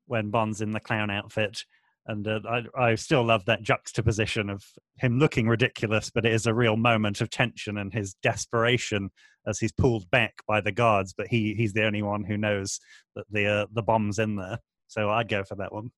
when 0.06 0.30
Bond's 0.30 0.60
in 0.60 0.72
the 0.72 0.80
clown 0.80 1.10
outfit, 1.10 1.64
and 2.08 2.26
uh, 2.26 2.40
I 2.48 2.62
I 2.76 2.94
still 2.96 3.24
love 3.24 3.44
that 3.44 3.62
juxtaposition 3.62 4.50
of 4.50 4.64
him 4.96 5.18
looking 5.18 5.46
ridiculous, 5.46 6.10
but 6.10 6.24
it 6.24 6.32
is 6.32 6.46
a 6.46 6.54
real 6.54 6.76
moment 6.76 7.20
of 7.20 7.30
tension 7.30 7.78
and 7.78 7.92
his 7.92 8.14
desperation 8.22 9.10
as 9.46 9.58
he's 9.58 9.72
pulled 9.72 10.10
back 10.10 10.34
by 10.48 10.60
the 10.60 10.72
guards, 10.72 11.14
but 11.16 11.28
he 11.28 11.54
he's 11.54 11.74
the 11.74 11.84
only 11.84 12.02
one 12.02 12.24
who 12.24 12.36
knows 12.36 12.80
that 13.14 13.26
the 13.30 13.46
uh, 13.46 13.66
the 13.72 13.82
bomb's 13.82 14.18
in 14.18 14.36
there. 14.36 14.58
So 14.88 15.10
I'd 15.10 15.28
go 15.28 15.44
for 15.44 15.54
that 15.56 15.72
one. 15.72 15.90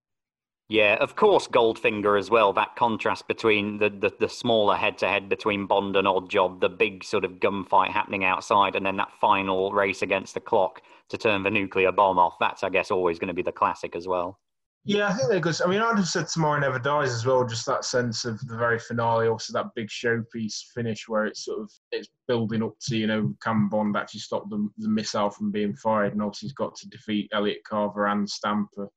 Yeah, 0.68 0.98
of 1.00 1.16
course, 1.16 1.48
Goldfinger 1.48 2.16
as 2.16 2.30
well. 2.30 2.52
That 2.52 2.76
contrast 2.76 3.26
between 3.26 3.78
the, 3.78 3.90
the, 3.90 4.12
the 4.20 4.28
smaller 4.28 4.76
head 4.76 4.98
to 4.98 5.08
head 5.08 5.28
between 5.28 5.66
Bond 5.66 5.96
and 5.96 6.06
Oddjob, 6.06 6.60
the 6.60 6.68
big 6.68 7.02
sort 7.02 7.24
of 7.24 7.40
gunfight 7.40 7.90
happening 7.90 8.22
outside, 8.22 8.76
and 8.76 8.86
then 8.86 8.96
that 8.98 9.10
final 9.20 9.72
race 9.72 10.02
against 10.02 10.34
the 10.34 10.40
clock 10.40 10.80
to 11.08 11.18
turn 11.18 11.42
the 11.42 11.50
nuclear 11.50 11.90
bomb 11.90 12.20
off. 12.20 12.36
That's, 12.38 12.62
I 12.62 12.68
guess, 12.68 12.92
always 12.92 13.18
going 13.18 13.28
to 13.28 13.34
be 13.34 13.42
the 13.42 13.50
classic 13.50 13.96
as 13.96 14.06
well. 14.06 14.38
Yeah, 14.84 15.08
I 15.08 15.12
think 15.12 15.28
they're 15.28 15.40
good. 15.40 15.60
I 15.62 15.68
mean, 15.68 15.80
I'd 15.80 15.96
have 15.96 16.08
said 16.08 16.26
Tomorrow 16.28 16.60
Never 16.60 16.78
Dies 16.78 17.12
as 17.12 17.26
well. 17.26 17.44
Just 17.44 17.66
that 17.66 17.84
sense 17.84 18.24
of 18.24 18.40
the 18.46 18.56
very 18.56 18.78
finale, 18.78 19.28
also 19.28 19.52
that 19.52 19.74
big 19.74 19.88
showpiece 19.88 20.62
finish 20.74 21.06
where 21.06 21.26
it's 21.26 21.44
sort 21.44 21.60
of 21.60 21.70
it's 21.92 22.08
building 22.26 22.62
up 22.62 22.72
to 22.88 22.96
you 22.96 23.06
know 23.06 23.34
can 23.42 23.68
Bond 23.68 23.96
actually 23.96 24.20
stop 24.20 24.48
the, 24.48 24.68
the 24.78 24.88
missile 24.88 25.28
from 25.28 25.50
being 25.50 25.74
fired, 25.74 26.12
and 26.12 26.22
obviously 26.22 26.46
he's 26.46 26.54
got 26.54 26.74
to 26.76 26.88
defeat 26.88 27.28
Elliot 27.32 27.58
Carver 27.68 28.06
and 28.06 28.28
Stamper. 28.28 28.88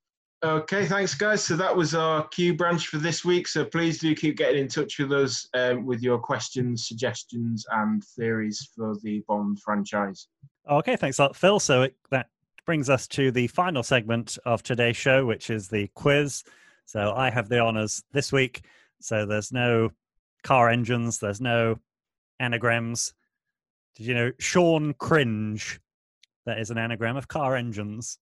Okay, 0.43 0.85
thanks, 0.85 1.15
guys. 1.15 1.41
So 1.41 1.55
that 1.55 1.75
was 1.75 1.95
our 1.95 2.27
Q 2.27 2.53
branch 2.55 2.87
for 2.87 2.97
this 2.97 3.23
week. 3.23 3.47
So 3.47 3.63
please 3.63 3.99
do 3.99 4.13
keep 4.13 4.37
getting 4.37 4.61
in 4.61 4.67
touch 4.67 4.99
with 4.99 5.11
us 5.13 5.47
um, 5.53 5.85
with 5.85 6.01
your 6.01 6.17
questions, 6.17 6.87
suggestions, 6.87 7.65
and 7.71 8.03
theories 8.17 8.69
for 8.75 8.95
the 9.03 9.23
Bond 9.27 9.59
franchise. 9.59 10.27
Okay, 10.69 10.95
thanks 10.95 11.19
a 11.19 11.23
lot, 11.23 11.35
Phil. 11.35 11.59
So 11.59 11.83
it, 11.83 11.95
that 12.11 12.27
brings 12.65 12.89
us 12.89 13.07
to 13.09 13.31
the 13.31 13.47
final 13.47 13.83
segment 13.83 14.37
of 14.45 14.63
today's 14.63 14.97
show, 14.97 15.25
which 15.25 15.49
is 15.49 15.67
the 15.67 15.89
quiz. 15.95 16.43
So 16.85 17.13
I 17.13 17.29
have 17.29 17.49
the 17.49 17.59
honors 17.59 18.03
this 18.11 18.31
week. 18.31 18.65
So 19.01 19.25
there's 19.25 19.51
no 19.51 19.91
car 20.43 20.69
engines, 20.69 21.19
there's 21.19 21.41
no 21.41 21.79
anagrams. 22.39 23.13
Did 23.95 24.07
you 24.07 24.13
know 24.13 24.31
Sean 24.39 24.93
Cringe? 24.93 25.79
That 26.45 26.59
is 26.59 26.71
an 26.71 26.77
anagram 26.77 27.15
of 27.15 27.27
car 27.27 27.55
engines. 27.55 28.17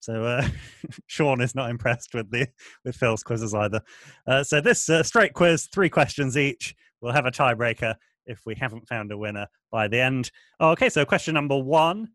So 0.00 0.24
uh, 0.24 0.46
Sean 1.06 1.40
is 1.40 1.54
not 1.54 1.70
impressed 1.70 2.14
with 2.14 2.30
the 2.30 2.48
with 2.84 2.96
Phil's 2.96 3.22
quizzes 3.22 3.54
either. 3.54 3.80
Uh, 4.26 4.44
so 4.44 4.60
this 4.60 4.88
uh, 4.88 5.02
straight 5.02 5.32
quiz, 5.32 5.66
three 5.66 5.88
questions 5.88 6.36
each. 6.36 6.74
We'll 7.00 7.12
have 7.12 7.26
a 7.26 7.30
tiebreaker 7.30 7.94
if 8.26 8.40
we 8.46 8.54
haven't 8.54 8.88
found 8.88 9.10
a 9.10 9.18
winner 9.18 9.48
by 9.70 9.88
the 9.88 10.00
end. 10.00 10.30
Okay, 10.60 10.88
so 10.88 11.04
question 11.04 11.34
number 11.34 11.58
one, 11.58 12.08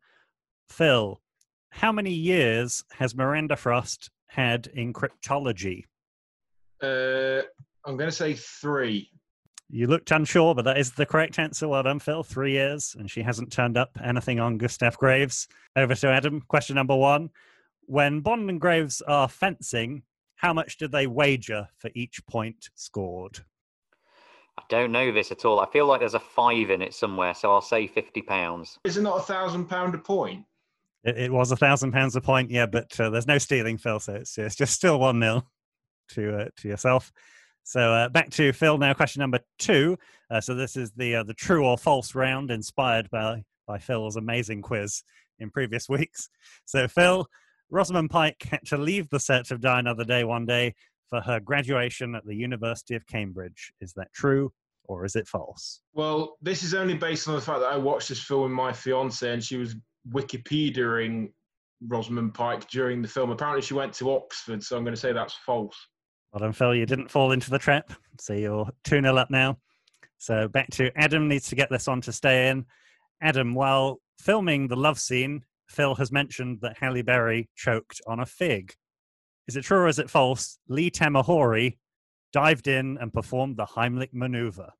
Phil, 0.70 1.22
how 1.70 1.92
many 1.92 2.12
years 2.12 2.84
has 2.94 3.16
Miranda 3.16 3.56
Frost 3.56 4.10
had 4.28 4.68
in 4.68 4.94
cryptology? 4.94 5.84
Uh, 6.82 7.42
I'm 7.86 7.98
going 7.98 8.10
to 8.10 8.16
say 8.16 8.34
three. 8.34 9.10
You 9.70 9.88
looked 9.88 10.12
unsure, 10.12 10.56
but 10.56 10.66
that 10.66 10.78
is 10.78 10.92
the 10.92 11.06
correct 11.06 11.40
answer. 11.40 11.68
Well 11.68 11.84
done, 11.84 12.00
Phil. 12.00 12.24
Three 12.24 12.54
years, 12.54 12.96
and 12.98 13.12
she 13.12 13.22
hasn't 13.22 13.52
turned 13.52 13.78
up 13.78 13.98
anything 14.02 14.40
on 14.40 14.58
Gustav 14.58 14.98
Graves. 14.98 15.48
Over 15.76 15.94
to 15.96 16.08
Adam. 16.08 16.42
Question 16.48 16.76
number 16.76 16.96
one. 16.96 17.30
When 17.82 18.22
Bond 18.22 18.50
and 18.50 18.62
Graves 18.62 19.02
are 19.02 19.28
fencing, 19.28 20.04
how 20.36 20.54
much 20.54 20.78
do 20.78 20.88
they 20.88 21.08
wager 21.08 21.68
for 21.78 21.90
each 21.96 22.26
point 22.28 22.70
scored? 22.76 23.40
I 24.58 24.64
don't 24.70 24.92
know 24.92 25.12
this 25.12 25.32
at 25.32 25.46
all. 25.46 25.60
I 25.60 25.66
feel 25.68 25.86
like 25.86 26.00
there's 26.00 26.14
a 26.14 26.20
five 26.20 26.70
in 26.70 26.82
it 26.82 26.94
somewhere, 26.94 27.34
so 27.34 27.52
I'll 27.52 27.62
say 27.62 27.88
fifty 27.88 28.22
pounds. 28.22 28.80
Is 28.86 28.98
it 28.98 29.04
not 29.04 29.20
a 29.20 29.24
thousand 29.24 29.66
pound 29.66 29.96
a 29.96 30.00
point? 30.00 30.46
It, 31.04 31.18
it 31.18 31.32
was 31.32 31.52
a 31.52 31.58
thousand 31.58 31.92
pounds 31.92 32.16
a 32.16 32.22
point, 32.22 32.52
yeah, 32.52 32.66
but 32.66 33.00
uh, 33.00 33.10
there's 33.10 33.28
no 33.28 33.38
stealing, 33.38 33.78
Phil. 33.78 34.00
So 34.00 34.14
it's, 34.14 34.38
it's 34.38 34.56
just 34.56 34.74
still 34.74 35.00
one 35.00 35.20
nil 35.20 35.48
to 36.10 36.38
uh, 36.38 36.46
to 36.58 36.68
yourself. 36.68 37.12
So 37.64 37.94
uh, 37.94 38.10
back 38.10 38.30
to 38.32 38.54
Phil 38.54 38.78
now. 38.78 38.94
Question 38.94 39.20
number 39.20 39.40
two. 39.60 39.98
Uh, 40.32 40.42
so 40.42 40.56
this 40.56 40.76
is 40.76 40.92
the 40.92 41.16
uh, 41.16 41.24
the 41.24 41.34
true 41.34 41.66
or 41.66 41.78
false 41.78 42.16
round, 42.16 42.52
inspired 42.52 43.10
by 43.10 43.44
by 43.68 43.78
Phil's 43.78 44.16
amazing 44.16 44.62
quiz 44.62 45.04
in 45.40 45.50
previous 45.50 45.90
weeks. 45.90 46.30
So 46.66 46.88
Phil, 46.88 47.28
Rosamund 47.70 48.10
Pike 48.10 48.44
had 48.50 48.66
to 48.68 48.78
leave 48.78 49.10
the 49.10 49.20
set 49.20 49.52
of 49.52 49.62
Die 49.62 49.80
Another 49.80 50.06
Day 50.06 50.24
one 50.24 50.46
day 50.46 50.76
for 51.10 51.22
her 51.22 51.40
graduation 51.40 52.16
at 52.16 52.26
the 52.26 52.36
University 52.36 52.96
of 52.96 53.06
Cambridge. 53.08 53.72
Is 53.82 53.94
that 53.94 54.12
true 54.14 54.52
or 54.86 55.06
is 55.06 55.16
it 55.16 55.28
false? 55.28 55.82
Well, 55.94 56.38
this 56.42 56.64
is 56.64 56.74
only 56.74 56.96
based 56.96 57.28
on 57.28 57.36
the 57.36 57.42
fact 57.42 57.60
that 57.60 57.72
I 57.72 57.78
watched 57.78 58.10
this 58.10 58.22
film 58.22 58.44
with 58.44 58.52
my 58.52 58.72
fiance, 58.72 59.30
and 59.30 59.44
she 59.44 59.58
was 59.58 59.76
Wikipediaing 60.12 61.32
Rosamund 61.88 62.34
Pike 62.34 62.68
during 62.70 63.02
the 63.02 63.08
film. 63.08 63.32
Apparently, 63.32 63.62
she 63.62 63.74
went 63.74 63.94
to 63.94 64.12
Oxford, 64.12 64.64
so 64.64 64.78
I'm 64.78 64.84
going 64.84 64.96
to 64.96 65.00
say 65.00 65.14
that's 65.14 65.36
false. 65.46 65.76
Well 66.34 66.40
done, 66.40 66.54
Phil. 66.54 66.76
You 66.76 66.86
didn't 66.86 67.12
fall 67.12 67.32
into 67.32 67.50
the 67.50 67.60
trap. 67.60 67.94
So 68.20 68.34
you're 68.34 68.70
2 68.84 69.02
0 69.02 69.16
up 69.16 69.30
now. 69.30 69.58
So 70.18 70.48
back 70.48 70.70
to 70.72 70.92
Adam 70.98 71.28
needs 71.28 71.48
to 71.50 71.56
get 71.56 71.70
this 71.70 71.88
on 71.88 72.02
to 72.02 72.12
stay 72.12 72.50
in. 72.50 72.66
Adam, 73.22 73.54
while 73.54 74.00
filming 74.20 74.68
the 74.68 74.76
love 74.76 75.00
scene, 75.00 75.42
Phil 75.70 75.96
has 75.96 76.12
mentioned 76.12 76.60
that 76.62 76.78
Halle 76.80 77.02
Berry 77.02 77.50
choked 77.56 78.02
on 78.08 78.20
a 78.20 78.26
fig. 78.26 78.74
Is 79.48 79.56
it 79.56 79.64
true 79.64 79.80
or 79.80 79.88
is 79.88 80.00
it 80.00 80.10
false? 80.10 80.60
Lee 80.68 80.92
Tamahori 80.92 81.78
dived 82.34 82.68
in 82.68 82.98
and 83.00 83.14
performed 83.14 83.58
the 83.58 83.66
Heimlich 83.66 84.14
maneuver. 84.14 84.72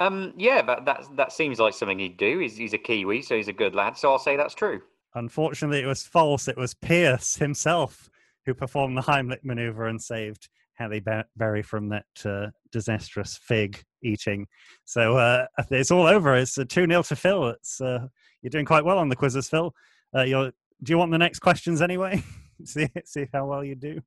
Um, 0.00 0.32
yeah, 0.36 0.62
that 0.62 0.84
that 0.86 1.04
that 1.16 1.32
seems 1.32 1.58
like 1.60 1.74
something 1.74 1.98
he'd 1.98 2.16
do. 2.16 2.38
He's 2.38 2.56
he's 2.56 2.72
a 2.72 2.78
Kiwi, 2.78 3.22
so 3.22 3.36
he's 3.36 3.48
a 3.48 3.52
good 3.52 3.74
lad. 3.74 3.96
So 3.96 4.10
I'll 4.10 4.18
say 4.18 4.36
that's 4.36 4.54
true. 4.54 4.80
Unfortunately, 5.14 5.80
it 5.80 5.86
was 5.86 6.02
false. 6.02 6.48
It 6.48 6.56
was 6.56 6.74
Pierce 6.74 7.36
himself 7.36 8.08
who 8.46 8.54
performed 8.54 8.96
the 8.96 9.02
Heimlich 9.02 9.44
maneuver 9.44 9.86
and 9.86 10.00
saved 10.00 10.48
Halle 10.74 11.00
Berry 11.36 11.62
from 11.62 11.88
that 11.90 12.06
uh, 12.24 12.46
disastrous 12.72 13.36
fig 13.36 13.82
eating. 14.02 14.46
So 14.86 15.16
uh, 15.18 15.46
it's 15.70 15.90
all 15.90 16.06
over. 16.06 16.34
It's 16.36 16.56
a 16.56 16.64
2 16.64 16.86
0 16.86 17.02
to 17.02 17.16
Phil. 17.16 17.48
It's, 17.48 17.80
uh, 17.80 18.06
you're 18.40 18.50
doing 18.50 18.64
quite 18.64 18.84
well 18.84 18.98
on 18.98 19.08
the 19.10 19.16
quizzes, 19.16 19.48
Phil. 19.48 19.74
Uh, 20.14 20.24
do 20.24 20.52
you 20.86 20.96
want 20.96 21.10
the 21.10 21.18
next 21.18 21.40
questions 21.40 21.82
anyway? 21.82 22.22
see, 22.64 22.88
see 23.04 23.26
how 23.32 23.44
well 23.46 23.62
you 23.62 23.74
do? 23.74 24.00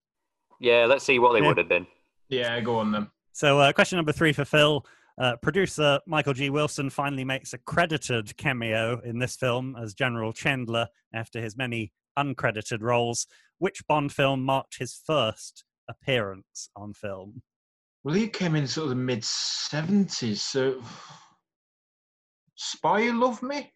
Yeah, 0.59 0.85
let's 0.85 1.03
see 1.03 1.19
what 1.19 1.33
they 1.33 1.41
Yeah. 1.41 1.47
would 1.47 1.57
have 1.57 1.69
been. 1.69 1.85
Yeah, 2.29 2.59
go 2.61 2.77
on 2.79 2.91
then. 2.91 3.07
So, 3.33 3.59
uh, 3.59 3.71
question 3.73 3.97
number 3.97 4.11
three 4.11 4.33
for 4.33 4.45
Phil. 4.45 4.83
Uh, 5.19 5.35
producer 5.37 5.99
Michael 6.07 6.33
G. 6.33 6.49
Wilson 6.49 6.89
finally 6.89 7.23
makes 7.23 7.53
a 7.53 7.57
credited 7.59 8.35
cameo 8.37 8.99
in 9.03 9.19
this 9.19 9.35
film 9.35 9.75
as 9.81 9.93
General 9.93 10.33
Chandler 10.33 10.87
after 11.13 11.39
his 11.41 11.55
many 11.55 11.91
uncredited 12.17 12.81
roles. 12.81 13.27
Which 13.59 13.85
Bond 13.87 14.11
film 14.11 14.43
marked 14.43 14.77
his 14.79 14.99
first 15.05 15.63
appearance 15.87 16.69
on 16.75 16.93
film? 16.93 17.41
Well, 18.03 18.15
he 18.15 18.27
came 18.27 18.55
in 18.55 18.67
sort 18.67 18.85
of 18.85 18.89
the 18.89 18.95
mid 18.95 19.21
70s, 19.21 20.37
so. 20.37 20.81
Spy 22.55 22.99
You 23.01 23.19
Love 23.19 23.41
Me? 23.41 23.71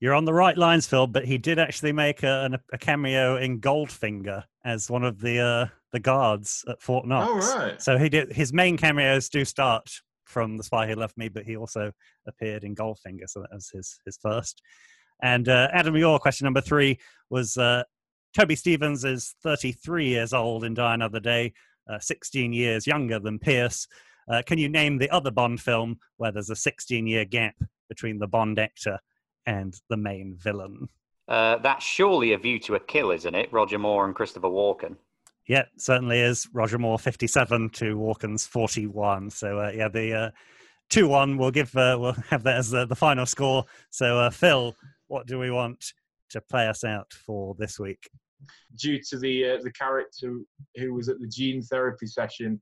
You're 0.00 0.14
on 0.14 0.24
the 0.24 0.32
right 0.34 0.56
lines, 0.56 0.86
Phil, 0.86 1.06
but 1.06 1.24
he 1.24 1.38
did 1.38 1.58
actually 1.58 1.92
make 1.92 2.22
a, 2.22 2.44
an- 2.44 2.58
a 2.72 2.78
cameo 2.78 3.36
in 3.36 3.60
Goldfinger 3.60 4.44
as 4.64 4.90
one 4.90 5.04
of 5.04 5.20
the 5.20 5.40
uh, 5.40 5.66
the 5.92 5.98
guards 5.98 6.64
at 6.68 6.80
Fort 6.80 7.06
Knox. 7.06 7.50
Oh, 7.52 7.58
right. 7.58 7.82
So 7.82 7.98
he 7.98 8.08
did. 8.08 8.32
His 8.32 8.52
main 8.52 8.76
cameos 8.76 9.28
do 9.28 9.44
start 9.44 9.90
from 10.28 10.56
The 10.56 10.62
Spy 10.62 10.86
Who 10.86 10.94
Loved 10.94 11.16
Me, 11.16 11.28
but 11.28 11.44
he 11.44 11.56
also 11.56 11.90
appeared 12.26 12.64
in 12.64 12.76
Goldfinger, 12.76 13.28
so 13.28 13.40
that 13.40 13.52
was 13.52 13.70
his 13.70 14.00
his 14.04 14.18
first. 14.20 14.62
And 15.22 15.48
uh, 15.48 15.68
Adam, 15.72 15.96
your 15.96 16.18
question 16.18 16.44
number 16.44 16.60
three 16.60 16.98
was 17.30 17.56
uh, 17.56 17.82
Toby 18.36 18.54
Stephens 18.54 19.04
is 19.04 19.34
33 19.42 20.06
years 20.06 20.32
old 20.32 20.64
in 20.64 20.74
Die 20.74 20.94
Another 20.94 21.20
Day, 21.20 21.52
uh, 21.90 21.98
16 21.98 22.52
years 22.52 22.86
younger 22.86 23.18
than 23.18 23.38
Pierce. 23.38 23.88
Uh, 24.30 24.42
can 24.46 24.58
you 24.58 24.68
name 24.68 24.98
the 24.98 25.10
other 25.10 25.30
Bond 25.30 25.60
film 25.60 25.98
where 26.18 26.30
there's 26.30 26.50
a 26.50 26.56
16 26.56 27.06
year 27.06 27.24
gap 27.24 27.54
between 27.88 28.18
the 28.18 28.26
Bond 28.26 28.58
actor 28.58 28.98
and 29.46 29.74
the 29.88 29.96
main 29.96 30.36
villain? 30.38 30.88
Uh, 31.26 31.58
that's 31.58 31.84
surely 31.84 32.32
a 32.32 32.38
view 32.38 32.58
to 32.58 32.74
a 32.74 32.80
kill, 32.80 33.10
isn't 33.10 33.34
it? 33.34 33.52
Roger 33.52 33.78
Moore 33.78 34.04
and 34.04 34.14
Christopher 34.14 34.48
Walken. 34.48 34.96
Yeah, 35.48 35.64
certainly 35.76 36.20
is. 36.20 36.48
Roger 36.52 36.78
Moore 36.78 36.98
57 36.98 37.70
to 37.70 37.96
Walken's 37.96 38.46
41. 38.46 39.30
So 39.30 39.58
uh, 39.58 39.72
yeah, 39.74 39.88
the 39.88 40.14
uh, 40.14 40.30
two 40.88 41.08
one. 41.08 41.36
We'll 41.36 41.50
give. 41.50 41.74
Uh, 41.76 41.96
we'll 41.98 42.12
have 42.28 42.44
that 42.44 42.56
as 42.56 42.70
the, 42.70 42.86
the 42.86 42.96
final 42.96 43.26
score. 43.26 43.64
So 43.90 44.18
uh, 44.18 44.30
Phil, 44.30 44.76
what 45.08 45.26
do 45.26 45.38
we 45.38 45.50
want 45.50 45.92
to 46.30 46.40
play 46.40 46.68
us 46.68 46.84
out 46.84 47.12
for 47.12 47.56
this 47.58 47.78
week? 47.80 48.08
due 48.76 49.00
to 49.10 49.18
the 49.18 49.50
uh, 49.50 49.58
the 49.62 49.72
character 49.72 50.38
who 50.76 50.94
was 50.94 51.08
at 51.08 51.20
the 51.20 51.28
gene 51.28 51.62
therapy 51.62 52.06
session, 52.06 52.60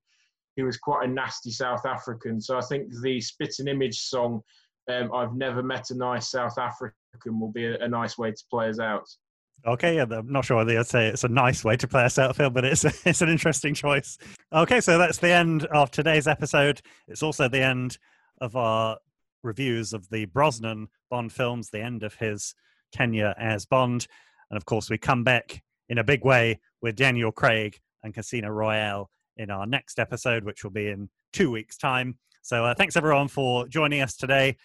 he 0.57 0.63
was 0.63 0.79
quite 0.79 1.09
a 1.09 1.11
nasty 1.11 1.51
South 1.51 1.85
African. 1.87 2.41
So 2.41 2.57
I 2.57 2.63
think 2.63 2.93
the 3.03 3.21
Spitting 3.21 3.69
Image 3.69 3.99
song, 3.99 4.43
um, 4.91 5.13
"I've 5.15 5.35
Never 5.35 5.63
Met 5.63 5.91
a 5.91 5.95
Nice 5.95 6.31
South 6.31 6.59
African," 6.59 7.41
will 7.41 7.53
be 7.53 7.67
a, 7.67 7.79
a 7.79 7.89
nice 7.89 8.19
way 8.19 8.31
to 8.31 8.45
play 8.51 8.69
us 8.69 8.79
out. 8.79 9.09
Okay, 9.67 9.97
yeah, 9.97 10.07
I'm 10.09 10.31
not 10.31 10.45
sure 10.45 10.59
whether 10.59 10.79
I'd 10.79 10.87
say 10.87 11.09
it's 11.09 11.25
a 11.25 11.29
nice 11.29 11.65
way 11.65 11.77
to 11.77 11.89
play 11.89 12.07
a 12.07 12.21
out, 12.21 12.37
Phil, 12.37 12.51
but 12.51 12.65
it's 12.65 12.85
it's 13.05 13.21
an 13.21 13.29
interesting 13.29 13.75
choice. 13.75 14.17
Okay, 14.53 14.81
so 14.81 14.97
that's 14.97 15.19
the 15.19 15.33
end 15.33 15.65
of 15.67 15.91
today's 15.91 16.29
episode. 16.29 16.81
It's 17.09 17.23
also 17.23 17.49
the 17.49 17.65
end 17.65 17.99
of 18.41 18.55
our 18.55 18.99
reviews 19.43 19.93
of 19.93 20.09
the 20.09 20.27
Brosnan 20.27 20.87
Bond 21.11 21.33
films, 21.33 21.71
the 21.71 21.83
end 21.83 22.05
of 22.05 22.15
his 22.15 22.55
tenure 22.93 23.35
as 23.41 23.67
Bond, 23.67 24.07
and 24.51 24.57
of 24.57 24.67
course 24.67 24.89
we 24.89 24.99
come 24.99 25.25
back 25.25 25.61
in 25.89 25.99
a 25.99 26.05
big 26.05 26.25
way 26.25 26.61
with 26.81 26.95
Daniel 26.95 27.33
Craig 27.33 27.81
and 28.05 28.15
Casino 28.15 28.49
Royale 28.49 29.11
in 29.37 29.51
our 29.51 29.67
next 29.67 29.99
episode, 29.99 30.45
which 30.45 30.63
will 30.63 30.71
be 30.71 30.89
in 30.89 31.09
two 31.33 31.51
weeks' 31.51 31.77
time. 31.77 32.19
So 32.41 32.65
uh, 32.65 32.75
thanks 32.75 32.95
everyone 32.95 33.27
for 33.27 33.67
joining 33.67 34.01
us 34.01 34.17
today 34.17 34.57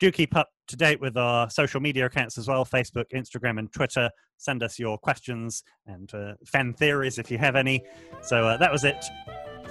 do 0.00 0.10
keep 0.10 0.36
up 0.36 0.48
to 0.68 0.76
date 0.76 1.00
with 1.00 1.16
our 1.16 1.48
social 1.48 1.80
media 1.80 2.06
accounts 2.06 2.38
as 2.38 2.48
well 2.48 2.64
Facebook, 2.64 3.04
Instagram, 3.14 3.58
and 3.58 3.72
Twitter. 3.72 4.10
Send 4.36 4.62
us 4.62 4.78
your 4.78 4.98
questions 4.98 5.62
and 5.86 6.12
uh, 6.14 6.34
fan 6.44 6.74
theories 6.74 7.18
if 7.18 7.30
you 7.30 7.38
have 7.38 7.56
any. 7.56 7.82
So 8.22 8.46
uh, 8.46 8.56
that 8.58 8.70
was 8.70 8.84
it 8.84 9.04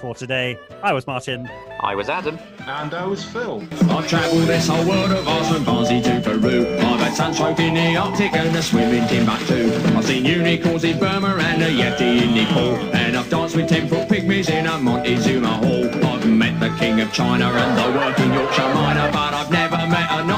for 0.00 0.14
today. 0.14 0.58
I 0.82 0.92
was 0.92 1.06
Martin. 1.06 1.48
I 1.80 1.94
was 1.94 2.08
Adam. 2.08 2.38
And 2.66 2.92
I 2.92 3.06
was 3.06 3.24
Phil. 3.24 3.62
I've 3.88 4.08
travelled 4.08 4.42
this 4.42 4.68
whole 4.68 4.86
world 4.86 5.12
of 5.12 5.26
Oz 5.26 5.48
from 5.50 5.64
Barnsley 5.64 6.02
to 6.02 6.20
Peru. 6.20 6.66
I've 6.78 7.00
had 7.00 7.14
sunstroke 7.14 7.60
in 7.60 7.74
the 7.74 7.96
Arctic 7.96 8.32
and 8.34 8.54
a 8.54 8.62
swim 8.62 8.92
in 8.92 9.08
Timbuktu. 9.08 9.72
I've 9.96 10.04
seen 10.04 10.24
unicorns 10.24 10.84
in 10.84 10.98
Burma 10.98 11.36
and 11.40 11.62
a 11.62 11.68
Yeti 11.68 12.22
in 12.22 12.34
Nepal. 12.34 12.76
And 12.94 13.16
I've 13.16 13.30
danced 13.30 13.56
with 13.56 13.68
ten-foot 13.68 14.08
pygmies 14.08 14.50
in 14.50 14.66
a 14.66 14.76
Montezuma 14.78 15.48
hall. 15.48 15.86
I've 16.04 16.26
met 16.26 16.60
the 16.60 16.76
King 16.78 17.00
of 17.00 17.12
China 17.12 17.46
and 17.46 17.78
the 17.78 17.98
working 17.98 18.34
Yorkshire 18.34 18.74
miner, 18.74 19.10
but 19.12 19.32
I've 19.32 19.50
never 19.50 19.65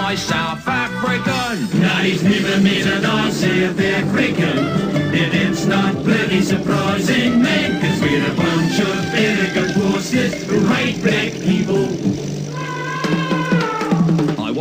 nice 0.09 0.25
South 0.25 0.67
African. 0.67 1.83
Now 1.83 1.99
he's 1.99 2.23
never 2.23 2.63
met 2.63 2.87
a 2.87 3.01
South 3.31 3.79
African. 3.79 4.59
And 4.59 5.35
it's 5.35 5.67
not 5.67 6.03
bloody 6.03 6.41
surprising, 6.41 7.43
man, 7.43 7.79
cause 7.79 8.01
we're 8.01 8.25
a 8.25 8.35
bunch 8.35 8.81
of 8.81 9.15
arrogant 9.15 9.77
bastards 9.77 10.45
who 10.45 10.61
hate 10.73 11.03
black 11.03 11.33
people. 11.45 12.48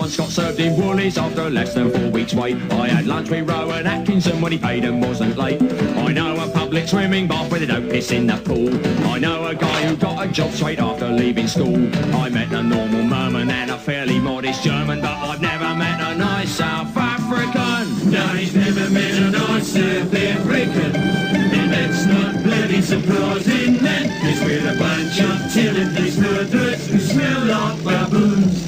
Once 0.08 0.16
got 0.16 0.30
served 0.30 0.60
in 0.62 0.74
Woolies 0.78 1.18
after 1.18 1.50
less 1.50 1.74
than 1.74 1.92
four 1.92 2.10
weeks' 2.10 2.34
wait. 2.34 2.56
I 2.72 2.88
had 2.88 3.06
lunch 3.06 3.30
with 3.30 3.50
Rowan 3.50 3.86
Atkinson 3.86 4.40
when 4.40 4.54
he 4.54 4.58
paid 4.58 4.86
and 4.86 5.02
wasn't 5.02 5.36
late. 5.36 5.62
I 5.62 6.14
know 6.14 6.42
a 6.42 6.50
public 6.50 6.88
swimming 6.88 7.28
bath 7.28 7.52
where 7.52 7.60
they 7.60 7.66
don't 7.66 7.90
piss 7.90 8.12
in 8.12 8.26
the 8.26 8.38
pool. 8.38 8.70
I 9.06 9.20
know 9.20 9.46
a 9.48 9.54
guy 9.54 9.86
who 9.86 9.98
got 9.98 10.26
a 10.26 10.32
job 10.32 10.52
straight 10.54 10.80
after 10.80 11.10
leaving 11.10 11.50
school. 11.50 11.76
I 12.16 12.30
met 12.30 12.54
a 12.54 12.64
normal 12.64 13.04
Merman 13.04 13.50
and 13.50 13.70
a 13.70 13.78
fairly 13.78 14.18
modest 14.18 14.64
German, 14.64 15.02
but 15.02 15.12
I've 15.12 15.42
never 15.42 15.76
met 15.76 16.00
a 16.00 16.16
nice 16.16 16.52
South 16.52 16.96
African. 16.96 18.10
Now 18.10 18.30
he's 18.30 18.56
never 18.56 18.90
met 18.90 19.14
a 19.14 19.30
nice 19.30 19.68
South 19.74 20.16
African. 20.16 20.96
And 20.96 21.74
that's 21.74 22.06
not 22.06 22.44
bloody 22.44 22.82
surprising, 22.82 23.84
man, 23.84 24.08
cause 24.22 24.40
we're 24.46 24.74
a 24.74 24.78
bunch 24.80 25.20
of 25.20 25.54
talentless 25.54 26.18
murderers 26.18 26.88
who 26.88 26.98
smell 26.98 27.46
like 27.46 27.84
baboons. 27.84 28.67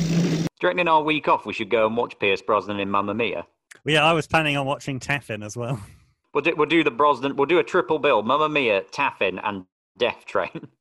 Do 0.60 0.68
you 0.68 0.69
reckon 0.69 0.80
in 0.81 0.88
our 0.90 1.02
week 1.02 1.30
off 1.30 1.45
we 1.45 1.53
should 1.53 1.69
go 1.69 1.88
and 1.88 1.95
watch 1.95 2.19
Pierce 2.19 2.41
Brosnan 2.41 2.81
in 2.81 2.90
Mamma 2.90 3.14
Mia? 3.14 3.48
Well, 3.86 3.94
yeah, 3.95 4.03
I 4.03 4.11
was 4.11 4.27
planning 4.27 4.57
on 4.57 4.65
watching 4.65 4.99
Taffin 4.99 5.41
as 5.41 5.56
well. 5.56 5.81
We'll 6.34 6.44
do, 6.44 6.53
we'll 6.56 6.68
do 6.68 6.84
the 6.84 6.91
Brosnan. 6.91 7.38
We'll 7.38 7.45
do 7.45 7.60
a 7.60 7.64
triple 7.64 7.98
bill: 7.98 8.23
Mamma 8.23 8.49
Mia, 8.49 8.81
Taffin, 8.81 9.40
and 9.44 9.65
Death 9.98 10.26
Train. 10.26 10.68